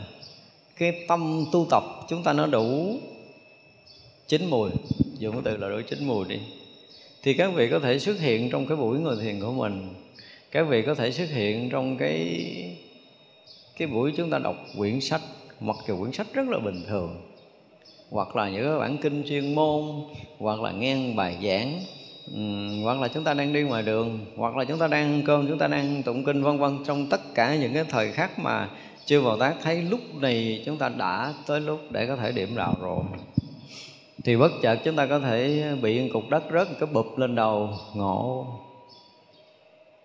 cái 0.78 1.06
tâm 1.08 1.46
tu 1.52 1.68
tập 1.70 1.84
chúng 2.10 2.24
ta 2.24 2.34
nó 2.34 2.46
đủ 2.48 3.00
chín 4.28 4.46
mùi 4.50 4.70
dùng 5.20 5.34
cái 5.34 5.42
từ 5.46 5.58
là 5.58 5.70
đủ 5.70 5.82
chín 5.90 6.08
mùi 6.08 6.26
đi 6.28 6.40
thì 7.24 7.34
các 7.34 7.52
vị 7.56 7.70
có 7.72 7.80
thể 7.80 8.00
xuất 8.00 8.20
hiện 8.20 8.50
trong 8.50 8.68
cái 8.68 8.78
buổi 8.78 9.00
ngồi 9.00 9.18
thiền 9.22 9.42
của 9.42 9.52
mình. 9.52 9.90
Các 10.52 10.64
vị 10.64 10.82
có 10.82 10.96
thể 10.96 11.12
xuất 11.12 11.30
hiện 11.30 11.70
trong 11.70 11.98
cái 11.98 12.44
cái 13.78 13.88
buổi 13.88 14.14
chúng 14.18 14.30
ta 14.30 14.40
đọc 14.40 14.56
quyển 14.78 15.02
sách 15.02 15.22
mặc 15.60 15.76
dù 15.88 16.00
quyển 16.00 16.12
sách 16.12 16.28
rất 16.34 16.48
là 16.48 16.60
bình 16.60 16.84
thường 16.88 17.22
hoặc 18.10 18.36
là 18.36 18.50
những 18.50 18.64
cái 18.64 18.80
bản 18.80 18.98
kinh 18.98 19.24
chuyên 19.30 19.56
môn 19.56 19.86
hoặc 20.38 20.62
là 20.62 20.72
nghe 20.72 21.14
bài 21.16 21.38
giảng 21.44 21.80
hoặc 22.84 23.02
là 23.02 23.08
chúng 23.08 23.24
ta 23.24 23.34
đang 23.34 23.54
đi 23.54 23.62
ngoài 23.62 23.84
đường, 23.84 24.20
hoặc 24.36 24.58
là 24.58 24.64
chúng 24.64 24.80
ta 24.80 24.88
đang 24.88 25.14
ăn 25.14 25.22
cơm, 25.26 25.48
chúng 25.48 25.58
ta 25.58 25.68
đang 25.68 26.04
tụng 26.04 26.24
kinh, 26.24 26.44
vân 26.44 26.58
vân. 26.58 26.78
Trong 26.86 27.08
tất 27.10 27.22
cả 27.36 27.56
những 27.56 27.74
cái 27.74 27.84
thời 27.90 28.12
khắc 28.12 28.40
mà 28.40 28.70
chư 29.06 29.22
Bồ 29.22 29.38
Tát 29.38 29.56
thấy 29.64 29.82
lúc 29.82 30.00
này 30.22 30.64
chúng 30.66 30.78
ta 30.78 30.90
đã 30.90 31.34
tới 31.48 31.62
lúc 31.62 31.80
để 31.92 32.08
có 32.08 32.16
thể 32.16 32.32
điểm 32.32 32.56
đạo 32.56 32.76
rồi, 32.82 33.04
thì 34.24 34.36
bất 34.36 34.52
chợt 34.62 34.80
chúng 34.86 34.96
ta 34.96 35.06
có 35.06 35.20
thể 35.20 35.64
bị 35.82 36.10
cục 36.10 36.30
đất 36.30 36.44
rớt, 36.54 36.68
cái 36.80 36.90
bụp 36.94 37.18
lên 37.18 37.36
đầu, 37.36 37.70
ngộ. 37.96 38.48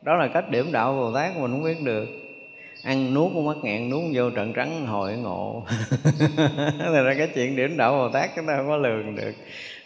Đó 0.03 0.15
là 0.15 0.29
cách 0.29 0.51
điểm 0.51 0.73
đạo 0.73 0.93
Bồ 0.93 1.13
Tát 1.13 1.37
mình 1.37 1.51
không 1.51 1.65
biết 1.65 1.83
được. 1.83 2.07
Ăn 2.83 3.15
nuốt 3.15 3.33
con 3.35 3.47
mắt 3.47 3.57
ngẹn 3.63 3.91
nuốt 3.91 4.03
vô 4.15 4.31
trận 4.31 4.53
trắng, 4.53 4.87
hồi 4.87 5.17
ngộ. 5.17 5.63
Là 6.79 7.03
ra 7.03 7.15
cái 7.19 7.29
chuyện 7.35 7.57
điểm 7.57 7.77
đạo 7.77 7.93
Bồ 7.93 8.09
Tát 8.09 8.31
chúng 8.37 8.47
ta 8.47 8.57
không 8.57 8.69
có 8.69 8.77
lường 8.77 9.15
được 9.15 9.33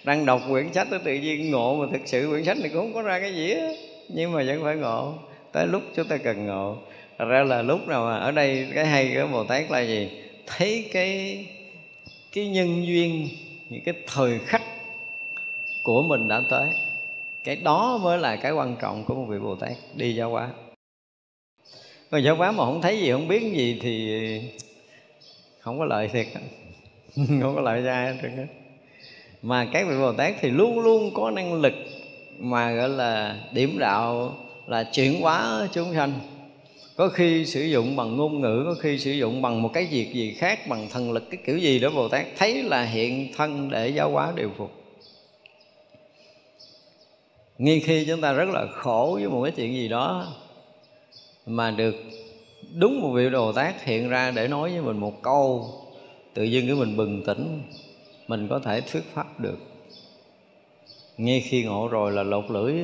đang 0.08 0.26
đọc 0.26 0.40
quyển 0.50 0.72
sách 0.72 0.88
tự 1.04 1.14
nhiên 1.14 1.50
ngộ 1.50 1.74
mà 1.74 1.86
thực 1.92 2.00
sự 2.04 2.28
quyển 2.30 2.44
sách 2.44 2.58
này 2.58 2.68
cũng 2.68 2.82
không 2.82 2.94
có 2.94 3.02
ra 3.02 3.20
cái 3.20 3.34
gì 3.34 3.50
á. 3.52 3.68
Nhưng 4.08 4.32
mà 4.32 4.42
vẫn 4.46 4.62
phải 4.62 4.76
ngộ. 4.76 5.14
Tới 5.52 5.66
lúc 5.66 5.82
chúng 5.94 6.08
ta 6.08 6.16
cần 6.16 6.46
ngộ. 6.46 6.76
Thật 7.18 7.24
ra 7.24 7.44
là 7.44 7.62
lúc 7.62 7.88
nào 7.88 8.04
mà 8.04 8.16
ở 8.16 8.30
đây 8.30 8.66
cái 8.74 8.86
hay 8.86 9.14
của 9.14 9.28
Bồ 9.32 9.44
Tát 9.44 9.70
là 9.70 9.80
gì? 9.80 10.10
Thấy 10.46 10.88
cái 10.92 11.46
cái 12.32 12.48
nhân 12.48 12.86
duyên, 12.86 13.28
những 13.68 13.80
cái 13.84 13.94
thời 14.06 14.38
khắc 14.38 14.62
của 15.82 16.02
mình 16.02 16.28
đã 16.28 16.42
tới. 16.50 16.68
Cái 17.44 17.56
đó 17.56 17.98
mới 18.02 18.18
là 18.18 18.36
cái 18.36 18.52
quan 18.52 18.76
trọng 18.80 19.04
của 19.04 19.14
một 19.14 19.26
vị 19.28 19.38
Bồ 19.38 19.54
Tát. 19.54 19.72
Đi 19.94 20.14
giáo 20.14 20.30
hóa. 20.30 20.50
Còn 22.10 22.22
giáo 22.22 22.36
hóa 22.36 22.52
mà 22.52 22.64
không 22.64 22.82
thấy 22.82 23.00
gì, 23.00 23.12
không 23.12 23.28
biết 23.28 23.42
gì 23.54 23.78
thì 23.82 24.40
không 25.60 25.78
có 25.78 25.84
lợi 25.84 26.08
thiệt. 26.08 26.26
Không 27.40 27.54
có 27.54 27.60
lợi 27.60 27.82
cho 27.84 27.92
ai 27.92 28.14
hết 28.14 28.46
mà 29.42 29.68
các 29.72 29.86
vị 29.88 29.94
Bồ 29.98 30.12
Tát 30.12 30.34
thì 30.40 30.50
luôn 30.50 30.80
luôn 30.80 31.10
có 31.14 31.30
năng 31.30 31.54
lực 31.54 31.74
mà 32.38 32.72
gọi 32.72 32.88
là 32.88 33.40
điểm 33.52 33.78
đạo 33.78 34.34
là 34.66 34.84
chuyển 34.84 35.20
hóa 35.20 35.68
chúng 35.72 35.94
sanh. 35.94 36.12
Có 36.96 37.08
khi 37.08 37.46
sử 37.46 37.62
dụng 37.62 37.96
bằng 37.96 38.16
ngôn 38.16 38.40
ngữ, 38.40 38.62
có 38.66 38.74
khi 38.80 38.98
sử 38.98 39.10
dụng 39.10 39.42
bằng 39.42 39.62
một 39.62 39.70
cái 39.72 39.86
việc 39.90 40.12
gì 40.12 40.32
khác, 40.32 40.68
bằng 40.68 40.88
thần 40.90 41.12
lực, 41.12 41.30
cái 41.30 41.40
kiểu 41.46 41.58
gì 41.58 41.78
đó 41.78 41.90
bồ 41.90 42.08
tát 42.08 42.26
thấy 42.36 42.62
là 42.62 42.84
hiện 42.84 43.32
thân 43.36 43.70
để 43.70 43.88
giáo 43.88 44.10
hóa 44.10 44.32
điều 44.36 44.50
phục. 44.56 44.72
Ngay 47.58 47.80
khi 47.80 48.04
chúng 48.04 48.20
ta 48.20 48.32
rất 48.32 48.48
là 48.48 48.66
khổ 48.72 49.10
với 49.20 49.28
một 49.28 49.42
cái 49.42 49.52
chuyện 49.56 49.72
gì 49.72 49.88
đó 49.88 50.26
mà 51.46 51.70
được 51.70 51.96
đúng 52.74 53.00
một 53.00 53.10
vị 53.14 53.30
Bồ 53.30 53.52
Tát 53.52 53.84
hiện 53.84 54.08
ra 54.08 54.30
để 54.30 54.48
nói 54.48 54.70
với 54.70 54.80
mình 54.82 54.96
một 54.96 55.22
câu, 55.22 55.70
tự 56.34 56.42
dưng 56.42 56.66
cái 56.66 56.76
mình 56.76 56.96
bừng 56.96 57.22
tỉnh 57.26 57.62
mình 58.28 58.48
có 58.48 58.58
thể 58.58 58.80
thuyết 58.80 59.02
pháp 59.14 59.40
được. 59.40 59.58
Ngay 61.16 61.40
khi 61.40 61.64
ngộ 61.64 61.88
rồi 61.88 62.12
là 62.12 62.22
lột 62.22 62.50
lưỡi, 62.50 62.74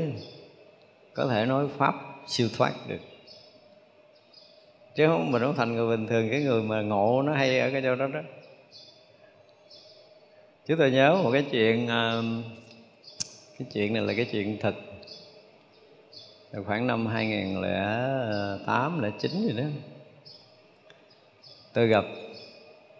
có 1.14 1.26
thể 1.26 1.46
nói 1.46 1.68
pháp 1.78 1.94
siêu 2.26 2.48
thoát 2.56 2.72
được. 2.88 3.00
Chứ 4.94 5.06
không 5.06 5.32
mình 5.32 5.42
không 5.42 5.54
thành 5.56 5.74
người 5.74 5.96
bình 5.96 6.06
thường, 6.06 6.28
cái 6.30 6.42
người 6.42 6.62
mà 6.62 6.82
ngộ 6.82 7.22
nó 7.22 7.34
hay 7.34 7.60
ở 7.60 7.70
cái 7.70 7.82
chỗ 7.82 7.94
đó 7.94 8.06
đó. 8.06 8.20
Chứ 10.66 10.76
tôi 10.78 10.90
nhớ 10.90 11.20
một 11.22 11.30
cái 11.32 11.44
chuyện 11.50 11.88
à, 11.88 12.22
cái 13.58 13.68
chuyện 13.72 13.92
này 13.92 14.02
là 14.02 14.14
cái 14.16 14.26
chuyện 14.32 14.58
thật. 14.60 14.74
Khoảng 16.66 16.86
năm 16.86 17.06
2008 17.06 19.02
là 19.02 19.10
chín 19.20 19.30
gì 19.32 19.52
đó, 19.56 19.64
tôi 21.72 21.86
gặp 21.86 22.04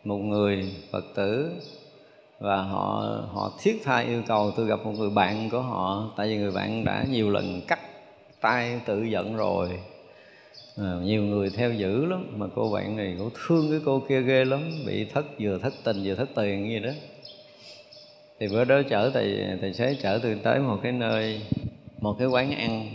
một 0.04 0.18
người 0.18 0.74
phật 0.90 1.04
tử 1.14 1.52
và 2.44 2.62
họ 2.62 3.04
họ 3.32 3.52
thiết 3.58 3.80
tha 3.84 3.98
yêu 3.98 4.22
cầu 4.26 4.50
tôi 4.56 4.66
gặp 4.66 4.80
một 4.84 4.92
người 4.98 5.10
bạn 5.10 5.50
của 5.50 5.60
họ. 5.60 6.12
Tại 6.16 6.28
vì 6.28 6.36
người 6.36 6.50
bạn 6.50 6.84
đã 6.84 7.04
nhiều 7.10 7.30
lần 7.30 7.60
cắt 7.68 7.80
tay 8.40 8.80
tự 8.86 9.02
giận 9.02 9.36
rồi. 9.36 9.68
À, 10.76 10.92
nhiều 11.02 11.22
người 11.22 11.50
theo 11.50 11.72
dữ 11.72 12.06
lắm. 12.06 12.26
Mà 12.36 12.46
cô 12.54 12.70
bạn 12.70 12.96
này 12.96 13.14
cũng 13.18 13.30
thương 13.46 13.70
cái 13.70 13.80
cô 13.84 14.02
kia 14.08 14.22
ghê 14.22 14.44
lắm. 14.44 14.60
Bị 14.86 15.04
thất 15.04 15.24
vừa 15.40 15.58
thất 15.58 15.74
tình 15.84 16.02
vừa 16.04 16.14
thất 16.14 16.28
tiền 16.34 16.68
gì 16.68 16.78
đó. 16.78 16.90
Thì 18.40 18.48
bữa 18.48 18.64
đó 18.64 18.82
chở 18.90 19.10
thầy 19.10 19.46
thầy 19.60 19.72
xế 19.72 19.96
chở 20.02 20.18
tôi 20.22 20.38
tới 20.42 20.58
một 20.58 20.78
cái 20.82 20.92
nơi 20.92 21.40
một 22.00 22.16
cái 22.18 22.28
quán 22.28 22.50
ăn 22.50 22.88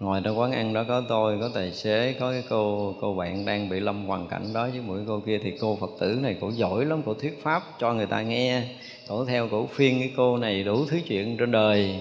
ngồi 0.00 0.20
trong 0.24 0.38
quán 0.38 0.52
ăn 0.52 0.72
đó 0.72 0.84
có 0.88 1.02
tôi 1.08 1.38
có 1.40 1.50
tài 1.54 1.72
xế 1.72 2.14
có 2.20 2.30
cái 2.30 2.42
cô 2.48 2.94
cô 3.00 3.14
bạn 3.14 3.44
đang 3.46 3.68
bị 3.68 3.80
lâm 3.80 4.06
hoàn 4.06 4.28
cảnh 4.28 4.52
đó 4.54 4.68
với 4.68 4.80
mỗi 4.86 5.00
cô 5.06 5.20
kia. 5.26 5.38
Thì 5.38 5.52
cô 5.60 5.76
phật 5.80 5.90
tử 6.00 6.18
này 6.22 6.36
cổ 6.40 6.50
giỏi 6.50 6.84
lắm 6.84 7.02
cổ 7.06 7.14
thuyết 7.14 7.42
pháp 7.42 7.62
cho 7.78 7.92
người 7.92 8.06
ta 8.06 8.22
nghe. 8.22 8.62
Cổ 9.08 9.24
theo 9.24 9.48
cổ 9.48 9.66
phiên 9.66 9.98
cái 9.98 10.12
cô 10.16 10.36
này 10.36 10.64
đủ 10.64 10.86
thứ 10.86 11.00
chuyện 11.08 11.36
trên 11.36 11.50
đời. 11.50 12.00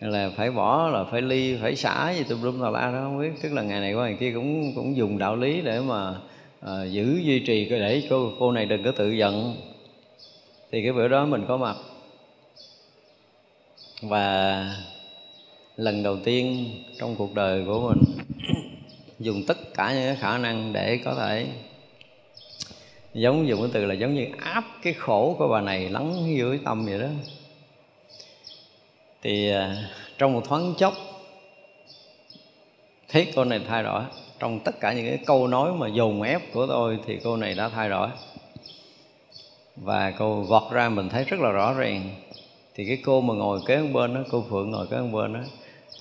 Là 0.00 0.30
phải 0.36 0.50
bỏ 0.50 0.88
là 0.88 1.04
phải 1.04 1.22
ly 1.22 1.56
phải 1.62 1.76
xả 1.76 2.14
gì 2.16 2.24
tùm 2.28 2.42
lum 2.42 2.62
tà 2.62 2.70
la 2.70 2.90
đó 2.92 3.00
không 3.02 3.18
biết. 3.18 3.30
Tức 3.42 3.52
là 3.52 3.62
ngày 3.62 3.80
này 3.80 3.94
qua 3.94 4.08
ngày 4.08 4.16
kia 4.20 4.32
cũng 4.34 4.72
cũng 4.74 4.96
dùng 4.96 5.18
đạo 5.18 5.36
lý 5.36 5.60
để 5.60 5.80
mà 5.80 6.14
à, 6.60 6.84
giữ 6.84 7.20
duy 7.22 7.38
trì 7.38 7.68
cái 7.68 7.78
để 7.78 8.02
cô 8.10 8.30
cô 8.38 8.52
này 8.52 8.66
đừng 8.66 8.84
có 8.84 8.92
tự 8.92 9.10
giận. 9.10 9.56
Thì 10.72 10.82
cái 10.82 10.92
bữa 10.92 11.08
đó 11.08 11.26
mình 11.26 11.44
có 11.48 11.56
mặt. 11.56 11.76
Và 14.02 14.66
lần 15.76 16.02
đầu 16.02 16.16
tiên 16.24 16.70
trong 16.98 17.16
cuộc 17.16 17.34
đời 17.34 17.64
của 17.66 17.88
mình, 17.88 18.26
dùng 19.18 19.42
tất 19.46 19.74
cả 19.74 19.94
những 19.94 20.16
khả 20.20 20.38
năng 20.38 20.72
để 20.72 21.00
có 21.04 21.14
thể 21.14 21.46
giống 23.14 23.48
dùng 23.48 23.60
cái 23.60 23.70
từ 23.72 23.86
là 23.86 23.94
giống 23.94 24.14
như 24.14 24.26
áp 24.40 24.64
cái 24.82 24.92
khổ 24.92 25.36
của 25.38 25.48
bà 25.48 25.60
này 25.60 25.88
lắng 25.88 26.34
dưới 26.36 26.60
tâm 26.64 26.86
vậy 26.86 26.98
đó. 26.98 27.06
Thì 29.22 29.50
à, 29.50 29.90
trong 30.18 30.32
một 30.32 30.42
thoáng 30.44 30.74
chốc, 30.78 30.94
thấy 33.08 33.32
cô 33.36 33.44
này 33.44 33.60
thay 33.68 33.82
đổi. 33.82 34.02
Trong 34.38 34.60
tất 34.60 34.80
cả 34.80 34.92
những 34.92 35.06
cái 35.06 35.18
câu 35.26 35.46
nói 35.46 35.72
mà 35.72 35.88
dồn 35.88 36.22
ép 36.22 36.52
của 36.52 36.66
tôi 36.66 36.98
thì 37.06 37.18
cô 37.24 37.36
này 37.36 37.54
đã 37.54 37.68
thay 37.68 37.88
đổi. 37.88 38.08
Và 39.76 40.12
cô 40.18 40.42
vọt 40.42 40.72
ra 40.72 40.88
mình 40.88 41.08
thấy 41.08 41.24
rất 41.24 41.40
là 41.40 41.50
rõ 41.50 41.72
ràng. 41.72 42.10
Thì 42.74 42.86
cái 42.86 42.98
cô 43.04 43.20
mà 43.20 43.34
ngồi 43.34 43.60
kế 43.66 43.82
bên 43.82 44.14
đó, 44.14 44.20
cô 44.30 44.44
phượng 44.50 44.70
ngồi 44.70 44.86
kế 44.90 44.96
bên 45.12 45.32
đó 45.32 45.40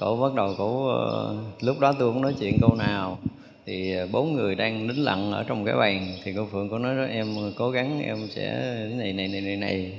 cổ 0.01 0.15
bắt 0.15 0.33
đầu 0.35 0.55
cổ 0.57 0.87
ờ, 0.87 1.35
lúc 1.59 1.79
đó 1.79 1.93
tôi 1.99 2.13
cũng 2.13 2.21
nói 2.21 2.35
chuyện 2.39 2.57
câu 2.61 2.75
nào. 2.75 3.17
Thì 3.65 3.95
ờ, 3.95 4.07
bốn 4.11 4.33
người 4.33 4.55
đang 4.55 4.87
nín 4.87 4.95
lặng 4.95 5.31
ở 5.31 5.43
trong 5.43 5.65
cái 5.65 5.75
bàn. 5.75 6.13
Thì 6.23 6.33
cô 6.35 6.47
phượng 6.51 6.69
có 6.69 6.79
nói 6.79 6.95
đó, 6.95 7.03
em 7.03 7.53
cố 7.57 7.69
gắng, 7.69 8.01
em 8.03 8.27
sẽ 8.29 8.51
này 8.97 9.13
này 9.13 9.27
này 9.27 9.41
này 9.41 9.55
này. 9.55 9.91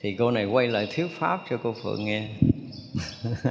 Thì 0.00 0.16
cô 0.18 0.30
này 0.30 0.44
quay 0.44 0.68
lại 0.68 0.88
thuyết 0.94 1.06
pháp 1.18 1.44
cho 1.50 1.56
cô 1.62 1.74
phượng 1.82 2.04
nghe. 2.04 2.28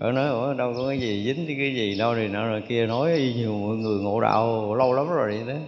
Ở 0.00 0.12
nói, 0.12 0.28
ủa, 0.28 0.54
đâu 0.54 0.74
có 0.76 0.88
cái 0.88 1.00
gì 1.00 1.24
dính 1.24 1.46
cái 1.46 1.74
gì 1.74 1.98
đâu 1.98 2.14
rồi 2.14 2.28
nọ 2.28 2.46
rồi 2.46 2.62
kia. 2.68 2.86
Nói 2.86 3.32
nhiều 3.36 3.52
mọi 3.52 3.76
người 3.76 4.00
ngộ 4.00 4.20
đạo, 4.20 4.74
lâu 4.74 4.92
lắm 4.92 5.08
rồi 5.08 5.42
vậy 5.44 5.54
đó. 5.54 5.60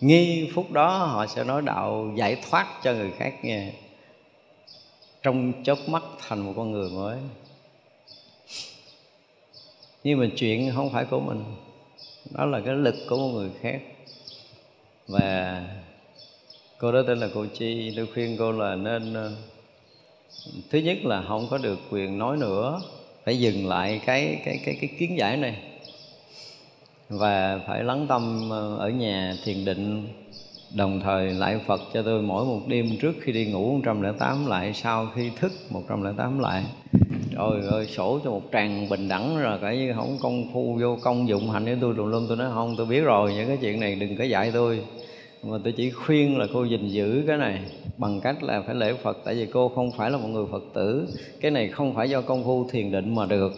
Nghi 0.00 0.50
phút 0.54 0.72
đó 0.72 0.96
họ 0.96 1.26
sẽ 1.26 1.44
nói 1.44 1.62
đạo 1.62 2.12
giải 2.16 2.36
thoát 2.50 2.66
cho 2.82 2.92
người 2.92 3.10
khác 3.18 3.44
nghe. 3.44 3.72
Trong 5.22 5.52
chớp 5.64 5.78
mắt 5.88 6.02
thành 6.28 6.40
một 6.40 6.52
con 6.56 6.72
người 6.72 6.90
mới 6.90 7.16
nhưng 10.04 10.18
mà 10.18 10.26
chuyện 10.36 10.72
không 10.74 10.90
phải 10.90 11.04
của 11.04 11.20
mình. 11.20 11.44
Đó 12.30 12.46
là 12.46 12.60
cái 12.60 12.74
lực 12.74 12.94
của 13.08 13.16
một 13.16 13.28
người 13.28 13.50
khác. 13.60 13.80
Và 15.08 15.64
cô 16.78 16.92
đó 16.92 17.02
tên 17.06 17.20
là 17.20 17.28
cô 17.34 17.46
chi. 17.46 17.92
Tôi 17.96 18.06
khuyên 18.14 18.36
cô 18.38 18.52
là 18.52 18.76
nên 18.76 19.14
ờ, 19.14 19.32
thứ 20.70 20.78
nhất 20.78 20.98
là 21.04 21.22
không 21.28 21.46
có 21.50 21.58
được 21.58 21.78
quyền 21.90 22.18
nói 22.18 22.36
nữa. 22.36 22.82
Phải 23.24 23.40
dừng 23.40 23.68
lại 23.68 24.00
cái 24.06 24.42
cái 24.44 24.60
cái 24.64 24.76
cái 24.80 24.90
kiến 24.98 25.18
giải 25.18 25.36
này. 25.36 25.62
Và 27.08 27.60
phải 27.66 27.84
lắng 27.84 28.06
tâm 28.08 28.50
ờ, 28.50 28.76
ở 28.76 28.88
nhà 28.88 29.36
thiền 29.44 29.64
định 29.64 30.06
đồng 30.74 31.00
thời 31.00 31.30
lại 31.30 31.60
Phật 31.66 31.80
cho 31.94 32.02
tôi 32.02 32.22
mỗi 32.22 32.44
một 32.44 32.60
đêm 32.66 32.86
trước 33.00 33.12
khi 33.20 33.32
đi 33.32 33.46
ngủ 33.46 33.72
108 33.72 34.46
lại, 34.46 34.72
sau 34.74 35.08
khi 35.14 35.30
thức 35.40 35.52
108 35.70 36.38
lại. 36.38 36.64
Trời 37.30 37.70
ơi, 37.70 37.86
sổ 37.86 38.20
cho 38.24 38.30
một 38.30 38.42
tràng 38.52 38.88
bình 38.88 39.08
đẳng 39.08 39.38
rồi 39.38 39.58
cả 39.62 39.74
như 39.74 39.92
không 39.96 40.16
công 40.22 40.44
phu, 40.52 40.78
vô 40.80 40.96
công 41.02 41.28
dụng. 41.28 41.50
Hành 41.50 41.64
với 41.64 41.78
tôi 41.80 41.94
tùm 41.96 42.10
lum, 42.10 42.26
tôi 42.28 42.36
nói, 42.36 42.50
không, 42.54 42.74
tôi 42.76 42.86
biết 42.86 43.00
rồi, 43.00 43.34
những 43.34 43.48
cái 43.48 43.56
chuyện 43.60 43.80
này 43.80 43.94
đừng 43.94 44.16
có 44.16 44.24
dạy 44.24 44.50
tôi. 44.54 44.84
Mà 45.42 45.58
tôi 45.64 45.72
chỉ 45.72 45.90
khuyên 45.90 46.38
là 46.38 46.46
cô 46.54 46.64
gìn 46.64 46.88
giữ 46.88 47.24
cái 47.26 47.36
này 47.36 47.60
bằng 47.98 48.20
cách 48.20 48.42
là 48.42 48.62
phải 48.66 48.74
lễ 48.74 48.94
Phật, 49.02 49.18
tại 49.24 49.34
vì 49.34 49.46
cô 49.46 49.68
không 49.68 49.90
phải 49.96 50.10
là 50.10 50.18
một 50.18 50.28
người 50.28 50.46
Phật 50.52 50.62
tử. 50.74 51.08
Cái 51.40 51.50
này 51.50 51.68
không 51.68 51.94
phải 51.94 52.10
do 52.10 52.20
công 52.20 52.44
phu 52.44 52.68
thiền 52.70 52.92
định 52.92 53.14
mà 53.14 53.26
được. 53.26 53.52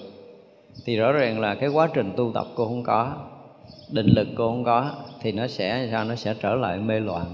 Thì 0.84 0.96
rõ 0.96 1.12
ràng 1.12 1.40
là 1.40 1.54
cái 1.54 1.68
quá 1.68 1.88
trình 1.94 2.12
tu 2.16 2.30
tập 2.34 2.46
cô 2.54 2.64
không 2.64 2.82
có 2.82 3.14
định 3.92 4.06
lực 4.06 4.28
cô 4.36 4.48
không 4.48 4.64
có, 4.64 4.90
thì 5.20 5.32
nó 5.32 5.46
sẽ, 5.46 5.88
sao 5.90 6.04
nó 6.04 6.14
sẽ 6.14 6.34
trở 6.40 6.54
lại 6.54 6.78
mê 6.78 7.00
loạn. 7.00 7.26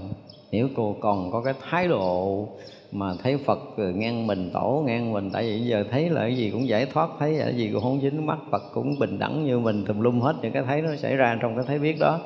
Nếu 0.51 0.67
cô 0.75 0.95
còn 0.99 1.31
có 1.31 1.41
cái 1.41 1.53
thái 1.69 1.87
độ 1.87 2.47
mà 2.91 3.13
thấy 3.23 3.37
Phật 3.37 3.59
ngang 3.77 4.27
mình 4.27 4.49
tổ, 4.53 4.83
ngang 4.85 5.13
mình, 5.13 5.29
tại 5.33 5.43
vì 5.43 5.59
giờ 5.59 5.83
thấy 5.91 6.09
là 6.09 6.21
cái 6.21 6.35
gì 6.35 6.49
cũng 6.51 6.67
giải 6.67 6.85
thoát, 6.85 7.09
thấy 7.19 7.33
là 7.33 7.45
cái 7.45 7.55
gì 7.55 7.69
cũng 7.73 7.83
không 7.83 8.01
dính 8.01 8.25
mắt, 8.25 8.37
Phật 8.51 8.63
cũng 8.73 8.99
bình 8.99 9.19
đẳng 9.19 9.45
như 9.45 9.59
mình, 9.59 9.85
tùm 9.85 9.99
lum 9.99 10.19
hết 10.19 10.35
những 10.41 10.51
cái 10.51 10.63
thấy 10.63 10.81
nó 10.81 10.95
xảy 10.95 11.15
ra 11.15 11.37
trong 11.41 11.55
cái 11.55 11.65
thấy 11.67 11.79
biết 11.79 11.99
đó. 11.99 12.19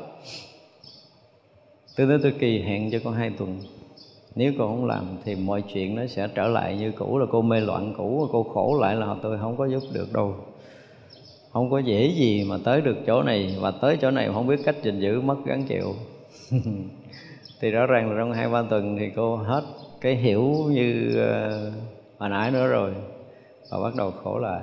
Tôi 1.98 2.08
tới 2.08 2.20
tôi 2.24 2.34
kỳ 2.40 2.62
hẹn 2.62 2.92
cho 2.92 3.00
con 3.04 3.14
hai 3.14 3.30
tuần. 3.30 3.60
Nếu 4.36 4.54
cô 4.58 4.68
không 4.68 4.86
làm 4.86 5.18
thì 5.24 5.36
mọi 5.36 5.62
chuyện 5.74 5.96
nó 5.96 6.06
sẽ 6.08 6.28
trở 6.36 6.48
lại 6.48 6.78
như 6.78 6.92
cũ, 6.92 7.18
là 7.18 7.26
cô 7.32 7.42
mê 7.42 7.60
loạn 7.60 7.94
cũ, 7.98 8.28
cô 8.32 8.44
khổ 8.44 8.78
lại 8.82 8.96
là 8.96 9.16
tôi 9.22 9.38
không 9.38 9.58
có 9.58 9.66
giúp 9.66 9.84
được 9.94 10.14
đâu 10.14 10.36
không 11.54 11.72
có 11.72 11.80
dễ 11.80 12.08
gì 12.08 12.44
mà 12.50 12.58
tới 12.64 12.82
được 12.82 12.98
chỗ 13.08 13.24
này 13.24 13.56
và 13.60 13.72
tới 13.72 13.98
chỗ 14.02 14.12
này 14.12 14.30
không 14.34 14.48
biết 14.48 14.60
cách 14.66 14.76
gìn 14.84 15.00
giữ 15.00 15.22
mất 15.22 15.36
gắn 15.46 15.64
chịu. 15.64 15.96
Thì 17.62 17.72
rõ 17.72 17.86
ràng 17.86 18.12
là 18.12 18.16
trong 18.20 18.34
hai 18.34 18.50
ba 18.50 18.62
tuần 18.70 18.98
thì 19.00 19.10
cô 19.16 19.36
hết 19.36 19.64
cái 20.02 20.16
hiểu 20.16 20.42
như 20.70 21.10
uh, 21.10 21.74
hồi 22.20 22.30
nãy 22.30 22.52
nữa 22.52 22.68
rồi 22.68 22.92
và 23.72 23.80
bắt 23.80 23.96
đầu 23.98 24.12
khổ 24.12 24.40
lại. 24.40 24.62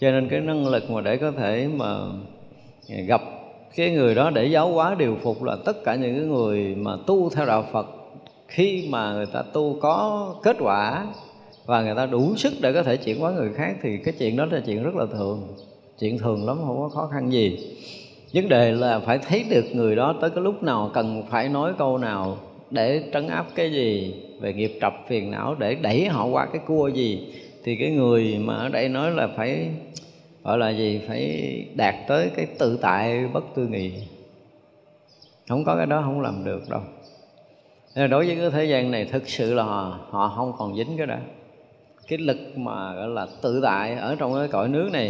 Cho 0.00 0.10
nên 0.10 0.28
cái 0.28 0.40
năng 0.40 0.66
lực 0.66 0.90
mà 0.90 1.00
để 1.00 1.16
có 1.16 1.30
thể 1.30 1.68
mà 1.76 1.98
gặp 3.06 3.20
cái 3.76 3.90
người 3.90 4.14
đó 4.14 4.30
để 4.30 4.46
giáo 4.46 4.72
hóa 4.72 4.94
điều 4.98 5.16
phục 5.22 5.42
là 5.42 5.56
tất 5.64 5.84
cả 5.84 5.94
những 5.94 6.28
người 6.28 6.74
mà 6.74 6.96
tu 7.06 7.30
theo 7.30 7.46
đạo 7.46 7.64
Phật 7.72 7.86
khi 8.48 8.88
mà 8.90 9.12
người 9.12 9.26
ta 9.26 9.42
tu 9.52 9.78
có 9.80 10.26
kết 10.42 10.56
quả 10.60 11.06
và 11.66 11.82
người 11.82 11.94
ta 11.94 12.06
đủ 12.06 12.36
sức 12.36 12.52
để 12.60 12.72
có 12.72 12.82
thể 12.82 12.96
chuyển 12.96 13.20
hóa 13.20 13.30
người 13.30 13.52
khác 13.52 13.76
thì 13.82 13.98
cái 14.04 14.14
chuyện 14.18 14.36
đó 14.36 14.44
là 14.44 14.60
chuyện 14.66 14.82
rất 14.82 14.94
là 14.94 15.06
thường. 15.06 15.48
Chuyện 15.98 16.18
thường 16.18 16.46
lắm 16.46 16.58
không 16.66 16.78
có 16.78 16.88
khó 16.88 17.06
khăn 17.06 17.32
gì. 17.32 17.76
Vấn 18.34 18.48
đề 18.48 18.72
là 18.72 19.00
phải 19.00 19.18
thấy 19.18 19.44
được 19.50 19.64
người 19.72 19.96
đó 19.96 20.14
tới 20.20 20.30
cái 20.30 20.44
lúc 20.44 20.62
nào 20.62 20.90
cần 20.94 21.22
phải 21.30 21.48
nói 21.48 21.72
câu 21.78 21.98
nào 21.98 22.36
để 22.70 23.02
trấn 23.12 23.28
áp 23.28 23.46
cái 23.54 23.72
gì 23.72 24.14
về 24.40 24.52
nghiệp 24.52 24.78
trập 24.80 24.92
phiền 25.08 25.30
não 25.30 25.54
để 25.54 25.74
đẩy 25.74 26.06
họ 26.08 26.26
qua 26.26 26.46
cái 26.46 26.62
cua 26.66 26.88
gì. 26.88 27.34
Thì 27.64 27.76
cái 27.76 27.90
người 27.90 28.38
mà 28.38 28.54
ở 28.54 28.68
đây 28.68 28.88
nói 28.88 29.10
là 29.10 29.28
phải 29.36 29.68
gọi 30.44 30.58
là 30.58 30.70
gì 30.70 31.00
phải 31.08 31.52
đạt 31.74 31.94
tới 32.08 32.30
cái 32.36 32.46
tự 32.58 32.78
tại 32.82 33.24
bất 33.32 33.44
tư 33.54 33.66
nghị. 33.66 33.92
Không 35.48 35.64
có 35.64 35.76
cái 35.76 35.86
đó 35.86 36.02
không 36.04 36.20
làm 36.20 36.44
được 36.44 36.62
đâu. 36.70 36.80
Nên 37.96 38.10
đối 38.10 38.26
với 38.26 38.36
cái 38.36 38.50
thế 38.50 38.64
gian 38.64 38.90
này 38.90 39.04
thực 39.04 39.28
sự 39.28 39.54
là 39.54 39.62
họ, 39.62 39.98
họ 40.10 40.32
không 40.36 40.52
còn 40.58 40.76
dính 40.76 40.96
cái 40.96 41.06
đó 41.06 41.16
cái 42.08 42.18
lực 42.18 42.58
mà, 42.58 42.94
gọi 42.94 43.08
là, 43.08 43.26
tự 43.42 43.60
tại 43.62 43.94
ở 43.94 44.16
trong 44.18 44.34
cái 44.34 44.48
cõi 44.48 44.68
nước 44.68 44.88
này, 44.92 45.08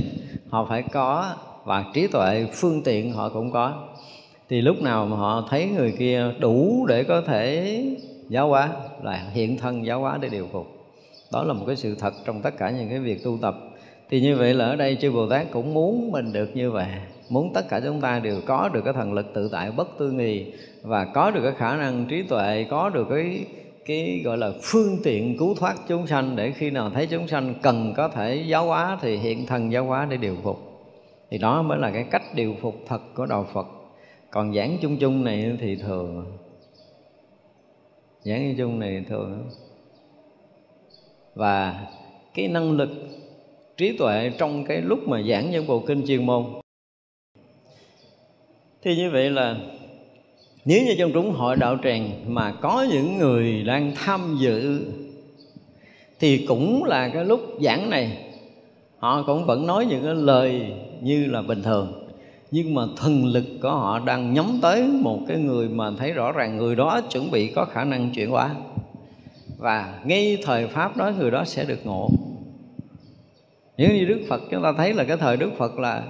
họ 0.48 0.66
phải 0.68 0.82
có 0.82 1.34
và 1.64 1.84
trí 1.94 2.06
tuệ 2.06 2.46
phương 2.52 2.82
tiện 2.82 3.12
họ 3.12 3.28
cũng 3.28 3.50
có. 3.50 3.72
Thì 4.48 4.60
lúc 4.60 4.82
nào 4.82 5.06
mà 5.06 5.16
họ 5.16 5.46
thấy 5.50 5.66
người 5.66 5.94
kia 5.98 6.24
đủ 6.38 6.86
để 6.88 7.04
có 7.04 7.20
thể 7.20 7.80
giáo 8.28 8.48
hóa, 8.48 8.70
là 9.02 9.30
hiện 9.32 9.58
thân 9.58 9.86
giáo 9.86 10.00
hóa 10.00 10.18
để 10.20 10.28
điều 10.28 10.48
phục. 10.52 10.66
Đó 11.32 11.42
là 11.42 11.52
một 11.52 11.64
cái 11.66 11.76
sự 11.76 11.94
thật 11.94 12.14
trong 12.24 12.42
tất 12.42 12.58
cả 12.58 12.70
những 12.70 12.88
cái 12.88 12.98
việc 12.98 13.24
tu 13.24 13.38
tập. 13.42 13.54
Thì 14.10 14.20
như 14.20 14.36
vậy 14.36 14.54
là 14.54 14.64
ở 14.64 14.76
đây 14.76 14.96
chư 15.00 15.10
Bồ 15.10 15.28
Tát 15.28 15.50
cũng 15.50 15.74
muốn 15.74 16.10
mình 16.12 16.32
được 16.32 16.56
như 16.56 16.70
vậy, 16.70 16.86
muốn 17.28 17.52
tất 17.54 17.68
cả 17.68 17.80
chúng 17.84 18.00
ta 18.00 18.18
đều 18.18 18.40
có 18.46 18.70
được 18.72 18.80
cái 18.84 18.92
thần 18.92 19.12
lực 19.12 19.26
tự 19.34 19.48
tại 19.52 19.70
bất 19.70 19.98
tư 19.98 20.10
nghì 20.10 20.46
và 20.82 21.04
có 21.04 21.30
được 21.30 21.40
cái 21.42 21.52
khả 21.56 21.76
năng 21.76 22.06
trí 22.08 22.22
tuệ, 22.22 22.66
có 22.70 22.88
được 22.88 23.06
cái 23.10 23.44
cái 23.84 24.20
gọi 24.24 24.38
là 24.38 24.52
phương 24.62 24.98
tiện 25.04 25.36
cứu 25.38 25.54
thoát 25.54 25.76
chúng 25.88 26.06
sanh 26.06 26.36
để 26.36 26.52
khi 26.52 26.70
nào 26.70 26.90
thấy 26.90 27.06
chúng 27.06 27.28
sanh 27.28 27.54
cần 27.62 27.94
có 27.96 28.08
thể 28.08 28.44
giáo 28.46 28.66
hóa 28.66 28.98
thì 29.00 29.16
hiện 29.16 29.46
thần 29.46 29.72
giáo 29.72 29.84
hóa 29.84 30.06
để 30.10 30.16
điều 30.16 30.36
phục. 30.42 30.58
Thì 31.30 31.38
đó 31.38 31.62
mới 31.62 31.78
là 31.78 31.90
cái 31.90 32.06
cách 32.10 32.22
điều 32.34 32.56
phục 32.60 32.74
thật 32.86 33.00
của 33.14 33.26
đạo 33.26 33.46
Phật. 33.52 33.66
Còn 34.30 34.54
giảng 34.54 34.78
chung 34.82 34.96
chung 34.96 35.24
này 35.24 35.56
thì 35.60 35.76
thường, 35.76 36.38
giảng 38.22 38.40
chung 38.48 38.58
chung 38.58 38.78
này 38.78 39.04
thường. 39.08 39.48
Và 41.34 41.86
cái 42.34 42.48
năng 42.48 42.72
lực 42.72 42.90
trí 43.76 43.96
tuệ 43.98 44.32
trong 44.38 44.64
cái 44.64 44.80
lúc 44.80 45.08
mà 45.08 45.22
giảng 45.22 45.50
những 45.50 45.66
bộ 45.66 45.82
kinh 45.86 46.06
chuyên 46.06 46.26
môn. 46.26 46.44
Thì 48.82 48.96
như 48.96 49.10
vậy 49.10 49.30
là 49.30 49.56
nếu 50.64 50.84
như 50.84 50.94
trong 50.98 51.12
chúng 51.12 51.32
hội 51.32 51.56
đạo 51.56 51.76
tràng 51.82 52.10
mà 52.26 52.52
có 52.52 52.86
những 52.90 53.18
người 53.18 53.62
đang 53.62 53.92
tham 53.94 54.36
dự, 54.40 54.84
thì 56.20 56.46
cũng 56.46 56.84
là 56.84 57.08
cái 57.08 57.24
lúc 57.24 57.40
giảng 57.60 57.90
này. 57.90 58.18
Họ 58.98 59.22
cũng 59.26 59.44
vẫn 59.44 59.66
nói 59.66 59.86
những 59.86 60.04
cái 60.04 60.14
lời 60.14 60.72
như 61.00 61.26
là 61.26 61.42
bình 61.42 61.62
thường. 61.62 62.08
Nhưng 62.50 62.74
mà 62.74 62.82
thần 62.96 63.24
lực 63.26 63.44
của 63.62 63.70
họ 63.70 63.98
đang 63.98 64.34
nhắm 64.34 64.58
tới 64.62 64.82
một 64.82 65.18
cái 65.28 65.36
người 65.36 65.68
mà 65.68 65.90
thấy 65.98 66.12
rõ 66.12 66.32
ràng 66.32 66.56
người 66.56 66.76
đó 66.76 67.00
chuẩn 67.10 67.30
bị 67.30 67.46
có 67.46 67.64
khả 67.64 67.84
năng 67.84 68.10
chuyển 68.10 68.30
hóa. 68.30 68.54
Và 69.58 70.00
ngay 70.04 70.38
thời 70.44 70.66
pháp 70.66 70.96
đó, 70.96 71.12
người 71.18 71.30
đó 71.30 71.44
sẽ 71.44 71.64
được 71.64 71.86
ngộ. 71.86 72.08
Nếu 73.76 73.88
như 73.90 74.04
đức 74.04 74.20
phật, 74.28 74.42
chúng 74.50 74.62
ta 74.62 74.72
thấy 74.76 74.94
là 74.94 75.04
cái 75.04 75.16
thời 75.16 75.36
đức 75.36 75.50
phật 75.58 75.78
là 75.78 76.02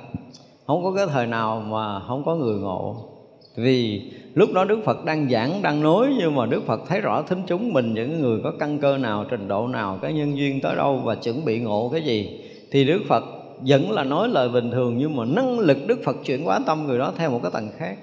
không 0.66 0.84
có 0.84 0.92
cái 0.96 1.06
thời 1.06 1.26
nào 1.26 1.60
mà 1.60 2.00
không 2.00 2.24
có 2.24 2.34
người 2.34 2.58
ngộ 2.58 3.11
vì 3.54 4.02
lúc 4.34 4.52
đó 4.52 4.64
đức 4.64 4.80
phật 4.84 5.04
đang 5.04 5.30
giảng 5.30 5.62
đang 5.62 5.82
nói 5.82 6.14
nhưng 6.18 6.34
mà 6.34 6.46
đức 6.46 6.62
phật 6.66 6.80
thấy 6.88 7.00
rõ 7.00 7.22
thính 7.22 7.42
chúng 7.46 7.72
mình 7.72 7.94
những 7.94 8.20
người 8.20 8.40
có 8.44 8.52
căn 8.58 8.78
cơ 8.78 8.98
nào 8.98 9.24
trình 9.30 9.48
độ 9.48 9.68
nào 9.68 9.98
cái 10.02 10.12
nhân 10.12 10.38
duyên 10.38 10.60
tới 10.60 10.76
đâu 10.76 11.00
và 11.04 11.14
chuẩn 11.14 11.44
bị 11.44 11.60
ngộ 11.60 11.88
cái 11.92 12.02
gì 12.02 12.40
thì 12.70 12.84
đức 12.84 13.02
phật 13.08 13.24
vẫn 13.66 13.90
là 13.90 14.04
nói 14.04 14.28
lời 14.28 14.48
bình 14.48 14.70
thường 14.70 14.98
nhưng 14.98 15.16
mà 15.16 15.24
năng 15.24 15.58
lực 15.58 15.78
đức 15.86 16.00
phật 16.04 16.16
chuyển 16.24 16.44
hóa 16.44 16.60
tâm 16.66 16.86
người 16.86 16.98
đó 16.98 17.12
theo 17.16 17.30
một 17.30 17.40
cái 17.42 17.52
tầng 17.54 17.70
khác. 17.76 17.98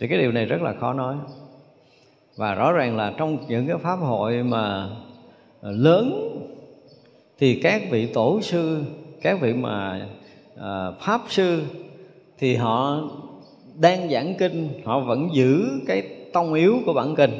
Thì 0.00 0.08
cái 0.08 0.18
điều 0.18 0.32
này 0.32 0.44
rất 0.44 0.62
là 0.62 0.74
khó 0.80 0.92
nói. 0.92 1.16
Và 2.36 2.54
rõ 2.54 2.72
ràng 2.72 2.96
là 2.96 3.12
trong 3.16 3.38
những 3.48 3.66
cái 3.66 3.76
pháp 3.76 3.96
hội 3.96 4.42
mà 4.42 4.88
ờ, 5.60 5.70
lớn 5.70 6.34
thì 7.38 7.60
các 7.62 7.82
vị 7.90 8.06
tổ 8.06 8.40
sư 8.42 8.82
các 9.22 9.40
vị 9.40 9.52
mà 9.52 10.06
à, 10.56 10.90
pháp 11.00 11.20
sư 11.28 11.62
thì 12.38 12.56
họ 12.56 13.00
đang 13.80 14.10
giảng 14.10 14.34
kinh, 14.38 14.68
họ 14.84 15.00
vẫn 15.00 15.28
giữ 15.32 15.80
cái 15.86 16.02
tông 16.32 16.54
yếu 16.54 16.78
của 16.86 16.92
bản 16.92 17.14
kinh. 17.14 17.30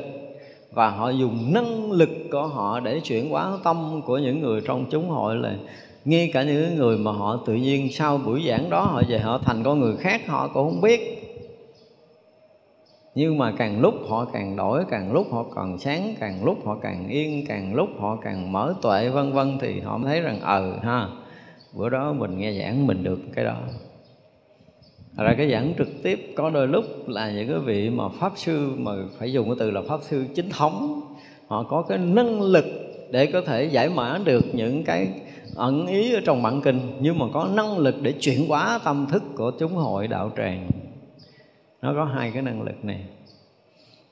Và 0.73 0.90
họ 0.90 1.10
dùng 1.10 1.52
năng 1.55 1.93
lực 1.93 2.09
của 2.32 2.47
họ 2.47 2.81
để 2.81 3.01
chuyển 3.01 3.31
hóa 3.31 3.59
tâm 3.65 4.01
của 4.06 4.19
những 4.19 4.40
người 4.40 4.60
trong 4.60 4.86
chúng 4.90 5.09
hội 5.09 5.36
là 5.36 5.56
ngay 6.05 6.31
cả 6.32 6.43
những 6.43 6.77
người 6.77 6.98
mà 6.98 7.12
họ 7.12 7.40
tự 7.47 7.55
nhiên 7.55 7.93
sau 7.93 8.19
buổi 8.19 8.44
giảng 8.48 8.70
đó 8.70 8.81
họ 8.81 9.02
về 9.09 9.19
họ 9.19 9.39
thành 9.39 9.62
con 9.62 9.81
người 9.81 9.97
khác, 9.97 10.27
họ 10.27 10.48
cũng 10.48 10.70
không 10.70 10.81
biết. 10.81 11.24
Nhưng 13.15 13.39
mà 13.39 13.52
càng 13.59 13.81
lúc 13.81 13.94
họ 14.09 14.24
càng 14.24 14.56
đổi, 14.56 14.85
càng 14.90 15.12
lúc 15.12 15.27
họ 15.32 15.44
càng 15.56 15.78
sáng, 15.78 16.15
càng 16.20 16.44
lúc 16.44 16.66
họ 16.66 16.77
càng 16.82 17.09
yên, 17.09 17.44
càng 17.48 17.74
lúc 17.74 17.89
họ 17.98 18.19
càng 18.23 18.52
mở 18.52 18.74
tuệ, 18.82 19.09
vân 19.09 19.32
vân, 19.32 19.59
thì 19.60 19.81
họ 19.81 19.98
mới 19.98 20.09
thấy 20.09 20.20
rằng 20.20 20.40
ờ 20.40 20.78
ha, 20.82 21.09
bữa 21.74 21.89
đó 21.89 22.12
mình 22.12 22.39
nghe 22.39 22.52
giảng 22.52 22.86
mình 22.86 23.05
được 23.05 23.19
cái 23.35 23.44
đó. 23.44 23.56
Thật 25.19 25.24
ra 25.24 25.35
cái 25.39 25.51
giảng 25.51 25.74
trực 25.78 25.89
tiếp 26.03 26.32
có 26.36 26.51
đôi 26.51 26.69
lúc 26.69 27.09
là 27.09 27.31
những 27.31 27.49
cái 27.49 27.59
vị 27.59 27.90
mà 27.90 28.09
pháp 28.09 28.32
sư 28.36 28.73
mà 28.77 28.93
phải 29.19 29.32
dùng 29.32 29.47
cái 29.47 29.57
từ 29.59 29.70
là 29.70 29.81
pháp 29.89 30.01
sư 30.03 30.24
chính 30.35 30.51
thống. 30.51 31.01
Họ 31.47 31.62
có 31.62 31.82
cái 31.82 31.99
năng 31.99 32.43
lực 32.43 32.65
để 33.11 33.27
có 33.27 33.40
thể 33.40 33.65
giải 33.65 33.89
mã 33.89 34.19
được 34.24 34.45
những 34.53 34.85
cái 34.85 35.09
ẩn 35.55 35.86
ý 35.86 36.15
ở 36.15 36.20
trong 36.24 36.43
bản 36.43 36.61
kinh, 36.61 36.81
nhưng 37.01 37.19
mà 37.19 37.27
có 37.32 37.49
năng 37.55 37.78
lực 37.78 37.95
để 38.03 38.12
chuyển 38.20 38.49
hóa 38.49 38.81
tâm 38.85 39.07
thức 39.11 39.23
của 39.36 39.51
chúng 39.59 39.73
hội 39.73 40.09
đạo 40.09 40.32
tràng. 40.36 40.70
Nó 41.82 41.95
có 41.95 42.05
hai 42.05 42.31
cái 42.31 42.43
năng 42.43 42.62
lực 42.62 42.85
này. 42.85 43.01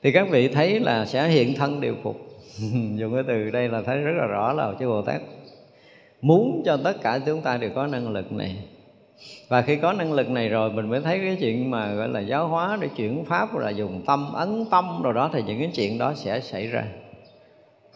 Thì 0.03 0.11
các 0.11 0.27
vị 0.31 0.47
thấy 0.47 0.79
là 0.79 1.05
sẽ 1.05 1.27
hiện 1.27 1.53
thân 1.53 1.81
điều 1.81 1.95
phục. 2.03 2.17
Dùng 2.95 3.13
cái 3.13 3.23
từ 3.27 3.51
đây 3.51 3.69
là 3.69 3.81
thấy 3.81 3.97
rất 3.97 4.13
là 4.17 4.25
rõ 4.25 4.53
là 4.53 4.73
chư 4.79 4.87
bồ 4.87 5.01
tát 5.01 5.21
muốn 6.21 6.61
cho 6.65 6.77
tất 6.83 7.01
cả 7.01 7.19
chúng 7.25 7.41
ta 7.41 7.57
đều 7.57 7.69
có 7.75 7.87
năng 7.87 8.09
lực 8.09 8.31
này 8.31 8.55
và 9.47 9.61
khi 9.61 9.75
có 9.75 9.93
năng 9.93 10.13
lực 10.13 10.29
này 10.29 10.49
rồi 10.49 10.71
mình 10.71 10.89
mới 10.89 11.01
thấy 11.01 11.19
cái 11.19 11.37
chuyện 11.39 11.71
mà 11.71 11.93
gọi 11.93 12.09
là 12.09 12.19
giáo 12.19 12.47
hóa 12.47 12.77
để 12.81 12.87
chuyển 12.95 13.25
pháp 13.25 13.57
là 13.57 13.69
dùng 13.69 14.01
tâm 14.05 14.33
ấn 14.33 14.65
tâm 14.71 15.01
rồi 15.03 15.13
đó 15.13 15.29
thì 15.33 15.43
những 15.47 15.59
cái 15.59 15.71
chuyện 15.75 15.97
đó 15.97 16.13
sẽ 16.13 16.39
xảy 16.39 16.67
ra 16.67 16.83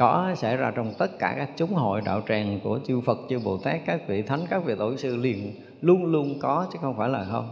có 0.02 0.32
xảy 0.36 0.58
ra 0.58 0.72
trong 0.76 0.94
tất 0.98 1.20
cả 1.20 1.34
các 1.38 1.50
chúng 1.58 1.74
hội 1.74 2.02
đạo 2.06 2.22
tràng 2.28 2.60
của 2.64 2.80
chư 2.88 3.02
Phật, 3.02 3.18
chư 3.30 3.40
Bồ 3.40 3.58
Tát, 3.58 3.82
các 3.86 4.08
vị 4.08 4.22
thánh, 4.22 4.46
các 4.50 4.66
vị 4.66 4.74
tổ 4.80 4.98
sư 4.98 5.16
liền 5.16 5.52
luôn 5.82 6.06
luôn 6.06 6.40
có 6.40 6.68
chứ 6.74 6.80
không 6.82 6.98
phải 6.98 7.10
là 7.10 7.26
không. 7.32 7.50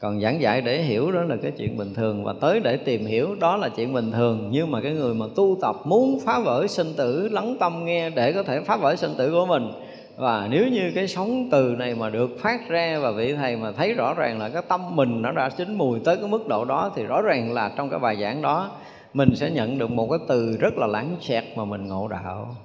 Còn 0.00 0.20
giảng 0.20 0.40
dạy 0.40 0.60
để 0.60 0.82
hiểu 0.82 1.12
đó 1.12 1.22
là 1.22 1.36
cái 1.42 1.52
chuyện 1.58 1.76
bình 1.76 1.94
thường 1.94 2.24
và 2.24 2.34
tới 2.40 2.60
để 2.60 2.76
tìm 2.76 3.06
hiểu 3.06 3.34
đó 3.40 3.56
là 3.56 3.68
chuyện 3.68 3.92
bình 3.92 4.12
thường. 4.12 4.48
Nhưng 4.52 4.70
mà 4.70 4.80
cái 4.80 4.92
người 4.92 5.14
mà 5.14 5.26
tu 5.36 5.58
tập 5.62 5.76
muốn 5.84 6.20
phá 6.24 6.40
vỡ 6.40 6.66
sinh 6.66 6.94
tử 6.96 7.28
lắng 7.28 7.56
tâm 7.60 7.84
nghe 7.84 8.10
để 8.10 8.32
có 8.32 8.42
thể 8.42 8.60
phá 8.60 8.76
vỡ 8.76 8.96
sinh 8.96 9.14
tử 9.18 9.30
của 9.30 9.46
mình 9.46 9.70
và 10.16 10.48
nếu 10.50 10.68
như 10.68 10.92
cái 10.94 11.08
sóng 11.08 11.48
từ 11.50 11.74
này 11.78 11.94
mà 11.94 12.10
được 12.10 12.30
phát 12.40 12.68
ra 12.68 12.98
và 12.98 13.10
vị 13.10 13.34
thầy 13.34 13.56
mà 13.56 13.72
thấy 13.72 13.94
rõ 13.94 14.14
ràng 14.14 14.38
là 14.38 14.48
cái 14.48 14.62
tâm 14.68 14.96
mình 14.96 15.22
nó 15.22 15.32
đã 15.32 15.48
chín 15.48 15.74
mùi 15.74 16.00
tới 16.04 16.16
cái 16.16 16.28
mức 16.28 16.48
độ 16.48 16.64
đó, 16.64 16.92
thì 16.96 17.02
rõ 17.02 17.22
ràng 17.22 17.52
là 17.52 17.72
trong 17.76 17.90
cái 17.90 17.98
bài 17.98 18.16
giảng 18.20 18.42
đó, 18.42 18.70
mình 19.14 19.34
sẽ 19.34 19.50
nhận 19.50 19.78
được 19.78 19.90
một 19.90 20.08
cái 20.10 20.18
từ 20.28 20.56
rất 20.60 20.74
là 20.76 20.86
lãng 20.86 21.16
xẹt 21.20 21.44
mà 21.56 21.64
mình 21.64 21.88
ngộ 21.88 22.08
đạo. 22.08 22.56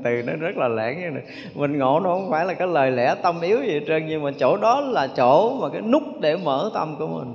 Từ 0.04 0.22
nó 0.26 0.34
rất 0.34 0.58
là 0.58 0.68
lãng 0.68 1.02
như 1.02 1.10
này. 1.10 1.24
Mình 1.56 1.78
ngộ 1.78 2.00
nó 2.00 2.10
không 2.10 2.30
phải 2.32 2.46
là 2.46 2.54
cái 2.54 2.68
lời 2.68 2.92
lẽ 2.92 3.16
tâm 3.24 3.42
yếu 3.42 3.60
gì 3.62 3.74
hết 3.74 3.82
trơn, 3.88 4.08
nhưng 4.08 4.24
mà 4.24 4.32
chỗ 4.40 4.58
đó 4.58 4.82
là 4.82 5.08
chỗ 5.08 5.58
mà 5.62 5.70
cái 5.70 5.82
nút 5.82 6.04
để 6.22 6.38
mở 6.38 6.72
tâm 6.74 6.96
của 7.00 7.08
mình. 7.08 7.34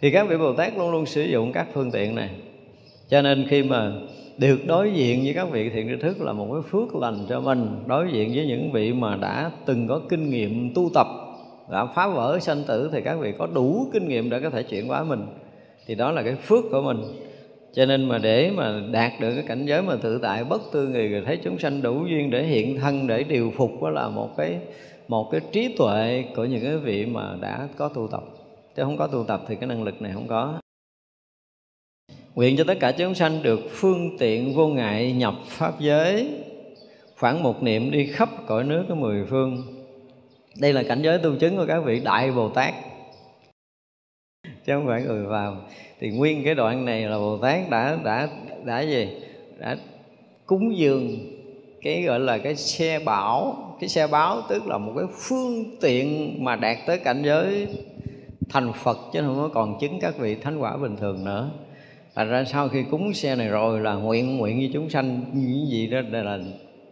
Thì 0.00 0.10
các 0.10 0.28
vị 0.28 0.36
bồ 0.36 0.52
tát 0.52 0.76
luôn 0.76 0.90
luôn 0.90 1.06
sử 1.06 1.22
dụng 1.22 1.52
các 1.52 1.66
phương 1.72 1.90
tiện 1.90 2.14
này. 2.14 2.30
Cho 3.08 3.22
nên 3.22 3.46
khi 3.48 3.62
mà 3.62 3.92
được 4.38 4.58
đối 4.66 4.92
diện 4.92 5.20
với 5.24 5.34
các 5.34 5.50
vị 5.50 5.70
thiện 5.70 5.88
tri 5.88 5.96
thức 6.02 6.20
là 6.20 6.32
một 6.32 6.48
cái 6.52 6.62
phước 6.70 6.96
lành 6.96 7.26
cho 7.28 7.40
mình, 7.40 7.68
đối 7.86 8.12
diện 8.12 8.32
với 8.34 8.46
những 8.46 8.72
vị 8.72 8.92
mà 8.92 9.16
đã 9.16 9.50
từng 9.66 9.88
có 9.88 10.00
kinh 10.08 10.30
nghiệm 10.30 10.74
tu 10.74 10.90
tập, 10.94 11.06
đã 11.70 11.86
phá 11.86 12.08
vỡ 12.08 12.38
sanh 12.40 12.62
tử 12.66 12.90
thì 12.92 13.00
các 13.00 13.14
vị 13.20 13.32
có 13.38 13.46
đủ 13.46 13.86
kinh 13.92 14.08
nghiệm 14.08 14.30
để 14.30 14.40
có 14.40 14.50
thể 14.50 14.62
chuyển 14.62 14.88
hóa 14.88 15.04
mình. 15.04 15.26
Thì 15.86 15.94
đó 15.94 16.12
là 16.12 16.22
cái 16.22 16.34
phước 16.34 16.64
của 16.70 16.82
mình. 16.82 16.98
Cho 17.72 17.86
nên 17.86 18.08
mà 18.08 18.18
để 18.18 18.50
mà 18.54 18.80
đạt 18.92 19.12
được 19.20 19.34
cái 19.34 19.44
cảnh 19.48 19.66
giới 19.66 19.82
mà 19.82 19.96
tự 20.02 20.18
tại 20.18 20.44
bất 20.44 20.62
tư 20.72 20.88
nghì 20.88 21.08
rồi 21.08 21.22
thấy 21.26 21.38
chúng 21.44 21.58
sanh 21.58 21.82
đủ 21.82 22.06
duyên 22.06 22.30
để 22.30 22.42
hiện 22.42 22.78
thân, 22.80 23.06
để 23.06 23.22
điều 23.22 23.52
phục, 23.56 23.82
đó 23.82 23.90
là 23.90 24.08
một 24.08 24.36
cái 24.36 24.58
một 25.08 25.30
cái 25.30 25.40
trí 25.52 25.74
tuệ 25.78 26.24
của 26.36 26.44
những 26.44 26.64
cái 26.64 26.76
vị 26.76 27.06
mà 27.06 27.36
đã 27.40 27.68
có 27.76 27.88
tu 27.88 28.08
tập. 28.10 28.22
Chứ 28.76 28.82
không 28.84 28.96
có 28.96 29.06
tu 29.06 29.24
tập 29.24 29.42
thì 29.48 29.54
cái 29.56 29.68
năng 29.68 29.82
lực 29.82 30.02
này 30.02 30.12
không 30.14 30.26
có 30.28 30.54
nguyện 32.38 32.56
cho 32.56 32.64
tất 32.64 32.80
cả 32.80 32.92
chúng 32.92 33.14
sanh 33.14 33.42
được 33.42 33.60
phương 33.70 34.18
tiện 34.18 34.54
vô 34.54 34.68
ngại 34.68 35.12
nhập 35.12 35.34
pháp 35.46 35.80
giới. 35.80 36.28
Khoảng 37.16 37.42
một 37.42 37.62
niệm 37.62 37.90
đi 37.90 38.06
khắp 38.06 38.28
cõi 38.46 38.64
nước 38.64 38.84
của 38.88 38.94
mười 38.94 39.24
phương. 39.24 39.62
Đây 40.60 40.72
là 40.72 40.82
cảnh 40.82 41.02
giới 41.02 41.18
tu 41.18 41.36
chứng 41.36 41.56
của 41.56 41.64
các 41.68 41.80
vị 41.80 42.00
đại 42.04 42.30
bồ 42.30 42.48
tát. 42.48 42.74
Chứ 44.44 44.72
không 44.72 44.86
phải 44.86 45.02
người 45.02 45.26
vào. 45.26 45.56
Thì 46.00 46.10
nguyên 46.10 46.44
cái 46.44 46.54
đoạn 46.54 46.84
này 46.84 47.02
là 47.02 47.18
bồ 47.18 47.38
tát 47.38 47.70
đã 47.70 47.98
đã 48.04 48.28
đã 48.64 48.80
gì? 48.80 49.08
Đã 49.58 49.76
cúng 50.46 50.78
dường 50.78 51.18
cái 51.82 52.02
gọi 52.02 52.20
là 52.20 52.38
cái 52.38 52.56
xe 52.56 52.98
bảo. 52.98 53.56
Cái 53.80 53.88
xe 53.88 54.06
báo 54.06 54.42
tức 54.48 54.66
là 54.66 54.78
một 54.78 54.92
cái 54.96 55.06
phương 55.28 55.64
tiện 55.80 56.36
mà 56.44 56.56
đạt 56.56 56.76
tới 56.86 56.98
cảnh 56.98 57.22
giới 57.24 57.66
thành 58.48 58.72
phật 58.72 58.98
chứ 59.12 59.20
không 59.20 59.36
có 59.36 59.48
còn 59.54 59.78
chứng 59.80 60.00
các 60.00 60.18
vị 60.18 60.34
thánh 60.34 60.58
quả 60.58 60.76
bình 60.76 60.96
thường 60.96 61.24
nữa 61.24 61.50
thành 62.18 62.28
ra 62.28 62.44
sau 62.44 62.68
khi 62.68 62.82
cúng 62.82 63.14
xe 63.14 63.36
này 63.36 63.48
rồi 63.48 63.80
là 63.80 63.94
nguyện 63.94 64.36
nguyện 64.36 64.58
như 64.58 64.70
chúng 64.72 64.90
sanh 64.90 65.20
như 65.32 65.66
gì 65.70 65.86
đó 65.86 66.00
là 66.10 66.38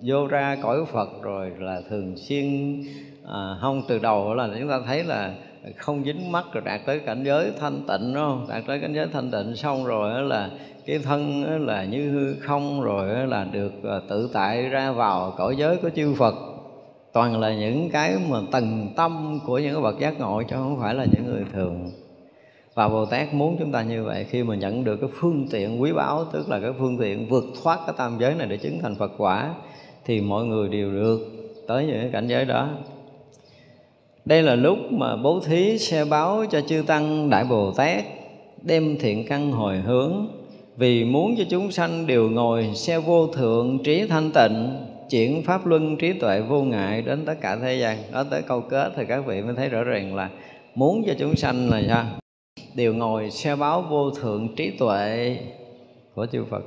vô 0.03 0.27
ra 0.27 0.57
cõi 0.63 0.85
phật 0.93 1.09
rồi 1.23 1.53
là 1.59 1.81
thường 1.91 2.17
xuyên 2.17 2.81
à, 3.29 3.57
không 3.61 3.83
từ 3.89 3.99
đầu 3.99 4.35
là 4.35 4.49
chúng 4.61 4.69
ta 4.69 4.81
thấy 4.87 5.05
là 5.05 5.35
không 5.77 6.05
dính 6.05 6.33
mắt 6.33 6.45
rồi 6.53 6.63
đạt 6.67 6.81
tới 6.87 6.99
cảnh 6.99 7.25
giới 7.25 7.53
thanh 7.61 7.81
tịnh 7.89 8.15
đúng 8.15 8.25
không? 8.25 8.47
Đạt 8.49 8.63
tới 8.67 8.81
cảnh 8.81 8.95
giới 8.95 9.07
thanh 9.13 9.31
tịnh 9.31 9.57
xong 9.57 9.85
rồi 9.85 10.23
là 10.23 10.51
cái 10.87 10.99
thân 10.99 11.45
là 11.67 11.85
như 11.85 12.11
hư 12.11 12.35
không 12.41 12.83
rồi 12.83 13.27
là 13.27 13.45
được 13.53 13.73
à, 13.85 14.01
tự 14.09 14.31
tại 14.33 14.63
ra 14.63 14.93
vào 14.93 15.35
cõi 15.37 15.57
giới 15.57 15.77
của 15.77 15.91
chư 15.91 16.15
Phật. 16.15 16.35
Toàn 17.13 17.41
là 17.41 17.55
những 17.55 17.91
cái 17.91 18.15
mà 18.31 18.39
tầng 18.53 18.89
tâm 18.97 19.39
của 19.47 19.59
những 19.59 19.73
cái 19.73 19.83
bậc 19.83 19.99
giác 19.99 20.21
ngộ 20.21 20.43
chứ 20.43 20.57
không 20.57 20.81
phải 20.81 20.95
là 20.95 21.07
những 21.13 21.27
người 21.27 21.45
thường 21.53 21.91
và 22.77 22.89
Bồ 22.89 23.07
Tát 23.07 23.35
muốn 23.35 23.57
chúng 23.59 23.73
ta 23.73 23.83
như 23.83 24.05
vậy 24.05 24.27
khi 24.31 24.43
mà 24.43 24.55
nhận 24.55 24.85
được 24.85 24.97
cái 24.97 25.11
phương 25.15 25.47
tiện 25.51 25.83
quý 25.83 25.93
báu, 25.93 26.25
tức 26.25 26.49
là 26.49 26.61
cái 26.61 26.71
phương 26.79 26.99
tiện 26.99 27.29
vượt 27.29 27.45
thoát 27.63 27.79
cái 27.87 27.95
tam 27.99 28.17
giới 28.21 28.35
này 28.35 28.47
để 28.47 28.57
chứng 28.57 28.79
thành 28.83 28.95
Phật 28.95 29.13
quả, 29.19 29.55
thì 30.05 30.21
mọi 30.21 30.45
người 30.45 30.69
đều 30.69 30.93
được 30.93 31.21
tới 31.69 31.87
những 31.87 32.01
cái 32.01 32.11
cảnh 32.13 32.29
giới 32.29 32.45
đó. 32.45 32.69
Đây 34.25 34.43
là 34.43 34.55
lúc 34.55 34.79
mà 34.91 35.17
bố 35.17 35.41
thí 35.41 35.79
xe 35.79 36.05
báo 36.05 36.45
cho 36.51 36.61
chư 36.61 36.83
tăng 36.87 37.31
đại 37.31 37.45
bồ 37.45 37.73
tát, 37.73 38.05
đem 38.63 38.97
thiện 39.01 39.27
căn 39.29 39.53
hồi 39.53 39.77
hướng, 39.77 40.27
vì 40.77 41.05
muốn 41.05 41.35
cho 41.39 41.45
chúng 41.51 41.71
sanh 41.71 42.07
đều 42.07 42.31
ngồi 42.31 42.71
xe 42.75 42.99
vô 42.99 43.27
thượng 43.27 43.79
trí 43.85 44.07
thanh 44.07 44.31
tịnh, 44.31 44.87
chuyển 45.11 45.43
pháp 45.43 45.67
luân 45.67 45.97
trí 45.97 46.13
tuệ 46.13 46.41
vô 46.41 46.63
ngại 46.63 47.03
đến 47.03 47.25
tất 47.27 47.35
cả 47.41 47.57
thế 47.57 47.77
gian. 47.77 47.99
Đó 48.13 48.25
tới 48.31 48.43
câu 48.43 48.61
kết 48.61 48.93
thì 48.97 49.05
các 49.09 49.27
vị 49.27 49.43
mới 49.43 49.55
thấy 49.55 49.69
rõ 49.69 49.85
ràng 49.85 50.15
là 50.15 50.31
muốn 50.75 51.05
cho 51.07 51.13
chúng 51.19 51.37
sanh 51.37 51.71
là 51.71 51.83
sao? 51.89 52.05
Đều 52.77 52.95
ngồi 52.95 53.31
xe 53.31 53.57
báo 53.57 53.83
vô 53.83 54.11
thượng 54.11 54.49
trí 54.57 54.71
tuệ 54.71 55.39
của 56.15 56.27
chư 56.27 56.45
Phật. 56.45 56.65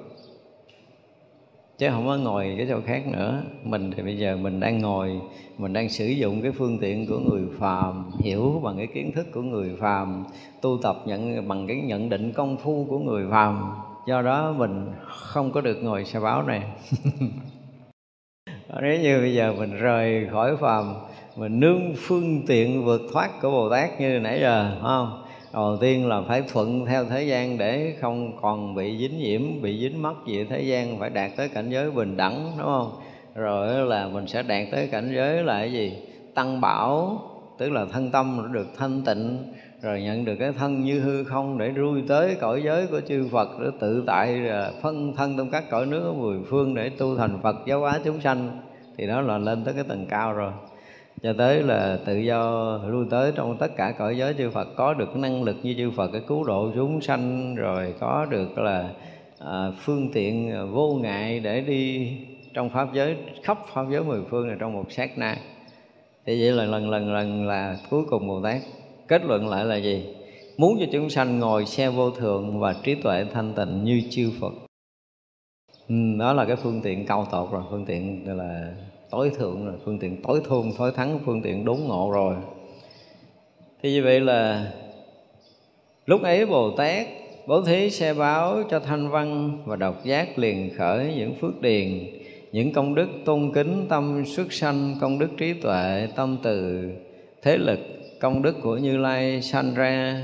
Chứ 1.77 1.89
không 1.89 2.07
có 2.07 2.17
ngồi 2.17 2.53
cái 2.57 2.67
chỗ 2.69 2.79
khác 2.85 3.07
nữa. 3.07 3.43
Mình 3.63 3.91
thì 3.95 4.03
bây 4.03 4.17
giờ 4.17 4.35
mình 4.35 4.59
đang 4.59 4.79
ngồi, 4.79 5.21
mình 5.57 5.73
đang 5.73 5.89
sử 5.89 6.05
dụng 6.05 6.41
cái 6.41 6.51
phương 6.51 6.77
tiện 6.79 7.07
của 7.07 7.19
người 7.19 7.43
phàm, 7.59 8.11
hiểu 8.19 8.61
bằng 8.63 8.77
cái 8.77 8.87
kiến 8.87 9.11
thức 9.15 9.27
của 9.33 9.41
người 9.41 9.75
phàm, 9.79 10.25
tu 10.61 10.77
tập 10.81 10.95
nhận, 11.05 11.47
bằng 11.47 11.67
cái 11.67 11.77
nhận 11.77 12.09
định 12.09 12.31
công 12.31 12.57
phu 12.57 12.85
của 12.89 12.99
người 12.99 13.25
phàm. 13.31 13.73
Do 14.07 14.21
đó 14.21 14.53
mình 14.57 14.91
không 15.07 15.51
có 15.51 15.61
được 15.61 15.83
ngồi 15.83 16.05
xe 16.05 16.19
báo 16.19 16.43
này. 16.43 16.61
Nếu 18.81 18.99
như 19.01 19.19
bây 19.19 19.33
giờ 19.33 19.53
mình 19.57 19.77
rời 19.77 20.27
khỏi 20.31 20.57
phàm, 20.57 20.93
mình 21.35 21.59
nương 21.59 21.93
phương 21.97 22.41
tiện 22.47 22.85
vượt 22.85 23.01
thoát 23.13 23.41
của 23.41 23.51
bồ 23.51 23.69
tát 23.69 24.01
như 24.01 24.19
nãy 24.19 24.39
giờ 24.41 24.77
không? 24.81 25.23
Đầu 25.53 25.77
tiên 25.81 26.07
là 26.07 26.21
phải 26.27 26.43
thuận 26.53 26.85
theo 26.85 27.05
thế 27.05 27.23
gian 27.23 27.57
để 27.57 27.95
không 28.01 28.31
còn 28.41 28.75
bị 28.75 28.97
dính 28.97 29.19
nhiễm, 29.19 29.61
bị 29.61 29.79
dính 29.79 30.01
mắc 30.01 30.15
gì 30.27 30.45
thế 30.49 30.61
gian, 30.61 30.99
phải 30.99 31.09
đạt 31.09 31.31
tới 31.37 31.49
cảnh 31.49 31.69
giới 31.69 31.91
bình 31.91 32.17
đẳng, 32.17 32.51
đúng 32.57 32.67
không? 32.67 32.91
Rồi 33.35 33.85
là 33.85 34.07
mình 34.07 34.27
sẽ 34.27 34.43
đạt 34.43 34.67
tới 34.71 34.87
cảnh 34.87 35.11
giới 35.15 35.43
là 35.43 35.59
cái 35.59 35.71
gì? 35.71 35.93
Tăng 36.33 36.61
bảo, 36.61 37.21
tức 37.57 37.71
là 37.71 37.85
thân 37.85 38.11
tâm 38.11 38.49
được 38.51 38.67
thanh 38.77 39.01
tịnh, 39.01 39.37
rồi 39.81 40.01
nhận 40.01 40.25
được 40.25 40.35
cái 40.39 40.51
thân 40.51 40.83
như 40.83 40.99
hư 40.99 41.23
không 41.23 41.57
để 41.57 41.69
lui 41.69 42.03
tới 42.07 42.35
cõi 42.41 42.61
giới 42.65 42.87
của 42.87 43.01
chư 43.07 43.27
Phật, 43.31 43.49
để 43.59 43.67
tự 43.79 44.03
tại 44.07 44.49
à, 44.49 44.71
phân 44.81 45.15
thân 45.15 45.37
trong 45.37 45.49
các 45.49 45.69
cõi 45.69 45.85
nước 45.85 46.13
mười 46.17 46.39
phương 46.49 46.75
để 46.75 46.89
tu 46.89 47.17
thành 47.17 47.39
Phật 47.43 47.55
giáo 47.67 47.79
hóa 47.79 47.99
chúng 48.05 48.21
sanh. 48.21 48.61
Thì 48.97 49.07
đó 49.07 49.21
là 49.21 49.37
lên 49.37 49.63
tới 49.63 49.73
cái 49.73 49.83
tầng 49.83 50.05
cao 50.09 50.33
rồi 50.33 50.51
cho 51.21 51.33
tới 51.33 51.63
là 51.63 51.99
tự 52.05 52.17
do 52.17 52.77
lui 52.87 53.05
tới 53.09 53.31
trong 53.35 53.57
tất 53.57 53.75
cả 53.77 53.93
cõi 53.97 54.17
giới 54.17 54.33
chư 54.33 54.49
Phật 54.49 54.67
có 54.75 54.93
được 54.93 55.15
năng 55.15 55.43
lực 55.43 55.55
như 55.63 55.73
chư 55.77 55.91
Phật 55.91 56.07
cái 56.11 56.21
cứu 56.27 56.43
độ 56.43 56.71
chúng 56.75 57.01
sanh 57.01 57.55
rồi 57.55 57.93
có 57.99 58.25
được 58.29 58.57
là 58.57 58.89
à, 59.39 59.71
phương 59.79 60.11
tiện 60.13 60.51
vô 60.71 60.93
ngại 60.93 61.39
để 61.39 61.61
đi 61.61 62.11
trong 62.53 62.69
pháp 62.69 62.93
giới 62.93 63.17
khắp 63.43 63.57
pháp 63.73 63.85
giới 63.91 64.03
mười 64.03 64.21
phương 64.29 64.47
này 64.47 64.57
trong 64.59 64.73
một 64.73 64.91
sát 64.91 65.17
na. 65.17 65.37
Thì 66.25 66.41
vậy 66.41 66.51
là 66.51 66.65
lần 66.65 66.89
lần 66.89 67.13
lần 67.13 67.47
là 67.47 67.77
cuối 67.89 68.03
cùng 68.09 68.27
Bồ 68.27 68.41
Tát. 68.43 68.61
Kết 69.07 69.25
luận 69.25 69.47
lại 69.47 69.65
là 69.65 69.75
gì? 69.75 70.15
Muốn 70.57 70.77
cho 70.79 70.85
chúng 70.91 71.09
sanh 71.09 71.39
ngồi 71.39 71.65
xe 71.65 71.89
vô 71.89 72.11
thượng 72.11 72.59
và 72.59 72.75
trí 72.83 72.95
tuệ 72.95 73.25
thanh 73.33 73.53
tịnh 73.53 73.83
như 73.83 74.01
chư 74.09 74.31
Phật. 74.41 74.53
Ừ, 75.89 75.95
đó 76.19 76.33
là 76.33 76.45
cái 76.45 76.55
phương 76.55 76.81
tiện 76.81 77.05
cao 77.05 77.27
tột 77.31 77.51
rồi 77.51 77.63
phương 77.69 77.85
tiện 77.85 78.37
là 78.37 78.73
tối 79.09 79.31
thượng 79.37 79.65
rồi, 79.65 79.75
phương 79.85 79.99
tiện 79.99 80.21
tối 80.21 80.41
thôn 80.45 80.71
tối 80.77 80.91
thắng 80.95 81.19
phương 81.25 81.41
tiện 81.41 81.65
đốn 81.65 81.77
ngộ 81.77 82.11
rồi. 82.11 82.35
Thì 83.83 83.91
như 83.91 84.03
vậy 84.03 84.19
là 84.19 84.71
lúc 86.05 86.23
ấy 86.23 86.45
bồ 86.45 86.71
tát 86.71 87.07
bố 87.47 87.61
thí 87.61 87.89
xe 87.89 88.13
báo 88.13 88.63
cho 88.69 88.79
thanh 88.79 89.09
văn 89.09 89.57
và 89.65 89.75
độc 89.75 90.05
giác 90.05 90.39
liền 90.39 90.69
khởi 90.77 91.13
những 91.17 91.35
phước 91.41 91.61
điền, 91.61 92.07
những 92.51 92.73
công 92.73 92.95
đức 92.95 93.07
tôn 93.25 93.51
kính 93.53 93.85
tâm 93.89 94.23
xuất 94.25 94.53
sanh, 94.53 94.95
công 95.01 95.19
đức 95.19 95.29
trí 95.37 95.53
tuệ 95.53 96.07
tâm 96.15 96.37
từ, 96.43 96.89
thế 97.41 97.57
lực, 97.57 97.79
công 98.19 98.41
đức 98.41 98.55
của 98.61 98.77
như 98.77 98.97
lai 98.97 99.41
sanh 99.41 99.73
ra, 99.75 100.21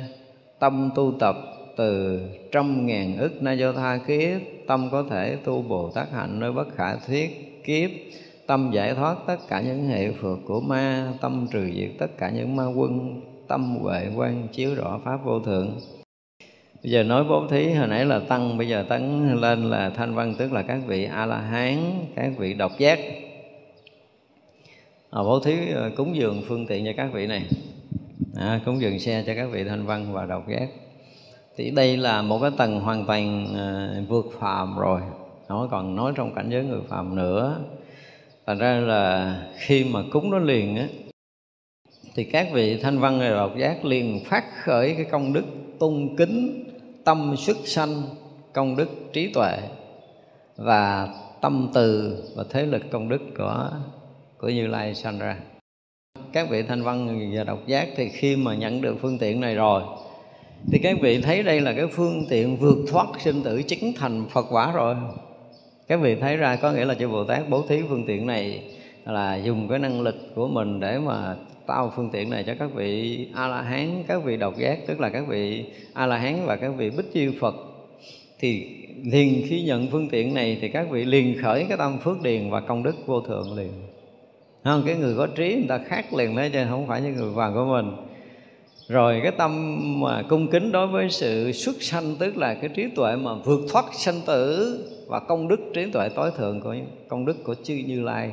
tâm 0.59 0.89
tu 0.95 1.13
tập 1.19 1.35
từ 1.77 2.19
trăm 2.51 2.85
ngàn 2.85 3.17
ức 3.17 3.41
na 3.41 3.53
do 3.53 3.71
tha 3.71 3.99
kiếp, 4.07 4.41
tâm 4.67 4.89
có 4.91 5.03
thể 5.09 5.37
tu 5.43 5.61
bồ 5.61 5.89
tát 5.89 6.11
hạnh 6.11 6.39
nơi 6.39 6.51
bất 6.51 6.75
khả 6.75 6.95
thuyết 6.95 7.61
kiếp 7.63 7.89
tâm 8.47 8.71
giải 8.73 8.93
thoát 8.93 9.17
tất 9.27 9.37
cả 9.47 9.61
những 9.61 9.87
hệ 9.87 10.11
phược 10.11 10.39
của 10.45 10.59
ma 10.59 11.13
tâm 11.21 11.47
trừ 11.51 11.71
diệt 11.75 11.89
tất 11.99 12.17
cả 12.17 12.29
những 12.29 12.55
ma 12.55 12.65
quân 12.65 13.21
tâm 13.47 13.75
huệ 13.75 14.07
quan 14.15 14.47
chiếu 14.47 14.75
rõ 14.75 14.99
pháp 15.05 15.25
vô 15.25 15.39
thượng. 15.39 15.79
Bây 16.83 16.91
giờ 16.91 17.03
nói 17.03 17.23
bố 17.23 17.47
thí 17.47 17.73
hồi 17.73 17.87
nãy 17.87 18.05
là 18.05 18.19
tăng 18.19 18.57
bây 18.57 18.67
giờ 18.67 18.85
tăng 18.89 19.35
lên 19.41 19.69
là 19.69 19.89
thanh 19.89 20.15
văn 20.15 20.35
tức 20.37 20.53
là 20.53 20.61
các 20.61 20.79
vị 20.87 21.03
a 21.03 21.25
la 21.25 21.37
hán 21.37 21.77
các 22.15 22.31
vị 22.37 22.53
độc 22.53 22.71
giác. 22.77 22.99
À, 25.11 25.23
bố 25.23 25.39
thí 25.39 25.71
ờ, 25.73 25.91
cúng 25.97 26.15
dường 26.15 26.41
phương 26.47 26.67
tiện 26.67 26.85
cho 26.85 26.91
các 26.97 27.13
vị 27.13 27.27
này. 27.27 27.45
À, 28.35 28.61
cúng 28.65 28.81
dường 28.81 28.99
xe 28.99 29.23
cho 29.27 29.33
các 29.35 29.49
vị 29.51 29.63
thanh 29.63 29.85
văn 29.85 30.13
và 30.13 30.25
độc 30.25 30.47
giác. 30.49 30.67
Thì 31.57 31.71
đây 31.71 31.97
là 31.97 32.21
một 32.21 32.39
cái 32.41 32.51
tầng 32.57 32.79
hoàn 32.79 33.05
toàn 33.05 33.47
ờ, 33.55 34.03
vượt 34.09 34.25
phàm 34.39 34.77
rồi. 34.77 35.01
Nó 35.49 35.67
còn 35.71 35.95
nói 35.95 36.13
trong 36.15 36.35
cảnh 36.35 36.49
giới 36.49 36.63
người 36.63 36.81
phàm 36.89 37.15
nữa 37.15 37.59
thành 38.47 38.57
ra 38.57 38.73
là 38.73 39.37
khi 39.57 39.83
mà 39.83 39.99
cúng 40.11 40.31
nó 40.31 40.39
liền 40.39 40.75
á, 40.75 40.87
thì 42.15 42.23
các 42.23 42.47
vị 42.53 42.77
thanh 42.77 42.99
văn 42.99 43.19
và 43.19 43.29
độc 43.29 43.57
giác 43.57 43.85
liền 43.85 44.23
phát 44.25 44.43
khởi 44.63 44.93
cái 44.95 45.05
công 45.05 45.33
đức 45.33 45.45
tôn 45.79 46.15
kính 46.17 46.63
tâm 47.03 47.35
xuất 47.37 47.57
sanh, 47.63 48.01
công 48.53 48.75
đức 48.75 48.89
trí 49.13 49.33
tuệ 49.33 49.57
và 50.57 51.07
tâm 51.41 51.71
từ 51.73 52.23
và 52.35 52.43
thế 52.49 52.65
lực 52.65 52.81
công 52.91 53.09
đức 53.09 53.21
của 53.37 53.71
của 54.37 54.49
Như 54.49 54.67
Lai 54.67 54.95
sanh 54.95 55.19
ra. 55.19 55.37
Các 56.33 56.49
vị 56.49 56.63
thanh 56.63 56.83
văn 56.83 57.31
và 57.35 57.43
độc 57.43 57.67
giác 57.67 57.89
thì 57.95 58.09
khi 58.09 58.35
mà 58.35 58.55
nhận 58.55 58.81
được 58.81 58.97
phương 59.01 59.17
tiện 59.17 59.41
này 59.41 59.55
rồi, 59.55 59.83
thì 60.71 60.79
các 60.83 60.97
vị 61.01 61.21
thấy 61.21 61.43
đây 61.43 61.61
là 61.61 61.73
cái 61.73 61.87
phương 61.87 62.25
tiện 62.29 62.57
vượt 62.57 62.77
thoát 62.87 63.07
sinh 63.19 63.43
tử 63.43 63.61
chính 63.61 63.93
thành 63.97 64.25
Phật 64.29 64.45
quả 64.49 64.71
rồi 64.71 64.95
các 65.87 65.99
vị 66.01 66.15
thấy 66.15 66.37
ra 66.37 66.55
có 66.55 66.71
nghĩa 66.71 66.85
là 66.85 66.95
chư 66.95 67.07
bồ 67.07 67.23
tát 67.23 67.49
bố 67.49 67.61
thí 67.61 67.81
phương 67.89 68.05
tiện 68.07 68.27
này 68.27 68.63
là 69.05 69.35
dùng 69.35 69.67
cái 69.67 69.79
năng 69.79 70.01
lực 70.01 70.15
của 70.35 70.47
mình 70.47 70.79
để 70.79 70.99
mà 70.99 71.35
tạo 71.67 71.93
phương 71.95 72.09
tiện 72.09 72.29
này 72.29 72.43
cho 72.43 72.53
các 72.59 72.73
vị 72.73 73.19
a 73.33 73.47
la 73.47 73.61
hán 73.61 74.03
các 74.07 74.23
vị 74.23 74.37
độc 74.37 74.57
giác, 74.57 74.79
tức 74.87 74.99
là 74.99 75.09
các 75.09 75.27
vị 75.27 75.65
a 75.93 76.05
la 76.05 76.17
hán 76.17 76.45
và 76.45 76.55
các 76.55 76.69
vị 76.77 76.89
bích 76.89 77.13
chi 77.13 77.27
phật. 77.39 77.55
Thì 78.39 78.67
liền 79.03 79.45
khi 79.49 79.61
nhận 79.61 79.87
phương 79.91 80.09
tiện 80.09 80.33
này 80.33 80.57
thì 80.61 80.69
các 80.69 80.89
vị 80.89 81.05
liền 81.05 81.41
khởi 81.41 81.65
cái 81.69 81.77
tâm 81.77 81.97
phước 81.97 82.21
điền 82.21 82.49
và 82.49 82.59
công 82.59 82.83
đức 82.83 82.95
vô 83.05 83.21
thượng 83.21 83.57
liền. 83.57 83.71
Không 84.63 84.83
cái 84.85 84.95
người 84.95 85.15
có 85.17 85.27
trí 85.27 85.53
người 85.53 85.67
ta 85.69 85.77
khác 85.77 86.13
liền 86.13 86.35
đấy, 86.35 86.49
chứ 86.53 86.59
không 86.69 86.87
phải 86.87 87.01
như 87.01 87.13
người 87.13 87.29
vàng 87.29 87.53
của 87.53 87.65
mình. 87.65 87.91
Rồi 88.87 89.19
cái 89.23 89.31
tâm 89.31 89.79
mà 90.01 90.23
cung 90.29 90.47
kính 90.47 90.71
đối 90.71 90.87
với 90.87 91.09
sự 91.09 91.51
xuất 91.51 91.75
sanh, 91.83 92.15
tức 92.19 92.37
là 92.37 92.53
cái 92.53 92.69
trí 92.69 92.87
tuệ 92.95 93.15
mà 93.15 93.33
vượt 93.33 93.61
thoát 93.71 93.85
sanh 93.93 94.21
tử 94.25 94.79
và 95.07 95.19
công 95.19 95.47
đức 95.47 95.59
trí 95.73 95.91
tuệ 95.91 96.09
tối 96.09 96.31
thượng 96.37 96.61
của 96.61 96.75
công 97.07 97.25
đức 97.25 97.43
của 97.43 97.55
chư 97.63 97.73
như 97.73 98.01
lai 98.01 98.31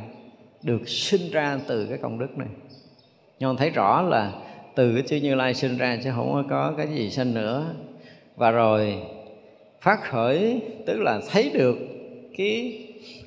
được 0.63 0.89
sinh 0.89 1.31
ra 1.31 1.59
từ 1.67 1.87
cái 1.87 1.99
công 1.99 2.19
đức 2.19 2.39
này. 2.39 2.49
Nhưng 3.39 3.57
thấy 3.57 3.71
rõ 3.71 4.03
là 4.03 4.33
từ 4.75 4.95
cái 4.95 5.03
chư 5.07 5.17
như 5.17 5.35
lai 5.35 5.55
sinh 5.55 5.79
ra 5.79 5.99
chứ 6.05 6.11
không 6.15 6.47
có 6.51 6.75
cái 6.77 6.89
gì 6.89 7.11
sinh 7.11 7.35
nữa. 7.35 7.75
Và 8.37 8.51
rồi 8.51 9.03
phát 9.81 10.03
khởi, 10.03 10.61
tức 10.87 11.01
là 11.01 11.21
thấy 11.31 11.51
được 11.55 11.77
cái 12.37 12.79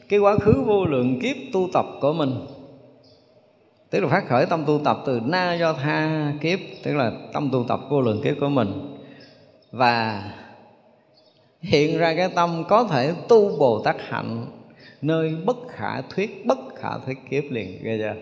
cái 0.10 0.20
quá 0.20 0.38
khứ 0.38 0.54
vô 0.66 0.86
lượng 0.86 1.20
kiếp 1.20 1.36
tu 1.54 1.70
tập 1.74 1.86
của 2.02 2.14
mình. 2.14 2.32
Tức 3.90 4.00
là 4.00 4.08
phát 4.08 4.28
khởi 4.28 4.46
tâm 4.46 4.64
tu 4.68 4.80
tập 4.86 4.98
từ 5.06 5.20
na 5.26 5.54
do 5.54 5.74
tha 5.74 6.34
kiếp, 6.42 6.60
tức 6.84 6.94
là 6.94 7.12
tâm 7.34 7.50
tu 7.52 7.66
tập 7.68 7.80
vô 7.90 8.02
lượng 8.02 8.22
kiếp 8.24 8.36
của 8.40 8.50
mình. 8.50 8.96
Và 9.72 10.24
hiện 11.66 11.98
ra 11.98 12.14
cái 12.14 12.30
tâm 12.36 12.64
có 12.68 12.84
thể 12.84 13.14
tu 13.28 13.58
bồ 13.58 13.80
tát 13.80 13.96
hạnh, 14.00 14.46
nơi 15.02 15.36
bất 15.46 15.58
khả 15.70 16.02
thuyết, 16.02 16.46
bất 16.46 16.58
khả 16.76 16.90
thuyết 17.06 17.18
kiếp 17.30 17.44
liền, 17.52 17.84
ghê 17.84 17.98
chưa? 17.98 18.16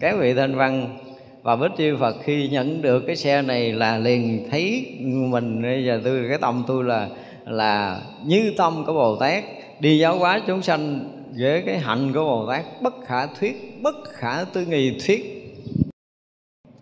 Các 0.00 0.16
vị 0.18 0.34
thanh 0.34 0.56
văn 0.56 0.98
và 1.42 1.56
bích 1.56 1.70
chi 1.76 1.90
phật 2.00 2.16
khi 2.24 2.48
nhận 2.48 2.82
được 2.82 3.04
cái 3.06 3.16
xe 3.16 3.42
này 3.42 3.72
là 3.72 3.98
liền 3.98 4.48
thấy 4.50 4.86
mình, 5.02 5.62
bây 5.62 5.84
giờ 5.84 6.00
tôi, 6.04 6.24
cái 6.28 6.38
tâm 6.38 6.64
tôi 6.66 6.84
là 6.84 7.08
là 7.46 8.00
như 8.24 8.52
tâm 8.56 8.84
của 8.86 8.92
bồ 8.92 9.16
tát. 9.16 9.44
Đi 9.80 9.98
giáo 9.98 10.18
hóa 10.18 10.40
chúng 10.46 10.62
sanh 10.62 11.10
với 11.38 11.62
cái 11.66 11.78
hạnh 11.78 12.12
của 12.12 12.24
bồ 12.24 12.46
tát, 12.46 12.64
bất 12.82 12.94
khả 13.06 13.26
thuyết, 13.26 13.82
bất 13.82 13.94
khả 14.04 14.44
tư 14.44 14.66
nghị 14.66 15.00
thuyết, 15.06 15.38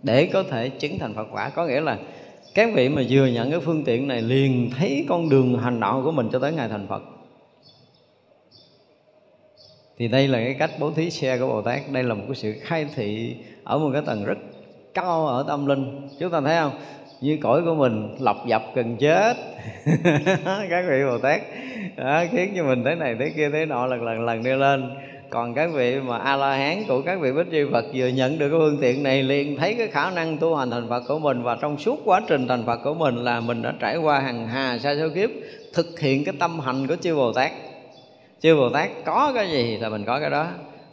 để 0.02 0.26
có 0.32 0.42
thể 0.42 0.68
chứng 0.68 0.98
thành 0.98 1.14
phật 1.14 1.26
quả. 1.32 1.48
Có 1.48 1.66
nghĩa 1.66 1.80
là 1.80 1.98
các 2.55 2.70
vị 2.74 2.89
mà 2.89 3.02
vừa 3.09 3.27
nhận 3.27 3.51
cái 3.51 3.60
phương 3.60 3.85
tiện 3.85 4.09
này 4.09 4.22
liền 4.22 4.70
thấy 4.78 5.06
con 5.09 5.28
đường 5.28 5.59
hành 5.59 5.81
đạo 5.81 6.02
của 6.05 6.12
mình 6.12 6.28
cho 6.32 6.39
tới 6.39 6.52
ngày 6.52 6.68
thành 6.68 6.86
phật. 6.86 7.02
Thì 9.98 10.09
đây 10.09 10.28
là 10.28 10.39
cái 10.39 10.55
cách 10.59 10.70
bố 10.78 10.90
thí 10.90 11.10
xe 11.10 11.39
của 11.39 11.47
bồ 11.47 11.62
tát. 11.62 11.81
Đây 11.93 12.02
là 12.02 12.14
một 12.14 12.24
cái 12.27 12.35
sự 12.35 12.55
khai 12.60 12.86
thị 12.94 13.36
ở 13.64 13.78
một 13.78 13.90
cái 13.93 14.02
tầng 14.06 14.24
rất 14.24 14.39
cao 14.94 15.27
ở 15.27 15.44
tâm 15.48 15.66
linh. 15.66 16.09
Chúng 16.18 16.31
ta 16.31 16.40
thấy 16.40 16.56
không? 16.60 16.72
Như 17.20 17.39
cõi 17.43 17.62
của 17.64 17.74
mình 17.74 18.16
lập 18.20 18.36
dập 18.47 18.62
cần 18.74 18.97
chết. 18.97 19.36
Các 20.70 20.85
vị 20.89 21.05
bồ 21.10 21.18
tát. 21.18 21.40
Đó, 21.97 22.24
khiến 22.32 22.52
cho 22.56 22.64
mình 22.64 22.85
thế 22.85 22.94
này 22.94 23.16
thế 23.18 23.32
kia 23.36 23.51
thế 23.52 23.66
nọ 23.66 23.86
lần 23.86 24.02
lần 24.02 24.24
lần 24.24 24.43
đi 24.43 24.51
lên 24.51 24.90
còn 25.31 25.55
các 25.55 25.70
vị 25.74 26.01
mà 26.01 26.19
a 26.19 26.36
la 26.36 26.57
hán 26.57 26.85
của 26.89 27.02
các 27.02 27.20
vị 27.20 27.32
bích 27.32 27.51
chi 27.51 27.65
phật 27.73 27.85
vừa 27.94 28.07
nhận 28.07 28.39
được 28.39 28.48
cái 28.48 28.59
phương 28.59 28.78
tiện 28.81 29.02
này 29.02 29.23
liền 29.23 29.57
thấy 29.57 29.74
cái 29.74 29.89
khả 29.89 30.11
năng 30.11 30.39
tu 30.39 30.57
hành 30.57 30.70
thành 30.70 30.89
phật 30.89 31.02
của 31.09 31.19
mình 31.19 31.43
và 31.43 31.57
trong 31.61 31.78
suốt 31.78 32.01
quá 32.05 32.20
trình 32.28 32.48
thành 32.48 32.66
phật 32.66 32.77
của 32.85 32.94
mình 32.94 33.16
là 33.16 33.40
mình 33.40 33.62
đã 33.62 33.74
trải 33.81 33.97
qua 33.97 34.19
hàng 34.20 34.47
hà 34.47 34.78
sa 34.78 34.94
số 35.01 35.09
kiếp, 35.15 35.31
thực 35.74 36.01
hiện 36.01 36.24
cái 36.24 36.35
tâm 36.39 36.61
hành 36.61 36.86
của 36.86 36.97
chư 36.97 37.15
bồ 37.16 37.32
tát. 37.32 37.52
Chư 38.40 38.57
bồ 38.57 38.69
tát 38.69 38.90
có 39.05 39.32
cái 39.35 39.51
gì 39.51 39.77
là 39.77 39.89
mình 39.89 40.05
có 40.05 40.20
cái 40.20 40.31
đó. 40.31 40.47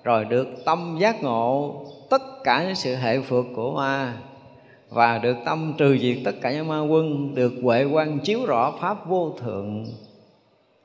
Rồi 0.04 0.26
được 0.26 0.48
tâm 0.66 0.98
giác 1.00 1.24
ngộ 1.24 1.76
tất 2.10 2.22
cả 2.44 2.64
những 2.64 2.76
sự 2.76 2.96
hệ 2.96 3.20
phượt 3.20 3.46
của 3.56 3.74
ma 3.76 4.14
và 4.90 5.18
được 5.18 5.38
tâm 5.46 5.74
trừ 5.78 5.98
diệt 5.98 6.18
tất 6.26 6.36
cả 6.42 6.52
những 6.52 6.68
ma 6.68 6.82
quân, 6.82 7.36
được 7.36 7.54
huệ 7.64 7.84
quan 7.84 8.20
chiếu 8.20 8.46
rõ 8.46 8.74
pháp 8.82 9.08
vô 9.08 9.36
thượng. 9.42 9.86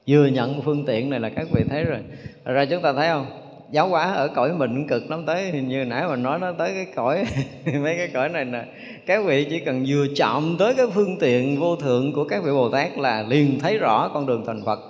Vừa 0.09 0.27
nhận 0.27 0.63
phương 0.63 0.85
tiện 0.87 1.11
này 1.11 1.21
là 1.21 1.29
các 1.29 1.47
vị 1.55 1.65
thấy 1.71 1.85
rồi. 1.85 1.99
Ra 2.45 2.65
chúng 2.65 2.83
ta 2.83 2.93
thấy 2.93 3.09
không? 3.09 3.42
Giáo 3.73 3.89
hóa 3.89 4.13
ở 4.13 4.29
cõi 4.29 4.53
mình 4.53 4.89
cực 4.89 5.11
lắm 5.11 5.27
tới 5.27 5.53
như 5.53 5.85
nãy 5.85 6.09
mình 6.09 6.23
nói 6.23 6.39
nó 6.39 6.53
tới 6.53 6.73
cái 6.75 6.87
cõi 6.95 7.25
mấy 7.83 7.97
cái 7.97 8.09
cõi 8.15 8.29
này 8.29 8.45
nè. 8.45 8.65
Các 9.07 9.25
vị 9.25 9.47
chỉ 9.51 9.61
cần 9.61 9.85
vừa 9.89 10.07
chạm 10.17 10.57
tới 10.59 10.75
cái 10.75 10.87
phương 10.95 11.17
tiện 11.19 11.61
vô 11.61 11.77
thượng 11.77 12.13
của 12.13 12.25
các 12.25 12.43
vị 12.45 12.51
bồ 12.51 12.69
tát 12.69 12.99
là 12.99 13.23
liền 13.23 13.59
thấy 13.61 13.79
rõ 13.79 14.11
con 14.15 14.27
đường 14.27 14.45
thành 14.47 14.63
phật. 14.65 14.81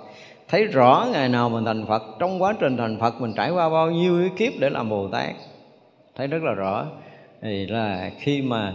Thấy 0.47 0.65
rõ 0.65 1.07
ngày 1.11 1.29
nào 1.29 1.49
mình 1.49 1.65
thành 1.65 1.85
phật 1.87 2.03
trong 2.19 2.41
quá 2.41 2.53
trình 2.59 2.77
thành 2.77 2.99
phật 2.99 3.21
mình 3.21 3.33
trải 3.35 3.51
qua 3.51 3.69
bao 3.69 3.91
nhiêu 3.91 4.19
cái 4.19 4.29
kiếp 4.37 4.59
để 4.59 4.69
làm 4.69 4.89
bồ 4.89 5.07
tát. 5.07 5.35
Thấy 6.15 6.27
rất 6.27 6.43
là 6.43 6.53
rõ. 6.53 6.85
Thì 7.41 7.67
là 7.67 8.11
khi 8.19 8.41
mà 8.41 8.73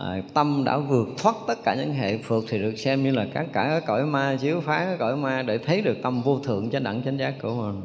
à, 0.00 0.22
tâm 0.34 0.62
đã 0.66 0.78
vượt 0.78 1.08
thoát 1.18 1.36
tất 1.46 1.64
cả 1.64 1.74
những 1.74 1.92
hệ 1.92 2.18
phượt 2.18 2.44
thì 2.48 2.58
được 2.58 2.76
xem 2.76 3.02
như 3.02 3.10
là 3.10 3.26
các 3.34 3.46
cả 3.52 3.66
cái 3.68 3.80
cõi 3.80 4.06
ma 4.06 4.36
chiếu 4.40 4.60
phá 4.60 4.84
cái 4.84 4.96
cõi 4.98 5.16
ma 5.16 5.42
để 5.42 5.58
thấy 5.58 5.80
được 5.80 5.96
tâm 6.02 6.22
vô 6.22 6.38
thượng 6.38 6.70
chánh 6.70 6.84
đẳng 6.84 7.02
chánh 7.02 7.18
giác 7.18 7.34
của 7.42 7.54
mình 7.54 7.80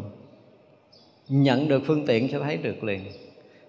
nhận 1.30 1.68
được 1.68 1.84
phương 1.86 2.06
tiện 2.06 2.28
sẽ 2.28 2.40
thấy 2.40 2.58
được 2.58 2.84
liền. 2.84 3.00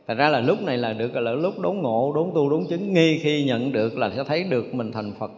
Thật 0.06 0.14
ra 0.14 0.28
là 0.28 0.40
lúc 0.40 0.62
này 0.62 0.78
là 0.78 0.92
được 0.92 1.14
là 1.14 1.32
lúc 1.32 1.58
đốn 1.58 1.76
ngộ, 1.76 2.12
đốn 2.14 2.30
tu, 2.34 2.50
đốn 2.50 2.66
chứng. 2.66 2.94
Nghi 2.94 3.18
khi 3.22 3.44
nhận 3.44 3.72
được 3.72 3.98
là 3.98 4.10
sẽ 4.16 4.24
thấy 4.24 4.44
được 4.44 4.74
mình 4.74 4.92
thành 4.92 5.12
Phật. 5.18 5.30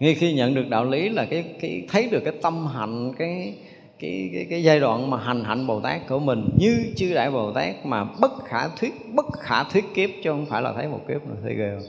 Nghi 0.00 0.14
khi 0.14 0.32
nhận 0.32 0.54
được 0.54 0.68
đạo 0.68 0.84
lý 0.84 1.08
là 1.08 1.24
cái, 1.24 1.44
cái 1.60 1.82
thấy 1.88 2.08
được 2.10 2.20
cái 2.24 2.34
tâm 2.42 2.66
hạnh 2.66 3.12
Cái 3.18 3.54
cái, 3.98 4.30
cái, 4.34 4.46
cái 4.50 4.62
giai 4.62 4.80
đoạn 4.80 5.10
mà 5.10 5.16
hành 5.16 5.44
hạnh 5.44 5.66
Bồ 5.66 5.80
Tát 5.80 6.08
của 6.08 6.18
mình. 6.18 6.48
Như 6.58 6.92
chư 6.96 7.14
Đại 7.14 7.30
Bồ 7.30 7.52
Tát 7.52 7.86
mà 7.86 8.04
bất 8.04 8.44
khả 8.44 8.68
thuyết 8.68 8.92
Bất 9.14 9.26
khả 9.40 9.64
thuyết 9.64 9.84
kiếp 9.94 10.10
chứ 10.24 10.30
không 10.30 10.46
phải 10.46 10.62
là 10.62 10.72
thấy 10.72 10.88
một 10.88 11.00
kiếp 11.08 11.28
là 11.28 11.36
thấy 11.42 11.54
ghê 11.54 11.70
không? 11.74 11.88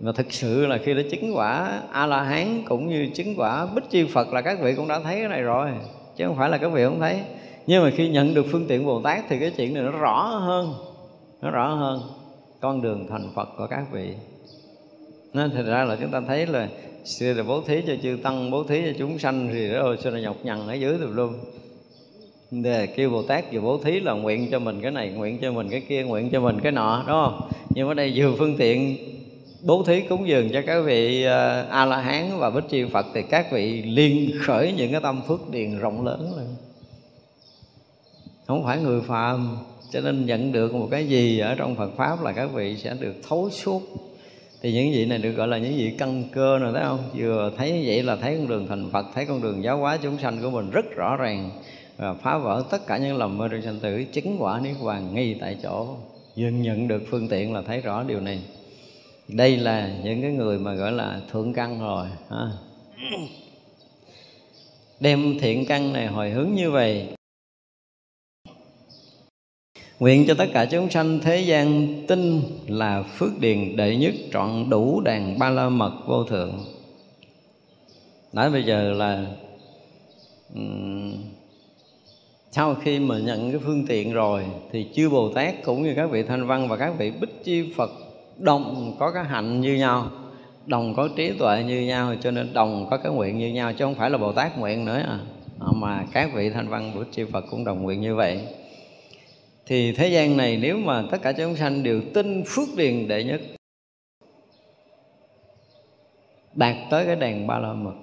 Mà 0.00 0.12
thực 0.12 0.32
sự 0.32 0.66
là 0.66 0.78
khi 0.78 0.94
đã 0.94 1.02
chứng 1.10 1.36
quả 1.36 1.80
a 1.92 2.06
la 2.06 2.22
hán 2.22 2.62
cũng 2.68 2.88
như 2.88 3.08
chứng 3.14 3.34
quả 3.36 3.66
bích 3.74 3.90
chi 3.90 4.04
phật 4.04 4.32
là 4.32 4.40
các 4.40 4.60
vị 4.60 4.74
cũng 4.74 4.88
đã 4.88 5.00
thấy 5.00 5.20
cái 5.20 5.28
này 5.28 5.42
rồi 5.42 5.70
chứ 6.16 6.26
không 6.26 6.36
phải 6.36 6.50
là 6.50 6.58
các 6.58 6.68
vị 6.68 6.84
không 6.84 7.00
thấy 7.00 7.20
nhưng 7.66 7.82
mà 7.82 7.90
khi 7.90 8.08
nhận 8.08 8.34
được 8.34 8.46
phương 8.50 8.66
tiện 8.68 8.86
bồ 8.86 9.00
tát 9.00 9.24
thì 9.28 9.38
cái 9.38 9.50
chuyện 9.50 9.74
này 9.74 9.82
nó 9.82 9.90
rõ 9.90 10.22
hơn. 10.22 10.74
Nó 11.42 11.50
rõ 11.50 11.74
hơn 11.74 12.00
con 12.60 12.82
đường 12.82 13.06
thành 13.10 13.30
phật 13.34 13.48
của 13.58 13.66
các 13.70 13.84
vị. 13.92 14.14
Nên 15.32 15.50
thật 15.50 15.64
ra 15.66 15.84
là 15.84 15.96
chúng 16.00 16.10
ta 16.10 16.20
thấy 16.26 16.46
là 16.46 16.68
xưa 17.04 17.34
là 17.34 17.42
bố 17.42 17.60
thí 17.60 17.82
cho 17.86 17.92
chư 18.02 18.18
tăng 18.22 18.50
bố 18.50 18.64
thí 18.64 18.82
cho 18.86 18.92
chúng 18.98 19.18
sanh 19.18 19.48
thì 19.52 19.68
rồi 19.68 19.96
xưa 19.96 20.10
là 20.10 20.20
nhọc 20.20 20.36
nhằn 20.42 20.68
ở 20.68 20.74
dưới 20.74 20.98
tùm 20.98 21.16
luôn 21.16 21.34
để 22.50 22.86
kêu 22.86 23.10
Bồ 23.10 23.22
Tát 23.22 23.52
vừa 23.52 23.60
bố 23.60 23.78
thí 23.78 24.00
là 24.00 24.12
nguyện 24.12 24.48
cho 24.50 24.58
mình 24.58 24.80
cái 24.82 24.90
này, 24.90 25.08
nguyện 25.08 25.38
cho 25.38 25.52
mình 25.52 25.68
cái 25.68 25.80
kia, 25.80 26.02
nguyện 26.02 26.30
cho 26.30 26.40
mình 26.40 26.60
cái 26.62 26.72
nọ, 26.72 27.04
đúng 27.06 27.16
không? 27.24 27.50
Nhưng 27.74 27.88
ở 27.88 27.94
đây 27.94 28.12
vừa 28.16 28.34
phương 28.38 28.56
tiện 28.56 28.96
bố 29.62 29.82
thí 29.82 30.00
cúng 30.00 30.28
dường 30.28 30.50
cho 30.52 30.62
các 30.66 30.80
vị 30.80 31.24
à, 31.24 31.62
a 31.70 31.84
la 31.84 31.96
hán 32.00 32.38
và 32.38 32.50
bích 32.50 32.64
chi 32.68 32.84
phật 32.92 33.06
thì 33.14 33.22
các 33.22 33.52
vị 33.52 33.82
liên 33.82 34.30
khởi 34.40 34.72
những 34.72 34.92
cái 34.92 35.00
tâm 35.00 35.20
phước 35.28 35.50
điền 35.50 35.78
rộng 35.78 36.04
lớn 36.04 36.32
lên 36.36 36.46
không 38.46 38.64
phải 38.64 38.78
người 38.78 39.00
phàm, 39.00 39.56
cho 39.92 40.00
nên 40.00 40.26
nhận 40.26 40.52
được 40.52 40.74
một 40.74 40.88
cái 40.90 41.08
gì 41.08 41.38
ở 41.38 41.54
trong 41.54 41.74
Phật 41.74 41.90
pháp 41.96 42.22
là 42.22 42.32
các 42.32 42.46
vị 42.46 42.76
sẽ 42.76 42.96
được 43.00 43.14
thấu 43.28 43.50
suốt. 43.50 43.82
Thì 44.62 44.72
những 44.72 44.92
vị 44.92 45.06
này 45.06 45.18
được 45.18 45.32
gọi 45.32 45.48
là 45.48 45.58
những 45.58 45.76
vị 45.76 45.94
căn 45.98 46.24
cơ 46.32 46.58
rồi, 46.58 46.72
thấy 46.72 46.82
không? 46.84 46.98
Vừa 47.14 47.50
thấy 47.56 47.82
vậy 47.86 48.02
là 48.02 48.16
thấy 48.16 48.36
con 48.36 48.48
đường 48.48 48.66
thành 48.68 48.90
Phật, 48.90 49.06
thấy 49.14 49.26
con 49.26 49.42
đường 49.42 49.62
giáo 49.64 49.78
hóa 49.78 49.98
chúng 50.02 50.18
sanh 50.18 50.38
của 50.42 50.50
mình 50.50 50.70
rất 50.70 50.84
rõ 50.96 51.16
ràng. 51.16 51.50
Và 51.96 52.14
phá 52.14 52.38
vỡ 52.38 52.64
tất 52.70 52.86
cả 52.86 52.98
những 52.98 53.16
lầm 53.16 53.38
mê 53.38 53.48
trong 53.50 53.62
sanh 53.62 53.78
tử, 53.80 54.04
chứng 54.12 54.36
quả 54.38 54.60
niết 54.60 54.76
bàn 54.84 55.14
ngay 55.14 55.36
tại 55.40 55.56
chỗ. 55.62 55.86
Nhưng 56.36 56.62
nhận 56.62 56.88
được 56.88 57.02
phương 57.10 57.28
tiện 57.28 57.52
là 57.52 57.62
thấy 57.62 57.80
rõ 57.80 58.02
điều 58.02 58.20
này. 58.20 58.40
Đây 59.28 59.56
là 59.56 59.90
những 60.04 60.22
cái 60.22 60.30
người 60.30 60.58
mà 60.58 60.74
gọi 60.74 60.92
là 60.92 61.20
thượng 61.32 61.52
căn 61.52 61.80
rồi, 61.80 62.06
ha. 62.30 62.46
đem 65.00 65.38
thiện 65.40 65.66
căn 65.66 65.92
này 65.92 66.06
hồi 66.06 66.30
hướng 66.30 66.50
như 66.54 66.70
vậy. 66.70 67.06
Nguyện 70.00 70.24
cho 70.28 70.34
tất 70.34 70.46
cả 70.52 70.64
chúng 70.64 70.90
sanh 70.90 71.20
thế 71.22 71.40
gian 71.40 71.88
tin 72.08 72.42
là 72.66 73.02
phước 73.02 73.38
điền 73.40 73.76
đệ 73.76 73.96
nhất 73.96 74.14
trọn 74.32 74.70
đủ 74.70 75.00
đàn 75.00 75.38
ba 75.38 75.50
la 75.50 75.68
mật 75.68 75.92
vô 76.06 76.24
thượng. 76.24 76.52
Nói 78.32 78.50
bây 78.50 78.64
giờ 78.64 78.92
là 78.92 79.26
sau 82.50 82.74
khi 82.74 82.98
mà 82.98 83.18
nhận 83.18 83.50
cái 83.50 83.60
phương 83.64 83.86
tiện 83.86 84.12
rồi 84.12 84.44
thì 84.72 84.86
chư 84.94 85.10
Bồ 85.10 85.32
Tát 85.32 85.54
cũng 85.64 85.82
như 85.82 85.92
các 85.96 86.10
vị 86.10 86.22
thanh 86.22 86.46
văn 86.46 86.68
và 86.68 86.76
các 86.76 86.98
vị 86.98 87.10
bích 87.20 87.44
chi 87.44 87.72
Phật 87.76 87.90
đồng 88.38 88.96
có 88.98 89.12
cái 89.12 89.24
hạnh 89.24 89.60
như 89.60 89.74
nhau, 89.74 90.10
đồng 90.66 90.94
có 90.94 91.08
trí 91.16 91.30
tuệ 91.38 91.64
như 91.66 91.80
nhau, 91.80 92.14
cho 92.22 92.30
nên 92.30 92.52
đồng 92.52 92.86
có 92.90 92.96
cái 92.96 93.12
nguyện 93.12 93.38
như 93.38 93.48
nhau, 93.48 93.72
chứ 93.72 93.84
không 93.84 93.94
phải 93.94 94.10
là 94.10 94.18
bồ 94.18 94.32
tát 94.32 94.58
nguyện 94.58 94.84
nữa 94.84 95.02
à. 95.08 95.18
mà 95.74 96.04
các 96.12 96.30
vị 96.34 96.50
thanh 96.50 96.68
văn 96.68 96.92
bích 96.98 97.12
chi 97.12 97.24
phật 97.32 97.44
cũng 97.50 97.64
đồng 97.64 97.82
nguyện 97.82 98.00
như 98.00 98.14
vậy 98.14 98.40
thì 99.66 99.92
thế 99.92 100.08
gian 100.08 100.36
này 100.36 100.56
nếu 100.56 100.78
mà 100.78 101.04
tất 101.10 101.18
cả 101.22 101.32
chúng 101.32 101.56
sanh 101.56 101.82
đều 101.82 102.00
tin 102.14 102.42
phước 102.46 102.68
điền 102.76 103.08
đệ 103.08 103.24
nhất, 103.24 103.40
đạt 106.54 106.76
tới 106.90 107.06
cái 107.06 107.16
đèn 107.16 107.46
ba 107.46 107.58
la 107.58 107.72
mật, 107.72 107.94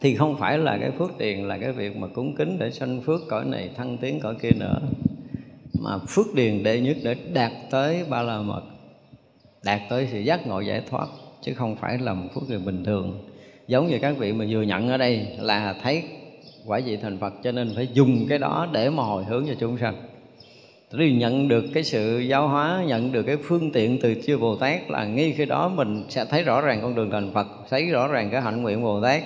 thì 0.00 0.14
không 0.14 0.36
phải 0.38 0.58
là 0.58 0.78
cái 0.80 0.90
phước 0.90 1.18
điền, 1.18 1.38
là 1.38 1.58
cái 1.58 1.72
việc 1.72 1.96
mà 1.96 2.08
cúng 2.08 2.34
kính 2.36 2.58
để 2.58 2.70
sanh 2.70 3.00
phước 3.02 3.20
cõi 3.28 3.44
này, 3.44 3.70
thăng 3.76 3.98
tiến 3.98 4.20
cõi 4.20 4.34
kia 4.42 4.50
nữa, 4.58 4.80
mà 5.80 5.98
phước 6.08 6.34
điền 6.34 6.62
đệ 6.62 6.80
nhất 6.80 6.96
để 7.02 7.14
đạt 7.32 7.52
tới 7.70 8.04
ba 8.08 8.22
la 8.22 8.40
mật, 8.40 8.62
đạt 9.64 9.80
tới 9.90 10.08
sự 10.12 10.18
giác 10.18 10.46
ngộ 10.46 10.60
giải 10.60 10.82
thoát, 10.90 11.08
chứ 11.42 11.54
không 11.54 11.76
phải 11.76 11.98
là 11.98 12.14
một 12.14 12.28
phước 12.34 12.48
điền 12.48 12.64
bình 12.64 12.84
thường. 12.84 13.28
Giống 13.66 13.86
như 13.86 13.98
các 13.98 14.18
vị 14.18 14.32
mà 14.32 14.44
vừa 14.50 14.62
nhận 14.62 14.88
ở 14.88 14.96
đây 14.96 15.26
là 15.38 15.74
thấy 15.82 16.04
quả 16.66 16.80
vị 16.84 16.96
thành 16.96 17.18
Phật, 17.18 17.34
cho 17.42 17.52
nên 17.52 17.72
phải 17.76 17.88
dùng 17.92 18.26
cái 18.28 18.38
đó 18.38 18.68
để 18.72 18.90
mà 18.90 19.02
hồi 19.02 19.24
hướng 19.24 19.46
cho 19.46 19.54
chúng 19.60 19.78
sanh 19.78 20.09
thì 20.98 21.12
nhận 21.12 21.48
được 21.48 21.64
cái 21.74 21.84
sự 21.84 22.18
giáo 22.18 22.48
hóa, 22.48 22.84
nhận 22.86 23.12
được 23.12 23.22
cái 23.22 23.36
phương 23.36 23.70
tiện 23.72 23.98
từ 24.00 24.14
chư 24.26 24.38
bồ 24.38 24.56
tát 24.56 24.90
là 24.90 25.04
ngay 25.04 25.34
khi 25.36 25.44
đó 25.44 25.68
mình 25.68 26.04
sẽ 26.08 26.24
thấy 26.24 26.42
rõ 26.42 26.60
ràng 26.60 26.78
con 26.82 26.94
đường 26.94 27.10
thành 27.10 27.30
phật, 27.34 27.46
thấy 27.70 27.86
rõ 27.86 28.08
ràng 28.08 28.28
cái 28.30 28.40
hạnh 28.40 28.62
nguyện 28.62 28.82
bồ 28.82 29.02
tát, 29.02 29.22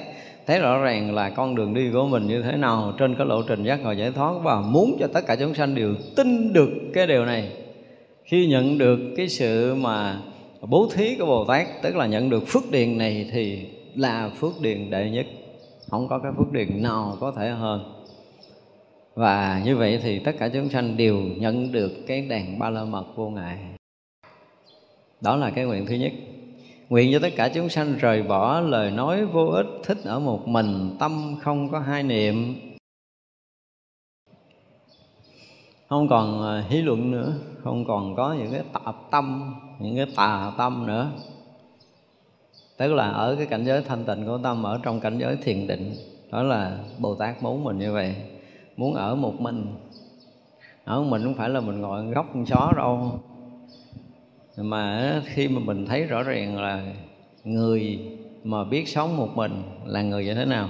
thấy 0.46 0.58
rõ 0.58 0.78
ràng 0.78 1.14
là 1.14 1.30
con 1.30 1.54
đường 1.54 1.74
đi 1.74 1.90
của 1.92 2.06
mình 2.06 2.26
như 2.26 2.42
thế 2.42 2.56
nào 2.56 2.92
trên 2.98 3.14
cái 3.14 3.26
lộ 3.26 3.42
trình 3.42 3.64
giác 3.64 3.82
ngộ 3.82 3.92
giải 3.92 4.10
thoát 4.10 4.32
và 4.42 4.60
muốn 4.60 4.96
cho 5.00 5.06
tất 5.06 5.26
cả 5.26 5.36
chúng 5.36 5.54
sanh 5.54 5.74
đều 5.74 5.94
tin 6.16 6.52
được 6.52 6.70
cái 6.94 7.06
điều 7.06 7.24
này. 7.24 7.48
Khi 8.24 8.46
nhận 8.46 8.78
được 8.78 8.98
cái 9.16 9.28
sự 9.28 9.74
mà 9.74 10.20
bố 10.60 10.88
thí 10.94 11.16
của 11.16 11.26
bồ 11.26 11.44
tát, 11.44 11.66
tức 11.82 11.96
là 11.96 12.06
nhận 12.06 12.30
được 12.30 12.48
phước 12.48 12.70
điền 12.70 12.98
này 12.98 13.30
thì 13.32 13.66
là 13.94 14.30
phước 14.40 14.60
điền 14.60 14.90
đệ 14.90 15.10
nhất, 15.10 15.26
không 15.90 16.08
có 16.08 16.18
cái 16.18 16.32
phước 16.38 16.52
điền 16.52 16.82
nào 16.82 17.16
có 17.20 17.32
thể 17.36 17.48
hơn 17.50 17.93
và 19.14 19.62
như 19.64 19.76
vậy 19.76 20.00
thì 20.02 20.18
tất 20.18 20.32
cả 20.38 20.48
chúng 20.48 20.68
sanh 20.68 20.96
đều 20.96 21.16
nhận 21.16 21.72
được 21.72 21.92
cái 22.06 22.20
đèn 22.20 22.58
ba 22.58 22.70
la 22.70 22.84
mật 22.84 23.04
vô 23.14 23.30
ngại. 23.30 23.58
Đó 25.20 25.36
là 25.36 25.50
cái 25.50 25.64
nguyện 25.64 25.86
thứ 25.86 25.94
nhất. 25.94 26.12
Nguyện 26.88 27.12
cho 27.12 27.18
tất 27.18 27.32
cả 27.36 27.48
chúng 27.54 27.68
sanh 27.68 27.98
rời 27.98 28.22
bỏ 28.22 28.60
lời 28.60 28.90
nói 28.90 29.24
vô 29.26 29.46
ích, 29.46 29.66
thích 29.84 29.98
ở 30.04 30.20
một 30.20 30.48
mình, 30.48 30.96
tâm 30.98 31.36
không 31.40 31.68
có 31.70 31.78
hai 31.78 32.02
niệm. 32.02 32.54
Không 35.88 36.08
còn 36.08 36.42
à, 36.42 36.64
hí 36.68 36.82
luận 36.82 37.10
nữa, 37.10 37.32
không 37.62 37.84
còn 37.84 38.16
có 38.16 38.32
những 38.32 38.52
cái 38.52 38.62
tạp 38.72 39.10
tâm, 39.10 39.54
những 39.78 39.96
cái 39.96 40.06
tà 40.16 40.52
tâm 40.58 40.86
nữa. 40.86 41.10
Tức 42.76 42.92
là 42.92 43.10
ở 43.10 43.36
cái 43.36 43.46
cảnh 43.46 43.64
giới 43.64 43.82
thanh 43.82 44.04
tịnh 44.04 44.26
của 44.26 44.38
tâm, 44.42 44.62
ở 44.62 44.80
trong 44.82 45.00
cảnh 45.00 45.18
giới 45.18 45.36
thiền 45.36 45.66
định, 45.66 45.94
đó 46.30 46.42
là 46.42 46.78
bồ 46.98 47.14
tát 47.14 47.42
muốn 47.42 47.64
mình 47.64 47.78
như 47.78 47.92
vậy 47.92 48.14
muốn 48.76 48.94
ở 48.94 49.14
một 49.14 49.40
mình. 49.40 49.66
Ở 50.84 51.00
một 51.00 51.08
mình 51.10 51.24
không 51.24 51.34
phải 51.34 51.50
là 51.50 51.60
mình 51.60 51.80
ngồi 51.80 52.04
góc 52.04 52.26
con 52.34 52.44
chó 52.44 52.72
đâu. 52.76 53.20
Mà 54.56 55.12
khi 55.26 55.48
mà 55.48 55.60
mình 55.64 55.86
thấy 55.86 56.04
rõ 56.04 56.22
ràng 56.22 56.60
là 56.60 56.94
người 57.44 57.98
mà 58.44 58.64
biết 58.64 58.88
sống 58.88 59.16
một 59.16 59.28
mình 59.34 59.62
là 59.84 60.02
người 60.02 60.24
như 60.24 60.34
thế 60.34 60.44
nào? 60.44 60.68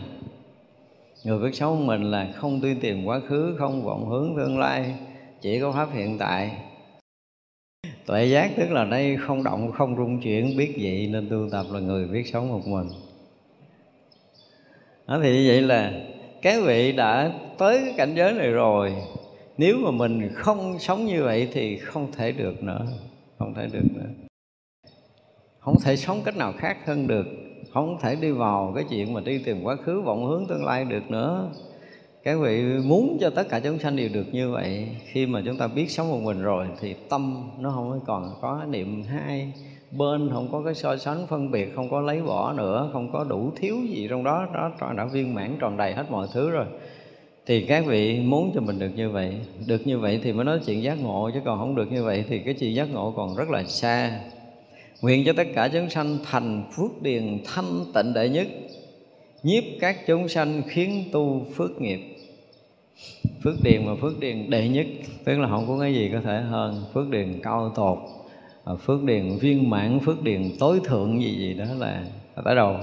Người 1.24 1.39
biết 1.39 1.55
sống 1.55 1.78
một 1.78 1.85
mình 1.85 2.10
là 2.10 2.32
không 2.35 2.60
tuyên 2.60 2.81
tìm 2.81 3.05
quá 3.05 3.20
khứ, 3.28 3.56
không 3.59 3.82
vọng 3.82 4.09
hướng 4.09 4.36
tương 4.36 4.59
lai, 4.59 4.94
chỉ 5.40 5.60
có 5.60 5.72
pháp 5.72 5.89
hiện 5.93 6.18
tại. 6.18 6.51
Tuệ 8.06 8.24
giác 8.26 8.51
tức 8.56 8.70
là 8.70 8.85
đây 8.85 9.16
không 9.16 9.44
động, 9.44 9.72
không 9.72 9.97
rung 9.97 10.20
chuyển, 10.20 10.56
biết 10.56 10.74
vậy 10.81 11.09
nên 11.12 11.28
tu 11.31 11.48
tập 11.52 11.66
là 11.70 11.81
người 11.81 12.09
biết 12.09 12.26
sống 12.32 12.48
một 12.48 12.66
mình. 12.66 12.89
Đó 15.06 15.20
thì 15.22 15.32
như 15.32 15.48
vậy 15.48 15.62
là 15.62 15.93
cái 16.44 16.60
vị 16.60 16.92
đã 16.92 17.32
tới 17.58 17.80
cái 17.84 17.94
cảnh 17.96 18.14
giới 18.16 18.32
này 18.32 18.50
rồi. 18.50 18.94
Nếu 19.58 19.76
mà 19.78 19.90
mình 19.90 20.30
không 20.34 20.78
sống 20.78 21.06
như 21.06 21.22
vậy 21.22 21.48
thì 21.52 21.78
không 21.78 22.12
thể 22.12 22.32
được 22.32 22.62
nữa, 22.62 22.86
không 23.38 23.54
thể 23.54 23.68
được 23.72 23.84
nữa. 23.94 24.08
Không 25.58 25.74
thể 25.84 25.96
sống 25.96 26.20
cách 26.24 26.36
nào 26.36 26.52
khác 26.58 26.86
hơn 26.86 27.06
được. 27.06 27.26
Không 27.72 27.98
thể 28.00 28.16
đi 28.16 28.30
vào 28.30 28.72
cái 28.74 28.84
chuyện 28.90 29.12
mà 29.12 29.20
đi 29.20 29.38
tìm 29.38 29.62
quá 29.62 29.76
khứ, 29.76 30.00
vọng 30.00 30.26
hướng 30.26 30.46
tương 30.46 30.64
lai 30.64 30.84
được 30.84 31.10
nữa. 31.10 31.50
Các 32.22 32.38
vị 32.40 32.62
muốn 32.84 33.18
cho 33.20 33.30
tất 33.30 33.48
cả 33.48 33.60
chúng 33.60 33.78
sanh 33.78 33.96
đều 33.96 34.08
được 34.08 34.26
như 34.32 34.50
vậy, 34.50 34.88
khi 35.04 35.26
mà 35.26 35.42
chúng 35.46 35.56
ta 35.56 35.66
biết 35.66 35.90
sống 35.90 36.10
một 36.10 36.20
mình 36.22 36.42
rồi 36.42 36.66
thì 36.80 36.94
tâm 37.08 37.50
nó 37.58 37.70
không 37.70 38.00
còn 38.06 38.34
có 38.40 38.64
niệm 38.68 39.02
hai 39.02 39.52
bên 39.96 40.30
không 40.32 40.48
có 40.52 40.62
cái 40.64 40.74
so 40.74 40.96
sánh 40.96 41.26
phân 41.26 41.50
biệt, 41.50 41.72
không 41.74 41.90
có 41.90 42.00
lấy 42.00 42.22
bỏ 42.22 42.52
nữa, 42.52 42.90
không 42.92 43.12
có 43.12 43.24
đủ 43.24 43.52
thiếu 43.56 43.76
gì 43.88 44.06
trong 44.10 44.24
đó 44.24 44.48
đó 44.54 44.92
đã 44.96 45.04
viên 45.04 45.34
mãn 45.34 45.56
tròn 45.60 45.76
đầy 45.76 45.92
hết 45.92 46.04
mọi 46.10 46.28
thứ 46.32 46.50
rồi. 46.50 46.66
Thì 47.46 47.60
các 47.60 47.86
vị 47.86 48.20
muốn 48.20 48.52
cho 48.54 48.60
mình 48.60 48.78
được 48.78 48.90
như 48.96 49.10
vậy, 49.10 49.36
được 49.66 49.86
như 49.86 49.98
vậy 49.98 50.20
thì 50.22 50.32
mới 50.32 50.44
nói 50.44 50.60
chuyện 50.66 50.82
giác 50.82 50.98
ngộ, 51.02 51.30
chứ 51.34 51.40
còn 51.44 51.58
không 51.58 51.74
được 51.74 51.92
như 51.92 52.04
vậy 52.04 52.24
thì 52.28 52.38
cái 52.38 52.54
chuyện 52.54 52.74
giác 52.74 52.88
ngộ 52.92 53.10
còn 53.16 53.36
rất 53.36 53.50
là 53.50 53.64
xa. 53.64 54.20
Nguyện 55.02 55.22
cho 55.26 55.32
tất 55.36 55.46
cả 55.54 55.68
chúng 55.68 55.90
sanh 55.90 56.18
thành 56.24 56.64
phước 56.76 57.02
điền 57.02 57.38
thanh 57.44 57.84
tịnh 57.94 58.12
đệ 58.14 58.28
nhất, 58.28 58.46
nhiếp 59.42 59.64
các 59.80 59.96
chúng 60.06 60.28
sanh 60.28 60.62
khiến 60.68 61.04
tu 61.12 61.46
phước 61.54 61.80
nghiệp. 61.80 62.00
Phước 63.42 63.54
điền 63.62 63.86
mà 63.86 63.94
phước 64.00 64.20
điền 64.20 64.50
đệ 64.50 64.68
nhất, 64.68 64.86
tức 65.24 65.38
là 65.38 65.48
không 65.48 65.66
có 65.68 65.78
cái 65.80 65.94
gì 65.94 66.10
có 66.12 66.20
thể 66.20 66.40
hơn 66.40 66.84
phước 66.92 67.10
điền 67.10 67.40
cao 67.42 67.72
tột. 67.74 67.98
Ờ, 68.64 68.76
phước 68.76 69.04
điền 69.04 69.38
viên 69.40 69.70
mãn, 69.70 70.00
phước 70.00 70.22
điền 70.22 70.52
tối 70.58 70.80
thượng 70.84 71.22
gì 71.22 71.38
gì 71.38 71.54
đó 71.54 71.64
là 71.78 72.06
tới 72.44 72.54
đầu 72.54 72.76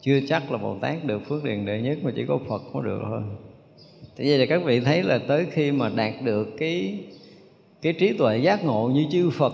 chưa 0.00 0.20
chắc 0.28 0.52
là 0.52 0.58
bồ 0.58 0.78
tát 0.78 1.04
được 1.04 1.18
phước 1.28 1.44
điền 1.44 1.66
đệ 1.66 1.80
nhất 1.82 1.98
mà 2.02 2.10
chỉ 2.16 2.24
có 2.28 2.38
phật 2.48 2.62
mới 2.72 2.84
được 2.84 3.00
thôi. 3.04 3.22
Thế 4.16 4.24
vậy 4.28 4.38
là 4.38 4.46
các 4.48 4.62
vị 4.64 4.80
thấy 4.80 5.02
là 5.02 5.18
tới 5.28 5.46
khi 5.50 5.72
mà 5.72 5.88
đạt 5.88 6.14
được 6.24 6.48
cái 6.58 6.98
cái 7.82 7.92
trí 7.92 8.12
tuệ 8.12 8.38
giác 8.38 8.64
ngộ 8.64 8.90
như 8.94 9.06
chư 9.10 9.30
phật, 9.30 9.52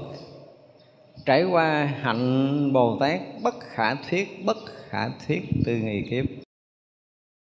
trải 1.26 1.44
qua 1.44 1.84
hạnh 1.84 2.72
bồ 2.72 2.98
tát, 3.00 3.20
bất 3.42 3.54
khả 3.60 3.94
thuyết, 3.94 4.44
bất 4.44 4.56
khả 4.88 5.08
thuyết 5.26 5.42
từ 5.64 5.76
nghi 5.76 6.02
kiếp, 6.10 6.24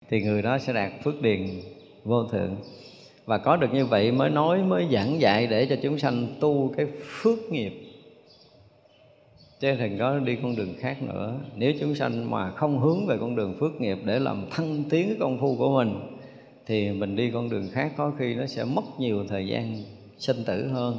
thì 0.09 0.21
người 0.21 0.41
đó 0.41 0.57
sẽ 0.57 0.73
đạt 0.73 0.91
phước 1.03 1.21
điền 1.21 1.47
vô 2.03 2.23
thượng 2.23 2.55
và 3.25 3.37
có 3.37 3.55
được 3.55 3.73
như 3.73 3.85
vậy 3.85 4.11
mới 4.11 4.29
nói, 4.29 4.63
mới 4.63 4.87
giảng 4.91 5.21
dạy 5.21 5.47
để 5.47 5.65
cho 5.65 5.75
chúng 5.83 5.99
sanh 5.99 6.27
tu 6.39 6.73
cái 6.77 6.85
phước 7.07 7.39
nghiệp. 7.51 7.73
Chứ 9.59 9.75
đừng 9.79 9.97
có 9.99 10.19
đi 10.19 10.35
con 10.35 10.55
đường 10.55 10.73
khác 10.79 11.03
nữa. 11.03 11.35
Nếu 11.55 11.73
chúng 11.79 11.95
sanh 11.95 12.31
mà 12.31 12.51
không 12.51 12.79
hướng 12.79 13.05
về 13.05 13.17
con 13.19 13.35
đường 13.35 13.55
phước 13.59 13.81
nghiệp 13.81 13.97
để 14.05 14.19
làm 14.19 14.45
thăng 14.51 14.83
tiến 14.89 15.07
cái 15.07 15.17
công 15.19 15.39
phu 15.39 15.55
của 15.55 15.75
mình, 15.75 15.99
thì 16.65 16.91
mình 16.91 17.15
đi 17.15 17.31
con 17.31 17.49
đường 17.49 17.67
khác 17.71 17.91
có 17.97 18.11
khi 18.19 18.35
nó 18.35 18.45
sẽ 18.45 18.63
mất 18.63 18.83
nhiều 18.99 19.25
thời 19.29 19.47
gian 19.47 19.83
sinh 20.17 20.43
tử 20.45 20.67
hơn. 20.67 20.97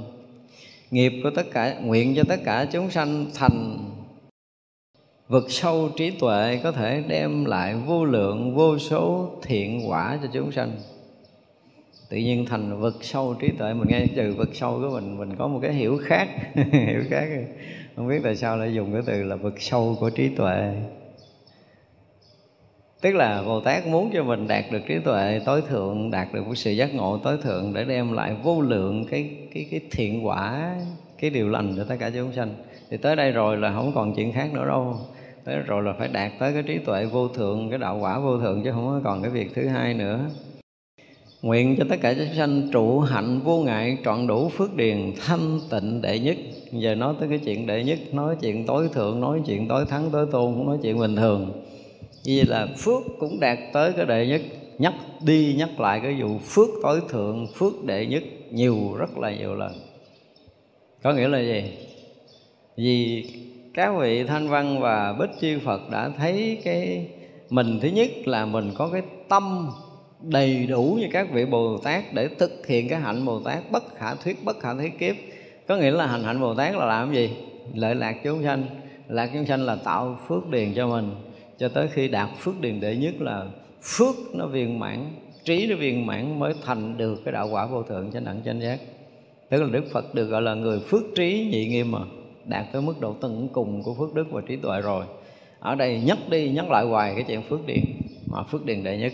Nghiệp 0.91 1.13
của 1.23 1.31
tất 1.31 1.47
cả, 1.53 1.79
nguyện 1.83 2.15
cho 2.17 2.23
tất 2.29 2.41
cả 2.45 2.67
chúng 2.73 2.91
sanh 2.91 3.27
thành 3.35 3.79
vực 5.29 5.45
sâu 5.49 5.91
trí 5.97 6.11
tuệ 6.11 6.61
có 6.63 6.73
thể 6.73 7.03
đem 7.09 7.45
lại 7.45 7.75
vô 7.87 8.05
lượng, 8.05 8.55
vô 8.55 8.79
số 8.79 9.31
thiện 9.43 9.91
quả 9.91 10.19
cho 10.23 10.29
chúng 10.33 10.53
sanh 10.53 10.71
tự 12.13 12.19
nhiên 12.19 12.47
thành 12.47 12.81
vực 12.81 12.95
sâu 13.01 13.35
trí 13.41 13.49
tuệ. 13.59 13.75
Mình 13.75 13.89
nghe 13.89 14.07
từ 14.17 14.35
vực 14.35 14.49
sâu 14.55 14.81
của 14.83 14.91
mình 14.91 15.19
mình 15.19 15.37
có 15.37 15.49
một 15.49 15.59
cái 15.63 15.73
hiểu 15.73 15.99
khác. 16.05 16.29
Hiểu 16.73 17.03
khác. 17.11 17.29
Không 17.97 18.09
biết 18.09 18.21
tại 18.25 18.37
sao 18.37 18.57
lại 18.57 18.75
dùng 18.75 18.93
cái 18.93 19.03
từ 19.07 19.23
là 19.23 19.37
vực 19.37 19.61
sâu 19.61 19.97
của 20.01 20.11
trí 20.11 20.29
tuệ. 20.29 20.73
Tức 23.01 23.15
là 23.15 23.43
bồ 23.43 23.61
tát 23.61 23.87
muốn 23.87 24.11
cho 24.13 24.25
mình 24.25 24.49
đạt 24.49 24.65
được 24.71 24.81
trí 24.89 24.99
tuệ 24.99 25.41
tối 25.45 25.63
thượng, 25.69 26.11
đạt 26.11 26.33
được 26.33 26.47
một 26.47 26.55
sự 26.55 26.71
giác 26.71 26.95
ngộ 26.95 27.19
tối 27.19 27.37
thượng 27.43 27.73
để 27.75 27.85
đem 27.85 28.13
lại 28.13 28.37
vô 28.43 28.61
lượng 28.61 29.05
cái 29.11 29.31
cái 29.55 29.67
cái 29.71 29.81
thiện 29.91 30.27
quả, 30.27 30.75
cái 31.19 31.31
điều 31.31 31.49
lành 31.49 31.75
cho 31.77 31.85
tất 31.89 31.97
cả 31.99 32.11
chúng 32.15 32.33
sanh. 32.33 32.55
Thì 32.91 32.97
tới 32.97 33.17
đây 33.17 33.33
rồi 33.33 33.57
là 33.57 33.73
không 33.73 33.93
còn 33.95 34.15
chuyện 34.15 34.33
khác 34.33 34.53
nữa 34.53 34.67
đâu. 34.67 34.97
Tới 35.45 35.57
rồi 35.57 35.83
là 35.83 35.93
phải 35.99 36.09
đạt 36.09 36.33
tới 36.39 36.53
cái 36.53 36.63
trí 36.63 36.79
tuệ 36.79 37.05
vô 37.05 37.29
thượng, 37.29 37.71
cái 37.71 37.79
đạo 37.79 37.99
quả 38.01 38.19
vô 38.19 38.39
thượng 38.39 38.63
chứ 38.65 38.73
không 38.73 38.87
có 38.87 39.01
còn 39.05 39.23
cái 39.23 39.31
việc 39.31 39.55
thứ 39.55 39.67
hai 39.67 39.95
nữa. 39.95 40.21
Nguyện 41.43 41.77
cho 41.79 41.85
tất 41.89 41.97
cả 42.01 42.15
chúng 42.15 42.35
sanh 42.37 42.69
trụ 42.73 43.01
hạnh 43.01 43.41
vô 43.45 43.63
ngại 43.63 43.99
trọn 44.05 44.27
đủ 44.27 44.49
phước 44.49 44.75
điền 44.75 45.13
thanh 45.27 45.61
tịnh 45.71 46.03
đệ 46.03 46.19
nhất. 46.19 46.37
Giờ 46.73 46.95
nói 46.95 47.15
tới 47.21 47.29
cái 47.29 47.39
chuyện 47.39 47.67
đệ 47.67 47.85
nhất, 47.85 47.99
nói 48.13 48.37
chuyện 48.41 48.67
tối 48.67 48.89
thượng, 48.93 49.21
nói 49.21 49.41
chuyện 49.47 49.69
tối 49.69 49.85
thắng, 49.89 50.11
tối 50.11 50.27
tôn, 50.33 50.55
cũng 50.55 50.67
nói 50.67 50.79
chuyện 50.83 50.99
bình 50.99 51.17
thường. 51.17 51.53
Vì 52.25 52.43
là 52.43 52.69
phước 52.79 53.03
cũng 53.19 53.41
đạt 53.41 53.59
tới 53.73 53.93
cái 53.93 54.07
đệ 54.07 54.27
nhất. 54.27 54.43
Nhắc 54.79 54.95
đi 55.25 55.55
nhắc 55.59 55.81
lại 55.81 56.01
cái 56.03 56.23
vụ 56.23 56.39
phước 56.39 56.69
tối 56.83 57.01
thượng, 57.09 57.47
phước 57.55 57.85
đệ 57.85 58.07
nhất 58.07 58.23
nhiều, 58.51 58.95
rất 58.99 59.19
là 59.19 59.37
nhiều 59.37 59.55
lần. 59.55 59.73
Có 61.03 61.13
nghĩa 61.13 61.29
là 61.29 61.41
gì? 61.41 61.63
Vì 62.77 63.25
các 63.75 63.95
vị 64.01 64.25
thanh 64.25 64.49
văn 64.49 64.81
và 64.81 65.13
bích 65.13 65.31
chi 65.41 65.57
Phật 65.65 65.91
đã 65.91 66.11
thấy 66.19 66.59
cái 66.65 67.07
mình 67.51 67.79
thứ 67.83 67.89
nhất 67.89 68.11
là 68.25 68.47
mình 68.47 68.71
có 68.75 68.89
cái 68.93 69.03
tâm 69.29 69.71
đầy 70.23 70.67
đủ 70.67 70.99
như 71.01 71.07
các 71.13 71.33
vị 71.33 71.45
Bồ 71.45 71.79
Tát 71.79 72.15
để 72.15 72.29
thực 72.39 72.67
hiện 72.67 72.89
cái 72.89 73.01
hạnh 73.01 73.25
Bồ 73.25 73.41
Tát, 73.41 73.71
bất 73.71 73.97
khả 73.97 74.15
thuyết, 74.15 74.45
bất 74.45 74.61
khả 74.61 74.75
thuyết 74.75 74.99
kiếp. 74.99 75.17
Có 75.69 75.77
nghĩa 75.77 75.91
là 75.91 76.07
hành 76.07 76.25
hạnh 76.25 76.41
Bồ 76.41 76.55
Tát 76.55 76.75
là 76.75 76.87
làm 76.87 77.15
gì? 77.15 77.31
Lợi 77.75 77.95
lạc 77.95 78.17
chúng 78.25 78.43
sanh. 78.43 78.65
Lạc 79.09 79.31
chúng 79.35 79.47
sanh 79.47 79.61
là 79.61 79.77
tạo 79.77 80.19
phước 80.29 80.49
điền 80.51 80.75
cho 80.75 80.89
mình. 80.89 81.11
Cho 81.59 81.69
tới 81.69 81.89
khi 81.93 82.09
đạt 82.09 82.29
phước 82.39 82.61
điền 82.61 82.81
đệ 82.81 82.97
nhất 82.97 83.15
là 83.21 83.47
phước 83.83 84.15
nó 84.35 84.47
viên 84.47 84.79
mãn, 84.79 84.99
trí 85.45 85.67
nó 85.67 85.77
viên 85.77 86.07
mãn 86.07 86.39
mới 86.39 86.55
thành 86.65 86.97
được 86.97 87.25
cái 87.25 87.33
đạo 87.33 87.49
quả 87.53 87.67
vô 87.67 87.83
thượng 87.83 88.11
chánh 88.13 88.25
đẳng 88.25 88.43
chánh 88.45 88.61
giác. 88.61 88.81
Tức 89.49 89.63
là 89.63 89.69
Đức 89.73 89.85
Phật 89.93 90.15
được 90.15 90.27
gọi 90.27 90.43
là 90.43 90.55
người 90.55 90.81
phước 90.81 91.03
trí 91.17 91.49
nhị 91.53 91.67
nghiêm 91.67 91.91
mà, 91.93 91.99
đạt 92.45 92.65
tới 92.73 92.83
mức 92.83 93.01
độ 93.01 93.13
tận 93.21 93.49
cùng 93.53 93.83
của 93.83 93.95
phước 93.95 94.15
đức 94.15 94.27
và 94.31 94.43
trí 94.49 94.57
tuệ 94.57 94.81
rồi. 94.81 95.05
Ở 95.61 95.75
đây 95.75 96.01
nhắc 96.05 96.19
đi 96.31 96.51
nhắc 96.51 96.71
lại 96.71 96.85
hoài 96.85 97.15
cái 97.15 97.25
chuyện 97.29 97.43
phước 97.43 97.67
điền, 97.67 97.85
mà 98.27 98.43
phước 98.43 98.67
điền 98.67 98.85
đệ 98.85 98.99
nhất 98.99 99.13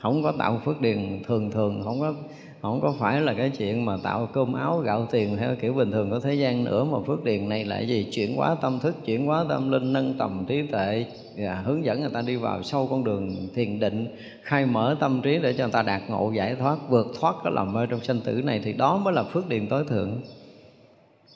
không 0.00 0.22
có 0.22 0.32
tạo 0.32 0.60
phước 0.64 0.80
điền 0.80 1.22
thường 1.26 1.50
thường 1.50 1.82
không 1.84 2.00
có 2.00 2.14
không 2.62 2.80
có 2.80 2.94
phải 2.98 3.20
là 3.20 3.34
cái 3.34 3.50
chuyện 3.50 3.84
mà 3.84 3.96
tạo 4.02 4.28
cơm 4.32 4.52
áo 4.52 4.78
gạo 4.78 5.06
tiền 5.10 5.36
theo 5.36 5.56
kiểu 5.60 5.74
bình 5.74 5.90
thường 5.90 6.10
của 6.10 6.20
thế 6.20 6.34
gian 6.34 6.64
nữa 6.64 6.84
mà 6.84 6.98
phước 7.06 7.24
điền 7.24 7.48
này 7.48 7.64
là 7.64 7.80
gì? 7.80 8.08
Chuyển 8.12 8.36
hóa 8.36 8.56
tâm 8.60 8.78
thức 8.80 8.96
chuyển 9.04 9.26
hóa 9.26 9.44
tâm 9.48 9.70
linh 9.70 9.92
nâng 9.92 10.14
tầm 10.18 10.44
trí 10.48 10.66
tuệ 10.66 11.06
và 11.36 11.54
hướng 11.54 11.84
dẫn 11.84 12.00
người 12.00 12.10
ta 12.10 12.22
đi 12.22 12.36
vào 12.36 12.62
sâu 12.62 12.86
con 12.90 13.04
đường 13.04 13.48
thiền 13.54 13.80
định 13.80 14.16
khai 14.42 14.66
mở 14.66 14.96
tâm 15.00 15.20
trí 15.22 15.38
để 15.38 15.52
cho 15.52 15.64
người 15.64 15.72
ta 15.72 15.82
đạt 15.82 16.02
ngộ 16.08 16.32
giải 16.36 16.54
thoát 16.54 16.76
vượt 16.88 17.06
thoát 17.20 17.34
cái 17.44 17.52
lầm 17.52 17.72
mê 17.72 17.86
trong 17.90 18.00
sanh 18.00 18.20
tử 18.20 18.42
này. 18.44 18.60
Thì 18.64 18.72
đó 18.72 18.96
mới 18.96 19.14
là 19.14 19.22
phước 19.22 19.48
điền 19.48 19.66
tối 19.66 19.84
thượng. 19.88 20.20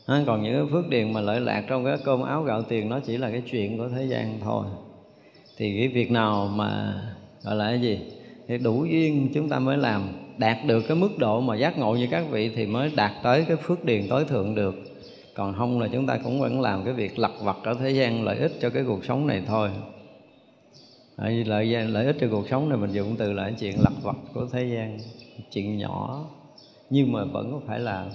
À, 0.07 0.23
còn 0.27 0.43
những 0.43 0.55
cái 0.55 0.66
phước 0.73 0.89
điền 0.89 1.12
mà 1.12 1.20
lợi 1.20 1.41
lạc 1.41 1.65
trong 1.69 1.85
cái 1.85 1.99
cơm 2.05 2.23
áo 2.23 2.43
gạo 2.43 2.62
tiền 2.62 2.89
nó 2.89 3.01
chỉ 3.01 3.16
là 3.16 3.31
cái 3.31 3.43
chuyện 3.51 3.78
của 3.78 3.89
thế 3.89 4.05
gian 4.05 4.39
thôi. 4.41 4.66
Thì 5.57 5.78
cái 5.78 5.89
việc 5.89 6.11
nào 6.11 6.51
mà 6.55 6.95
gọi 7.43 7.57
là 7.57 7.69
cái 7.69 7.81
gì? 7.81 7.99
Thì 8.48 8.58
đủ 8.58 8.84
duyên 8.84 9.28
chúng 9.34 9.48
ta 9.48 9.58
mới 9.58 9.76
làm. 9.76 10.02
Đạt 10.38 10.56
được 10.66 10.80
cái 10.88 10.96
mức 10.96 11.18
độ 11.18 11.40
mà 11.40 11.56
giác 11.56 11.78
ngộ 11.78 11.94
như 11.94 12.08
các 12.10 12.24
vị 12.30 12.50
thì 12.56 12.66
mới 12.66 12.90
đạt 12.96 13.12
tới 13.22 13.44
cái 13.48 13.56
phước 13.56 13.84
điền 13.84 14.08
tối 14.08 14.24
thượng 14.24 14.54
được. 14.54 14.74
Còn 15.34 15.54
không 15.54 15.80
là 15.80 15.88
chúng 15.92 16.06
ta 16.06 16.18
cũng 16.24 16.40
vẫn 16.40 16.60
làm 16.60 16.84
cái 16.84 16.94
việc 16.94 17.18
lặt 17.18 17.32
vặt 17.42 17.56
ở 17.62 17.74
thế 17.74 17.90
gian 17.90 18.24
lợi 18.24 18.38
ích 18.38 18.52
cho 18.60 18.70
cái 18.70 18.84
cuộc 18.86 19.04
sống 19.04 19.26
này 19.26 19.42
thôi. 19.46 19.70
Lợi 21.16 21.44
lợi, 21.44 21.66
lợi 21.66 22.06
ích 22.06 22.16
cho 22.20 22.26
cuộc 22.30 22.48
sống 22.48 22.68
này 22.68 22.78
mình 22.78 22.92
dùng 22.92 23.16
từ 23.18 23.32
là 23.32 23.50
chuyện 23.60 23.74
lặt 23.80 23.92
vặt 24.02 24.16
của 24.34 24.46
thế 24.52 24.64
gian. 24.64 24.98
Chuyện 25.52 25.78
nhỏ 25.78 26.24
nhưng 26.90 27.12
mà 27.12 27.24
vẫn 27.24 27.52
có 27.52 27.60
phải 27.66 27.80
làm. 27.80 28.06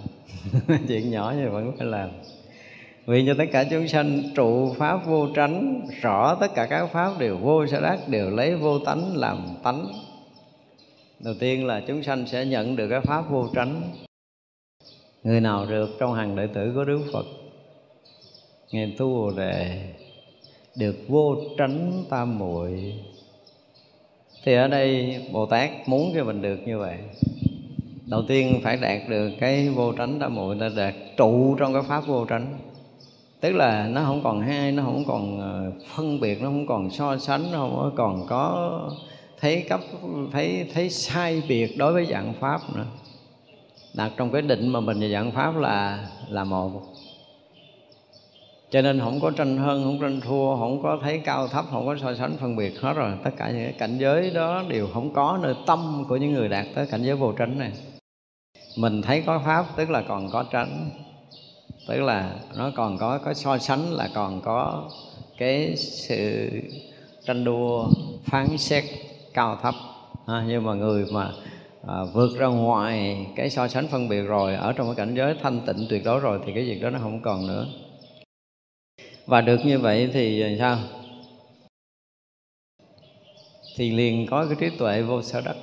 Chuyện 0.87 1.11
nhỏ 1.11 1.33
nhưng 1.37 1.51
vẫn 1.51 1.71
phải 1.77 1.87
làm. 1.87 2.09
Vì 3.05 3.23
cho 3.27 3.33
tất 3.37 3.45
cả 3.51 3.63
chúng 3.63 3.87
sanh 3.87 4.21
trụ 4.35 4.73
pháp 4.73 5.05
vô 5.05 5.27
tránh 5.35 5.81
rõ 6.01 6.35
tất 6.35 6.55
cả 6.55 6.65
các 6.65 6.87
pháp 6.91 7.19
đều 7.19 7.37
vô 7.37 7.67
sở 7.67 7.81
đắc 7.81 7.99
đều 8.07 8.29
lấy 8.29 8.55
vô 8.55 8.79
tánh 8.79 9.17
làm 9.17 9.37
tánh 9.63 9.87
đầu 11.19 11.33
tiên 11.39 11.65
là 11.65 11.81
chúng 11.87 12.03
sanh 12.03 12.27
sẽ 12.27 12.45
nhận 12.45 12.75
được 12.75 12.87
cái 12.89 13.01
pháp 13.01 13.29
vô 13.29 13.47
tránh. 13.55 13.81
Người 15.23 15.41
nào 15.41 15.65
được 15.65 15.89
trong 15.99 16.13
hàng 16.13 16.35
đệ 16.35 16.47
tử 16.47 16.71
của 16.75 16.83
đức 16.83 16.99
phật 17.13 17.25
ngày 18.71 18.95
tu 18.97 19.07
bồ 19.07 19.31
đề, 19.31 19.83
được 20.75 20.95
vô 21.07 21.35
tránh 21.57 22.03
tam 22.09 22.39
muội. 22.39 22.93
Thì 24.43 24.53
ở 24.53 24.67
đây 24.67 25.21
bồ 25.31 25.45
tát 25.45 25.69
muốn 25.85 26.11
cho 26.15 26.23
mình 26.23 26.41
được 26.41 26.59
như 26.65 26.79
vậy. 26.79 26.97
Đầu 28.05 28.21
tiên 28.27 28.59
phải 28.63 28.77
đạt 28.77 29.09
được 29.09 29.31
cái 29.39 29.69
vô 29.69 29.91
tránh 29.91 30.19
tam 30.19 30.35
muội 30.35 30.57
ta 30.59 30.69
đạt 30.75 30.93
trụ 31.17 31.55
trong 31.59 31.73
cái 31.73 31.81
pháp 31.87 32.07
vô 32.07 32.25
tránh. 32.25 32.57
Tức 33.41 33.51
là 33.51 33.87
nó 33.87 34.03
không 34.05 34.21
còn 34.23 34.41
hai, 34.41 34.71
nó 34.71 34.83
không 34.83 35.03
còn 35.07 35.39
ờ, 35.39 35.71
phân 35.95 36.19
biệt, 36.19 36.41
nó 36.41 36.47
không 36.47 36.67
còn 36.67 36.89
so 36.91 37.17
sánh, 37.17 37.51
nó 37.51 37.57
không 37.57 37.93
còn 37.95 38.25
có 38.27 38.89
thấy 39.41 39.65
cấp, 39.69 39.79
thấy 40.31 40.69
thấy 40.73 40.89
sai 40.89 41.43
biệt 41.47 41.77
đối 41.77 41.93
với 41.93 42.05
dạng 42.05 42.33
pháp 42.39 42.61
nữa. 42.75 42.85
Đặt 43.93 44.11
trong 44.17 44.31
cái 44.31 44.41
định 44.41 44.67
mà 44.67 44.79
mình 44.79 44.99
và 44.99 45.07
dạng 45.07 45.31
pháp 45.31 45.57
là 45.57 46.07
là 46.29 46.43
một. 46.43 46.81
Cho 48.71 48.81
nên 48.81 48.99
không 48.99 49.19
có 49.19 49.31
tranh 49.31 49.57
hơn 49.57 49.83
không 49.83 49.99
tranh 50.01 50.21
thua, 50.21 50.57
không 50.57 50.83
có 50.83 50.99
thấy 51.01 51.21
cao 51.25 51.47
thấp, 51.47 51.65
không 51.71 51.85
có 51.85 51.95
so 52.01 52.15
sánh 52.15 52.37
phân 52.37 52.55
biệt 52.55 52.79
hết 52.81 52.93
rồi. 52.93 53.11
Tất 53.23 53.31
cả 53.37 53.49
những 53.49 53.63
cái 53.63 53.73
cảnh 53.73 53.97
giới 53.97 54.29
đó 54.29 54.63
đều 54.67 54.87
không 54.93 55.13
có 55.13 55.39
nơi 55.41 55.55
tâm 55.67 56.05
của 56.09 56.17
những 56.17 56.33
người 56.33 56.49
đạt 56.49 56.65
tới 56.75 56.87
cảnh 56.91 57.03
giới 57.03 57.15
vô 57.15 57.31
tránh 57.31 57.59
này. 57.59 57.71
Mình 58.77 59.01
thấy 59.01 59.23
có 59.25 59.41
pháp, 59.45 59.65
tức 59.75 59.89
là 59.89 60.03
còn 60.07 60.29
có 60.31 60.43
tránh. 60.51 60.89
Tức 61.87 62.01
là 62.01 62.35
nó 62.57 62.71
còn 62.75 62.97
có 62.97 63.17
có 63.17 63.33
so 63.33 63.57
sánh, 63.57 63.93
là 63.93 64.09
còn 64.15 64.41
có 64.41 64.89
cái 65.37 65.75
sự 65.75 66.49
tranh 67.25 67.43
đua, 67.43 67.87
phán 68.25 68.57
xét 68.57 68.83
cao 69.33 69.59
thấp. 69.61 69.75
À, 70.25 70.45
nhưng 70.47 70.63
mà 70.63 70.73
người 70.73 71.05
mà 71.11 71.31
à, 71.87 72.03
vượt 72.13 72.37
ra 72.37 72.47
ngoài 72.47 73.25
cái 73.35 73.49
so 73.49 73.67
sánh 73.67 73.87
phân 73.87 74.09
biệt 74.09 74.21
rồi 74.21 74.55
ở 74.55 74.73
trong 74.73 74.87
cái 74.87 74.95
cảnh 74.95 75.15
giới 75.15 75.35
thanh 75.41 75.61
tịnh 75.65 75.87
tuyệt 75.89 76.01
đối 76.05 76.19
rồi 76.19 76.39
thì 76.45 76.53
cái 76.53 76.63
việc 76.63 76.81
đó 76.81 76.89
nó 76.89 76.99
không 76.99 77.21
còn 77.21 77.47
nữa. 77.47 77.65
Và 79.25 79.41
được 79.41 79.59
như 79.65 79.79
vậy 79.79 80.09
thì 80.13 80.55
sao? 80.59 80.77
Thì 83.75 83.91
liền 83.91 84.27
có 84.27 84.45
cái 84.45 84.55
trí 84.59 84.77
tuệ 84.77 85.01
vô 85.01 85.21
sở 85.21 85.41
đắc 85.41 85.55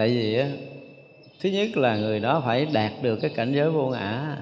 tại 0.00 0.08
vì 0.08 0.34
á 0.34 0.48
thứ 1.40 1.48
nhất 1.48 1.76
là 1.76 1.96
người 1.96 2.20
đó 2.20 2.42
phải 2.44 2.66
đạt 2.66 2.92
được 3.02 3.18
cái 3.22 3.30
cảnh 3.36 3.52
giới 3.54 3.70
vô 3.70 3.88
ngã 3.88 4.36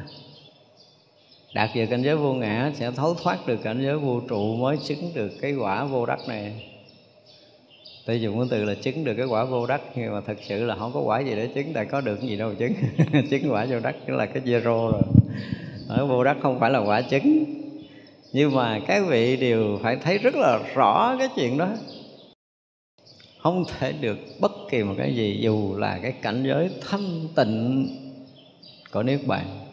đạt 1.54 1.70
về 1.74 1.86
cảnh 1.86 2.02
giới 2.02 2.16
vô 2.16 2.32
ngã 2.32 2.72
sẽ 2.74 2.90
thấu 2.90 3.14
thoát 3.14 3.46
được 3.46 3.62
cảnh 3.62 3.82
giới 3.82 3.98
vô 3.98 4.20
trụ 4.28 4.56
mới 4.56 4.76
chứng 4.84 5.14
được 5.14 5.32
cái 5.40 5.54
quả 5.54 5.84
vô 5.84 6.06
đắc 6.06 6.18
này. 6.28 6.64
Tôi 8.06 8.20
dùng 8.20 8.38
cái 8.38 8.48
từ 8.50 8.64
là 8.64 8.74
chứng 8.74 9.04
được 9.04 9.14
cái 9.14 9.26
quả 9.26 9.44
vô 9.44 9.66
đắc, 9.66 9.80
nhưng 9.94 10.12
mà 10.12 10.20
thật 10.20 10.36
sự 10.48 10.64
là 10.64 10.76
không 10.76 10.92
có 10.94 11.00
quả 11.00 11.20
gì 11.20 11.34
để 11.36 11.46
chứng, 11.46 11.72
tại 11.72 11.84
có 11.84 12.00
được 12.00 12.20
gì 12.20 12.36
đâu 12.36 12.54
chứng. 12.54 12.72
Chứng 13.30 13.52
quả 13.52 13.66
vô 13.70 13.80
đắc 13.80 13.96
chính 14.06 14.16
là 14.16 14.26
cái 14.26 14.42
zero 14.42 14.90
rồi. 14.90 15.02
Ở 15.88 16.06
vô 16.06 16.24
đắc 16.24 16.36
không 16.42 16.60
phải 16.60 16.70
là 16.70 16.78
quả 16.78 17.00
chứng. 17.00 17.44
Nhưng 18.32 18.54
mà 18.54 18.80
các 18.86 19.02
vị 19.08 19.36
đều 19.36 19.78
phải 19.82 19.96
thấy 19.96 20.18
rất 20.18 20.34
là 20.34 20.58
rõ 20.74 21.16
cái 21.18 21.28
chuyện 21.36 21.58
đó. 21.58 21.68
Không 23.38 23.64
thể 23.78 23.92
được 23.92 24.18
bất 24.40 24.52
kỳ 24.70 24.82
một 24.82 24.94
cái 24.98 25.14
gì 25.14 25.38
dù 25.40 25.74
là 25.76 25.98
cái 26.02 26.12
cảnh 26.12 26.44
giới 26.46 26.70
thanh 26.80 27.28
tịnh 27.36 27.88
của 28.92 29.02
niết 29.02 29.20
bàn 29.26 29.67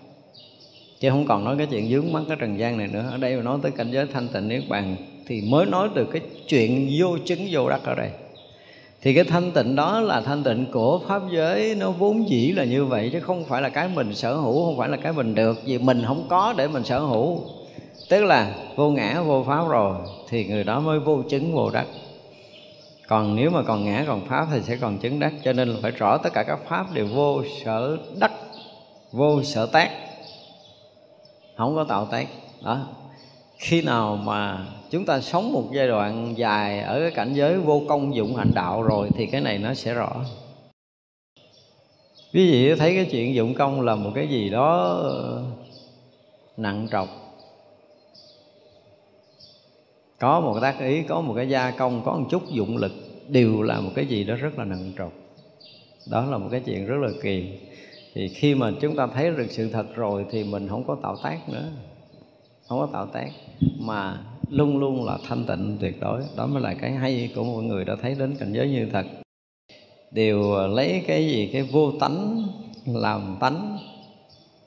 chứ 1.05 1.11
không 1.11 1.25
còn 1.27 1.43
nói 1.43 1.55
cái 1.57 1.67
chuyện 1.71 1.89
dướng 1.89 2.13
mắt 2.13 2.21
cái 2.27 2.37
trần 2.39 2.59
gian 2.59 2.77
này 2.77 2.87
nữa. 2.87 3.05
Ở 3.11 3.17
đây 3.17 3.35
mà 3.35 3.41
nói 3.41 3.57
tới 3.61 3.71
cảnh 3.71 3.91
giới 3.91 4.05
thanh 4.13 4.27
tịnh 4.27 4.47
niết 4.47 4.63
bàn 4.69 4.95
thì 5.27 5.41
mới 5.41 5.65
nói 5.65 5.89
được 5.93 6.09
cái 6.11 6.21
chuyện 6.47 6.89
vô 6.99 7.17
chứng 7.25 7.47
vô 7.51 7.69
đắc 7.69 7.79
ở 7.83 7.95
đây. 7.95 8.09
Thì 9.01 9.13
cái 9.13 9.23
thanh 9.23 9.51
tịnh 9.51 9.75
đó 9.75 9.99
là 9.99 10.21
thanh 10.21 10.43
tịnh 10.43 10.65
của 10.71 10.99
pháp 11.07 11.21
giới, 11.31 11.75
nó 11.75 11.91
vốn 11.91 12.29
dĩ 12.29 12.51
là 12.51 12.63
như 12.63 12.85
vậy, 12.85 13.09
chứ 13.13 13.19
không 13.19 13.43
phải 13.43 13.61
là 13.61 13.69
cái 13.69 13.87
mình 13.87 14.13
sở 14.13 14.35
hữu, 14.35 14.65
không 14.65 14.77
phải 14.77 14.89
là 14.89 14.97
cái 14.97 15.13
mình 15.13 15.35
được, 15.35 15.61
vì 15.65 15.77
mình 15.77 16.03
không 16.07 16.25
có 16.29 16.53
để 16.57 16.67
mình 16.67 16.83
sở 16.83 16.99
hữu. 16.99 17.41
Tức 18.09 18.23
là 18.23 18.55
vô 18.75 18.89
ngã, 18.89 19.21
vô 19.21 19.43
pháp 19.43 19.67
rồi, 19.69 19.97
thì 20.29 20.45
người 20.45 20.63
đó 20.63 20.79
mới 20.79 20.99
vô 20.99 21.21
chứng 21.29 21.53
vô 21.53 21.69
đắc. 21.69 21.85
Còn 23.07 23.35
nếu 23.35 23.49
mà 23.49 23.63
còn 23.63 23.85
ngã, 23.85 24.03
còn 24.07 24.25
pháp 24.25 24.47
thì 24.51 24.61
sẽ 24.61 24.75
còn 24.75 24.97
chứng 24.97 25.19
đắc. 25.19 25.33
Cho 25.43 25.53
nên 25.53 25.69
là 25.69 25.75
phải 25.81 25.91
rõ 25.91 26.17
tất 26.17 26.33
cả 26.33 26.43
các 26.43 26.59
pháp 26.69 26.93
đều 26.93 27.07
vô 27.07 27.43
sở 27.63 27.97
đắc, 28.19 28.31
vô 29.11 29.43
sở 29.43 29.65
tác 29.65 29.91
không 31.55 31.75
có 31.75 31.83
tạo 31.83 32.05
tác 32.05 32.27
đó. 32.63 32.87
Khi 33.57 33.81
nào 33.81 34.15
mà 34.15 34.67
chúng 34.89 35.05
ta 35.05 35.19
sống 35.21 35.53
một 35.53 35.63
giai 35.73 35.87
đoạn 35.87 36.33
dài 36.37 36.79
ở 36.79 36.99
cái 36.99 37.11
cảnh 37.11 37.33
giới 37.33 37.57
vô 37.57 37.81
công 37.87 38.15
dụng 38.15 38.35
hạnh 38.35 38.51
đạo 38.53 38.83
rồi 38.83 39.09
thì 39.15 39.25
cái 39.25 39.41
này 39.41 39.57
nó 39.57 39.73
sẽ 39.73 39.93
rõ. 39.93 40.25
Quý 42.33 42.51
vị 42.51 42.75
thấy 42.75 42.95
cái 42.95 43.07
chuyện 43.11 43.35
dụng 43.35 43.53
công 43.53 43.81
là 43.81 43.95
một 43.95 44.11
cái 44.15 44.27
gì 44.27 44.49
đó 44.49 44.99
ờ, 45.03 45.43
nặng 46.57 46.87
trọc? 46.91 47.07
Có 50.19 50.39
một 50.39 50.59
tác 50.61 50.79
ý, 50.79 51.03
có 51.03 51.21
một 51.21 51.33
cái 51.37 51.49
gia 51.49 51.71
công, 51.71 52.01
có 52.05 52.13
một 52.13 52.27
chút 52.29 52.51
dụng 52.51 52.77
lực 52.77 52.91
đều 53.27 53.61
là 53.61 53.79
một 53.79 53.91
cái 53.95 54.05
gì 54.05 54.23
đó 54.23 54.35
rất 54.35 54.59
là 54.59 54.65
nặng 54.65 54.91
trọc. 54.97 55.11
Đó 56.11 56.25
là 56.25 56.37
một 56.37 56.47
cái 56.51 56.59
chuyện 56.65 56.85
rất 56.85 56.97
là 57.01 57.09
kỳ 57.23 57.59
thì 58.15 58.27
khi 58.27 58.55
mà 58.55 58.71
chúng 58.81 58.95
ta 58.95 59.07
thấy 59.07 59.29
được 59.29 59.47
sự 59.49 59.69
thật 59.69 59.85
rồi 59.95 60.25
thì 60.31 60.43
mình 60.43 60.67
không 60.67 60.83
có 60.87 60.97
tạo 61.03 61.15
tác 61.23 61.49
nữa. 61.49 61.69
Không 62.67 62.79
có 62.79 62.87
tạo 62.93 63.05
tác, 63.05 63.29
mà 63.79 64.17
luôn 64.49 64.77
luôn 64.77 65.05
là 65.05 65.17
thanh 65.27 65.45
tịnh 65.45 65.77
tuyệt 65.81 66.01
đối. 66.01 66.21
Đó 66.37 66.47
mới 66.47 66.61
là 66.61 66.73
cái 66.73 66.91
hay 66.91 67.31
của 67.35 67.43
mọi 67.43 67.63
người 67.63 67.85
đã 67.85 67.95
thấy 68.01 68.15
đến 68.19 68.35
cảnh 68.39 68.53
giới 68.53 68.69
như 68.69 68.87
thật. 68.93 69.05
Đều 70.11 70.67
lấy 70.67 71.03
cái 71.07 71.27
gì, 71.27 71.49
cái 71.53 71.61
vô 71.61 71.91
tánh 71.99 72.47
làm 72.85 73.37
tánh. 73.39 73.77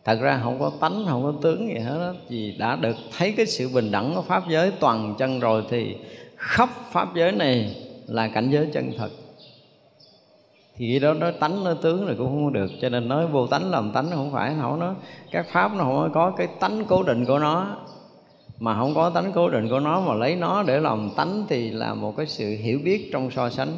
Thật 0.05 0.19
ra 0.21 0.41
không 0.43 0.59
có 0.59 0.73
tánh, 0.81 1.05
không 1.09 1.23
có 1.23 1.35
tướng 1.43 1.69
gì 1.69 1.79
hết 1.81 1.99
đó 1.99 2.15
vì 2.29 2.57
đã 2.59 2.77
được 2.77 2.97
thấy 3.19 3.33
cái 3.37 3.47
sự 3.47 3.69
bình 3.75 3.91
đẳng 3.91 4.13
của 4.15 4.23
pháp 4.23 4.43
giới 4.49 4.71
toàn 4.81 5.15
chân 5.19 5.41
rồi 5.41 5.65
thì 5.71 5.97
khắp 6.37 6.69
pháp 6.93 7.09
giới 7.17 7.33
này 7.33 7.77
là 8.07 8.29
cảnh 8.29 8.51
giới 8.51 8.69
chân 8.73 8.93
thật 8.99 9.11
thì 10.79 10.91
cái 10.91 11.01
đó 11.01 11.15
nói 11.15 11.33
tánh, 11.33 11.65
nói 11.65 11.75
tướng 11.83 12.07
là 12.07 12.15
cũng 12.19 12.27
không 12.27 12.53
được. 12.53 12.71
Cho 12.81 12.89
nên 12.89 13.09
nói 13.09 13.27
vô 13.27 13.47
tánh 13.47 13.71
làm 13.71 13.91
tánh 13.91 14.11
không 14.11 14.33
phải 14.33 14.55
không 14.61 14.81
nó 14.81 14.95
các 15.31 15.47
pháp 15.53 15.75
nó 15.75 15.85
không 15.85 16.11
có 16.15 16.31
cái 16.31 16.49
tánh 16.61 16.85
cố 16.89 17.03
định 17.03 17.25
của 17.25 17.39
nó. 17.39 17.77
Mà 18.61 18.75
không 18.75 18.95
có 18.95 19.11
tánh 19.11 19.33
cố 19.33 19.49
định 19.49 19.69
của 19.69 19.81
nó 19.81 20.01
mà 20.01 20.15
lấy 20.15 20.37
nó 20.37 20.63
để 20.63 20.81
làm 20.81 21.11
tánh 21.17 21.45
thì 21.49 21.71
là 21.71 21.95
một 21.95 22.17
cái 22.17 22.27
sự 22.27 22.57
hiểu 22.63 22.79
biết 22.85 23.11
trong 23.13 23.31
so 23.31 23.51
sánh. 23.51 23.69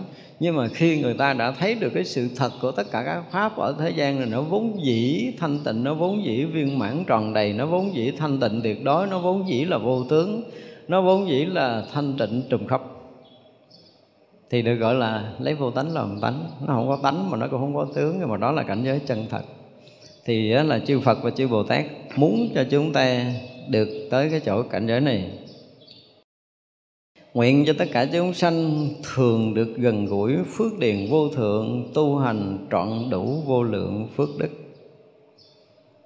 Nhưng 0.40 0.56
mà 0.56 0.68
khi 0.68 1.00
người 1.00 1.14
ta 1.14 1.32
đã 1.32 1.50
thấy 1.50 1.74
được 1.74 1.90
cái 1.94 2.04
sự 2.04 2.28
thật 2.36 2.52
của 2.62 2.72
tất 2.72 2.90
cả 2.92 3.02
các 3.06 3.22
pháp 3.30 3.56
ở 3.56 3.74
thế 3.78 3.90
gian 3.90 4.16
này 4.16 4.28
nó 4.30 4.42
vốn 4.42 4.84
dĩ 4.84 5.32
thanh 5.38 5.58
tịnh, 5.64 5.84
nó 5.84 5.94
vốn 5.94 6.24
dĩ 6.24 6.44
viên 6.44 6.78
mãn 6.78 7.04
tròn 7.06 7.32
đầy, 7.32 7.52
nó 7.52 7.66
vốn 7.66 7.94
dĩ 7.94 8.10
thanh 8.18 8.40
tịnh 8.40 8.60
tuyệt 8.62 8.84
đối, 8.84 9.06
nó 9.06 9.18
vốn 9.18 9.48
dĩ 9.48 9.64
là 9.64 9.78
vô 9.78 10.04
tướng, 10.04 10.42
nó 10.88 11.02
vốn 11.02 11.28
dĩ 11.28 11.44
là 11.44 11.84
thanh 11.92 12.14
tịnh 12.18 12.42
trùm 12.48 12.66
khắp 12.66 12.82
thì 14.50 14.62
được 14.62 14.74
gọi 14.74 14.94
là 14.94 15.32
lấy 15.38 15.54
vô 15.54 15.70
tánh 15.70 15.94
làm 15.94 16.20
tánh. 16.20 16.44
Nó 16.66 16.74
không 16.74 16.88
có 16.88 16.98
tánh 17.02 17.30
mà 17.30 17.36
nó 17.36 17.48
cũng 17.50 17.60
không 17.60 17.74
có 17.74 17.86
tướng, 17.94 18.16
nhưng 18.20 18.28
mà 18.28 18.36
đó 18.36 18.52
là 18.52 18.62
cảnh 18.62 18.84
giới 18.84 19.00
chân 19.06 19.26
thật. 19.30 19.42
Thì 20.24 20.52
đó 20.52 20.62
là 20.62 20.78
chư 20.78 21.00
Phật 21.00 21.18
và 21.22 21.30
chư 21.30 21.48
Bồ 21.48 21.62
Tát 21.62 21.84
muốn 22.16 22.48
cho 22.54 22.64
chúng 22.70 22.92
ta 22.92 23.32
được 23.68 23.88
tới 24.10 24.30
cái 24.30 24.40
chỗ 24.40 24.62
cảnh 24.62 24.86
giới 24.86 25.00
này. 25.00 25.30
Nguyện 27.34 27.64
cho 27.66 27.72
tất 27.78 27.84
cả 27.92 28.04
chúng 28.12 28.34
sanh 28.34 28.88
thường 29.14 29.54
được 29.54 29.76
gần 29.76 30.06
gũi, 30.06 30.36
phước 30.56 30.78
điền 30.78 31.10
vô 31.10 31.28
thượng, 31.28 31.90
Tu 31.94 32.16
hành 32.16 32.66
trọn 32.70 33.10
đủ 33.10 33.42
vô 33.46 33.62
lượng 33.62 34.08
phước 34.16 34.28
đức. 34.38 34.50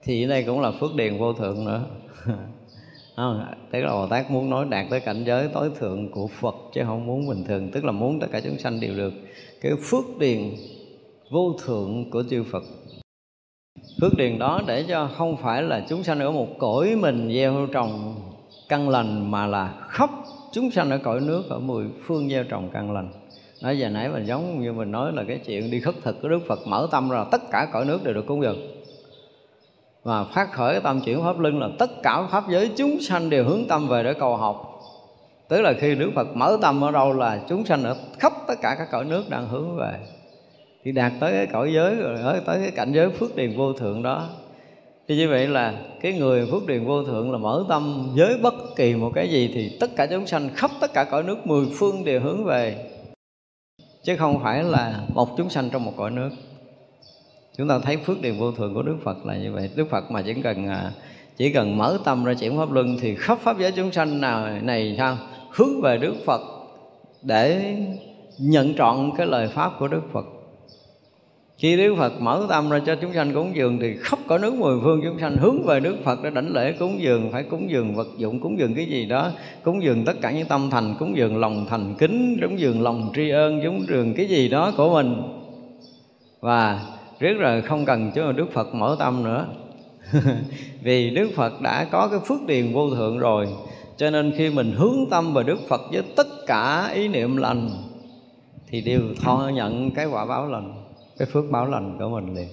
Thì 0.03 0.27
đây 0.27 0.43
cũng 0.43 0.61
là 0.61 0.71
phước 0.71 0.95
điền 0.95 1.19
vô 1.19 1.33
thượng 1.33 1.65
nữa. 1.65 1.85
à, 3.17 3.57
thế 3.73 3.81
là 3.81 3.93
Bồ 3.93 4.07
Tát 4.07 4.31
muốn 4.31 4.51
nói 4.51 4.67
đạt 4.71 4.87
tới 4.91 5.01
cảnh 5.01 5.25
giới 5.27 5.49
tối 5.49 5.71
thượng 5.79 6.11
của 6.11 6.27
Phật 6.27 6.55
chứ 6.73 6.83
không 6.87 7.07
muốn 7.07 7.29
bình 7.29 7.45
thường 7.49 7.71
tức 7.71 7.85
là 7.85 7.93
muốn 7.93 8.21
tất 8.21 8.27
cả 8.33 8.41
chúng 8.41 8.59
sanh 8.59 8.81
đều 8.81 8.97
được. 8.97 9.13
Cái 9.61 9.73
phước 9.83 10.19
điền 10.19 10.41
vô 11.31 11.57
thượng 11.65 12.11
của 12.11 12.23
chư 12.31 12.45
Phật. 12.53 12.63
Phước 14.01 14.13
điền 14.19 14.39
đó 14.39 14.61
để 14.67 14.85
cho 14.89 15.09
không 15.17 15.37
phải 15.37 15.63
là 15.63 15.87
chúng 15.89 16.03
sanh 16.03 16.21
ở 16.21 16.31
một 16.31 16.49
cõi 16.59 16.97
mình 16.97 17.33
gieo 17.33 17.67
trồng 17.73 18.15
căn 18.69 18.89
lành 18.89 19.31
mà 19.31 19.47
là 19.47 19.75
khắp 19.89 20.11
chúng 20.53 20.71
sanh 20.71 20.91
ở 20.91 20.99
cõi 20.99 21.21
nước 21.21 21.43
ở 21.49 21.59
mười 21.59 21.87
phương 22.07 22.29
gieo 22.29 22.45
trồng 22.45 22.71
căn 22.73 22.93
lành. 22.93 23.09
Nói 23.63 23.79
giờ 23.79 23.89
nãy 23.89 24.09
mình 24.09 24.27
giống 24.27 24.63
như 24.63 24.73
mình 24.73 24.91
nói 24.91 25.13
là 25.13 25.25
cái 25.29 25.41
chuyện 25.47 25.71
đi 25.71 25.81
khất 25.81 25.95
thực 26.03 26.23
của 26.23 26.29
Đức 26.29 26.41
Phật 26.49 26.61
mở 26.67 26.89
tâm 26.91 27.11
ra 27.11 27.25
tất 27.33 27.43
cả 27.51 27.69
cõi 27.73 27.85
nước 27.85 28.05
đều 28.05 28.15
được 28.15 28.27
cúng 28.27 28.43
dường 28.43 28.84
và 30.05 30.25
phát 30.25 30.53
khởi 30.53 30.81
tâm 30.81 31.01
chuyển 31.01 31.23
pháp 31.23 31.39
lưng 31.39 31.61
là 31.61 31.69
tất 31.79 32.03
cả 32.03 32.23
pháp 32.31 32.45
giới 32.51 32.71
chúng 32.77 33.01
sanh 33.01 33.31
đều 33.31 33.45
hướng 33.45 33.69
tâm 33.69 33.89
về 33.89 34.03
để 34.03 34.15
cầu 34.15 34.37
học. 34.37 34.71
Tức 35.49 35.61
là 35.61 35.73
khi 35.81 35.95
Đức 35.95 36.11
Phật 36.15 36.37
mở 36.37 36.59
tâm 36.63 36.85
ở 36.85 36.91
đâu 36.91 37.13
là 37.13 37.41
chúng 37.49 37.65
sanh 37.65 37.83
ở 37.85 37.97
khắp 38.19 38.33
tất 38.47 38.55
cả 38.63 38.75
các 38.79 38.89
cõi 38.93 39.05
nước 39.05 39.25
đang 39.31 39.49
hướng 39.49 39.77
về. 39.77 39.93
Thì 40.85 40.93
đạt 40.93 41.13
tới 41.21 41.33
cái 41.33 41.47
cõi 41.47 41.73
giới 41.73 41.95
rồi 41.95 42.19
tới 42.47 42.59
cái 42.61 42.71
cảnh 42.71 42.93
giới 42.93 43.11
phước 43.11 43.37
điền 43.37 43.57
vô 43.57 43.73
thượng 43.73 44.03
đó. 44.03 44.29
Thì 45.09 45.17
như 45.17 45.29
vậy 45.29 45.47
là 45.47 45.75
cái 46.01 46.13
người 46.13 46.47
phước 46.51 46.67
điền 46.67 46.85
vô 46.85 47.05
thượng 47.05 47.33
là 47.33 47.39
mở 47.39 47.65
tâm 47.69 48.11
với 48.17 48.39
bất 48.39 48.55
kỳ 48.77 48.95
một 48.95 49.11
cái 49.15 49.29
gì 49.29 49.51
thì 49.55 49.77
tất 49.81 49.91
cả 49.97 50.07
chúng 50.07 50.27
sanh 50.27 50.49
khắp 50.55 50.71
tất 50.81 50.93
cả 50.93 51.05
cõi 51.05 51.23
nước 51.23 51.47
mười 51.47 51.67
phương 51.75 52.05
đều 52.05 52.21
hướng 52.21 52.45
về. 52.45 52.91
Chứ 54.03 54.17
không 54.17 54.41
phải 54.43 54.65
là 54.65 55.01
một 55.15 55.29
chúng 55.37 55.51
sanh 55.51 55.71
trong 55.71 55.85
một 55.85 55.93
cõi 55.97 56.11
nước 56.11 56.31
chúng 57.59 57.69
ta 57.69 57.79
thấy 57.79 57.97
phước 57.97 58.21
điền 58.21 58.39
vô 58.39 58.53
thường 58.53 58.75
của 58.75 58.83
đức 58.83 58.97
phật 59.05 59.27
là 59.27 59.37
như 59.37 59.53
vậy. 59.53 59.71
Đức 59.77 59.91
phật 59.91 60.11
mà 60.11 60.23
chỉ 60.23 60.35
cần 60.43 60.67
à, 60.69 60.93
chỉ 61.37 61.53
cần 61.53 61.79
mở 61.79 61.99
tâm 62.05 62.25
ra 62.25 62.35
chuyển 62.35 62.57
pháp 62.57 62.73
luân 62.73 62.97
thì 63.01 63.15
khắp 63.15 63.39
pháp 63.43 63.59
giới 63.59 63.73
chúng 63.73 63.93
sanh 63.93 64.21
nào 64.21 64.49
này 64.63 64.95
sao? 64.99 65.19
Hướng 65.51 65.81
về 65.81 65.99
đức 65.99 66.15
phật 66.25 66.41
để 67.23 67.75
nhận 68.39 68.75
trọn 68.75 69.11
cái 69.17 69.27
lời 69.27 69.49
pháp 69.49 69.73
của 69.79 69.89
đức 69.89 70.03
phật. 70.13 70.25
Khi 71.59 71.77
Đức 71.77 71.95
Phật 71.99 72.13
mở 72.21 72.47
tâm 72.49 72.71
ra 72.71 72.79
cho 72.87 72.95
chúng 72.95 73.13
sanh 73.13 73.35
cúng 73.35 73.53
dường 73.55 73.79
thì 73.81 73.97
khắp 74.01 74.19
cả 74.29 74.39
nước 74.39 74.55
mười 74.55 74.81
phương 74.83 75.01
chúng 75.05 75.19
sanh 75.21 75.37
hướng 75.37 75.63
về 75.67 75.81
Đức 75.81 75.97
Phật 76.05 76.23
để 76.23 76.31
đảnh 76.31 76.53
lễ 76.53 76.73
cúng 76.73 77.01
dường, 77.01 77.33
phải 77.33 77.43
cúng 77.43 77.71
dường 77.71 77.95
vật 77.95 78.09
dụng, 78.19 78.41
cúng 78.41 78.59
dường 78.59 78.75
cái 78.75 78.87
gì 78.87 79.07
đó, 79.07 79.31
cúng 79.63 79.83
dường 79.83 80.05
tất 80.05 80.13
cả 80.21 80.31
những 80.31 80.47
tâm 80.47 80.71
thành, 80.71 80.95
cúng 80.99 81.17
dường 81.17 81.37
lòng 81.37 81.67
thành 81.69 81.95
kính, 81.99 82.39
cúng 82.43 82.59
dường 82.59 82.83
lòng 82.83 83.13
tri 83.17 83.31
ân, 83.31 83.61
cúng 83.65 83.85
dường 83.89 84.15
cái 84.15 84.27
gì 84.27 84.49
đó 84.49 84.73
của 84.77 84.93
mình. 84.93 85.23
Và 86.41 86.81
riết 87.25 87.39
rồi 87.39 87.63
không 87.63 87.85
cần 87.85 88.13
cho 88.15 88.33
Đức 88.33 88.53
Phật 88.53 88.75
mở 88.75 88.97
tâm 88.99 89.25
nữa. 89.25 89.47
Vì 90.83 91.11
Đức 91.11 91.31
Phật 91.37 91.61
đã 91.61 91.85
có 91.85 92.09
cái 92.09 92.21
phước 92.27 92.47
điền 92.47 92.73
vô 92.73 92.91
thượng 92.91 93.19
rồi 93.19 93.49
cho 93.97 94.11
nên 94.11 94.33
khi 94.37 94.51
mình 94.51 94.73
hướng 94.73 94.97
tâm 95.11 95.35
vào 95.35 95.45
Đức 95.45 95.59
Phật 95.69 95.81
với 95.93 96.03
tất 96.17 96.27
cả 96.47 96.91
ý 96.95 97.09
niệm 97.09 97.37
lành 97.37 97.71
thì 98.67 98.81
đều 98.81 99.01
thọ 99.23 99.51
nhận 99.55 99.91
cái 99.91 100.07
quả 100.07 100.27
báo 100.27 100.49
lành 100.49 100.85
cái 101.19 101.29
phước 101.33 101.45
báo 101.51 101.67
lành 101.67 101.97
của 101.99 102.09
mình 102.09 102.35
liền. 102.35 102.49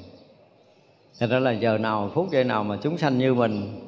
Thật 1.19 1.27
ra 1.29 1.39
là 1.39 1.51
giờ 1.51 1.77
nào, 1.77 2.11
phút 2.13 2.31
giây 2.31 2.43
nào 2.43 2.63
mà 2.63 2.77
chúng 2.81 2.97
sanh 2.97 3.17
như 3.17 3.33
mình 3.33 3.79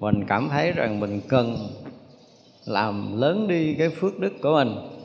Mình 0.00 0.24
cảm 0.28 0.48
thấy 0.48 0.72
rằng 0.72 1.00
mình 1.00 1.20
cần 1.28 1.56
làm 2.66 3.20
lớn 3.20 3.48
đi 3.48 3.74
cái 3.74 3.88
phước 3.88 4.18
đức 4.18 4.32
của 4.42 4.54
mình 4.54 4.97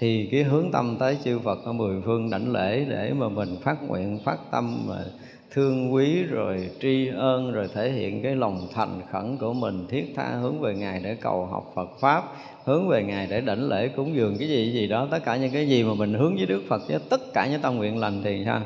thì 0.00 0.28
cái 0.32 0.42
hướng 0.42 0.70
tâm 0.72 0.96
tới 0.98 1.16
chư 1.24 1.38
Phật 1.38 1.64
ở 1.64 1.72
mười 1.72 2.00
phương 2.04 2.30
đảnh 2.30 2.52
lễ 2.52 2.84
Để 2.88 3.12
mà 3.12 3.28
mình 3.28 3.56
phát 3.62 3.76
nguyện, 3.88 4.18
phát 4.24 4.38
tâm 4.50 4.88
mà 4.88 5.04
thương 5.50 5.94
quý 5.94 6.22
rồi 6.22 6.70
tri 6.80 7.08
ân 7.16 7.52
rồi 7.52 7.68
thể 7.74 7.92
hiện 7.92 8.22
cái 8.22 8.36
lòng 8.36 8.68
thành 8.72 9.00
khẩn 9.12 9.36
của 9.36 9.52
mình 9.52 9.86
thiết 9.88 10.12
tha 10.16 10.28
hướng 10.28 10.60
về 10.60 10.74
ngài 10.74 11.00
để 11.00 11.14
cầu 11.14 11.46
học 11.46 11.72
Phật 11.74 11.90
pháp 12.00 12.24
hướng 12.64 12.88
về 12.88 13.02
ngài 13.04 13.26
để 13.30 13.40
đảnh 13.40 13.68
lễ 13.68 13.88
cúng 13.88 14.14
dường 14.14 14.36
cái 14.38 14.48
gì 14.48 14.72
gì 14.72 14.86
đó 14.86 15.08
tất 15.10 15.24
cả 15.24 15.36
những 15.36 15.50
cái 15.50 15.68
gì 15.68 15.84
mà 15.84 15.94
mình 15.94 16.14
hướng 16.14 16.36
với 16.36 16.46
Đức 16.46 16.62
Phật 16.68 16.88
với 16.88 16.98
tất 17.08 17.20
cả 17.34 17.46
những 17.50 17.60
tâm 17.60 17.76
nguyện 17.76 17.98
lành 17.98 18.20
thì 18.24 18.42
sao? 18.44 18.60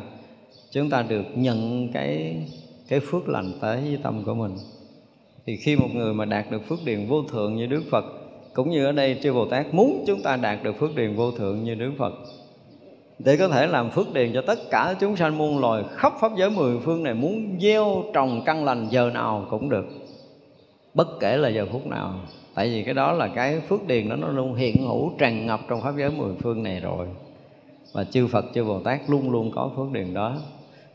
Chúng 0.71 0.91
ta 0.91 1.03
được 1.03 1.25
nhận 1.35 1.89
cái 1.93 2.37
cái 2.89 3.01
phước 3.01 3.29
lành 3.29 3.53
tới 3.61 3.81
với 3.81 3.99
tâm 4.03 4.23
của 4.25 4.35
mình. 4.35 4.53
Thì 5.47 5.57
khi 5.57 5.77
một 5.77 5.89
người 5.95 6.15
mà 6.15 6.25
đạt 6.25 6.51
được 6.51 6.69
phước 6.69 6.79
điền 6.85 7.07
vô 7.07 7.23
thượng 7.23 7.57
như 7.57 7.67
Đức 7.67 7.83
Phật 7.91 8.05
cũng 8.55 8.71
như 8.71 8.85
ở 8.85 8.93
đây 8.93 9.19
chư 9.23 9.33
Bồ 9.33 9.47
Tát 9.47 9.75
muốn 9.75 10.05
chúng 10.07 10.23
ta 10.23 10.37
đạt 10.37 10.63
được 10.63 10.79
phước 10.79 10.97
điền 10.97 11.17
vô 11.17 11.31
thượng 11.31 11.65
như 11.65 11.75
Đức 11.75 11.93
Phật. 11.99 12.13
Để 13.19 13.37
có 13.37 13.49
thể 13.49 13.67
làm 13.67 13.91
phước 13.91 14.13
điền 14.13 14.33
cho 14.35 14.43
tất 14.43 14.59
cả 14.71 14.95
chúng 15.01 15.17
sanh 15.17 15.39
muôn 15.39 15.59
loài 15.59 15.85
khắp 15.91 16.13
pháp 16.21 16.33
giới 16.37 16.51
mười 16.51 16.79
phương 16.79 17.03
này 17.03 17.15
muốn 17.15 17.57
gieo 17.61 18.05
trồng 18.15 18.43
căn 18.45 18.65
lành 18.65 18.89
giờ 18.91 19.11
nào 19.15 19.47
cũng 19.51 19.69
được. 19.69 19.87
Bất 20.95 21.09
kể 21.21 21.37
là 21.37 21.49
giờ 21.49 21.67
phút 21.73 21.87
nào. 21.87 22.15
Tại 22.55 22.69
vì 22.69 22.83
cái 22.83 22.95
đó 22.95 23.13
là 23.13 23.29
cái 23.29 23.61
phước 23.61 23.87
điền 23.87 24.09
đó 24.09 24.17
nó 24.17 24.29
luôn 24.29 24.55
hiện 24.55 24.77
hữu 24.87 25.13
tràn 25.19 25.47
ngập 25.47 25.61
trong 25.69 25.83
pháp 25.83 25.95
giới 25.99 26.11
mười 26.11 26.35
phương 26.43 26.63
này 26.63 26.81
rồi. 26.81 27.07
Và 27.93 28.05
chư 28.05 28.27
Phật 28.27 28.45
chư 28.55 28.65
Bồ 28.65 28.81
Tát 28.81 29.01
luôn 29.09 29.31
luôn 29.31 29.51
có 29.55 29.71
phước 29.77 29.93
điền 29.93 30.15
đó. 30.15 30.37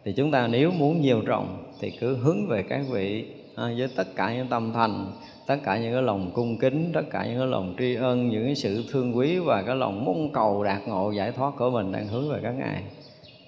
Thì 0.05 0.13
chúng 0.13 0.31
ta 0.31 0.47
nếu 0.47 0.71
muốn 0.71 1.01
nhiều 1.01 1.21
trồng 1.27 1.63
thì 1.79 1.91
cứ 1.91 2.17
hướng 2.17 2.47
về 2.47 2.63
các 2.63 2.81
vị 2.91 3.25
à, 3.55 3.63
với 3.77 3.87
tất 3.95 4.15
cả 4.15 4.33
những 4.33 4.47
tâm 4.47 4.71
thành 4.73 5.11
tất 5.49 5.57
cả 5.63 5.77
những 5.77 5.93
cái 5.93 6.01
lòng 6.01 6.31
cung 6.33 6.57
kính, 6.57 6.91
tất 6.93 7.01
cả 7.11 7.25
những 7.25 7.37
cái 7.37 7.47
lòng 7.47 7.75
tri 7.79 7.95
ân, 7.95 8.29
những 8.29 8.45
cái 8.45 8.55
sự 8.55 8.83
thương 8.91 9.17
quý 9.17 9.39
và 9.39 9.63
cái 9.63 9.75
lòng 9.75 10.05
mong 10.05 10.31
cầu 10.33 10.63
đạt 10.63 10.87
ngộ 10.87 11.11
giải 11.11 11.31
thoát 11.31 11.53
của 11.57 11.69
mình 11.69 11.91
đang 11.91 12.07
hướng 12.07 12.29
về 12.29 12.39
các 12.43 12.51
ngài, 12.51 12.83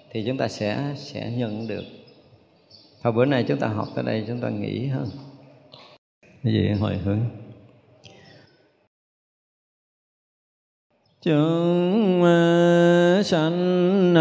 thì 0.10 0.24
chúng 0.28 0.38
ta 0.38 0.48
sẽ 0.48 0.94
sẽ 0.96 1.32
nhận 1.38 1.68
được. 1.68 1.84
Thôi 3.04 3.14
bữa 3.14 3.26
nay 3.26 3.46
chúng 3.48 3.58
ta 3.58 3.68
học 3.68 3.88
tới 3.96 4.04
đây, 4.04 4.24
chúng 4.28 4.40
ta 4.40 4.50
nghĩ 4.50 4.88
hơn. 4.88 5.08
Cái 6.44 6.54
gì 6.54 6.70
hồi 6.80 6.98
hướng? 6.98 7.20
Chúng 11.22 12.24
sanh 13.26 14.14